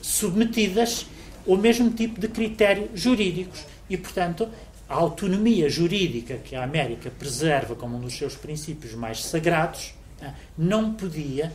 submetidas 0.00 1.06
ao 1.46 1.58
mesmo 1.58 1.90
tipo 1.90 2.18
de 2.18 2.28
critérios 2.28 2.88
jurídicos. 2.98 3.64
E, 3.88 3.96
portanto, 3.96 4.48
a 4.88 4.94
autonomia 4.94 5.68
jurídica 5.68 6.36
que 6.36 6.56
a 6.56 6.64
América 6.64 7.10
preserva 7.10 7.74
como 7.74 7.96
um 7.96 8.00
dos 8.00 8.14
seus 8.14 8.34
princípios 8.34 8.94
mais 8.94 9.22
sagrados 9.24 9.94
uh, 10.22 10.32
não 10.56 10.92
podia 10.94 11.52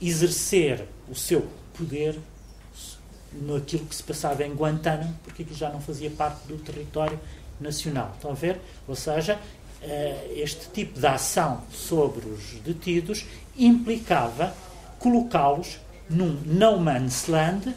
exercer 0.00 0.84
o 1.08 1.14
seu 1.14 1.46
poder 1.76 2.18
naquilo 3.32 3.86
que 3.86 3.94
se 3.94 4.02
passava 4.02 4.44
em 4.44 4.52
Guantánamo, 4.52 5.14
porque 5.22 5.42
aquilo 5.42 5.56
já 5.56 5.70
não 5.70 5.80
fazia 5.80 6.10
parte 6.10 6.46
do 6.46 6.58
território 6.58 7.18
nacional. 7.60 8.12
Estão 8.16 8.32
a 8.32 8.34
ver? 8.34 8.60
Ou 8.88 8.96
seja, 8.96 9.38
eh, 9.82 10.32
este 10.36 10.68
tipo 10.70 10.98
de 10.98 11.06
ação 11.06 11.62
sobre 11.72 12.26
os 12.26 12.60
detidos 12.64 13.24
implicava 13.56 14.54
colocá-los 14.98 15.78
num 16.08 16.32
no 16.44 16.78
man's 16.78 17.26
land 17.26 17.74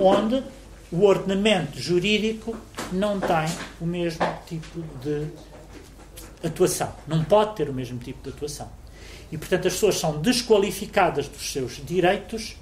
onde 0.00 0.42
o 0.90 1.04
ordenamento 1.04 1.80
jurídico 1.80 2.56
não 2.92 3.20
tem 3.20 3.46
o 3.80 3.86
mesmo 3.86 4.26
tipo 4.46 4.82
de 5.02 5.26
atuação, 6.46 6.92
não 7.06 7.24
pode 7.24 7.56
ter 7.56 7.68
o 7.68 7.72
mesmo 7.72 7.98
tipo 7.98 8.22
de 8.22 8.30
atuação. 8.30 8.68
E, 9.30 9.38
portanto, 9.38 9.66
as 9.66 9.74
pessoas 9.74 9.98
são 9.98 10.20
desqualificadas 10.20 11.28
dos 11.28 11.52
seus 11.52 11.84
direitos 11.84 12.56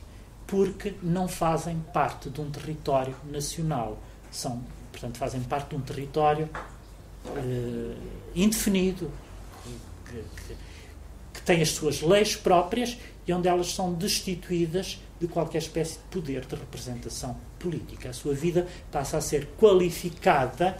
porque 0.46 0.94
não 1.02 1.26
fazem 1.26 1.78
parte 1.92 2.30
de 2.30 2.40
um 2.40 2.50
território 2.50 3.14
nacional. 3.30 3.98
São, 4.30 4.62
portanto, 4.92 5.18
fazem 5.18 5.40
parte 5.42 5.70
de 5.70 5.76
um 5.76 5.80
território 5.80 6.48
uh, 7.26 7.96
indefinido, 8.34 9.10
que, 10.06 10.12
que, 10.12 10.56
que, 11.34 11.42
tem 11.42 11.62
as 11.62 11.70
suas 11.70 12.00
leis 12.00 12.36
próprias 12.36 12.96
e 13.26 13.32
onde 13.32 13.48
elas 13.48 13.72
são 13.72 13.92
destituídas 13.92 15.00
de 15.20 15.26
qualquer 15.26 15.58
espécie 15.58 15.94
de 15.94 16.04
poder 16.10 16.44
de 16.44 16.54
representação 16.54 17.36
política. 17.58 18.10
A 18.10 18.12
sua 18.12 18.34
vida 18.34 18.66
passa 18.90 19.16
a 19.16 19.20
ser 19.20 19.48
qualificada, 19.58 20.76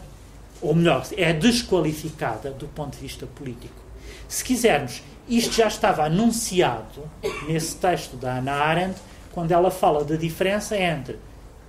ou 0.61 0.75
melhor, 0.75 1.07
é 1.17 1.33
desqualificada 1.33 2.51
do 2.51 2.67
ponto 2.67 2.95
de 2.95 3.01
vista 3.01 3.25
político. 3.25 3.83
Se 4.27 4.43
quisermos, 4.43 5.01
isto 5.27 5.53
já 5.53 5.67
estava 5.67 6.05
anunciado 6.05 7.09
nesse 7.47 7.75
texto 7.75 8.15
da 8.15 8.35
Hannah 8.35 8.53
Arendt, 8.53 8.99
quando 9.31 9.51
ela 9.51 9.71
fala 9.71 10.03
da 10.03 10.15
diferença 10.15 10.77
entre 10.77 11.17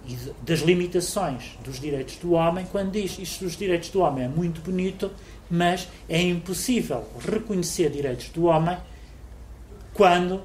e 0.06 0.16
das 0.42 0.60
limitações 0.60 1.58
dos 1.64 1.80
direitos 1.80 2.16
do 2.16 2.32
homem, 2.32 2.66
quando 2.70 2.92
diz 2.92 3.18
isto 3.18 3.44
dos 3.44 3.56
direitos 3.56 3.88
do 3.88 4.00
homem 4.00 4.24
é 4.24 4.28
muito 4.28 4.60
bonito, 4.60 5.10
mas 5.50 5.88
é 6.08 6.20
impossível 6.20 7.04
reconhecer 7.18 7.90
direitos 7.90 8.28
do 8.28 8.44
homem 8.44 8.76
quando 9.92 10.42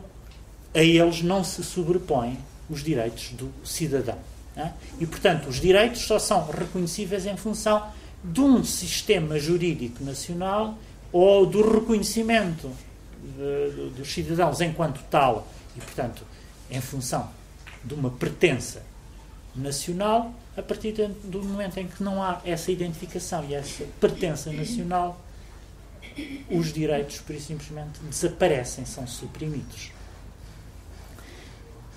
a 0.73 0.79
eles 0.79 1.21
não 1.21 1.43
se 1.43 1.63
sobrepõem 1.63 2.39
os 2.69 2.83
direitos 2.83 3.29
do 3.31 3.51
cidadão. 3.63 4.17
É? 4.55 4.69
E, 4.99 5.05
portanto, 5.05 5.47
os 5.47 5.59
direitos 5.59 6.01
só 6.01 6.19
são 6.19 6.45
reconhecíveis 6.45 7.25
em 7.25 7.37
função 7.37 7.83
de 8.23 8.41
um 8.41 8.63
sistema 8.63 9.39
jurídico 9.39 10.03
nacional 10.03 10.77
ou 11.11 11.45
do 11.45 11.61
reconhecimento 11.61 12.69
de, 13.21 13.75
de, 13.75 13.89
dos 13.95 14.11
cidadãos 14.11 14.61
enquanto 14.61 15.01
tal, 15.09 15.47
e, 15.75 15.79
portanto, 15.79 16.23
em 16.69 16.81
função 16.81 17.29
de 17.83 17.93
uma 17.93 18.09
pertença 18.09 18.83
nacional, 19.55 20.33
a 20.55 20.61
partir 20.61 20.93
do 21.23 21.43
momento 21.43 21.77
em 21.79 21.87
que 21.87 22.03
não 22.03 22.21
há 22.21 22.41
essa 22.45 22.71
identificação 22.71 23.45
e 23.49 23.53
essa 23.53 23.85
pertença 23.99 24.51
nacional, 24.51 25.19
os 26.49 26.73
direitos, 26.73 27.19
por 27.19 27.35
simplesmente, 27.39 27.99
desaparecem, 28.01 28.85
são 28.85 29.07
suprimidos. 29.07 29.91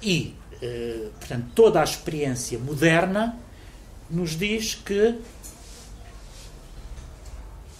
E, 0.02 0.34
eh, 0.62 1.08
portanto, 1.18 1.46
toda 1.54 1.80
a 1.80 1.84
experiência 1.84 2.58
moderna 2.58 3.36
nos 4.10 4.36
diz 4.36 4.74
que 4.74 5.18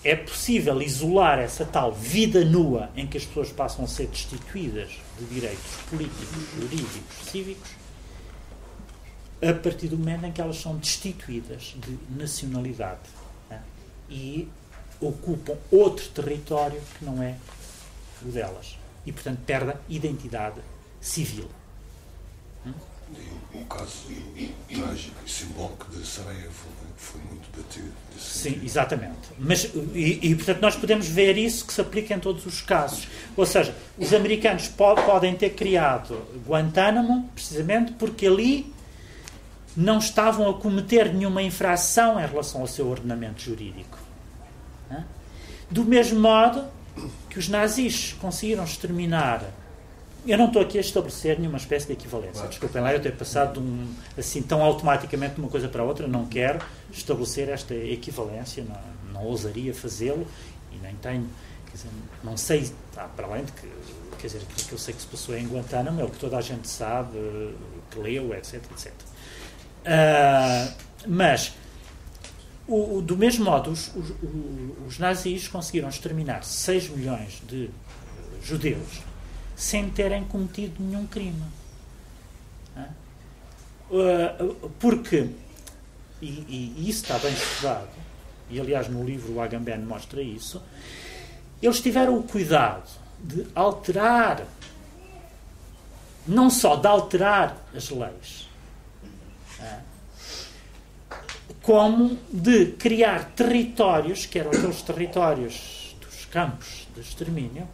é 0.05 0.15
possível 0.15 0.83
isolar 0.83 1.39
essa 1.39 1.65
tal 1.65 1.91
vida 1.91 2.45
nua 2.45 2.91
em 2.95 3.07
que 3.07 3.17
as 3.17 3.25
pessoas 3.25 3.51
passam 3.51 3.87
a 3.87 3.89
ser 3.89 4.07
destituídas 4.09 4.91
de 5.19 5.25
direitos 5.25 5.77
políticos, 5.89 6.29
jurídicos, 6.55 7.17
cívicos, 7.31 7.71
a 9.43 9.53
partir 9.55 9.89
do 9.89 9.97
momento 9.97 10.27
em 10.27 10.33
que 10.33 10.41
elas 10.41 10.59
são 10.59 10.77
destituídas 10.77 11.75
de 11.79 11.99
nacionalidade 12.11 13.01
né? 13.49 13.63
e 14.11 14.47
ocupam 15.01 15.57
outro 15.71 16.07
território 16.11 16.81
que 16.99 17.05
não 17.05 17.23
é 17.23 17.37
o 18.23 18.29
delas. 18.29 18.79
E, 19.07 19.13
portanto, 19.13 19.41
perdem 19.47 19.77
identidade 19.89 20.61
civil. 21.01 21.49
Hum? 22.67 22.73
O, 23.55 23.65
caso 23.67 24.07
trágico 24.69 25.17
e 25.25 25.31
simbólico 25.31 25.91
de 25.91 26.07
Sarajevo 26.07 26.69
foi 26.97 27.21
muito 27.21 27.49
batido. 27.57 27.93
Sim, 28.19 28.61
exatamente. 28.62 29.16
Mas, 29.39 29.71
e, 29.95 30.21
e, 30.23 30.35
portanto, 30.35 30.61
nós 30.61 30.77
podemos 30.77 31.09
ver 31.09 31.37
isso 31.37 31.66
que 31.66 31.73
se 31.73 31.81
aplica 31.81 32.15
em 32.15 32.21
todos 32.21 32.47
os 32.47 32.61
casos. 32.61 33.09
Ou 33.37 33.45
seja, 33.45 33.75
os 33.99 34.12
americanos 34.12 34.69
po 34.69 34.95
podem 34.95 35.35
ter 35.35 35.51
criado 35.51 36.16
Guantánamo 36.47 37.29
precisamente 37.35 37.93
porque 37.93 38.27
ali 38.27 38.73
não 39.77 39.99
estavam 39.99 40.49
a 40.49 40.55
cometer 40.55 41.12
nenhuma 41.12 41.43
infração 41.43 42.21
em 42.21 42.27
relação 42.27 42.61
ao 42.61 42.66
seu 42.66 42.89
ordenamento 42.89 43.43
jurídico. 43.43 43.99
Do 45.71 45.85
mesmo 45.85 46.21
modo 46.21 46.65
que 47.29 47.39
os 47.39 47.49
nazis 47.49 48.15
conseguiram 48.21 48.65
exterminar. 48.65 49.43
Eu 50.27 50.39
não 50.39 50.47
estou 50.47 50.63
aqui 50.63 50.79
a 50.79 50.81
estabelecer 50.81 51.39
nenhuma 51.39 51.59
espécie 51.59 51.87
de 51.87 51.93
equivalência. 51.93 52.47
Desculpem 52.49 52.81
lá 52.81 52.95
eu 52.95 53.01
ter 53.01 53.13
passado 53.13 53.61
um, 53.61 53.95
assim 54.17 54.41
tão 54.41 54.63
automaticamente 54.63 55.35
de 55.35 55.41
uma 55.41 55.51
coisa 55.51 55.69
para 55.69 55.83
a 55.83 55.85
outra. 55.85 56.09
Não 56.09 56.25
quero 56.27 56.61
estabelecer 56.91 57.51
esta 57.51 57.75
equivalência, 57.75 58.65
não, 58.65 59.13
não 59.13 59.25
ousaria 59.27 59.75
fazê-lo 59.75 60.27
e 60.73 60.77
nem 60.79 60.95
tenho. 60.97 61.29
Dizer, 61.71 61.89
não 62.23 62.37
sei, 62.37 62.71
ah, 62.97 63.09
para 63.17 63.27
além 63.27 63.45
de 63.45 63.53
que, 63.53 63.69
quer 64.19 64.29
dizer, 64.29 64.43
aquilo 64.43 64.69
que 64.69 64.73
eu 64.73 64.79
sei 64.79 64.95
que 64.95 65.01
se 65.01 65.07
passou 65.09 65.37
em 65.37 65.45
Guantánamo 65.47 66.01
é 66.01 66.05
o 66.05 66.09
que 66.09 66.19
toda 66.19 66.39
a 66.39 66.41
gente 66.41 66.69
sabe, 66.69 67.19
que 67.91 67.99
leu, 67.99 68.33
etc, 68.33 68.63
etc. 68.71 68.93
Uh, 69.83 70.73
mas, 71.09 71.53
o, 72.69 72.99
o, 72.99 73.03
do 73.03 73.17
mesmo 73.17 73.45
modo, 73.45 73.73
os, 73.73 73.89
os, 73.97 74.13
os, 74.87 74.99
nazis 75.01 75.49
conseguiram 75.49 75.89
exterminar 75.89 76.45
6 76.45 76.91
milhões 76.91 77.43
de 77.49 77.69
judeus 78.41 79.03
sem 79.57 79.89
terem 79.91 80.25
cometido 80.25 80.83
nenhum 80.83 81.07
crime. 81.07 81.43
Uh, 83.91 84.71
porque, 84.81 85.29
e, 86.21 86.27
e, 86.27 86.75
e, 86.79 86.89
isso 86.89 87.05
está 87.05 87.19
bem 87.19 87.33
estudado, 87.33 87.91
e 88.51 88.59
aliás 88.59 88.89
no 88.89 89.05
livro 89.05 89.35
o 89.35 89.41
Agamben 89.41 89.81
mostra 89.81 90.23
isso, 90.23 90.61
eles 91.63 91.81
tiveram 91.81 92.19
o 92.19 92.23
cuidado 92.23 92.89
de 93.21 93.47
alterar, 93.55 94.45
não 96.27 96.49
só 96.49 96.77
de 96.77 96.87
alterar 96.87 97.57
as 97.75 97.91
leis, 97.91 98.49
como 101.65 102.19
de 102.31 102.73
criar 102.73 103.33
territórios, 103.37 104.27
que 104.27 104.39
eram 104.39 104.51
aqueles 104.51 104.83
territórios 104.83 105.97
dos 106.01 106.25
campos 106.27 106.87
de 106.95 107.01
extermínio, 107.01 107.67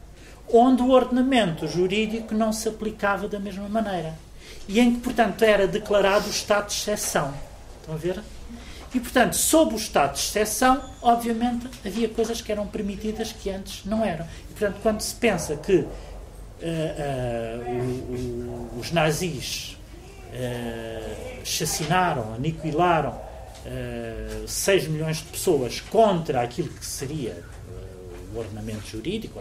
onde 0.52 0.82
o 0.82 0.90
ordenamento 0.90 1.66
jurídico 1.66 2.35
não 2.35 2.52
se 2.52 2.68
aplicava 2.68 3.28
da 3.28 3.39
mesma 3.39 3.68
maneira. 3.68 4.14
E 4.68 4.81
em 4.81 4.94
que, 4.94 5.01
portanto, 5.01 5.43
era 5.43 5.66
declarado 5.66 6.27
o 6.27 6.31
estado 6.31 6.68
de 6.68 6.74
exceção. 6.74 7.35
Estão 7.81 7.94
a 7.94 7.98
ver? 7.98 8.20
E, 8.94 9.01
portanto, 9.01 9.35
sob 9.35 9.74
o 9.74 9.77
estado 9.77 10.14
de 10.14 10.20
exceção, 10.20 10.82
obviamente, 11.01 11.68
havia 11.85 12.09
coisas 12.09 12.40
que 12.40 12.51
eram 12.51 12.66
permitidas 12.66 13.32
que 13.32 13.51
antes 13.51 13.85
não 13.85 14.05
eram. 14.05 14.27
E, 14.51 14.52
portanto, 14.52 14.78
quando 14.82 15.01
se 15.01 15.14
pensa 15.14 15.56
que 15.56 15.77
uh, 15.77 15.86
uh, 16.62 17.70
o, 18.74 18.78
os 18.81 18.90
nazis 18.90 19.77
uh, 20.27 21.44
chacinaram, 21.44 22.35
aniquilaram 22.35 23.31
6 24.47 24.89
milhões 24.89 25.18
de 25.18 25.24
pessoas 25.24 25.81
contra 25.81 26.40
aquilo 26.43 26.68
que 26.68 26.85
seria 26.85 27.32
uh, 27.32 28.35
o 28.35 28.39
ordenamento 28.39 28.86
jurídico, 28.86 29.40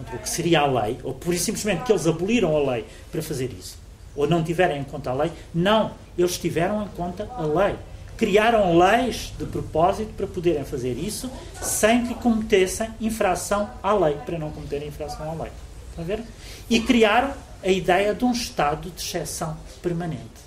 contra 0.00 0.16
o 0.16 0.18
que 0.18 0.28
seria 0.28 0.60
a 0.60 0.66
lei, 0.66 0.98
ou 1.04 1.12
por 1.14 1.36
simplesmente 1.36 1.84
que 1.84 1.92
eles 1.92 2.06
aboliram 2.06 2.56
a 2.56 2.72
lei 2.72 2.86
para 3.12 3.22
fazer 3.22 3.52
isso, 3.52 3.78
ou 4.16 4.26
não 4.26 4.42
tiverem 4.42 4.80
em 4.80 4.84
conta 4.84 5.10
a 5.10 5.14
lei. 5.14 5.32
Não, 5.54 5.92
eles 6.16 6.38
tiveram 6.38 6.82
em 6.82 6.88
conta 6.88 7.28
a 7.30 7.42
lei. 7.42 7.76
Criaram 8.16 8.76
leis 8.76 9.32
de 9.38 9.46
propósito 9.46 10.12
para 10.14 10.26
poderem 10.26 10.64
fazer 10.64 10.92
isso 10.92 11.30
sem 11.62 12.06
que 12.06 12.14
cometessem 12.14 12.90
infração 13.00 13.70
à 13.82 13.92
lei, 13.92 14.16
para 14.26 14.38
não 14.38 14.50
cometerem 14.50 14.88
infração 14.88 15.30
à 15.30 15.42
lei. 15.42 15.52
Está 15.90 16.02
a 16.02 16.04
ver? 16.04 16.22
E 16.68 16.80
criaram 16.80 17.32
a 17.62 17.68
ideia 17.68 18.14
de 18.14 18.24
um 18.24 18.32
estado 18.32 18.90
de 18.90 19.00
exceção 19.00 19.56
permanente. 19.82 20.40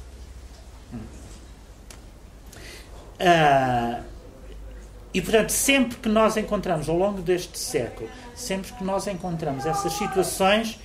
Uh, 3.20 4.04
e, 5.14 5.22
portanto, 5.22 5.52
sempre 5.52 5.98
que 5.98 6.10
nós 6.10 6.36
encontramos, 6.38 6.90
ao 6.90 6.98
longo 6.98 7.22
deste 7.22 7.60
século, 7.60 8.10
sempre 8.34 8.74
que 8.74 8.84
nós 8.84 9.06
encontramos 9.06 9.66
essas 9.66 9.94
situações, 9.94 10.80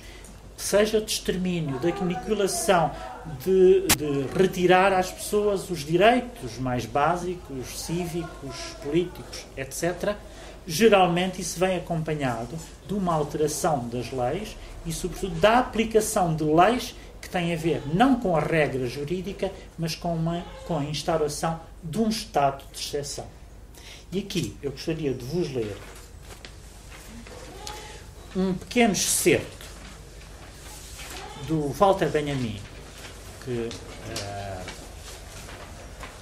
seja 0.55 1.01
de 1.01 1.11
extermínio, 1.11 1.79
de 1.79 1.91
aniquilação, 1.91 2.91
de, 3.43 3.87
de, 3.87 4.37
retirar 4.37 4.93
às 4.93 5.09
pessoas 5.09 5.69
os 5.69 5.79
direitos 5.79 6.59
mais 6.59 6.85
básicos, 6.85 7.79
cívicos, 7.79 8.55
políticos, 8.83 9.45
etc., 9.57 10.15
geralmente 10.67 11.41
isso 11.41 11.59
vem 11.59 11.77
acompanhado 11.77 12.55
de 12.87 12.93
uma 12.93 13.15
alteração 13.15 13.87
das 13.87 14.11
leis 14.11 14.55
e, 14.85 14.93
sobretudo, 14.93 15.33
da 15.39 15.57
aplicação 15.57 16.35
de 16.35 16.43
leis 16.43 16.93
que 17.19 17.29
têm 17.29 17.53
a 17.53 17.57
ver 17.57 17.81
não 17.91 18.19
com 18.19 18.35
a 18.35 18.39
regra 18.39 18.85
jurídica, 18.85 19.51
mas 19.77 19.95
com, 19.95 20.13
uma, 20.13 20.43
com 20.67 20.77
a 20.77 20.83
instauração 20.83 21.59
de 21.83 21.99
um 21.99 22.09
estado 22.09 22.63
de 22.71 22.79
exceção. 22.79 23.38
E 24.11 24.19
aqui 24.19 24.57
eu 24.61 24.71
gostaria 24.71 25.13
de 25.13 25.23
vos 25.23 25.49
ler 25.53 25.77
um 28.35 28.53
pequeno 28.53 28.91
excerto 28.93 29.47
do 31.47 31.69
Walter 31.69 32.09
Benjamin, 32.09 32.61
que, 33.43 33.69
uh, 33.69 34.61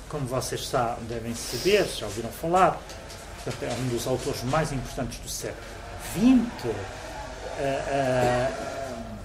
como 0.10 0.28
vocês 0.28 0.68
sabem, 0.68 1.06
devem 1.06 1.34
saber, 1.36 1.86
já 1.86 2.06
ouviram 2.06 2.30
falar, 2.30 2.80
é 3.62 3.74
um 3.74 3.88
dos 3.90 4.06
autores 4.06 4.44
mais 4.44 4.74
importantes 4.74 5.20
do 5.20 5.30
século 5.30 5.64
XX, 6.14 6.66
uh, 6.66 6.70
uh, 6.70 6.74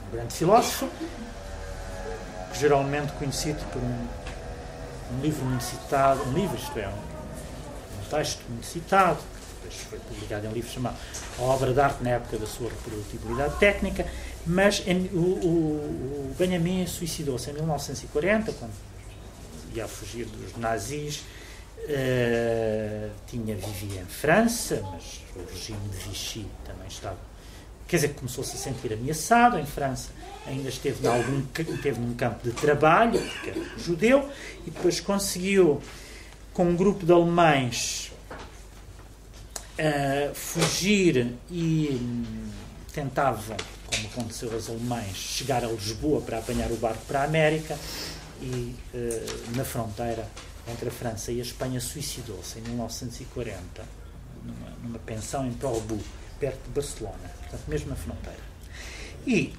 um 0.07 0.11
grande 0.13 0.35
filósofo, 0.35 0.89
geralmente 2.55 3.13
conhecido 3.13 3.65
por 3.73 3.83
um 3.83 4.09
um 5.13 5.21
livro 5.21 5.45
muito 5.45 5.65
citado, 5.65 6.23
um 6.25 6.33
livro, 6.33 6.57
isto 6.57 6.79
é, 6.79 6.89
um 6.89 7.22
texto 8.17 8.43
muito 8.49 8.67
citado, 8.67 9.19
depois 9.63 9.81
foi 9.89 9.99
publicado 9.99 10.47
em 10.47 10.51
um 10.51 10.53
livro 10.53 10.71
chamado 10.71 10.97
A 11.39 11.43
Obra 11.43 11.73
de 11.73 11.81
Arte 11.81 12.03
na 12.03 12.11
época 12.11 12.37
da 12.39 12.47
sua 12.47 12.69
reprodutibilidade 12.69 13.59
técnica, 13.59 14.07
mas 14.47 14.83
em, 14.87 15.07
o, 15.13 15.19
o, 15.19 16.31
o 16.31 16.35
Benjamin 16.39 16.87
suicidou-se 16.87 17.51
em 17.51 17.55
1940, 17.55 18.53
quando 18.53 18.73
ia 19.75 19.89
fugir 19.89 20.27
dos 20.27 20.57
nazis, 20.57 21.25
uh, 21.79 23.11
tinha, 23.27 23.57
vivia 23.57 24.03
em 24.03 24.07
França, 24.07 24.83
mas 24.93 25.21
o 25.35 25.51
regime 25.51 25.89
de 25.89 25.97
Vichy 25.97 26.47
também 26.65 26.89
estava 26.89 27.33
quer 27.93 27.97
dizer, 27.97 28.15
começou-se 28.15 28.57
a 28.57 28.59
sentir 28.59 28.91
ameaçado. 28.95 29.59
Em 29.59 29.67
França 29.67 30.09
ainda 30.47 30.71
esteve, 30.71 31.07
algum, 31.07 31.43
esteve 31.59 32.01
num 32.01 32.15
campo 32.15 32.43
de 32.43 32.55
trabalho, 32.55 33.21
porque 33.21 33.51
era 33.51 33.61
judeu, 33.79 34.31
e 34.67 34.71
depois 34.71 34.99
conseguiu, 34.99 35.79
com 36.53 36.65
um 36.65 36.77
grupo 36.77 37.05
de 37.07 37.13
alemães, 37.13 38.13
uh, 39.79 40.35
fugir 40.35 41.35
e 41.51 42.01
tentavam, 42.93 43.57
como 43.87 44.09
aconteceu 44.09 44.53
aos 44.53 44.69
alemães, 44.69 45.17
chegar 45.17 45.65
a 45.65 45.69
Lisboa 45.69 46.21
para 46.21 46.39
apanhar 46.39 46.71
o 46.71 46.77
barco 46.77 47.05
para 47.07 47.21
a 47.21 47.25
América 47.25 47.79
e 48.41 48.75
uh, 48.95 49.57
na 49.57 49.65
fronteira 49.65 50.29
entre 50.69 50.89
a 50.89 50.93
França 50.93 51.33
e 51.33 51.39
a 51.41 51.43
Espanha 51.43 51.81
suicidou-se 51.81 52.59
em 52.59 52.63
1940 52.63 53.83
numa, 54.45 54.71
numa 54.83 54.99
pensão 54.99 55.47
em 55.47 55.53
Portbou, 55.53 55.99
perto 56.39 56.63
de 56.65 56.71
Barcelona, 56.71 57.31
portanto 57.41 57.63
mesmo 57.69 57.89
na 57.91 57.97
fronteira. 57.97 58.53
E 59.27 59.55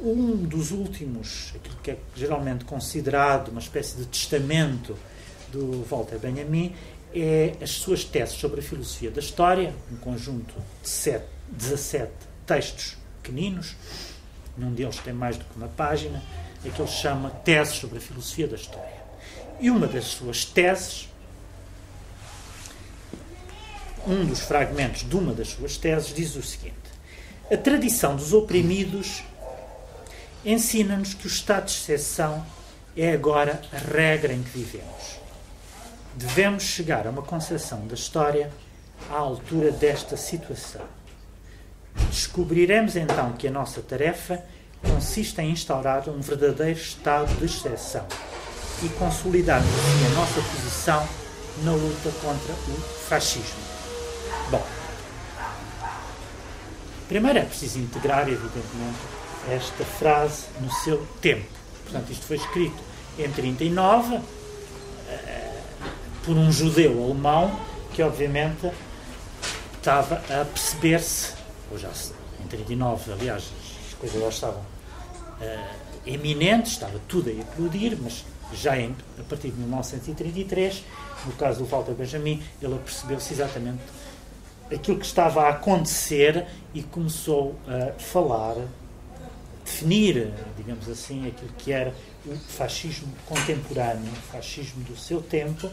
um 0.00 0.36
dos 0.36 0.70
últimos, 0.70 1.52
aquilo 1.54 1.76
que 1.82 1.90
é 1.92 1.98
geralmente 2.14 2.64
considerado 2.64 3.48
uma 3.48 3.60
espécie 3.60 3.96
de 3.96 4.06
testamento 4.06 4.96
do 5.56 5.82
Walter 5.84 6.18
Benjamin, 6.18 6.74
é 7.14 7.54
as 7.62 7.70
suas 7.70 8.04
teses 8.04 8.34
sobre 8.34 8.60
a 8.60 8.62
filosofia 8.62 9.10
da 9.10 9.20
história, 9.20 9.74
um 9.90 9.96
conjunto 9.96 10.54
de 10.82 10.88
sete, 10.88 11.24
17 11.48 12.12
textos 12.46 12.96
pequeninos, 13.22 13.74
nenhum 14.56 14.72
deles 14.72 14.98
tem 14.98 15.14
mais 15.14 15.36
do 15.36 15.44
que 15.44 15.56
uma 15.56 15.68
página, 15.68 16.22
é 16.64 16.68
que 16.68 16.80
ele 16.80 16.90
chama 16.90 17.30
Teses 17.30 17.76
sobre 17.76 17.98
a 17.98 18.00
Filosofia 18.00 18.46
da 18.46 18.56
História. 18.56 19.06
E 19.60 19.70
uma 19.70 19.86
das 19.86 20.04
suas 20.04 20.44
teses, 20.44 21.08
um 24.06 24.24
dos 24.26 24.40
fragmentos 24.40 25.08
de 25.08 25.16
uma 25.16 25.32
das 25.32 25.48
suas 25.48 25.76
teses, 25.76 26.14
diz 26.14 26.36
o 26.36 26.42
seguinte: 26.42 26.76
A 27.50 27.56
tradição 27.56 28.14
dos 28.14 28.32
oprimidos 28.32 29.22
ensina-nos 30.44 31.14
que 31.14 31.26
o 31.26 31.28
estado 31.28 31.66
de 31.66 31.72
exceção 31.72 32.44
é 32.96 33.12
agora 33.12 33.60
a 33.72 33.78
regra 33.78 34.32
em 34.32 34.42
que 34.42 34.50
vivemos. 34.50 35.25
Devemos 36.16 36.62
chegar 36.62 37.06
a 37.06 37.10
uma 37.10 37.20
concepção 37.20 37.86
da 37.86 37.94
história 37.94 38.50
à 39.10 39.16
altura 39.16 39.70
desta 39.70 40.16
situação. 40.16 40.80
Descobriremos 42.08 42.96
então 42.96 43.32
que 43.32 43.46
a 43.46 43.50
nossa 43.50 43.82
tarefa 43.82 44.42
consiste 44.82 45.38
em 45.42 45.50
instaurar 45.50 46.08
um 46.08 46.18
verdadeiro 46.20 46.78
estado 46.78 47.34
de 47.38 47.44
exceção 47.44 48.06
e 48.82 48.88
consolidarmos 48.90 49.68
assim 49.68 50.06
a 50.06 50.08
nossa 50.18 50.40
posição 50.40 51.06
na 51.62 51.72
luta 51.72 52.10
contra 52.22 52.52
o 52.54 52.80
fascismo. 53.08 53.60
Bom, 54.50 54.66
primeiro 57.08 57.40
é 57.40 57.42
preciso 57.42 57.78
integrar, 57.78 58.26
evidentemente, 58.26 58.98
esta 59.50 59.84
frase 59.84 60.46
no 60.62 60.70
seu 60.70 61.06
tempo. 61.20 61.46
Portanto, 61.84 62.10
isto 62.10 62.24
foi 62.24 62.36
escrito 62.36 62.82
em 63.18 63.30
39 63.30 64.16
eh, 64.16 64.20
por 66.26 66.36
um 66.36 66.50
judeu 66.50 67.02
alemão 67.02 67.58
que, 67.94 68.02
obviamente, 68.02 68.70
estava 69.78 70.16
a 70.16 70.44
perceber-se, 70.44 71.32
ou 71.70 71.78
já 71.78 71.88
em 72.44 72.48
39, 72.48 73.12
aliás, 73.12 73.44
as 73.86 73.94
coisas 73.94 74.20
já 74.20 74.28
estavam 74.28 74.60
uh, 74.60 75.76
eminentes, 76.04 76.72
estava 76.72 77.00
tudo 77.08 77.30
a 77.30 77.32
eclodir, 77.32 77.96
mas 78.02 78.24
já 78.52 78.76
em, 78.76 78.94
a 79.18 79.22
partir 79.22 79.50
de 79.50 79.58
1933, 79.58 80.84
no 81.24 81.32
caso 81.32 81.60
do 81.60 81.64
Walter 81.64 81.94
Benjamin, 81.94 82.42
ele 82.60 82.78
percebeu-se 82.78 83.32
exatamente 83.32 83.80
aquilo 84.72 84.98
que 84.98 85.06
estava 85.06 85.42
a 85.42 85.50
acontecer 85.50 86.44
e 86.74 86.82
começou 86.82 87.56
a 87.68 87.98
falar, 88.00 88.56
definir, 89.64 90.32
digamos 90.56 90.88
assim, 90.88 91.26
aquilo 91.28 91.50
que 91.58 91.72
era 91.72 91.94
o 92.26 92.36
fascismo 92.36 93.12
contemporâneo, 93.26 94.10
o 94.10 94.32
fascismo 94.32 94.82
do 94.84 94.96
seu 94.96 95.22
tempo. 95.22 95.70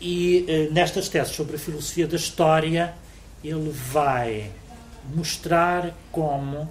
E 0.00 0.46
eh, 0.48 0.68
nestas 0.72 1.08
teses 1.08 1.34
sobre 1.34 1.56
a 1.56 1.58
filosofia 1.58 2.06
da 2.06 2.16
história, 2.16 2.94
ele 3.44 3.70
vai 3.70 4.50
mostrar 5.14 5.94
como 6.12 6.58
uh, 6.58 6.70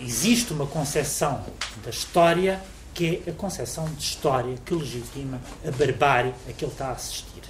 existe 0.00 0.52
uma 0.52 0.66
concepção 0.66 1.44
da 1.84 1.90
história 1.90 2.60
que 2.94 3.22
é 3.26 3.30
a 3.30 3.34
concepção 3.34 3.84
de 3.84 4.02
história 4.02 4.56
que 4.64 4.74
legitima 4.74 5.38
a 5.66 5.70
barbárie 5.70 6.32
a 6.48 6.52
que 6.52 6.64
ele 6.64 6.72
está 6.72 6.88
a 6.88 6.92
assistir. 6.92 7.42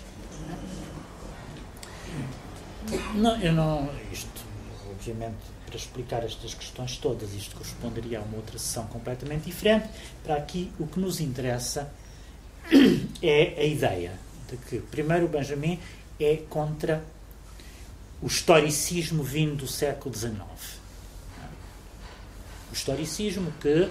Não, 3.14 3.40
eu 3.40 3.52
não. 3.52 3.88
Isto, 4.12 4.44
obviamente, 4.90 5.36
para 5.64 5.76
explicar 5.76 6.24
estas 6.24 6.52
questões 6.52 6.96
todas, 6.96 7.32
isto 7.32 7.54
corresponderia 7.54 8.18
a 8.18 8.22
uma 8.22 8.36
outra 8.36 8.58
sessão 8.58 8.86
completamente 8.86 9.44
diferente. 9.44 9.88
Para 10.24 10.34
aqui, 10.34 10.72
o 10.80 10.86
que 10.86 10.98
nos 10.98 11.20
interessa 11.20 11.92
é 13.22 13.54
a 13.58 13.64
ideia 13.64 14.12
de 14.50 14.56
que, 14.56 14.78
primeiro, 14.78 15.26
o 15.26 15.28
Benjamin 15.28 15.78
é 16.18 16.36
contra 16.48 17.02
o 18.22 18.26
historicismo 18.26 19.22
vindo 19.22 19.56
do 19.56 19.66
século 19.66 20.14
XIX 20.14 20.76
o 22.70 22.74
historicismo 22.74 23.52
que 23.60 23.82
uh, 23.82 23.90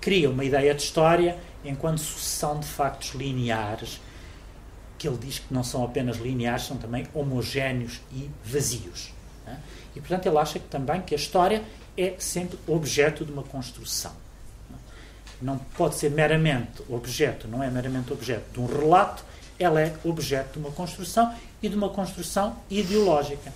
cria 0.00 0.30
uma 0.30 0.44
ideia 0.44 0.74
de 0.74 0.82
história 0.82 1.38
enquanto 1.64 1.98
sucessão 1.98 2.60
de 2.60 2.66
factos 2.66 3.10
lineares, 3.10 4.00
que 4.96 5.08
ele 5.08 5.18
diz 5.18 5.40
que 5.40 5.52
não 5.52 5.64
são 5.64 5.84
apenas 5.84 6.16
lineares, 6.16 6.64
são 6.64 6.76
também 6.76 7.06
homogéneos 7.12 8.00
e 8.12 8.30
vazios. 8.44 9.12
Né? 9.44 9.60
E, 9.94 10.00
portanto, 10.00 10.26
ele 10.26 10.38
acha 10.38 10.58
que 10.58 10.68
também 10.68 11.02
que 11.02 11.14
a 11.14 11.18
história 11.18 11.62
é 11.98 12.14
sempre 12.18 12.58
objeto 12.66 13.24
de 13.24 13.32
uma 13.32 13.42
construção. 13.42 14.12
Não 15.40 15.58
pode 15.58 15.96
ser 15.96 16.10
meramente 16.10 16.82
objeto, 16.88 17.46
não 17.46 17.62
é 17.62 17.70
meramente 17.70 18.12
objeto 18.12 18.44
de 18.52 18.60
um 18.60 18.66
relato, 18.66 19.24
ela 19.58 19.80
é 19.80 19.94
objeto 20.04 20.54
de 20.54 20.58
uma 20.58 20.70
construção 20.70 21.34
e 21.62 21.68
de 21.68 21.76
uma 21.76 21.88
construção 21.88 22.56
ideológica. 22.70 23.52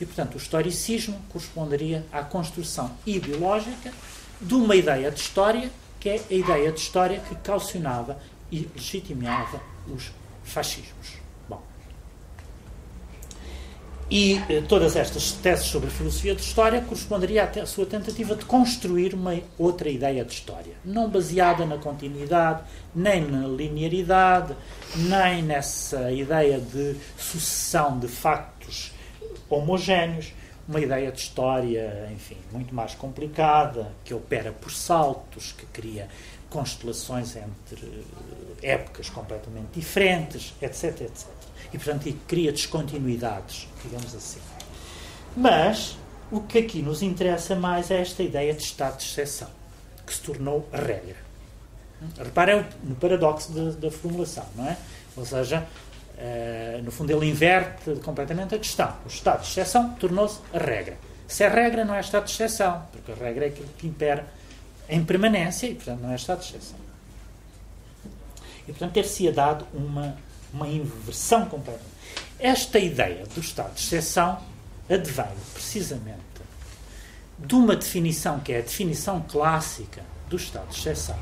E, 0.00 0.06
portanto, 0.06 0.34
o 0.34 0.38
historicismo 0.38 1.20
corresponderia 1.28 2.04
à 2.10 2.22
construção 2.22 2.90
ideológica 3.06 3.92
de 4.40 4.54
uma 4.54 4.74
ideia 4.74 5.10
de 5.10 5.20
história, 5.20 5.70
que 5.98 6.08
é 6.08 6.22
a 6.30 6.34
ideia 6.34 6.72
de 6.72 6.80
história 6.80 7.20
que 7.20 7.34
calcionava 7.36 8.18
e 8.50 8.68
legitimava 8.74 9.60
os 9.86 10.10
fascismos. 10.42 11.20
E 14.10 14.42
eh, 14.48 14.60
todas 14.68 14.96
estas 14.96 15.30
teses 15.30 15.66
sobre 15.66 15.88
a 15.88 15.90
filosofia 15.92 16.34
de 16.34 16.42
história 16.42 16.80
corresponderia 16.80 17.44
à 17.44 17.64
sua 17.64 17.86
tentativa 17.86 18.34
de 18.34 18.44
construir 18.44 19.14
uma 19.14 19.38
outra 19.56 19.88
ideia 19.88 20.24
de 20.24 20.32
história, 20.32 20.74
não 20.84 21.08
baseada 21.08 21.64
na 21.64 21.78
continuidade, 21.78 22.64
nem 22.92 23.20
na 23.20 23.46
linearidade, 23.46 24.56
nem 24.96 25.44
nessa 25.44 26.10
ideia 26.10 26.58
de 26.58 26.96
sucessão 27.16 28.00
de 28.00 28.08
factos 28.08 28.92
homogéneos, 29.48 30.32
uma 30.66 30.80
ideia 30.80 31.12
de 31.12 31.20
história, 31.20 32.08
enfim, 32.12 32.36
muito 32.50 32.74
mais 32.74 32.96
complicada, 32.96 33.92
que 34.04 34.12
opera 34.12 34.50
por 34.50 34.72
saltos, 34.72 35.52
que 35.52 35.66
cria 35.66 36.08
constelações 36.48 37.36
entre 37.36 38.04
épocas 38.60 39.08
completamente 39.08 39.68
diferentes, 39.72 40.52
etc, 40.60 41.02
etc. 41.02 41.39
E, 41.72 41.78
portanto, 41.78 42.12
cria 42.26 42.52
descontinuidades, 42.52 43.68
digamos 43.82 44.14
assim. 44.14 44.40
Mas, 45.36 45.96
o 46.30 46.40
que 46.40 46.58
aqui 46.58 46.82
nos 46.82 47.02
interessa 47.02 47.54
mais 47.54 47.90
é 47.90 48.00
esta 48.00 48.22
ideia 48.22 48.52
de 48.52 48.62
estado 48.62 48.98
de 48.98 49.04
exceção, 49.04 49.48
que 50.06 50.14
se 50.14 50.20
tornou 50.20 50.68
a 50.72 50.76
regra. 50.76 51.16
Reparem 52.18 52.64
no 52.82 52.94
paradoxo 52.96 53.52
da 53.52 53.90
formulação, 53.90 54.46
não 54.56 54.66
é? 54.66 54.76
Ou 55.16 55.24
seja, 55.24 55.66
Uh, 56.20 56.82
no 56.82 56.90
fundo, 56.90 57.10
ele 57.10 57.30
inverte 57.30 57.94
completamente 58.04 58.54
a 58.54 58.58
questão. 58.58 58.94
O 59.06 59.08
estado 59.08 59.40
de 59.40 59.48
exceção 59.48 59.94
tornou-se 59.94 60.38
a 60.52 60.58
regra. 60.58 60.98
Se 61.26 61.44
é 61.44 61.48
regra, 61.48 61.82
não 61.82 61.94
é 61.94 62.00
estado 62.00 62.26
de 62.26 62.32
exceção, 62.32 62.82
porque 62.92 63.12
a 63.12 63.14
regra 63.14 63.46
é 63.46 63.48
aquilo 63.48 63.68
que 63.78 63.86
impera 63.86 64.26
em 64.86 65.02
permanência 65.02 65.66
e, 65.66 65.74
portanto, 65.74 66.00
não 66.00 66.12
é 66.12 66.16
estado 66.16 66.40
de 66.40 66.48
exceção. 66.48 66.78
E, 68.68 68.72
portanto, 68.72 68.92
ter-se-ia 68.92 69.32
dado 69.32 69.66
uma, 69.72 70.14
uma 70.52 70.68
inversão 70.68 71.46
completa. 71.46 71.84
Esta 72.38 72.78
ideia 72.78 73.26
do 73.26 73.40
estado 73.40 73.74
de 73.74 73.80
exceção 73.80 74.42
advém 74.88 75.26
precisamente 75.52 76.30
de 77.38 77.54
uma 77.54 77.74
definição 77.74 78.40
que 78.40 78.52
é 78.52 78.58
a 78.58 78.62
definição 78.62 79.24
clássica 79.28 80.02
do 80.28 80.36
estado 80.36 80.68
de 80.68 80.78
exceção, 80.78 81.18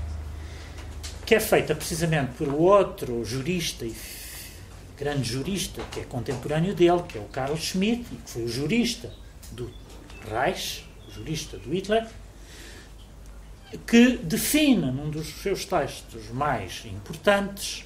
que 1.24 1.34
é 1.34 1.40
feita 1.40 1.74
precisamente 1.74 2.32
por 2.32 2.48
outro 2.48 3.24
jurista 3.24 3.84
e 3.84 3.94
grande 4.96 5.30
jurista 5.30 5.82
que 5.92 6.00
é 6.00 6.04
contemporâneo 6.04 6.74
dele, 6.74 7.02
que 7.08 7.16
é 7.16 7.20
o 7.20 7.26
Carl 7.26 7.56
Schmitt, 7.56 8.04
que 8.04 8.30
foi 8.30 8.42
o 8.42 8.48
jurista 8.48 9.12
do 9.52 9.70
Reich, 10.28 10.84
o 11.08 11.12
jurista 11.12 11.56
do 11.56 11.70
Hitler, 11.72 12.06
que 13.86 14.16
define 14.16 14.90
num 14.90 15.10
dos 15.10 15.28
seus 15.42 15.64
textos 15.64 16.30
mais 16.30 16.84
importantes 16.86 17.84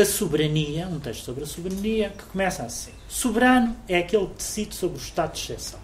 a 0.00 0.04
soberania, 0.04 0.86
um 0.88 1.00
texto 1.00 1.24
sobre 1.24 1.44
a 1.44 1.46
soberania, 1.46 2.10
que 2.10 2.24
começa 2.24 2.62
assim. 2.62 2.92
Soberano 3.08 3.76
é 3.88 3.98
aquele 3.98 4.26
que 4.26 4.34
decide 4.34 4.74
sobre 4.74 4.98
o 4.98 5.00
estado 5.00 5.32
de 5.32 5.40
exceção. 5.40 5.80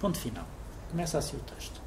Ponto 0.00 0.18
final. 0.18 0.46
Começa 0.90 1.18
assim 1.18 1.36
o 1.36 1.40
texto. 1.40 1.80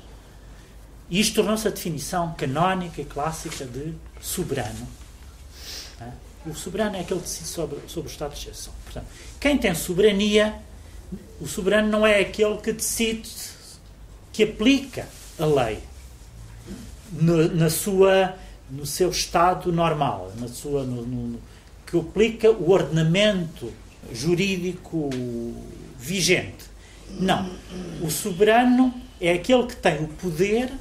E 1.09 1.19
isto 1.19 1.35
tornou-se 1.35 1.67
a 1.67 1.71
definição 1.71 2.33
canónica 2.35 3.01
e 3.01 3.05
clássica 3.05 3.65
de 3.65 3.93
soberano. 4.21 4.87
O 6.45 6.55
soberano 6.55 6.95
é 6.95 7.01
aquele 7.01 7.19
que 7.19 7.27
decide 7.27 7.49
sobre, 7.49 7.79
sobre 7.87 8.09
o 8.09 8.11
estado 8.11 8.33
de 8.33 8.39
exceção. 8.39 8.73
Portanto, 8.85 9.07
quem 9.39 9.57
tem 9.57 9.75
soberania, 9.75 10.55
o 11.39 11.47
soberano 11.47 11.89
não 11.89 12.07
é 12.07 12.19
aquele 12.19 12.57
que 12.57 12.73
decide, 12.73 13.29
que 14.31 14.43
aplica 14.43 15.07
a 15.37 15.45
lei 15.45 15.83
no, 17.11 17.47
na 17.53 17.69
sua, 17.69 18.35
no 18.72 18.85
seu 18.85 19.10
estado 19.10 19.72
normal, 19.72 20.31
na 20.39 20.48
sua, 20.48 20.84
no, 20.84 21.06
no, 21.06 21.39
que 21.85 21.98
aplica 21.98 22.49
o 22.49 22.72
ordenamento 22.72 23.72
jurídico 24.14 25.10
vigente. 25.99 26.65
Não. 27.10 27.52
O 28.02 28.10
soberano 28.10 28.93
é 29.19 29.34
aquele 29.34 29.68
que 29.68 29.76
tem 29.76 30.03
o 30.03 30.07
poder 30.07 30.72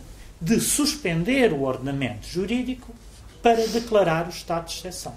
de 0.40 0.60
suspender 0.60 1.52
o 1.52 1.62
ordenamento 1.62 2.26
jurídico 2.26 2.94
para 3.42 3.66
declarar 3.66 4.26
o 4.26 4.30
estado 4.30 4.66
de 4.66 4.74
exceção. 4.74 5.14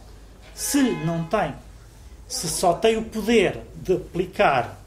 Se 0.55 0.81
não 0.81 1.23
tem, 1.25 1.53
se 2.27 2.47
só 2.49 2.73
tem 2.73 2.97
o 2.97 3.03
poder 3.03 3.59
de 3.75 3.93
aplicar 3.93 4.79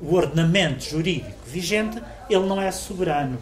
o 0.00 0.14
ordenamento 0.14 0.84
jurídico 0.84 1.38
vigente, 1.46 2.00
ele 2.28 2.46
não 2.46 2.60
é 2.60 2.70
soberano. 2.70 3.38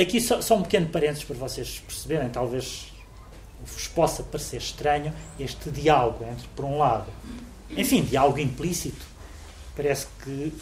Aqui 0.00 0.20
só, 0.20 0.40
só 0.40 0.56
um 0.56 0.62
pequeno 0.62 0.88
parênteses 0.88 1.24
para 1.24 1.36
vocês 1.36 1.82
perceberem, 1.86 2.28
talvez 2.30 2.92
vos 3.64 3.88
possa 3.88 4.22
parecer 4.22 4.58
estranho 4.58 5.12
este 5.38 5.70
diálogo 5.70 6.24
entre, 6.24 6.46
por 6.54 6.64
um 6.64 6.78
lado, 6.78 7.10
enfim, 7.70 8.02
diálogo 8.02 8.38
implícito. 8.38 9.04
Parece 9.74 10.06
que 10.22 10.52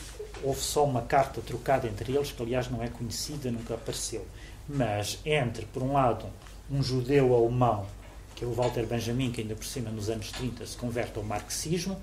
houve 0.42 0.60
só 0.60 0.84
uma 0.84 1.02
carta 1.02 1.40
trocada 1.40 1.86
entre 1.86 2.12
eles, 2.12 2.32
que 2.32 2.42
aliás 2.42 2.68
não 2.68 2.82
é 2.82 2.88
conhecida, 2.88 3.50
nunca 3.50 3.74
apareceu. 3.74 4.26
Mas 4.68 5.18
entre, 5.24 5.66
por 5.66 5.82
um 5.82 5.92
lado, 5.92 6.26
um 6.70 6.82
judeu 6.82 7.34
alemão, 7.34 7.86
que 8.34 8.44
é 8.44 8.46
o 8.46 8.52
Walter 8.52 8.86
Benjamin, 8.86 9.30
que 9.30 9.42
ainda 9.42 9.54
por 9.54 9.64
cima 9.64 9.90
nos 9.90 10.08
anos 10.08 10.32
30 10.32 10.66
se 10.66 10.76
converte 10.76 11.18
ao 11.18 11.24
marxismo, 11.24 12.00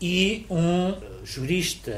e 0.00 0.46
um 0.50 1.24
jurista 1.24 1.92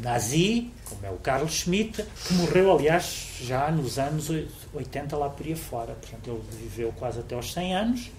nazi, 0.00 0.70
como 0.84 1.06
é 1.06 1.10
o 1.10 1.16
Carl 1.16 1.46
Schmitt, 1.48 2.04
que 2.26 2.34
morreu, 2.34 2.72
aliás, 2.72 3.28
já 3.40 3.70
nos 3.70 3.98
anos 3.98 4.30
80 4.72 5.16
lá 5.16 5.28
por 5.28 5.46
aí 5.46 5.54
fora. 5.54 5.94
Portanto, 5.94 6.30
ele 6.30 6.42
viveu 6.62 6.92
quase 6.98 7.20
até 7.20 7.34
aos 7.34 7.52
100 7.52 7.76
anos. 7.76 8.10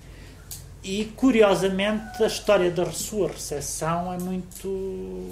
E, 0.83 1.05
curiosamente, 1.15 2.23
a 2.23 2.27
história 2.27 2.71
da 2.71 2.85
sua 2.91 3.29
recessão 3.29 4.13
é 4.13 4.17
muito 4.17 5.25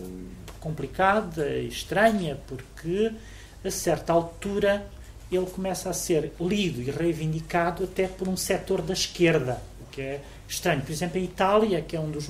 complicada 0.60 1.48
e 1.48 1.68
estranha, 1.68 2.38
porque, 2.48 3.12
a 3.64 3.72
certa 3.72 4.12
altura, 4.12 4.86
ele 5.32 5.46
começa 5.46 5.90
a 5.90 5.94
ser 5.94 6.34
lido 6.40 6.82
e 6.82 6.92
reivindicado 6.92 7.84
até 7.84 8.08
por 8.08 8.28
um 8.28 8.38
setor 8.38 8.82
da 8.82 8.94
esquerda, 8.94 9.62
o 9.82 9.92
que 9.92 10.02
é 10.02 10.22
estranho. 10.48 10.82
Por 10.82 10.92
exemplo, 10.92 11.20
em 11.20 11.24
Itália, 11.24 11.82
que 11.82 11.96
é 11.96 12.00
um 12.00 12.12
dos 12.12 12.30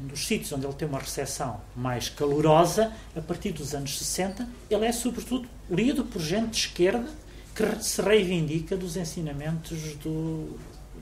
um 0.00 0.06
dos 0.06 0.26
sítios 0.26 0.52
onde 0.52 0.66
ele 0.66 0.74
tem 0.74 0.86
uma 0.86 0.98
recepção 0.98 1.60
mais 1.74 2.08
calorosa, 2.08 2.92
a 3.16 3.20
partir 3.20 3.52
dos 3.52 3.74
anos 3.74 3.98
60, 3.98 4.48
ele 4.70 4.86
é 4.86 4.92
sobretudo 4.92 5.48
lido 5.70 6.04
por 6.04 6.20
gente 6.20 6.50
de 6.50 6.56
esquerda 6.56 7.08
que 7.54 7.82
se 7.82 8.00
reivindica 8.00 8.76
dos 8.76 8.96
ensinamentos 8.96 9.94
do, 9.96 10.56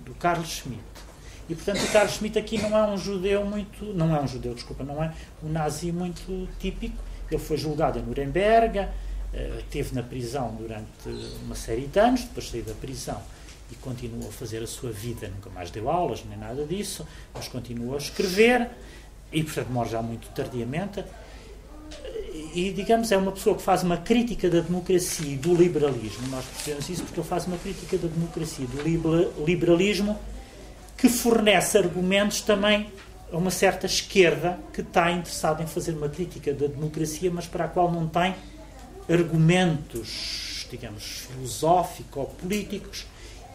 do 0.05 0.15
Carlos 0.19 0.49
Schmitt. 0.49 0.83
E 1.49 1.55
portanto 1.55 1.83
o 1.83 1.93
Carlos 1.93 2.15
Schmitt 2.15 2.39
aqui 2.39 2.59
não 2.61 2.77
é 2.77 2.87
um 2.87 2.97
judeu 2.97 3.45
muito, 3.45 3.85
não 3.93 4.17
é 4.17 4.21
um 4.21 4.27
judeu, 4.27 4.55
desculpa, 4.55 4.83
não 4.83 5.03
é 5.03 5.13
um 5.43 5.49
nazi 5.49 5.93
muito 5.93 6.49
típico. 6.59 6.97
Ele 7.31 7.41
foi 7.41 7.57
julgado 7.57 7.99
em 7.99 8.03
Nuremberg, 8.03 8.79
eh, 8.79 8.89
esteve 9.59 9.95
na 9.95 10.03
prisão 10.03 10.55
durante 10.59 11.09
uma 11.45 11.55
série 11.55 11.87
de 11.87 11.99
anos, 11.99 12.23
depois 12.23 12.49
saiu 12.49 12.65
da 12.65 12.75
prisão 12.75 13.21
e 13.71 13.75
continuou 13.77 14.29
a 14.29 14.33
fazer 14.33 14.63
a 14.63 14.67
sua 14.67 14.91
vida, 14.91 15.29
nunca 15.29 15.51
mais 15.51 15.71
deu 15.71 15.89
aulas, 15.91 16.25
nem 16.29 16.39
nada 16.39 16.65
disso, 16.65 17.07
mas 17.35 17.49
continuou 17.49 17.95
a 17.95 17.99
escrever 17.99 18.69
e, 19.33 19.43
portanto, 19.43 19.69
morre 19.69 19.91
já 19.91 20.03
muito 20.03 20.29
tardiamente. 20.29 21.05
E, 22.55 22.73
digamos, 22.73 23.11
é 23.13 23.17
uma 23.17 23.33
pessoa 23.33 23.57
que 23.57 23.63
faz 23.63 23.83
uma 23.83 23.97
crítica 23.97 24.49
da 24.49 24.61
democracia 24.61 25.33
e 25.33 25.37
do 25.37 25.55
liberalismo. 25.55 26.29
Nós 26.29 26.45
percebemos 26.45 26.89
isso 26.89 27.03
porque 27.03 27.21
ele 27.21 27.29
faz 27.29 27.47
uma 27.47 27.57
crítica 27.57 27.99
da 27.99 28.09
democracia 28.09 28.65
e 28.65 28.97
do 28.97 29.45
liberalismo 29.45 30.19
que 30.97 31.09
fornece 31.09 31.77
argumentos 31.77 32.41
também 32.41 32.91
a 33.33 33.37
uma 33.37 33.51
certa 33.51 33.87
esquerda 33.87 34.59
que 34.73 34.81
está 34.81 35.11
interessada 35.11 35.63
em 35.63 35.67
fazer 35.67 35.93
uma 35.93 36.09
crítica 36.09 36.53
da 36.53 36.67
democracia, 36.67 37.31
mas 37.31 37.47
para 37.47 37.65
a 37.65 37.69
qual 37.69 37.91
não 37.91 38.07
tem 38.07 38.35
argumentos, 39.09 40.67
digamos, 40.71 41.27
filosóficos 41.29 42.17
ou 42.17 42.27
políticos 42.27 43.07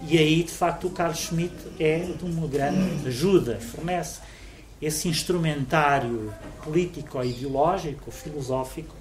e 0.08 0.18
aí, 0.18 0.44
de 0.44 0.52
facto, 0.52 0.88
o 0.88 0.90
Carlos 0.90 1.20
Schmitt 1.20 1.56
é 1.80 2.00
de 2.00 2.26
uma 2.26 2.48
grande 2.48 3.08
ajuda, 3.08 3.60
fornece 3.60 4.20
esse 4.82 5.08
instrumentário 5.08 6.34
político, 6.64 7.24
ideológico, 7.24 8.10
filosófico, 8.10 8.96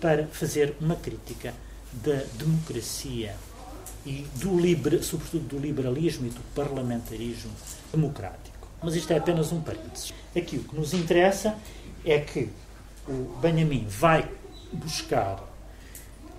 para 0.00 0.26
fazer 0.26 0.74
uma 0.80 0.96
crítica 0.96 1.54
da 1.92 2.24
democracia 2.34 3.36
e, 4.04 4.26
do 4.34 4.58
liber, 4.58 5.02
sobretudo, 5.02 5.56
do 5.56 5.58
liberalismo 5.58 6.26
e 6.26 6.30
do 6.30 6.40
parlamentarismo 6.54 7.52
democrático. 7.92 8.68
Mas 8.82 8.96
isto 8.96 9.12
é 9.12 9.18
apenas 9.18 9.52
um 9.52 9.60
parênteses. 9.60 10.12
Aqui 10.36 10.56
o 10.56 10.64
que 10.64 10.76
nos 10.76 10.92
interessa 10.92 11.56
é 12.04 12.18
que 12.18 12.50
o 13.08 13.36
Benjamin 13.40 13.86
vai 13.88 14.28
buscar 14.72 15.42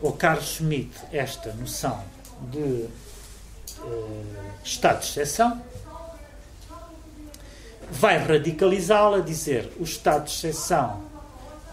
ao 0.04 0.12
Carlos 0.14 0.58
Schmitt 0.58 0.96
esta 1.12 1.54
noção 1.54 2.04
de 2.52 2.88
estado 4.64 5.00
de 5.02 5.06
exceção, 5.06 5.62
vai 7.92 8.18
radicalizá-la, 8.18 9.20
dizer 9.20 9.72
o 9.80 9.84
estado 9.84 10.26
de 10.26 10.32
exceção 10.32 11.04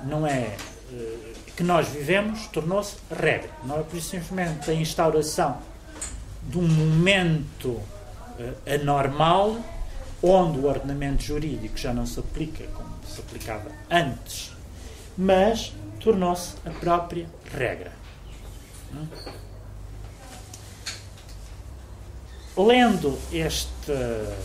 não 0.04 0.26
é 0.26 0.56
uh, 0.90 1.32
que 1.56 1.62
nós 1.62 1.88
vivemos, 1.88 2.46
tornou-se 2.48 2.96
regra. 3.10 3.50
Não 3.64 3.80
é 3.80 3.82
por 3.82 4.00
simplesmente 4.00 4.70
a 4.70 4.74
instauração 4.74 5.58
de 6.42 6.58
um 6.58 6.66
momento 6.66 7.68
uh, 7.68 7.84
anormal 8.66 9.56
onde 10.22 10.58
o 10.58 10.66
ordenamento 10.66 11.22
jurídico 11.22 11.76
já 11.76 11.92
não 11.92 12.06
se 12.06 12.20
aplica 12.20 12.64
como 12.68 12.90
se 13.06 13.20
aplicava 13.20 13.70
antes, 13.90 14.52
mas 15.16 15.72
tornou-se 15.98 16.54
a 16.64 16.70
própria 16.70 17.26
regra. 17.52 17.92
Não? 18.92 19.08
Lendo 22.56 23.18
esta 23.32 24.36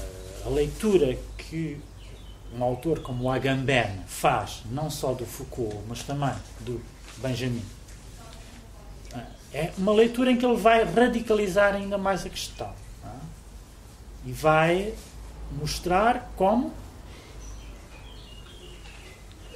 leitura 0.46 1.18
que 1.38 1.78
um 2.56 2.64
autor 2.64 3.00
como 3.00 3.26
o 3.26 3.32
Agamben 3.32 4.02
faz, 4.08 4.64
não 4.72 4.90
só 4.90 5.14
do 5.14 5.26
Foucault, 5.26 5.78
mas 5.88 6.04
também 6.04 6.34
do 6.62 6.82
Benjamin, 7.18 7.64
é 9.54 9.72
uma 9.78 9.94
leitura 9.94 10.32
em 10.32 10.38
que 10.38 10.46
ele 10.46 10.58
vai 10.58 10.84
radicalizar 10.84 11.74
ainda 11.76 11.98
mais 11.98 12.26
a 12.26 12.30
questão 12.30 12.72
é? 13.04 13.10
e 14.26 14.32
vai 14.32 14.94
mostrar 15.52 16.32
como 16.36 16.72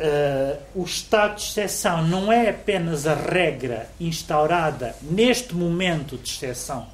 Uh, 0.03 0.59
o 0.73 0.83
estado 0.83 1.35
de 1.35 1.43
exceção 1.43 2.07
não 2.07 2.33
é 2.33 2.49
apenas 2.49 3.05
a 3.05 3.13
regra 3.13 3.87
instaurada 3.99 4.95
neste 4.99 5.53
momento 5.53 6.17
de 6.17 6.27
exceção 6.27 6.87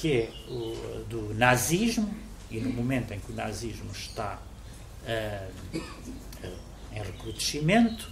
que 0.00 0.12
é 0.12 0.32
o, 0.48 1.04
do 1.10 1.34
nazismo, 1.34 2.08
e 2.50 2.58
no 2.58 2.70
momento 2.70 3.12
em 3.12 3.20
que 3.20 3.30
o 3.30 3.34
nazismo 3.34 3.90
está 3.92 4.40
uh, 5.04 5.80
em 6.90 7.02
recrudescimento, 7.02 8.10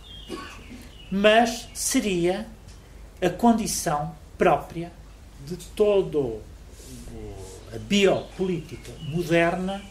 mas 1.11 1.67
seria 1.73 2.47
a 3.23 3.31
condição 3.31 4.15
própria 4.37 4.93
de 5.47 5.57
todo 5.75 6.43
a 7.75 7.79
biopolítica 7.79 8.93
moderna 9.01 9.83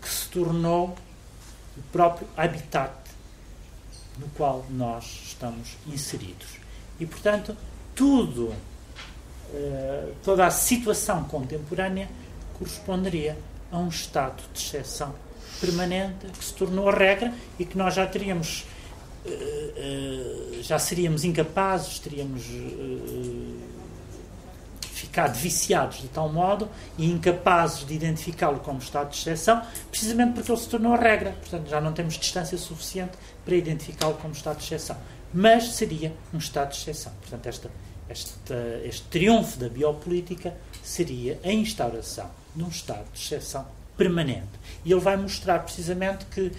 que 0.00 0.08
se 0.08 0.28
tornou 0.28 0.96
o 1.76 1.82
próprio 1.90 2.28
habitat 2.36 2.92
no 4.18 4.28
qual 4.28 4.64
nós 4.70 5.22
estamos 5.24 5.76
inseridos. 5.86 6.46
E, 7.00 7.06
portanto, 7.06 7.56
tudo 7.94 8.54
eh, 9.54 10.12
toda 10.22 10.46
a 10.46 10.50
situação 10.50 11.24
contemporânea 11.24 12.08
corresponderia 12.58 13.36
a 13.70 13.78
um 13.78 13.88
estado 13.88 14.42
de 14.52 14.60
exceção 14.60 15.14
permanente 15.60 16.26
que 16.26 16.44
se 16.44 16.54
tornou 16.54 16.88
a 16.88 16.92
regra 16.92 17.32
e 17.58 17.64
que 17.64 17.76
nós 17.76 17.94
já 17.94 18.06
teríamos 18.06 18.64
uh, 19.24 19.28
uh, 19.28 20.62
já 20.62 20.78
seríamos 20.78 21.24
incapazes 21.24 22.00
teríamos 22.00 22.42
ficado 25.12 25.34
viciados 25.34 26.00
de 26.00 26.08
tal 26.08 26.32
modo 26.32 26.68
e 26.96 27.10
incapazes 27.10 27.84
de 27.84 27.92
identificá-lo 27.92 28.60
como 28.60 28.78
estado 28.78 29.10
de 29.10 29.16
exceção, 29.16 29.62
precisamente 29.90 30.34
porque 30.34 30.50
ele 30.50 30.60
se 30.60 30.68
tornou 30.68 30.94
a 30.94 30.96
regra. 30.96 31.32
Portanto, 31.32 31.68
já 31.68 31.80
não 31.80 31.92
temos 31.92 32.14
distância 32.14 32.56
suficiente 32.56 33.12
para 33.44 33.54
identificá-lo 33.54 34.14
como 34.14 34.32
estado 34.32 34.58
de 34.58 34.64
exceção. 34.64 34.96
Mas 35.34 35.74
seria 35.74 36.14
um 36.32 36.38
estado 36.38 36.70
de 36.70 36.78
exceção. 36.78 37.12
Portanto, 37.20 37.46
esta, 37.46 37.70
esta, 38.12 38.54
este 38.84 39.02
triunfo 39.08 39.58
da 39.58 39.68
biopolítica 39.68 40.54
seria 40.82 41.40
a 41.42 41.50
instauração 41.50 42.30
de 42.54 42.62
um 42.62 42.68
estado 42.68 43.06
de 43.12 43.20
exceção 43.20 43.66
permanente. 43.96 44.50
E 44.84 44.92
ele 44.92 45.00
vai 45.00 45.16
mostrar 45.16 45.60
precisamente 45.60 46.24
que, 46.26 46.52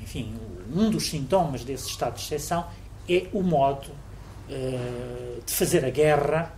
enfim, 0.00 0.34
um 0.74 0.90
dos 0.90 1.08
sintomas 1.08 1.64
desse 1.64 1.88
estado 1.88 2.16
de 2.16 2.22
exceção 2.22 2.66
é 3.08 3.26
o 3.32 3.42
modo 3.42 3.88
uh, 3.88 5.42
de 5.44 5.52
fazer 5.52 5.84
a 5.84 5.90
guerra 5.90 6.54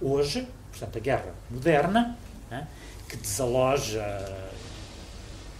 hoje, 0.00 0.48
portanto, 0.70 0.96
a 0.96 1.00
guerra 1.00 1.34
moderna, 1.50 2.18
né, 2.50 2.66
que 3.08 3.16
desaloja 3.16 4.02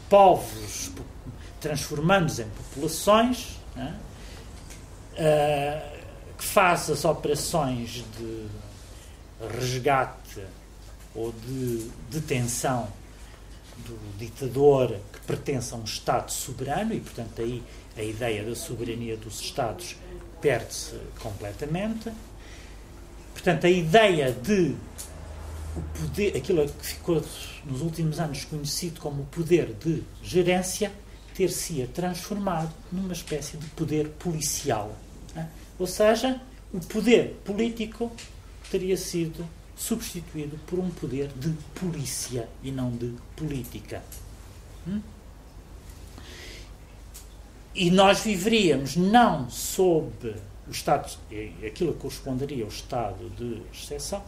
povos, 0.08 0.90
transformando-os 1.60 2.40
em 2.40 2.48
populações, 2.48 3.60
né, 3.76 3.94
uh, 5.14 5.91
que 6.42 6.48
faz 6.48 6.90
as 6.90 7.04
operações 7.04 8.04
de 8.18 8.46
resgate 9.56 10.42
ou 11.14 11.32
de 11.32 11.88
detenção 12.10 12.88
do 13.86 13.96
ditador 14.18 14.98
que 15.12 15.20
pertence 15.20 15.72
a 15.72 15.76
um 15.76 15.84
Estado 15.84 16.32
soberano 16.32 16.92
e, 16.94 17.00
portanto, 17.00 17.40
aí 17.40 17.62
a 17.96 18.02
ideia 18.02 18.42
da 18.42 18.56
soberania 18.56 19.16
dos 19.16 19.40
Estados 19.40 19.96
perde-se 20.40 20.96
completamente. 21.20 22.10
Portanto, 23.32 23.66
a 23.66 23.70
ideia 23.70 24.32
de 24.32 24.74
o 25.76 25.80
poder, 26.00 26.36
aquilo 26.36 26.68
que 26.68 26.86
ficou 26.86 27.22
nos 27.64 27.80
últimos 27.82 28.18
anos 28.18 28.44
conhecido 28.44 29.00
como 29.00 29.22
o 29.22 29.26
poder 29.26 29.74
de 29.74 30.02
gerência, 30.20 30.90
ter-se 31.34 31.86
transformado 31.94 32.72
numa 32.90 33.12
espécie 33.12 33.56
de 33.56 33.66
poder 33.68 34.08
policial. 34.18 34.94
Ou 35.82 35.86
seja, 35.88 36.40
o 36.72 36.78
poder 36.78 37.40
político 37.44 38.12
teria 38.70 38.96
sido 38.96 39.44
substituído 39.74 40.56
por 40.64 40.78
um 40.78 40.88
poder 40.90 41.26
de 41.34 41.52
polícia 41.74 42.48
e 42.62 42.70
não 42.70 42.92
de 42.92 43.12
política. 43.34 44.00
Hum? 44.86 45.00
E 47.74 47.90
nós 47.90 48.20
viveríamos 48.20 48.94
não 48.94 49.50
sob 49.50 50.36
o 50.68 50.70
estado, 50.70 51.18
aquilo 51.66 51.94
que 51.94 51.98
corresponderia 51.98 52.62
ao 52.62 52.70
estado 52.70 53.28
de 53.30 53.60
exceção, 53.76 54.22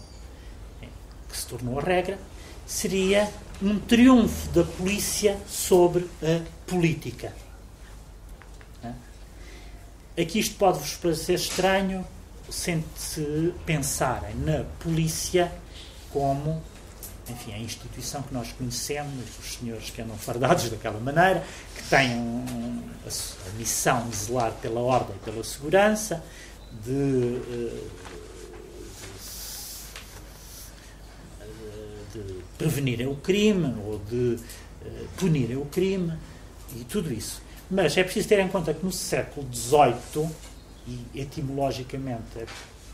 que 1.28 1.36
se 1.36 1.46
tornou 1.46 1.78
a 1.78 1.82
regra, 1.84 2.18
seria 2.66 3.32
um 3.62 3.78
triunfo 3.78 4.48
da 4.48 4.64
polícia 4.64 5.38
sobre 5.46 6.04
a 6.20 6.42
política. 6.68 7.43
Aqui 10.16 10.38
isto 10.38 10.54
pode-vos 10.56 10.94
parecer 10.94 11.34
estranho 11.34 12.06
se 12.48 13.52
pensarem 13.66 14.34
na 14.36 14.64
polícia 14.78 15.50
como 16.12 16.62
enfim, 17.28 17.52
a 17.54 17.58
instituição 17.58 18.22
que 18.22 18.34
nós 18.34 18.52
conhecemos, 18.52 19.24
os 19.38 19.54
senhores 19.54 19.90
que 19.90 20.02
andam 20.02 20.16
fardados 20.16 20.68
daquela 20.68 21.00
maneira, 21.00 21.44
que 21.74 21.82
têm 21.88 22.10
um, 22.10 22.82
a, 23.04 23.08
a, 23.08 23.52
missão 23.58 24.08
de 24.08 24.16
zelar 24.16 24.52
pela 24.60 24.80
ordem 24.80 25.16
e 25.16 25.18
pela 25.24 25.42
segurança, 25.42 26.22
de, 26.84 27.40
de, 32.12 32.22
de 32.24 32.42
prevenirem 32.58 33.06
o 33.06 33.16
crime 33.16 33.74
ou 33.86 33.98
de 34.00 34.36
uh, 34.36 35.08
punirem 35.16 35.56
o 35.56 35.64
crime 35.66 36.12
e 36.76 36.84
tudo 36.84 37.12
isso. 37.12 37.43
Mas 37.70 37.96
é 37.96 38.04
preciso 38.04 38.28
ter 38.28 38.38
em 38.40 38.48
conta 38.48 38.74
que 38.74 38.84
no 38.84 38.92
século 38.92 39.46
XVIII, 39.52 40.28
e 40.86 41.20
etimologicamente 41.20 42.46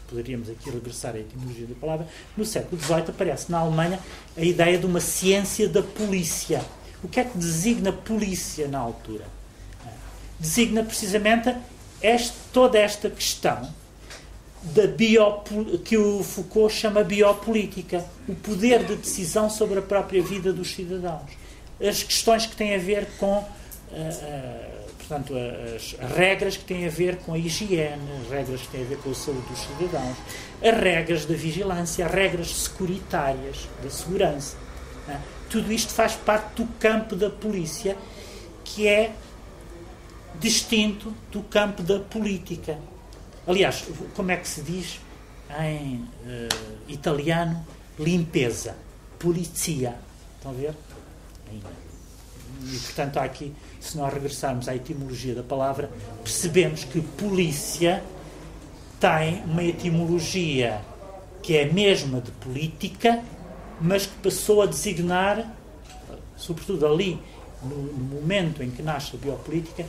poderíamos 0.09 0.51
aqui 0.51 0.71
regressar 0.71 1.15
à 1.15 1.19
etimologia 1.19 1.67
da 1.67 1.75
palavra, 1.75 2.09
no 2.37 2.45
século 2.45 2.81
XVIII 2.81 3.05
aparece 3.09 3.51
na 3.51 3.59
Alemanha 3.59 4.01
a 4.37 4.43
ideia 4.43 4.77
de 4.79 4.87
uma 4.87 5.01
ciência 5.01 5.69
da 5.69 5.83
polícia. 5.83 6.65
O 7.03 7.09
que 7.09 7.21
é 7.21 7.25
que 7.25 7.39
designa 7.39 7.93
polícia 7.93 8.69
na 8.69 8.79
altura? 8.79 9.25
Designa 10.39 10.83
precisamente 10.83 11.55
este, 12.03 12.37
toda 12.53 12.79
esta 12.79 13.09
questão 13.09 13.73
da 14.63 14.87
bio, 14.87 15.43
que 15.85 15.97
o 15.97 16.23
Foucault 16.23 16.75
chama 16.75 17.03
biopolítica, 17.03 18.05
o 18.29 18.35
poder 18.35 18.85
de 18.85 18.97
decisão 18.97 19.49
sobre 19.49 19.79
a 19.79 19.83
própria 19.83 20.23
vida 20.23 20.53
dos 20.53 20.75
cidadãos. 20.75 21.31
As 21.81 22.03
questões 22.03 22.45
que 22.45 22.55
têm 22.55 22.75
a 22.75 22.79
ver 22.79 23.07
com 23.19 23.43
portanto, 24.99 25.35
as, 25.37 25.97
as, 26.01 26.11
regras 26.17 26.57
que 26.57 26.65
têm 26.65 26.87
a 26.87 26.91
ver 26.91 27.17
com 27.17 27.35
a 27.35 27.39
higiene, 27.39 28.01
as 28.23 28.31
regras 28.31 28.61
que 28.63 28.69
têm 28.69 28.83
a 28.83 28.85
ver 28.85 28.99
com 28.99 29.11
a 29.11 29.15
saúde 29.15 29.47
dos 29.49 29.59
cidadãos, 29.59 30.17
as 30.63 30.81
regras 30.81 31.25
da 31.27 31.35
vigilância, 31.35 32.07
as 32.07 32.13
regras 32.13 32.55
securitárias, 32.55 33.69
da 33.83 33.91
segurança. 33.91 34.57
Né? 35.09 35.21
Tudo 35.49 35.73
isto 35.73 35.93
faz 35.93 36.15
parte 36.15 36.63
do 36.63 36.67
campo 36.79 37.17
da 37.17 37.29
polícia, 37.29 37.97
que 38.65 38.87
é 38.87 39.13
distinto 40.39 41.13
do 41.33 41.43
campo 41.43 41.83
da 41.83 41.99
política. 41.99 42.79
Aliás, 43.47 43.85
como 44.15 44.31
é 44.31 44.37
que 44.37 44.49
se 44.49 44.63
diz 44.63 45.01
em 45.61 45.97
uh, 45.97 46.89
italiano? 46.89 47.67
Limpeza, 47.99 48.77
polizia. 49.19 49.97
Estão 50.37 50.53
a 50.53 50.55
ver? 50.55 50.75
E, 51.53 52.79
portanto, 52.79 53.19
há 53.19 53.25
aqui 53.25 53.53
se 53.81 53.97
nós 53.97 54.13
regressarmos 54.13 54.69
à 54.69 54.77
etimologia 54.77 55.35
da 55.35 55.43
palavra, 55.43 55.91
percebemos 56.23 56.85
que 56.85 57.01
polícia 57.01 58.03
tem 59.01 59.43
uma 59.45 59.65
etimologia 59.65 60.83
que 61.43 61.57
é 61.57 61.65
a 61.65 61.73
mesma 61.73 62.21
de 62.21 62.31
política, 62.33 63.23
mas 63.81 64.05
que 64.05 64.15
passou 64.23 64.61
a 64.61 64.67
designar, 64.67 65.51
sobretudo 66.37 66.87
ali, 66.87 67.19
no, 67.63 67.77
no 67.77 68.05
momento 68.21 68.63
em 68.63 68.71
que 68.71 68.83
nasce 68.83 69.17
a 69.17 69.19
biopolítica, 69.19 69.87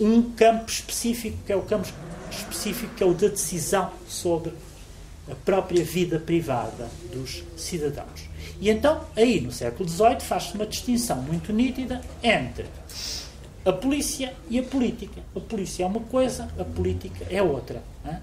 um 0.00 0.22
campo 0.32 0.70
específico, 0.70 1.36
que 1.44 1.52
é 1.52 1.56
o 1.56 1.62
campo 1.62 1.86
específico, 2.30 2.94
que 2.94 3.02
é 3.02 3.06
o 3.06 3.12
da 3.12 3.28
decisão 3.28 3.90
sobre 4.08 4.52
a 5.30 5.34
própria 5.34 5.84
vida 5.84 6.18
privada 6.18 6.88
dos 7.12 7.44
cidadãos. 7.56 8.27
E 8.60 8.70
então, 8.70 9.04
aí 9.16 9.40
no 9.40 9.52
século 9.52 9.88
XVIII, 9.88 10.20
faz-se 10.20 10.54
uma 10.54 10.66
distinção 10.66 11.22
muito 11.22 11.52
nítida 11.52 12.00
entre 12.22 12.66
a 13.64 13.72
polícia 13.72 14.34
e 14.48 14.58
a 14.58 14.62
política. 14.62 15.20
A 15.36 15.40
polícia 15.40 15.84
é 15.84 15.86
uma 15.86 16.00
coisa, 16.00 16.48
a 16.58 16.64
política 16.64 17.26
é 17.30 17.42
outra. 17.42 17.82
A 18.04 18.18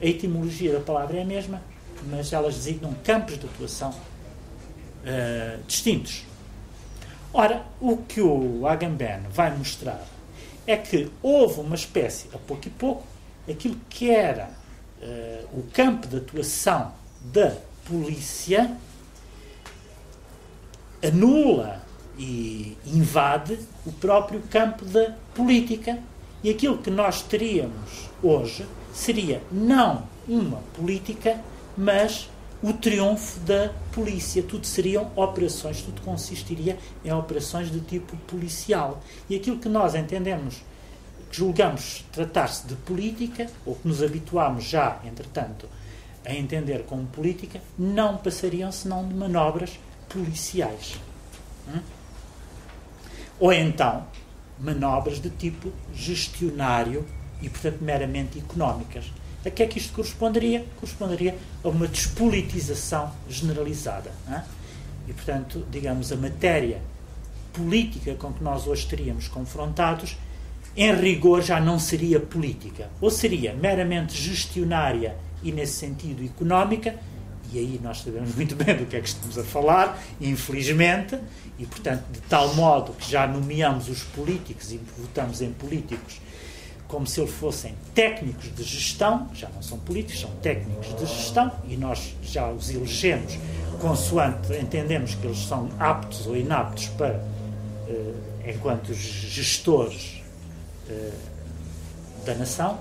etimologia 0.00 0.72
da 0.72 0.80
palavra 0.80 1.18
é 1.18 1.22
a 1.22 1.24
mesma, 1.24 1.62
mas 2.10 2.32
elas 2.32 2.54
designam 2.56 2.94
campos 3.02 3.38
de 3.38 3.46
atuação 3.46 3.90
uh, 3.90 5.62
distintos. 5.66 6.24
Ora, 7.32 7.64
o 7.80 7.96
que 7.98 8.20
o 8.20 8.66
Agamben 8.66 9.20
vai 9.30 9.56
mostrar 9.56 10.04
é 10.66 10.76
que 10.76 11.10
houve 11.22 11.60
uma 11.60 11.74
espécie, 11.74 12.28
a 12.34 12.38
pouco 12.38 12.66
e 12.66 12.70
pouco, 12.70 13.06
aquilo 13.48 13.76
que 13.88 14.10
era 14.10 14.50
uh, 15.00 15.58
o 15.58 15.62
campo 15.72 16.06
de 16.08 16.16
atuação 16.16 16.92
da 17.20 17.56
polícia 17.86 18.76
anula 21.06 21.82
e 22.18 22.76
invade 22.86 23.58
o 23.84 23.92
próprio 23.92 24.40
campo 24.50 24.84
da 24.84 25.14
política. 25.34 25.98
E 26.42 26.50
aquilo 26.50 26.78
que 26.78 26.90
nós 26.90 27.22
teríamos 27.22 28.08
hoje 28.22 28.66
seria 28.92 29.42
não 29.50 30.04
uma 30.28 30.58
política, 30.74 31.40
mas 31.76 32.28
o 32.62 32.72
triunfo 32.72 33.40
da 33.40 33.70
polícia. 33.92 34.42
Tudo 34.42 34.66
seriam 34.66 35.10
operações, 35.16 35.82
tudo 35.82 36.00
consistiria 36.02 36.78
em 37.04 37.12
operações 37.12 37.70
de 37.70 37.80
tipo 37.80 38.16
policial. 38.28 39.02
E 39.28 39.36
aquilo 39.36 39.58
que 39.58 39.68
nós 39.68 39.94
entendemos, 39.94 40.62
que 41.30 41.36
julgamos 41.36 42.04
tratar-se 42.12 42.66
de 42.66 42.74
política, 42.76 43.48
ou 43.64 43.74
que 43.74 43.86
nos 43.86 44.02
habituamos 44.02 44.64
já, 44.64 45.00
entretanto, 45.04 45.68
a 46.24 46.34
entender 46.34 46.84
como 46.84 47.06
política, 47.06 47.60
não 47.78 48.16
passariam 48.16 48.72
senão 48.72 49.06
de 49.06 49.14
manobras 49.14 49.78
policiais. 50.08 50.96
Hum? 51.68 51.80
Ou 53.38 53.52
então, 53.52 54.06
manobras 54.58 55.20
de 55.20 55.30
tipo 55.30 55.72
gestionário 55.94 57.04
e, 57.42 57.48
portanto, 57.48 57.78
meramente 57.80 58.38
económicas. 58.38 59.04
A 59.44 59.50
que 59.50 59.62
é 59.62 59.66
que 59.66 59.78
isto 59.78 59.92
corresponderia? 59.92 60.64
Corresponderia 60.80 61.36
a 61.62 61.68
uma 61.68 61.86
despolitização 61.86 63.12
generalizada. 63.28 64.10
E, 65.06 65.12
portanto, 65.12 65.64
digamos, 65.70 66.10
a 66.10 66.16
matéria 66.16 66.80
política 67.52 68.14
com 68.14 68.32
que 68.32 68.42
nós 68.42 68.66
hoje 68.66 68.82
estaríamos 68.82 69.28
confrontados, 69.28 70.16
em 70.76 70.92
rigor 70.94 71.42
já 71.42 71.60
não 71.60 71.78
seria 71.78 72.18
política. 72.18 72.90
Ou 73.00 73.10
seria 73.10 73.54
meramente 73.54 74.20
gestionária 74.20 75.16
e, 75.42 75.52
nesse 75.52 75.74
sentido, 75.74 76.24
económica, 76.24 76.98
e 77.52 77.58
aí 77.58 77.80
nós 77.82 78.02
sabemos 78.02 78.34
muito 78.34 78.54
bem 78.56 78.76
do 78.76 78.86
que 78.86 78.96
é 78.96 79.00
que 79.00 79.08
estamos 79.08 79.38
a 79.38 79.44
falar, 79.44 80.00
infelizmente, 80.20 81.18
e 81.58 81.66
portanto, 81.66 82.04
de 82.12 82.20
tal 82.22 82.54
modo 82.54 82.92
que 82.92 83.10
já 83.10 83.26
nomeamos 83.26 83.88
os 83.88 84.02
políticos 84.02 84.72
e 84.72 84.80
votamos 84.98 85.40
em 85.40 85.52
políticos 85.52 86.20
como 86.88 87.06
se 87.06 87.20
eles 87.20 87.32
fossem 87.32 87.74
técnicos 87.94 88.54
de 88.54 88.62
gestão, 88.62 89.28
já 89.34 89.48
não 89.48 89.62
são 89.62 89.78
políticos, 89.78 90.20
são 90.20 90.30
técnicos 90.36 90.94
de 90.96 91.06
gestão, 91.06 91.50
e 91.68 91.76
nós 91.76 92.14
já 92.22 92.48
os 92.48 92.70
elegemos 92.70 93.36
consoante 93.80 94.54
entendemos 94.54 95.14
que 95.14 95.26
eles 95.26 95.46
são 95.46 95.68
aptos 95.78 96.26
ou 96.26 96.36
inaptos 96.36 96.88
para, 96.88 97.22
eh, 97.88 98.14
enquanto 98.54 98.94
gestores 98.94 100.22
eh, 100.88 101.12
da 102.24 102.34
nação. 102.34 102.78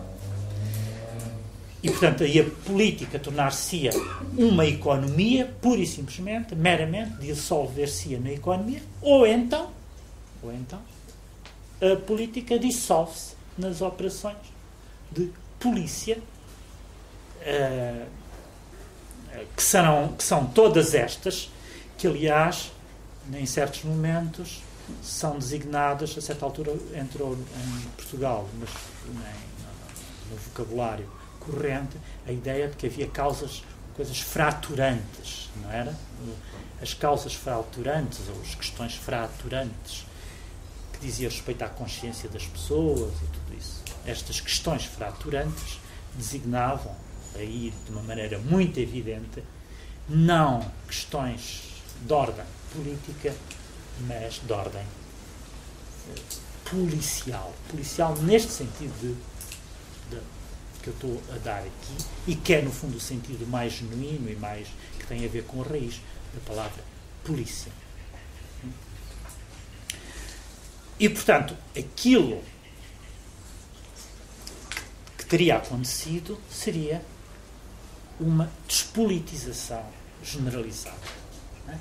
E, 1.86 1.90
portanto, 1.92 2.24
aí 2.24 2.40
a 2.40 2.44
política 2.44 3.20
tornar-se-ia 3.20 3.92
uma 4.36 4.66
economia, 4.66 5.54
pura 5.62 5.80
e 5.80 5.86
simplesmente, 5.86 6.56
meramente, 6.56 7.18
dissolver-se-ia 7.18 8.20
na 8.20 8.32
economia, 8.32 8.82
ou 9.04 9.28
então, 9.28 9.70
ou 10.42 10.52
então, 10.52 10.82
a 11.80 11.96
política 11.96 12.58
dissolve-se 12.58 13.36
nas 13.56 13.84
operações 13.84 14.36
de 15.12 15.30
polícia, 15.60 16.18
uh, 17.42 18.08
que, 19.56 19.62
serão, 19.62 20.14
que 20.14 20.24
são 20.24 20.48
todas 20.48 20.96
estas, 20.96 21.52
que 22.00 22.08
aliás, 22.08 22.72
em 23.32 23.46
certos 23.46 23.84
momentos, 23.84 24.64
são 25.04 25.38
designadas, 25.38 26.18
a 26.18 26.22
certa 26.22 26.46
altura 26.46 26.74
entrou 26.96 27.34
em 27.36 27.90
Portugal, 27.96 28.50
mas 28.60 28.72
no 30.32 30.38
vocabulário 30.38 31.08
corrente 31.46 31.98
a 32.28 32.32
ideia 32.32 32.68
de 32.68 32.76
que 32.76 32.88
havia 32.88 33.08
causas, 33.08 33.64
coisas 33.96 34.20
fraturantes, 34.20 35.50
não 35.62 35.72
era? 35.72 35.96
As 36.82 36.94
causas 36.94 37.34
fraturantes, 37.34 38.22
ou 38.30 38.42
as 38.42 38.56
questões 38.56 38.96
fraturantes, 38.96 40.06
que 40.94 41.06
dizia 41.06 41.30
respeito 41.30 41.64
à 41.64 41.68
consciência 41.70 42.30
das 42.30 42.46
pessoas 42.46 43.14
e 43.14 43.28
tudo 43.28 43.58
isso. 43.58 43.84
Estas 44.06 44.40
questões 44.40 44.86
fraturantes 44.86 45.80
designavam, 46.16 46.96
aí 47.36 47.74
de 47.86 47.92
uma 47.92 48.02
maneira 48.02 48.40
muito 48.40 48.80
evidente, 48.80 49.44
não 50.08 50.72
questões 50.88 51.64
de 52.02 52.14
ordem 52.14 52.46
política, 52.74 53.34
mas 54.08 54.42
de 54.46 54.54
ordem 54.54 54.82
eh, 54.82 56.22
policial. 56.70 57.54
Policial 57.70 58.16
neste 58.18 58.52
sentido 58.52 58.94
de, 59.00 59.14
de 59.14 59.35
que 60.86 60.90
eu 60.90 60.94
estou 60.94 61.22
a 61.34 61.38
dar 61.40 61.60
aqui 61.62 62.06
e 62.28 62.36
que 62.36 62.54
é, 62.54 62.62
no 62.62 62.72
fundo, 62.72 62.98
o 62.98 63.00
sentido 63.00 63.48
mais 63.48 63.74
genuíno 63.74 64.30
e 64.30 64.36
mais 64.36 64.68
que 65.00 65.08
tem 65.08 65.26
a 65.26 65.28
ver 65.28 65.44
com 65.46 65.62
a 65.62 65.66
raiz 65.66 66.00
da 66.34 66.40
palavra 66.46 66.84
polícia. 67.24 67.72
E, 71.00 71.10
portanto, 71.10 71.58
aquilo 71.78 72.42
que 75.18 75.26
teria 75.26 75.58
acontecido 75.58 76.40
seria 76.50 77.04
uma 78.20 78.50
despolitização 78.68 79.84
generalizada. 80.24 80.96
É? 81.68 81.78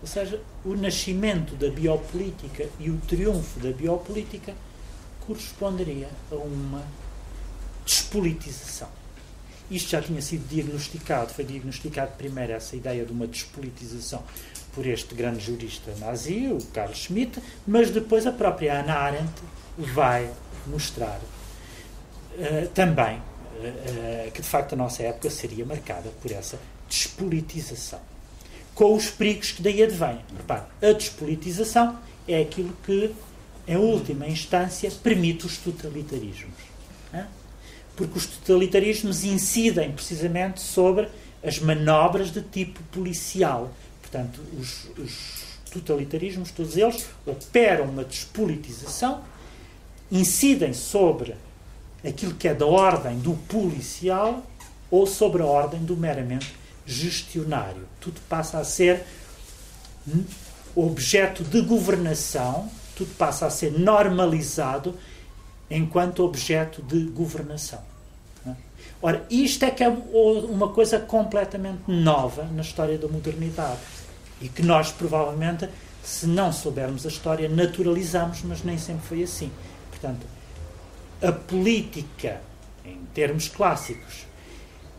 Ou 0.00 0.08
seja, 0.08 0.42
o 0.64 0.74
nascimento 0.74 1.54
da 1.54 1.70
biopolítica 1.70 2.68
e 2.80 2.90
o 2.90 2.96
triunfo 3.06 3.60
da 3.60 3.70
biopolítica 3.70 4.56
corresponderia 5.20 6.10
a 6.30 6.34
uma 6.34 6.82
despolitização. 7.84 8.88
Isto 9.70 9.90
já 9.90 10.02
tinha 10.02 10.20
sido 10.20 10.46
diagnosticado, 10.48 11.32
foi 11.32 11.44
diagnosticado 11.44 12.12
primeiro 12.18 12.52
essa 12.52 12.76
ideia 12.76 13.04
de 13.04 13.12
uma 13.12 13.26
despolitização 13.26 14.22
por 14.74 14.86
este 14.86 15.14
grande 15.14 15.44
jurista 15.44 15.94
nazi, 15.98 16.48
o 16.48 16.58
Carl 16.72 16.94
Schmitt, 16.94 17.40
mas 17.66 17.90
depois 17.90 18.26
a 18.26 18.32
própria 18.32 18.80
Ana 18.80 18.94
Arendt 18.94 19.32
vai 19.78 20.30
mostrar 20.66 21.18
uh, 21.18 22.68
também 22.74 23.16
uh, 23.16 24.30
que 24.30 24.42
de 24.42 24.48
facto 24.48 24.74
a 24.74 24.76
nossa 24.76 25.02
época 25.02 25.30
seria 25.30 25.64
marcada 25.64 26.10
por 26.20 26.30
essa 26.30 26.58
despolitização. 26.88 28.00
Com 28.74 28.94
os 28.94 29.10
perigos 29.10 29.52
que 29.52 29.62
daí 29.62 29.82
advêm. 29.82 30.20
Repare, 30.36 30.64
a 30.82 30.92
despolitização 30.92 31.98
é 32.26 32.40
aquilo 32.40 32.74
que, 32.84 33.14
em 33.66 33.76
última 33.76 34.26
instância, 34.26 34.90
permite 35.02 35.46
os 35.46 35.58
totalitarismos 35.58 36.61
porque 38.02 38.18
os 38.18 38.26
totalitarismos 38.26 39.22
incidem 39.22 39.92
precisamente 39.92 40.60
sobre 40.60 41.08
as 41.40 41.60
manobras 41.60 42.32
de 42.32 42.42
tipo 42.42 42.82
policial. 42.90 43.70
Portanto, 44.00 44.40
os, 44.58 44.88
os 44.98 45.42
totalitarismos, 45.70 46.50
todos 46.50 46.76
eles, 46.76 47.06
operam 47.24 47.84
uma 47.84 48.02
despolitização, 48.02 49.22
incidem 50.10 50.72
sobre 50.74 51.36
aquilo 52.04 52.34
que 52.34 52.48
é 52.48 52.54
da 52.54 52.66
ordem 52.66 53.20
do 53.20 53.34
policial 53.34 54.44
ou 54.90 55.06
sobre 55.06 55.40
a 55.40 55.46
ordem 55.46 55.84
do 55.84 55.96
meramente 55.96 56.56
gestionário. 56.84 57.86
Tudo 58.00 58.20
passa 58.28 58.58
a 58.58 58.64
ser 58.64 59.04
objeto 60.74 61.44
de 61.44 61.60
governação, 61.60 62.68
tudo 62.96 63.14
passa 63.14 63.46
a 63.46 63.50
ser 63.50 63.70
normalizado 63.78 64.98
enquanto 65.70 66.24
objeto 66.24 66.82
de 66.82 67.04
governação. 67.04 67.91
Ora, 69.02 69.26
isto 69.28 69.64
é 69.64 69.70
que 69.70 69.82
é 69.82 69.88
uma 69.88 70.68
coisa 70.68 71.00
completamente 71.00 71.82
nova 71.88 72.44
na 72.44 72.62
história 72.62 72.96
da 72.96 73.08
modernidade 73.08 73.80
e 74.40 74.48
que 74.48 74.62
nós, 74.62 74.92
provavelmente, 74.92 75.68
se 76.04 76.26
não 76.26 76.52
soubermos 76.52 77.04
a 77.04 77.08
história, 77.08 77.48
naturalizamos, 77.48 78.42
mas 78.42 78.62
nem 78.62 78.78
sempre 78.78 79.04
foi 79.04 79.22
assim. 79.24 79.50
Portanto, 79.90 80.24
a 81.20 81.32
política, 81.32 82.40
em 82.84 82.98
termos 83.12 83.48
clássicos, 83.48 84.24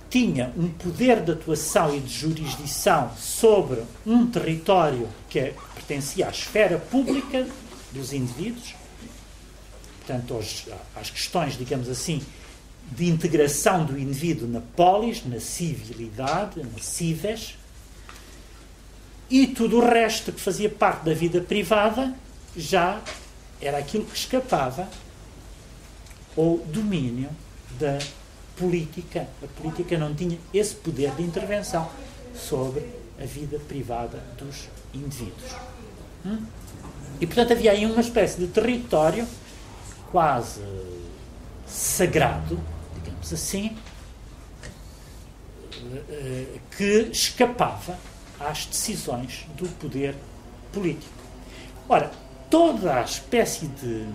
tinha 0.09 0.53
um 0.57 0.67
poder 0.67 1.21
de 1.21 1.31
atuação 1.31 1.95
e 1.95 2.01
de 2.01 2.13
jurisdição 2.13 3.09
sobre 3.17 3.83
um 4.05 4.27
território 4.27 5.07
que 5.29 5.53
pertencia 5.73 6.27
à 6.27 6.29
esfera 6.29 6.77
pública 6.77 7.47
dos 7.93 8.11
indivíduos 8.11 8.75
portanto, 10.05 10.33
aos, 10.33 10.65
às 10.95 11.09
questões, 11.09 11.57
digamos 11.57 11.89
assim, 11.89 12.21
de 12.95 13.09
integração 13.09 13.85
do 13.85 13.97
indivíduo 13.97 14.47
na 14.47 14.61
polis, 14.61 15.25
na 15.25 15.39
civilidade, 15.39 16.61
na 16.61 16.79
cives, 16.79 17.57
e 19.29 19.47
tudo 19.47 19.77
o 19.77 19.85
resto 19.85 20.31
que 20.31 20.39
fazia 20.39 20.69
parte 20.69 21.05
da 21.05 21.13
vida 21.13 21.41
privada 21.41 22.13
já 22.55 23.01
era 23.59 23.77
aquilo 23.77 24.05
que 24.05 24.15
escapava 24.15 24.87
ao 26.37 26.57
domínio 26.57 27.29
da 27.79 27.97
política. 28.57 29.27
A 29.41 29.47
política 29.59 29.97
não 29.97 30.13
tinha 30.13 30.37
esse 30.53 30.75
poder 30.75 31.11
de 31.15 31.23
intervenção 31.23 31.89
sobre 32.35 32.85
a 33.19 33.25
vida 33.25 33.59
privada 33.67 34.19
dos 34.37 34.69
indivíduos. 34.93 35.51
Hum? 36.25 36.45
E, 37.19 37.25
portanto, 37.25 37.53
havia 37.53 37.71
aí 37.71 37.85
uma 37.85 38.01
espécie 38.01 38.39
de 38.39 38.47
território 38.47 39.27
quase 40.11 40.61
sagrado, 41.65 42.59
digamos 43.23 43.33
assim, 43.33 43.75
que 46.75 47.09
escapava 47.11 47.97
às 48.39 48.65
decisões 48.65 49.45
do 49.55 49.67
poder 49.79 50.15
político. 50.71 51.13
Ora, 51.87 52.11
toda 52.49 52.99
a 52.99 53.01
espécie 53.01 53.67
de 53.67 54.05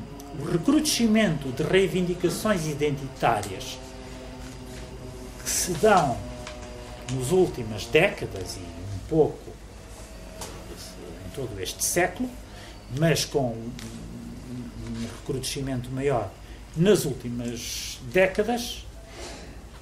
recrudescimento 0.50 1.50
de 1.52 1.62
reivindicações 1.62 2.66
identitárias 2.66 3.78
que 5.42 5.50
se 5.50 5.72
dão 5.74 6.18
nas 7.12 7.30
últimas 7.30 7.86
décadas 7.86 8.56
e 8.56 8.60
um 8.60 9.08
pouco 9.08 9.50
em 11.26 11.30
todo 11.30 11.58
este 11.60 11.84
século, 11.84 12.28
mas 12.98 13.24
com 13.24 13.56
recrudescimento 15.20 15.90
maior 15.90 16.30
nas 16.76 17.04
últimas 17.04 17.98
décadas 18.12 18.84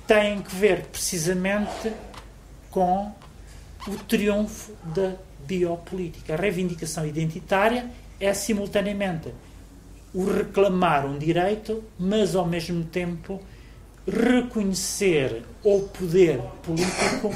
têm 0.06 0.40
que 0.42 0.54
ver 0.54 0.86
precisamente 0.86 1.92
com 2.70 3.12
o 3.88 3.96
triunfo 4.08 4.72
da 4.94 5.14
biopolítica. 5.46 6.34
A 6.34 6.36
reivindicação 6.36 7.06
identitária 7.06 7.90
é 8.20 8.32
simultaneamente 8.34 9.32
o 10.12 10.24
reclamar 10.24 11.06
um 11.06 11.18
direito, 11.18 11.84
mas 11.98 12.34
ao 12.34 12.46
mesmo 12.46 12.84
tempo 12.84 13.40
reconhecer 14.06 15.42
ao 15.64 15.80
poder 15.80 16.40
político 16.62 17.34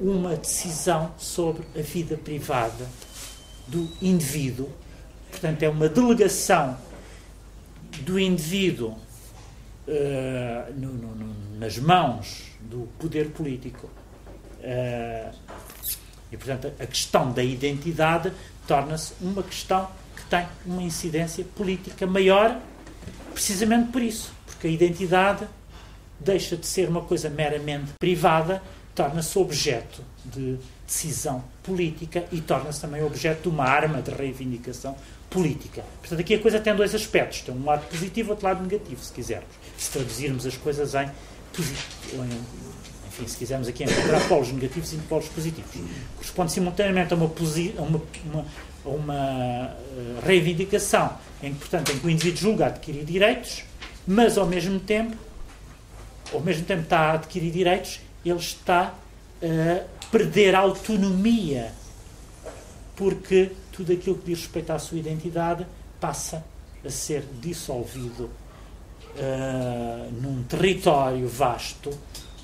uma 0.00 0.36
decisão 0.36 1.12
sobre 1.18 1.64
a 1.78 1.82
vida 1.82 2.16
privada 2.16 2.88
do 3.66 3.88
indivíduo. 4.00 4.70
Portanto, 5.30 5.62
é 5.62 5.68
uma 5.68 5.88
delegação 5.88 6.76
do 8.00 8.18
indivíduo 8.18 8.90
uh, 9.88 10.72
no, 10.76 10.92
no, 10.92 11.14
nas 11.58 11.78
mãos 11.78 12.44
do 12.60 12.88
poder 12.98 13.30
político 13.30 13.88
Uh, 14.64 15.34
e, 16.32 16.36
portanto, 16.38 16.72
a 16.80 16.86
questão 16.86 17.30
da 17.30 17.44
identidade 17.44 18.32
torna-se 18.66 19.12
uma 19.20 19.42
questão 19.42 19.88
que 20.16 20.24
tem 20.24 20.46
uma 20.64 20.82
incidência 20.82 21.44
política 21.54 22.06
maior, 22.06 22.58
precisamente 23.32 23.92
por 23.92 24.02
isso, 24.02 24.32
porque 24.46 24.66
a 24.66 24.70
identidade 24.70 25.46
deixa 26.18 26.56
de 26.56 26.66
ser 26.66 26.88
uma 26.88 27.02
coisa 27.02 27.28
meramente 27.28 27.92
privada, 28.00 28.62
torna-se 28.94 29.38
objeto 29.38 30.02
de 30.24 30.56
decisão 30.86 31.44
política 31.62 32.24
e 32.32 32.40
torna-se 32.40 32.80
também 32.80 33.04
objeto 33.04 33.42
de 33.42 33.48
uma 33.50 33.64
arma 33.64 34.00
de 34.00 34.10
reivindicação 34.10 34.96
política. 35.28 35.84
Portanto, 36.00 36.20
aqui 36.20 36.34
a 36.34 36.38
coisa 36.38 36.58
tem 36.58 36.74
dois 36.74 36.94
aspectos: 36.94 37.42
tem 37.42 37.54
um 37.54 37.64
lado 37.64 37.86
positivo 37.88 38.30
e 38.30 38.32
outro 38.32 38.46
lado 38.46 38.62
negativo, 38.62 39.02
se 39.02 39.12
quisermos. 39.12 39.50
Se 39.76 39.90
traduzirmos 39.90 40.46
as 40.46 40.56
coisas 40.56 40.94
em, 40.94 41.10
enfim, 41.60 43.28
se 43.28 43.36
quisermos 43.36 43.68
aqui 43.68 43.84
encontrar 43.84 44.26
polos 44.28 44.50
negativos 44.50 44.92
e 44.92 44.96
polos 44.98 45.28
positivos. 45.28 45.70
Corresponde 46.16 46.52
simultaneamente 46.52 47.12
a 47.12 47.16
uma, 47.16 47.26
a 47.26 47.82
uma, 47.82 48.02
uma, 48.24 48.46
a 48.84 48.88
uma 48.88 49.14
eh, 49.14 50.20
reivindicação 50.24 51.16
em 51.42 51.52
que, 51.52 51.60
portanto, 51.60 51.92
em 51.92 51.98
que 51.98 52.06
o 52.06 52.10
indivíduo 52.10 52.40
julga 52.40 52.66
adquirir 52.66 53.04
direitos, 53.04 53.64
mas 54.06 54.36
ao 54.36 54.46
mesmo 54.46 54.80
tempo, 54.80 55.16
ao 56.32 56.40
mesmo 56.40 56.64
tempo 56.64 56.82
está 56.82 56.98
a 56.98 57.12
adquirir 57.12 57.52
direitos, 57.52 58.00
ele 58.24 58.38
está 58.38 58.94
a 59.42 59.84
perder 60.10 60.54
autonomia, 60.54 61.72
porque 62.96 63.52
tudo 63.72 63.92
aquilo 63.92 64.16
que 64.16 64.26
diz 64.26 64.40
respeito 64.40 64.72
à 64.72 64.78
sua 64.78 64.98
identidade 64.98 65.66
passa 66.00 66.44
a 66.84 66.90
ser 66.90 67.24
dissolvido 67.40 68.30
uh, 69.16 70.12
num 70.20 70.42
território 70.44 71.28
vasto 71.28 71.90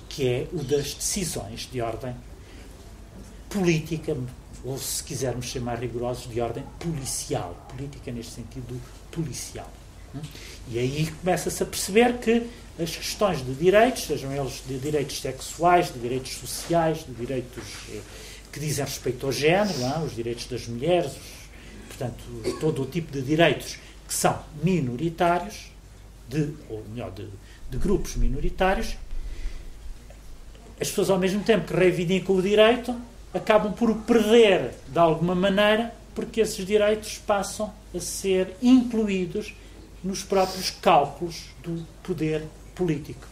que 0.08 0.26
é 0.26 0.48
o 0.52 0.62
das 0.64 0.94
decisões 0.94 1.68
de 1.70 1.80
ordem 1.80 2.14
política, 3.48 4.16
ou 4.64 4.76
se 4.76 5.02
quisermos 5.02 5.50
ser 5.50 5.60
mais 5.60 5.78
rigorosos, 5.78 6.30
de 6.30 6.40
ordem 6.40 6.64
policial. 6.78 7.66
Política 7.68 8.10
neste 8.10 8.32
sentido 8.32 8.80
policial. 9.10 9.70
E 10.68 10.78
aí 10.78 11.10
começa-se 11.20 11.62
a 11.62 11.66
perceber 11.66 12.18
que 12.18 12.46
as 12.78 12.96
questões 12.96 13.44
de 13.44 13.54
direitos, 13.54 14.04
sejam 14.04 14.32
eles 14.32 14.62
de 14.66 14.78
direitos 14.78 15.20
sexuais, 15.20 15.92
de 15.92 15.98
direitos 15.98 16.32
sociais, 16.32 17.04
de 17.06 17.12
direitos 17.12 17.64
eh, 17.92 18.00
que 18.52 18.58
dizem 18.58 18.84
respeito 18.84 19.26
ao 19.26 19.32
género, 19.32 19.78
não? 19.78 20.04
os 20.04 20.14
direitos 20.14 20.46
das 20.46 20.66
mulheres, 20.66 21.12
portanto, 21.88 22.24
todo 22.58 22.82
o 22.82 22.86
tipo 22.86 23.12
de 23.12 23.22
direitos 23.22 23.78
que 24.08 24.14
são 24.14 24.42
minoritários, 24.62 25.69
de, 26.30 26.54
ou 26.68 26.84
melhor, 26.88 27.10
de, 27.10 27.26
de 27.70 27.76
grupos 27.76 28.16
minoritários, 28.16 28.96
as 30.80 30.88
pessoas, 30.88 31.10
ao 31.10 31.18
mesmo 31.18 31.42
tempo 31.42 31.66
que 31.66 31.74
reivindicam 31.74 32.36
o 32.36 32.40
direito, 32.40 32.98
acabam 33.34 33.72
por 33.72 33.90
o 33.90 33.96
perder 33.96 34.72
de 34.88 34.98
alguma 34.98 35.34
maneira, 35.34 35.92
porque 36.14 36.40
esses 36.40 36.64
direitos 36.64 37.18
passam 37.18 37.72
a 37.94 38.00
ser 38.00 38.56
incluídos 38.62 39.54
nos 40.02 40.22
próprios 40.22 40.70
cálculos 40.70 41.50
do 41.62 41.86
poder 42.02 42.44
político. 42.74 43.26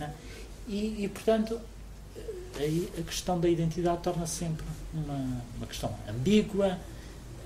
Né? 0.00 0.10
E, 0.66 1.04
e, 1.04 1.08
portanto, 1.08 1.60
aí 2.56 2.88
a 2.98 3.02
questão 3.02 3.38
da 3.38 3.48
identidade 3.48 4.00
torna 4.02 4.26
-se 4.26 4.36
sempre 4.36 4.64
uma, 4.92 5.42
uma 5.58 5.66
questão 5.66 5.94
ambígua. 6.08 6.78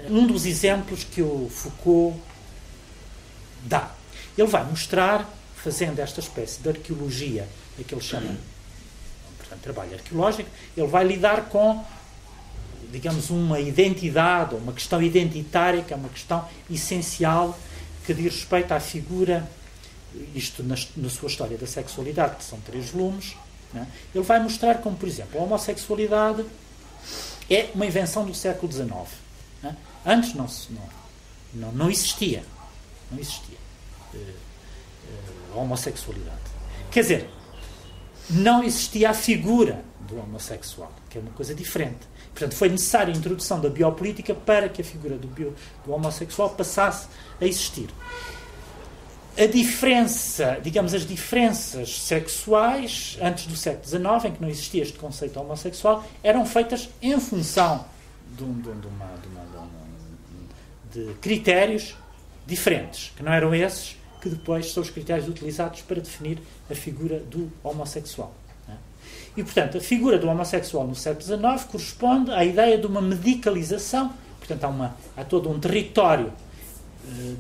Um 0.09 0.25
dos 0.25 0.47
exemplos 0.47 1.03
que 1.03 1.21
o 1.21 1.49
Foucault 1.51 2.17
dá, 3.65 3.93
ele 4.41 4.49
vai 4.49 4.65
mostrar, 4.65 5.29
fazendo 5.57 5.99
esta 5.99 6.21
espécie 6.21 6.61
de 6.61 6.69
arqueologia, 6.69 7.49
a 7.79 7.83
que 7.83 7.93
ele 7.93 8.01
chama 8.01 8.37
portanto, 9.37 9.61
trabalho 9.61 9.95
arqueológico, 9.95 10.49
ele 10.77 10.87
vai 10.87 11.05
lidar 11.05 11.47
com, 11.49 11.85
digamos, 12.93 13.31
uma 13.31 13.59
identidade, 13.59 14.55
uma 14.55 14.73
questão 14.73 15.03
identitária, 15.03 15.83
que 15.83 15.93
é 15.93 15.97
uma 15.97 16.09
questão 16.09 16.47
essencial 16.71 17.59
que 18.07 18.15
diz 18.15 18.33
respeito 18.33 18.73
à 18.73 18.81
figura, 18.81 19.49
isto 20.35 20.63
na, 20.63 20.77
na 20.97 21.11
sua 21.11 21.29
história 21.29 21.59
da 21.59 21.67
sexualidade, 21.67 22.37
que 22.37 22.45
são 22.45 22.61
três 22.61 22.91
volumes, 22.91 23.37
né? 23.73 23.87
ele 24.15 24.25
vai 24.25 24.41
mostrar 24.41 24.77
como, 24.79 24.97
por 24.97 25.09
exemplo, 25.09 25.39
a 25.39 25.45
homossexualidade 25.45 26.45
é 27.51 27.71
uma 27.75 27.87
invenção 27.87 28.25
do 28.25 28.35
século 28.35 28.71
XIX. 28.73 28.91
Né? 29.63 29.77
Antes 30.07 30.35
não, 30.35 30.47
não, 30.71 30.89
não, 31.55 31.73
não 31.73 31.91
existia. 31.91 32.43
Não 33.11 33.19
existia 33.19 33.48
a 35.55 35.59
homossexualidade. 35.59 36.39
Quer 36.91 37.01
dizer, 37.03 37.31
não 38.31 38.63
existia 38.63 39.11
a 39.11 39.15
figura 39.15 39.85
do 40.01 40.19
homossexual, 40.19 40.93
que 41.09 41.19
é 41.19 41.21
uma 41.21 41.31
coisa 41.33 41.55
diferente. 41.55 42.07
Portanto, 42.33 42.55
foi 42.55 42.69
necessária 42.69 43.13
a 43.13 43.17
introdução 43.17 43.61
da 43.61 43.69
biopolítica 43.69 44.35
para 44.35 44.69
que 44.69 44.81
a 44.81 44.85
figura 44.85 45.17
do, 45.17 45.27
bio, 45.27 45.55
do 45.85 45.93
homossexual 45.93 46.51
passasse 46.51 47.09
a 47.41 47.45
existir. 47.45 47.89
A 49.37 49.47
diferença, 49.47 50.59
digamos, 50.63 50.95
as 50.95 51.07
diferenças 51.07 52.01
sexuais 52.01 53.19
antes 53.21 53.47
do 53.47 53.57
século 53.57 53.85
XIX, 53.85 54.25
em 54.25 54.33
que 54.33 54.43
não 54.43 54.49
existia 54.49 54.83
este 54.83 54.99
conceito 54.99 55.39
homossexual, 55.39 56.05
eram 56.23 56.45
feitas 56.45 56.89
em 57.01 57.19
função 57.21 57.87
de, 58.37 58.43
um, 58.43 58.53
de, 58.55 58.63
de, 58.63 58.87
uma, 58.87 59.11
de 60.93 61.15
critérios 61.21 61.95
diferentes, 62.47 63.13
que 63.17 63.23
não 63.23 63.33
eram 63.33 63.55
esses 63.55 63.98
que 64.21 64.29
depois 64.29 64.73
são 64.73 64.83
os 64.83 64.91
critérios 64.91 65.29
utilizados 65.29 65.81
para 65.83 66.01
definir 66.01 66.39
a 66.71 66.75
figura 66.75 67.21
do 67.21 67.51
homossexual. 67.63 68.35
É? 68.69 68.73
E, 69.37 69.43
portanto, 69.43 69.79
a 69.79 69.81
figura 69.81 70.19
do 70.19 70.29
homossexual 70.29 70.87
no 70.87 70.95
século 70.95 71.25
XIX 71.25 71.65
corresponde 71.71 72.31
à 72.31 72.45
ideia 72.45 72.79
de 72.79 72.87
uma 72.87 73.01
medicalização, 73.01 74.13
portanto, 74.39 74.65
há, 74.65 74.69
uma, 74.69 74.97
há 75.17 75.25
todo 75.25 75.51
um 75.51 75.59
território 75.59 76.33
uh, 77.05 77.37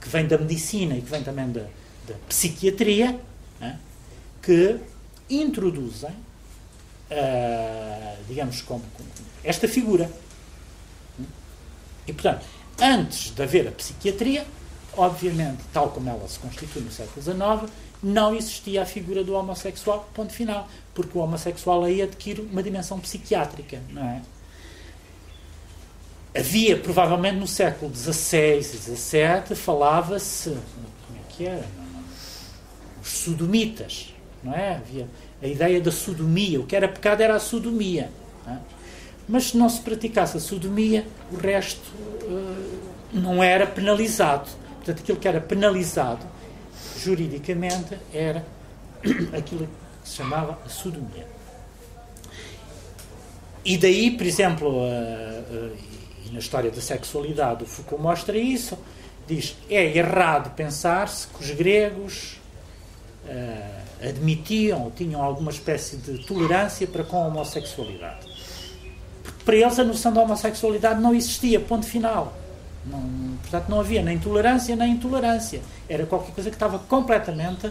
que 0.00 0.08
vem 0.08 0.26
da 0.26 0.38
medicina 0.38 0.96
e 0.96 1.02
que 1.02 1.10
vem 1.10 1.22
também 1.22 1.50
da, 1.50 1.62
da 2.06 2.14
psiquiatria, 2.28 3.20
é? 3.60 3.74
que 4.40 4.78
introduzem, 5.30 6.10
uh, 6.10 8.16
digamos, 8.26 8.62
como, 8.62 8.82
como, 8.94 9.08
esta 9.44 9.68
figura. 9.68 10.10
E, 12.06 12.12
portanto, 12.12 12.44
antes 12.80 13.30
de 13.30 13.42
haver 13.42 13.68
a 13.68 13.72
psiquiatria, 13.72 14.44
obviamente, 14.96 15.62
tal 15.72 15.90
como 15.90 16.08
ela 16.08 16.26
se 16.28 16.38
constitui 16.38 16.82
no 16.82 16.90
século 16.90 17.22
XIX, 17.22 17.72
não 18.02 18.34
existia 18.34 18.82
a 18.82 18.86
figura 18.86 19.22
do 19.22 19.34
homossexual, 19.34 20.08
ponto 20.12 20.32
final, 20.32 20.68
porque 20.94 21.16
o 21.16 21.20
homossexual 21.20 21.84
aí 21.84 22.02
adquire 22.02 22.40
uma 22.40 22.62
dimensão 22.62 22.98
psiquiátrica, 22.98 23.80
não 23.90 24.02
é? 24.02 24.22
Havia, 26.34 26.78
provavelmente, 26.78 27.36
no 27.36 27.46
século 27.46 27.94
XVI 27.94 28.62
XVII, 28.62 29.54
falava-se, 29.54 30.50
como 30.50 31.18
é 31.18 31.22
que 31.28 31.46
era? 31.46 31.66
Os 33.02 33.08
sodomitas, 33.08 34.14
não 34.42 34.54
é? 34.54 34.76
Havia 34.76 35.06
a 35.42 35.46
ideia 35.46 35.80
da 35.80 35.90
sodomia, 35.90 36.60
o 36.60 36.64
que 36.64 36.76
era 36.76 36.86
pecado 36.86 37.20
era 37.20 37.34
a 37.34 37.40
sodomia. 37.40 38.10
É? 38.46 38.56
Mas 39.28 39.50
se 39.50 39.56
não 39.56 39.68
se 39.68 39.80
praticasse 39.80 40.36
a 40.36 40.40
sodomia, 40.40 41.04
o 41.32 41.36
resto 41.36 41.90
uh, 42.22 42.78
não 43.12 43.42
era 43.42 43.66
penalizado. 43.66 44.48
Portanto, 44.82 45.00
aquilo 45.00 45.18
que 45.18 45.28
era 45.28 45.40
penalizado 45.40 46.26
juridicamente 46.98 47.96
era 48.12 48.44
aquilo 49.32 49.68
que 50.02 50.08
se 50.08 50.16
chamava 50.16 50.58
a 50.66 50.68
sodomia. 50.68 51.26
E 53.64 53.78
daí, 53.78 54.10
por 54.10 54.26
exemplo, 54.26 54.82
na 56.32 56.38
história 56.40 56.68
da 56.68 56.80
sexualidade, 56.80 57.62
o 57.62 57.66
Foucault 57.66 58.02
mostra 58.02 58.36
isso, 58.36 58.76
diz 59.24 59.56
é 59.70 59.96
errado 59.96 60.52
pensar-se 60.56 61.28
que 61.28 61.44
os 61.44 61.50
gregos 61.52 62.40
uh, 63.24 64.08
admitiam 64.08 64.82
ou 64.82 64.90
tinham 64.90 65.22
alguma 65.22 65.52
espécie 65.52 65.96
de 65.96 66.26
tolerância 66.26 66.88
para 66.88 67.04
com 67.04 67.22
a 67.22 67.28
homossexualidade. 67.28 68.26
Porque 69.22 69.44
para 69.44 69.54
eles 69.54 69.78
a 69.78 69.84
noção 69.84 70.12
da 70.12 70.22
homossexualidade 70.22 71.00
não 71.00 71.14
existia, 71.14 71.60
ponto 71.60 71.86
final. 71.86 72.41
Não, 72.84 73.36
portanto, 73.40 73.68
não 73.68 73.80
havia 73.80 74.02
nem 74.02 74.18
tolerância 74.18 74.74
nem 74.74 74.92
intolerância. 74.92 75.60
Era 75.88 76.04
qualquer 76.06 76.32
coisa 76.32 76.50
que 76.50 76.56
estava 76.56 76.78
completamente 76.78 77.70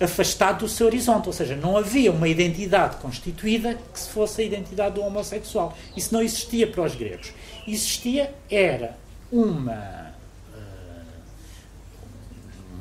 afastado 0.00 0.60
do 0.60 0.68
seu 0.68 0.86
horizonte. 0.86 1.26
Ou 1.26 1.32
seja, 1.32 1.56
não 1.56 1.76
havia 1.76 2.12
uma 2.12 2.28
identidade 2.28 2.96
constituída 2.96 3.78
que 3.92 3.98
se 3.98 4.08
fosse 4.08 4.42
a 4.42 4.44
identidade 4.44 4.94
do 4.94 5.02
homossexual. 5.02 5.76
Isso 5.96 6.12
não 6.12 6.22
existia 6.22 6.66
para 6.66 6.82
os 6.82 6.94
gregos. 6.94 7.32
Existia, 7.66 8.32
era 8.50 8.96
uma, 9.32 10.12
uh, 10.54 10.60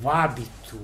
um 0.03 0.10
hábito 0.10 0.80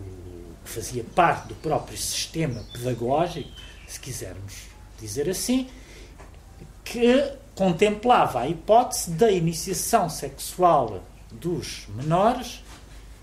que 0.64 0.70
fazia 0.72 1.04
parte 1.16 1.48
do 1.48 1.56
próprio 1.56 1.98
sistema 1.98 2.64
pedagógico, 2.74 3.50
se 3.88 4.00
quisermos 4.00 4.70
dizer 5.00 5.30
assim, 5.30 5.68
que 6.84 7.34
contemplava 7.60 8.40
a 8.40 8.48
hipótese 8.48 9.12
da 9.12 9.30
iniciação 9.30 10.10
sexual 10.10 11.04
dos 11.30 11.88
menores, 11.90 12.64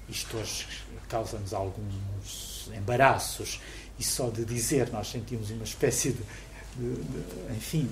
isto 0.08 0.36
hoje 0.36 0.66
causa-nos 1.08 1.54
alguns 1.54 2.70
embaraços, 2.76 3.60
e 3.98 4.04
só 4.04 4.28
de 4.28 4.44
dizer 4.44 4.92
nós 4.92 5.08
sentimos 5.08 5.50
uma 5.50 5.64
espécie 5.64 6.12
de 6.12 6.22
de, 6.78 6.94
de, 6.94 7.56
enfim, 7.56 7.88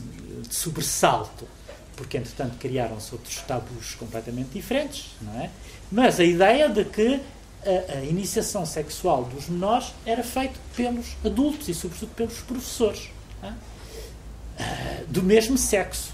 de 0.47 0.55
sobressalto, 0.55 1.49
porque 1.97 2.19
entretanto 2.19 2.59
criaram-se 2.59 3.15
outros 3.15 3.39
tabus 3.39 3.95
completamente 3.95 4.51
diferentes, 4.51 5.13
não 5.23 5.41
é? 5.41 5.51
Mas 5.91 6.21
a 6.21 6.25
ideia 6.25 6.69
de 6.69 6.85
que 6.85 7.21
a, 7.65 7.99
a, 7.99 8.05
iniciação 8.05 8.67
sexual 8.67 9.25
dos 9.25 9.49
menores 9.49 9.95
era 10.05 10.23
feita 10.23 10.59
pelos 10.77 11.17
adultos 11.25 11.69
e, 11.69 11.75
sobretudo, 11.75 12.15
pelos 12.15 12.41
professores 12.41 13.09
é? 13.43 15.05
do 15.09 15.23
mesmo 15.23 15.57
sexo. 15.57 16.13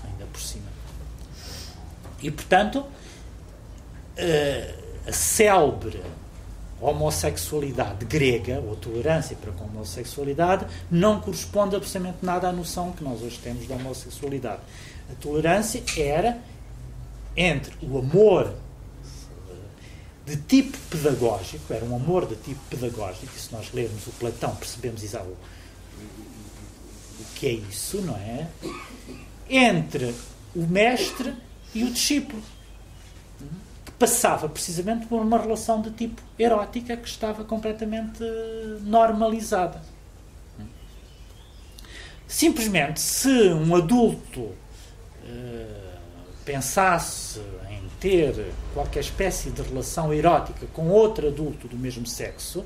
E, 2.23 2.31
portanto, 2.31 2.85
a 5.07 5.13
célebre 5.13 6.03
homossexualidade 6.81 8.07
grega, 8.07 8.59
ou 8.61 8.75
tolerância 8.75 9.37
para 9.37 9.53
com 9.53 9.65
a 9.65 9.67
homossexualidade, 9.67 10.67
não 10.91 11.21
corresponde 11.21 11.77
absolutamente 11.77 12.19
nada 12.23 12.49
à 12.49 12.53
noção 12.53 12.93
que 12.93 13.05
nós 13.05 13.21
hoje 13.23 13.39
temos 13.39 13.67
da 13.67 13.75
homossexualidade. 13.75 14.63
A 15.11 15.15
tolerância 15.21 15.83
era 15.97 16.39
entre 17.37 17.75
o 17.83 17.99
amor 17.99 18.55
de 20.25 20.37
tipo 20.37 20.79
pedagógico, 20.91 21.73
era 21.73 21.85
um 21.85 21.95
amor 21.95 22.27
de 22.27 22.37
tipo 22.37 22.61
pedagógico, 22.71 23.27
e 23.37 23.39
se 23.39 23.53
nós 23.53 23.73
lermos 23.73 24.07
o 24.07 24.11
Platão 24.13 24.55
percebemos 24.57 25.03
o, 25.03 25.19
o 25.19 25.37
que 27.35 27.47
é 27.47 27.53
isso, 27.53 28.01
não 28.01 28.17
é? 28.17 28.47
Entre 29.49 30.15
o 30.55 30.67
mestre 30.67 31.35
e 31.75 31.85
o 31.85 31.91
discípulo, 31.91 32.43
que 33.85 33.93
passava 33.93 34.49
precisamente 34.49 35.07
por 35.07 35.21
uma 35.21 35.39
relação 35.39 35.81
de 35.81 35.91
tipo 35.91 36.21
erótica 36.39 36.97
que 36.97 37.09
estava 37.09 37.45
completamente 37.45 38.23
normalizada. 38.83 39.83
Simplesmente, 42.27 43.01
se 43.01 43.29
um 43.29 43.75
adulto 43.75 44.41
uh, 44.41 44.57
pensasse 46.45 47.41
ter 48.01 48.53
qualquer 48.73 49.01
espécie 49.01 49.51
de 49.51 49.61
relação 49.63 50.13
erótica 50.13 50.67
com 50.73 50.89
outro 50.89 51.29
adulto 51.29 51.69
do 51.69 51.77
mesmo 51.77 52.07
sexo, 52.07 52.65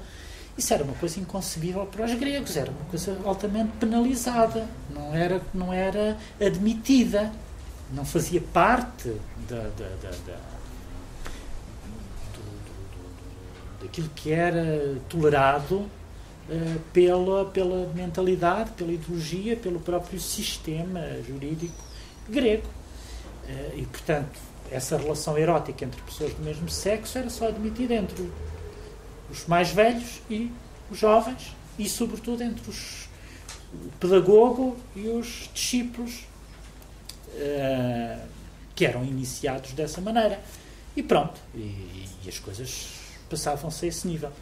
isso 0.57 0.73
era 0.73 0.85
uma 0.85 0.95
coisa 0.95 1.19
inconcebível 1.19 1.85
para 1.87 2.05
os 2.05 2.15
gregos, 2.15 2.57
era 2.57 2.71
uma 2.71 2.85
coisa 2.89 3.19
altamente 3.25 3.73
penalizada, 3.81 4.67
não 4.89 5.13
era, 5.13 5.43
não 5.53 5.73
era 5.73 6.17
admitida, 6.41 7.33
não 7.93 8.05
fazia 8.05 8.41
parte 8.41 9.09
da, 9.49 9.57
da, 9.57 9.89
da, 10.03 10.11
da 10.11 10.39
do, 12.33 12.41
do, 12.43 12.75
do, 12.93 13.83
daquilo 13.83 14.09
que 14.15 14.33
era 14.33 14.99
tolerado 15.09 15.77
uh, 15.77 16.81
pela, 16.93 17.45
pela 17.47 17.93
mentalidade, 17.95 18.71
pela 18.73 18.93
ideologia, 18.93 19.57
pelo 19.57 19.81
próprio 19.81 20.21
sistema 20.21 21.01
jurídico 21.27 21.85
grego. 22.29 22.67
Uh, 23.49 23.79
e, 23.79 23.87
portanto, 23.87 24.39
essa 24.71 24.97
relação 24.97 25.37
erótica 25.37 25.85
entre 25.85 26.01
pessoas 26.03 26.33
do 26.33 26.43
mesmo 26.43 26.69
sexo 26.69 27.19
era 27.19 27.29
só 27.29 27.49
admitida 27.49 27.95
entre 27.95 28.31
os 29.31 29.47
mais 29.47 29.71
velhos 29.71 30.23
e 30.31 30.51
os 30.91 30.99
jovens 30.99 31.55
e, 31.79 31.89
sobretudo, 31.89 32.43
entre 32.43 32.69
os, 32.71 33.09
o 33.73 33.91
pedagogo 34.01 34.77
e 34.97 35.09
os 35.09 35.51
discípulos 35.53 36.27
uh, 37.35 38.21
que 38.75 38.85
eram 38.85 39.05
iniciados 39.05 39.73
dessa 39.73 40.01
maneira. 40.01 40.41
E 40.97 41.03
pronto, 41.03 41.41
e, 41.55 42.09
e 42.25 42.29
as 42.29 42.39
coisas 42.39 42.89
passavam-se 43.29 43.85
a 43.85 43.89
esse 43.89 44.07
nível. 44.07 44.33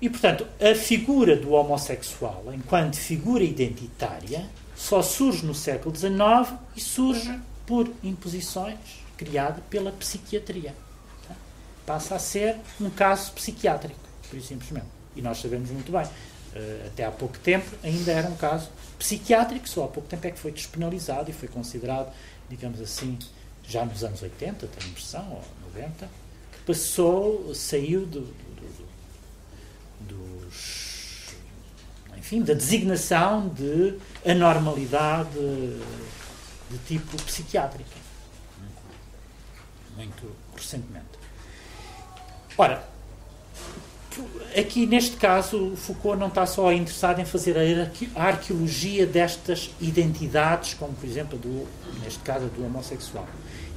E, 0.00 0.10
portanto, 0.10 0.46
a 0.60 0.74
figura 0.74 1.36
do 1.36 1.52
homossexual, 1.52 2.44
enquanto 2.52 2.96
figura 2.96 3.42
identitária, 3.42 4.44
só 4.76 5.02
surge 5.02 5.46
no 5.46 5.54
século 5.54 5.94
XIX 5.94 6.58
e 6.76 6.80
surge 6.80 7.38
por 7.66 7.90
imposições 8.02 8.78
criado 9.16 9.62
pela 9.70 9.92
psiquiatria. 9.92 10.74
Passa 11.86 12.16
a 12.16 12.18
ser 12.18 12.56
um 12.80 12.90
caso 12.90 13.32
psiquiátrico, 13.32 13.98
por 14.28 14.40
simplesmente. 14.40 14.86
E 15.14 15.22
nós 15.22 15.38
sabemos 15.38 15.70
muito 15.70 15.92
bem, 15.92 16.06
até 16.86 17.04
há 17.04 17.10
pouco 17.10 17.38
tempo 17.38 17.66
ainda 17.82 18.12
era 18.12 18.28
um 18.28 18.36
caso 18.36 18.68
psiquiátrico, 18.98 19.68
só 19.68 19.84
há 19.84 19.88
pouco 19.88 20.08
tempo 20.08 20.26
é 20.26 20.30
que 20.30 20.38
foi 20.38 20.52
despenalizado 20.52 21.30
e 21.30 21.32
foi 21.32 21.48
considerado, 21.48 22.12
digamos 22.48 22.80
assim, 22.80 23.18
já 23.66 23.84
nos 23.84 24.04
anos 24.04 24.22
80, 24.22 24.66
tenho 24.66 24.90
impressão, 24.90 25.30
ou 25.32 25.44
90, 25.74 26.08
que 26.52 26.58
passou, 26.66 27.54
saiu 27.54 28.06
do, 28.06 28.20
do, 28.20 28.86
do, 30.00 30.46
dos. 30.46 31.34
enfim, 32.16 32.42
da 32.42 32.54
designação 32.54 33.48
de 33.48 33.98
anormalidade 34.24 35.30
de 36.70 36.78
tipo 36.86 37.16
psiquiátrico 37.22 38.04
muito 39.96 40.34
recentemente. 40.54 41.18
Ora, 42.56 42.84
aqui 44.56 44.86
neste 44.86 45.16
caso, 45.16 45.74
Foucault 45.76 46.18
não 46.18 46.28
está 46.28 46.46
só 46.46 46.72
interessado 46.72 47.20
em 47.20 47.24
fazer 47.24 47.56
a 48.14 48.22
arqueologia 48.22 49.06
destas 49.06 49.70
identidades, 49.80 50.74
como 50.74 50.92
por 50.92 51.06
exemplo, 51.06 51.38
do, 51.38 51.66
neste 52.02 52.20
caso, 52.20 52.46
do 52.46 52.64
homossexual. 52.64 53.26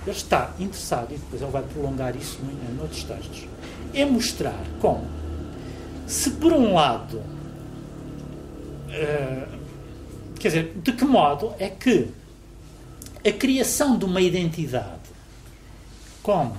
Ele 0.06 0.16
está 0.16 0.54
interessado, 0.60 1.14
e 1.14 1.18
depois 1.18 1.42
ele 1.42 1.52
vai 1.52 1.64
prolongar 1.64 2.16
isso 2.16 2.40
em, 2.42 2.82
outros 2.82 3.04
textos, 3.04 3.46
em 3.94 4.06
mostrar 4.06 4.64
como, 4.80 5.06
se 6.06 6.32
por 6.32 6.54
um 6.54 6.74
lado, 6.74 7.18
uh, 8.88 9.58
quer 10.40 10.48
dizer, 10.48 10.74
de 10.76 10.94
que 10.94 11.04
modo 11.04 11.54
é 11.60 11.70
que 11.70 12.10
a 13.26 13.32
criação 13.32 13.98
de 13.98 14.06
uma 14.06 14.22
identidade 14.22 15.08
como 16.24 16.56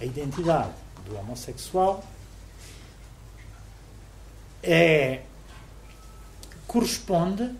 a 0.00 0.04
identidade 0.04 0.70
do 1.06 1.16
homossexual 1.16 2.04
é, 4.68 5.22
corresponde 6.66 7.50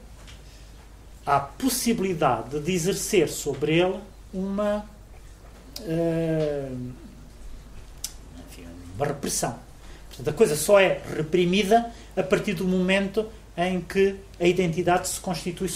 à 1.24 1.40
possibilidade 1.40 2.60
de 2.60 2.70
exercer 2.70 3.30
sobre 3.30 3.78
ele 3.78 3.98
uma, 4.32 4.84
uh, 5.80 6.92
enfim, 8.50 8.66
uma 8.94 9.06
repressão. 9.06 9.58
Portanto, 10.08 10.28
a 10.28 10.32
coisa 10.34 10.54
só 10.54 10.78
é 10.78 11.00
reprimida 11.16 11.90
a 12.14 12.22
partir 12.22 12.52
do 12.52 12.66
momento 12.66 13.26
em 13.56 13.80
que 13.80 14.16
a 14.38 14.46
identidade 14.46 15.08
se 15.08 15.18
constitui, 15.18 15.70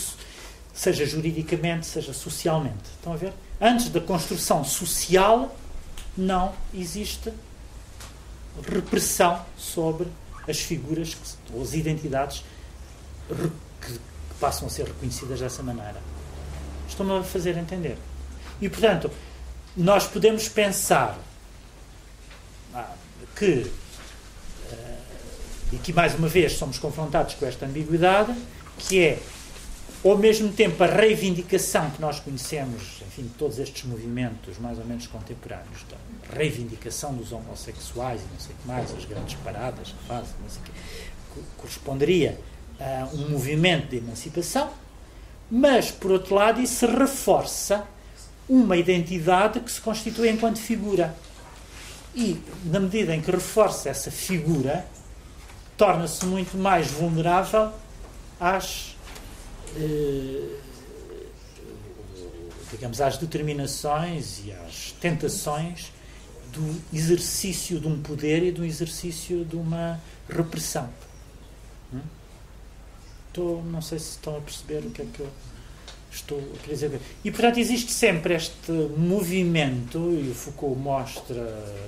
seja 0.74 1.06
juridicamente, 1.06 1.86
seja 1.86 2.12
socialmente. 2.12 2.90
Estão 2.98 3.14
a 3.14 3.16
ver? 3.16 3.32
Antes 3.58 3.88
da 3.88 4.00
construção 4.00 4.62
social, 4.64 5.56
não 6.14 6.52
existe 6.74 7.32
repressão 8.68 9.42
sobre 9.56 10.08
as 10.48 10.60
figuras 10.60 11.16
ou 11.52 11.62
as 11.62 11.74
identidades 11.74 12.44
que 13.80 13.98
passam 14.40 14.66
a 14.66 14.70
ser 14.70 14.86
reconhecidas 14.86 15.40
dessa 15.40 15.62
maneira. 15.62 16.00
Estou-me 16.88 17.18
a 17.18 17.22
fazer 17.22 17.56
entender. 17.56 17.96
E, 18.60 18.68
portanto, 18.68 19.10
nós 19.76 20.06
podemos 20.06 20.48
pensar 20.48 21.18
ah, 22.74 22.94
que, 23.36 23.70
eh, 24.70 24.98
e 25.72 25.76
que 25.78 25.92
mais 25.92 26.14
uma 26.14 26.28
vez 26.28 26.52
somos 26.54 26.78
confrontados 26.78 27.34
com 27.34 27.46
esta 27.46 27.66
ambiguidade, 27.66 28.34
que 28.78 29.00
é 29.00 29.18
ao 30.04 30.18
mesmo 30.18 30.52
tempo 30.52 30.82
a 30.82 30.86
reivindicação 30.86 31.90
que 31.90 32.00
nós 32.00 32.18
conhecemos, 32.18 33.02
enfim, 33.06 33.22
de 33.22 33.30
todos 33.30 33.58
estes 33.58 33.84
movimentos 33.84 34.58
mais 34.58 34.78
ou 34.78 34.84
menos 34.84 35.06
contemporâneos, 35.06 35.84
da 35.88 35.96
reivindicação 36.36 37.14
dos 37.14 37.30
homossexuais 37.30 38.20
e 38.20 38.24
não 38.32 38.40
sei 38.40 38.54
o 38.54 38.58
que 38.58 38.68
mais, 38.68 38.92
as 38.92 39.04
grandes 39.04 39.34
paradas 39.44 39.88
que 39.88 40.06
fazem, 40.06 40.34
não 40.42 40.50
sei 40.50 40.60
o 40.60 40.64
que, 40.64 40.72
corresponderia 41.56 42.38
a 42.80 43.08
um 43.14 43.30
movimento 43.30 43.88
de 43.88 43.98
emancipação, 43.98 44.70
mas, 45.50 45.90
por 45.90 46.10
outro 46.10 46.34
lado, 46.34 46.60
isso 46.60 46.86
reforça 46.86 47.86
uma 48.48 48.76
identidade 48.76 49.60
que 49.60 49.70
se 49.70 49.80
constitui 49.80 50.30
enquanto 50.30 50.58
figura. 50.58 51.14
E, 52.14 52.42
na 52.64 52.80
medida 52.80 53.14
em 53.14 53.20
que 53.20 53.30
reforça 53.30 53.88
essa 53.88 54.10
figura, 54.10 54.84
torna-se 55.76 56.24
muito 56.26 56.56
mais 56.56 56.88
vulnerável 56.90 57.70
às 58.40 58.91
digamos, 62.72 63.00
às 63.00 63.18
determinações 63.18 64.40
e 64.44 64.52
às 64.52 64.92
tentações 64.92 65.92
do 66.52 66.82
exercício 66.92 67.80
de 67.80 67.86
um 67.86 68.00
poder 68.02 68.42
e 68.42 68.52
do 68.52 68.64
exercício 68.64 69.44
de 69.44 69.56
uma 69.56 70.00
repressão. 70.28 70.88
Hum? 71.92 72.00
Estou, 73.28 73.62
não 73.64 73.80
sei 73.80 73.98
se 73.98 74.10
estão 74.10 74.36
a 74.36 74.40
perceber 74.40 74.78
o 74.86 74.90
que 74.90 75.02
é 75.02 75.06
que 75.06 75.20
eu 75.20 75.28
estou 76.10 76.38
a 76.38 76.58
querer 76.58 76.74
dizer. 76.74 77.00
E, 77.24 77.30
portanto, 77.30 77.58
existe 77.58 77.90
sempre 77.90 78.34
este 78.34 78.70
movimento, 78.96 79.98
e 79.98 80.30
o 80.30 80.34
Foucault 80.34 80.78
mostra 80.78 81.42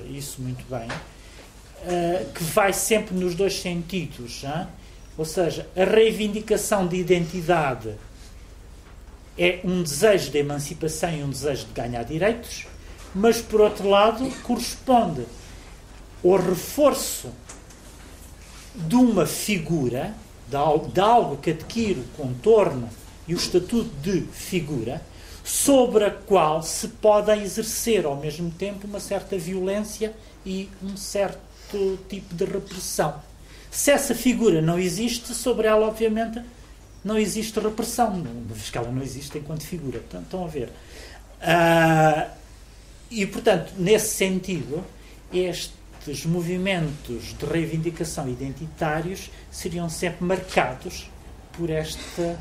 isso 0.08 0.40
muito 0.40 0.64
bem, 0.68 0.88
uh, 0.88 2.32
que 2.32 2.42
vai 2.44 2.72
sempre 2.72 3.14
nos 3.14 3.34
dois 3.34 3.60
sentidos. 3.60 4.42
Hein? 4.44 4.66
Ou 5.16 5.24
seja, 5.24 5.68
a 5.76 5.84
reivindicação 5.84 6.86
de 6.86 6.96
identidade 6.96 7.94
é 9.38 9.60
um 9.64 9.82
desejo 9.82 10.30
de 10.30 10.38
emancipação 10.38 11.10
e 11.10 11.22
um 11.22 11.30
desejo 11.30 11.66
de 11.66 11.72
ganhar 11.72 12.04
direitos, 12.04 12.66
mas, 13.14 13.40
por 13.40 13.60
outro 13.60 13.88
lado, 13.88 14.28
corresponde 14.42 15.24
ao 16.24 16.36
reforço 16.36 17.30
de 18.74 18.96
uma 18.96 19.24
figura, 19.24 20.14
de 20.48 21.00
algo 21.00 21.36
que 21.36 21.50
adquire 21.50 22.00
o 22.00 22.08
contorno 22.16 22.88
e 23.26 23.34
o 23.34 23.36
estatuto 23.36 23.90
de 24.02 24.22
figura, 24.32 25.00
sobre 25.44 26.04
a 26.04 26.10
qual 26.10 26.62
se 26.62 26.88
pode 26.88 27.30
exercer 27.32 28.06
ao 28.06 28.16
mesmo 28.16 28.50
tempo 28.50 28.86
uma 28.86 28.98
certa 28.98 29.36
violência 29.36 30.14
e 30.44 30.68
um 30.82 30.96
certo 30.96 31.38
tipo 32.08 32.34
de 32.34 32.44
repressão. 32.44 33.14
Se 33.74 33.90
essa 33.90 34.14
figura 34.14 34.62
não 34.62 34.78
existe, 34.78 35.34
sobre 35.34 35.66
ela, 35.66 35.88
obviamente, 35.88 36.40
não 37.04 37.18
existe 37.18 37.58
repressão, 37.58 38.12
uma 38.12 38.54
vez 38.54 38.70
que 38.70 38.78
ela 38.78 38.88
não 38.88 39.02
existe 39.02 39.36
enquanto 39.36 39.64
figura. 39.64 39.98
Estão, 39.98 40.22
estão 40.22 40.44
a 40.44 40.46
ver? 40.46 40.68
Uh, 41.42 42.30
e, 43.10 43.26
portanto, 43.26 43.72
nesse 43.76 44.14
sentido, 44.14 44.84
estes 45.32 46.24
movimentos 46.24 47.36
de 47.36 47.44
reivindicação 47.44 48.28
identitários 48.28 49.28
seriam 49.50 49.88
sempre 49.88 50.24
marcados 50.24 51.10
por 51.54 51.68
esta 51.68 52.38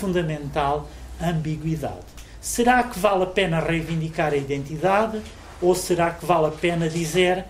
fundamental 0.00 0.88
ambiguidade. 1.20 2.06
Será 2.40 2.82
que 2.84 2.98
vale 2.98 3.24
a 3.24 3.26
pena 3.26 3.60
reivindicar 3.60 4.32
a 4.32 4.36
identidade 4.36 5.20
ou 5.60 5.74
será 5.74 6.10
que 6.10 6.24
vale 6.24 6.46
a 6.46 6.50
pena 6.50 6.88
dizer 6.88 7.44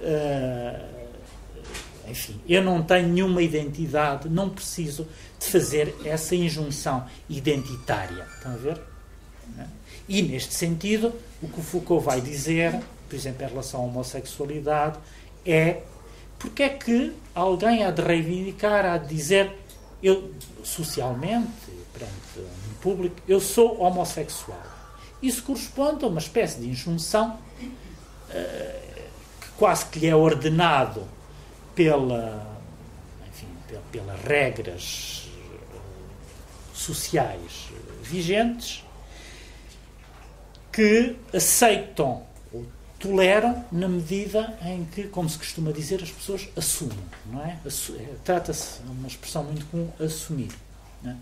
uh, 0.00 0.91
enfim, 2.12 2.38
eu 2.46 2.62
não 2.62 2.82
tenho 2.82 3.08
nenhuma 3.08 3.42
identidade, 3.42 4.28
não 4.28 4.50
preciso 4.50 5.08
de 5.40 5.46
fazer 5.46 5.94
essa 6.04 6.36
injunção 6.36 7.06
identitária. 7.28 8.26
Estão 8.36 8.52
a 8.52 8.56
ver? 8.56 8.80
E 10.06 10.20
neste 10.20 10.52
sentido, 10.52 11.14
o 11.42 11.48
que 11.48 11.58
o 11.58 11.62
Foucault 11.62 12.04
vai 12.04 12.20
dizer, 12.20 12.78
por 13.08 13.16
exemplo, 13.16 13.44
em 13.44 13.48
relação 13.48 13.80
à 13.80 13.84
homossexualidade, 13.84 14.98
é 15.44 15.82
porque 16.38 16.62
é 16.62 16.68
que 16.68 17.12
alguém 17.34 17.82
há 17.82 17.90
de 17.90 18.02
reivindicar, 18.02 18.84
há 18.84 18.98
de 18.98 19.08
dizer, 19.08 19.56
eu 20.02 20.32
socialmente, 20.62 21.48
perante 21.94 22.40
um 22.40 22.74
público, 22.80 23.16
eu 23.26 23.40
sou 23.40 23.80
homossexual. 23.80 24.62
Isso 25.22 25.42
corresponde 25.44 26.04
a 26.04 26.08
uma 26.08 26.18
espécie 26.18 26.60
de 26.60 26.68
injunção 26.68 27.38
uh, 27.60 29.00
que 29.40 29.48
quase 29.56 29.86
que 29.86 30.00
lhe 30.00 30.08
é 30.08 30.16
ordenado 30.16 31.06
pela, 31.74 32.46
enfim, 33.28 33.48
pelas 33.90 34.20
regras 34.22 35.28
eh, 35.28 35.76
sociais 36.72 37.68
vigentes 38.02 38.84
que 40.72 41.16
aceitam 41.32 42.22
ou 42.52 42.66
toleram 42.98 43.64
na 43.70 43.88
medida 43.88 44.56
em 44.64 44.84
que, 44.84 45.04
como 45.04 45.28
se 45.28 45.36
costuma 45.36 45.72
dizer, 45.72 46.02
as 46.02 46.10
pessoas 46.10 46.48
assumem, 46.56 46.98
não 47.26 47.44
é? 47.44 47.58
é 47.66 48.14
trata-se, 48.24 48.80
é 48.80 48.90
uma 48.90 49.08
expressão 49.08 49.44
muito 49.44 49.66
comum, 49.66 49.90
assumir. 50.00 50.50
É? 51.04 51.14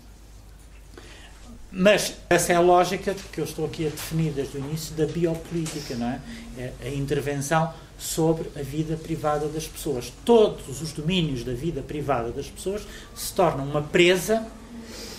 Mas 1.71 2.15
essa 2.29 2.53
é 2.53 2.55
a 2.55 2.59
lógica 2.59 3.15
que 3.31 3.39
eu 3.39 3.45
estou 3.45 3.65
aqui 3.65 3.87
a 3.87 3.89
definir 3.89 4.31
desde 4.33 4.57
o 4.57 4.59
início 4.59 4.93
da 4.95 5.05
biopolítica, 5.05 5.95
não 5.95 6.07
é? 6.07 6.21
é 6.57 6.73
a 6.81 6.89
intervenção 6.89 7.73
sobre 8.01 8.49
a 8.59 8.63
vida 8.63 8.97
privada 8.97 9.47
das 9.47 9.67
pessoas. 9.67 10.11
Todos 10.25 10.81
os 10.81 10.91
domínios 10.91 11.43
da 11.43 11.53
vida 11.53 11.83
privada 11.83 12.31
das 12.31 12.47
pessoas 12.47 12.81
se 13.15 13.31
tornam 13.33 13.63
uma 13.63 13.83
presa 13.83 14.45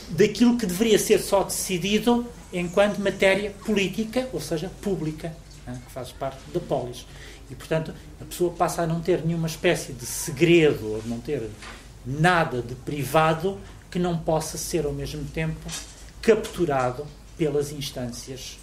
daquilo 0.09 0.59
que 0.59 0.67
deveria 0.67 0.99
ser 0.99 1.21
só 1.21 1.45
decidido 1.45 2.27
enquanto 2.53 2.99
matéria 2.99 3.53
política, 3.65 4.29
ou 4.33 4.41
seja, 4.41 4.71
pública, 4.83 5.35
né, 5.65 5.81
que 5.87 5.93
faz 5.93 6.11
parte 6.11 6.41
da 6.53 6.59
polis. 6.59 7.07
E, 7.49 7.55
portanto, 7.55 7.95
a 8.21 8.25
pessoa 8.25 8.53
passa 8.53 8.83
a 8.83 8.87
não 8.87 9.01
ter 9.01 9.25
nenhuma 9.25 9.47
espécie 9.47 9.93
de 9.93 10.05
segredo, 10.05 10.95
ou 10.95 11.03
não 11.07 11.21
ter 11.21 11.49
nada 12.05 12.61
de 12.61 12.75
privado 12.75 13.61
que 13.91 13.99
não 13.99 14.19
possa 14.19 14.59
ser, 14.59 14.85
ao 14.85 14.93
mesmo 14.93 15.25
tempo, 15.27 15.71
capturado 16.21 17.07
pelas 17.39 17.71
instâncias 17.71 18.59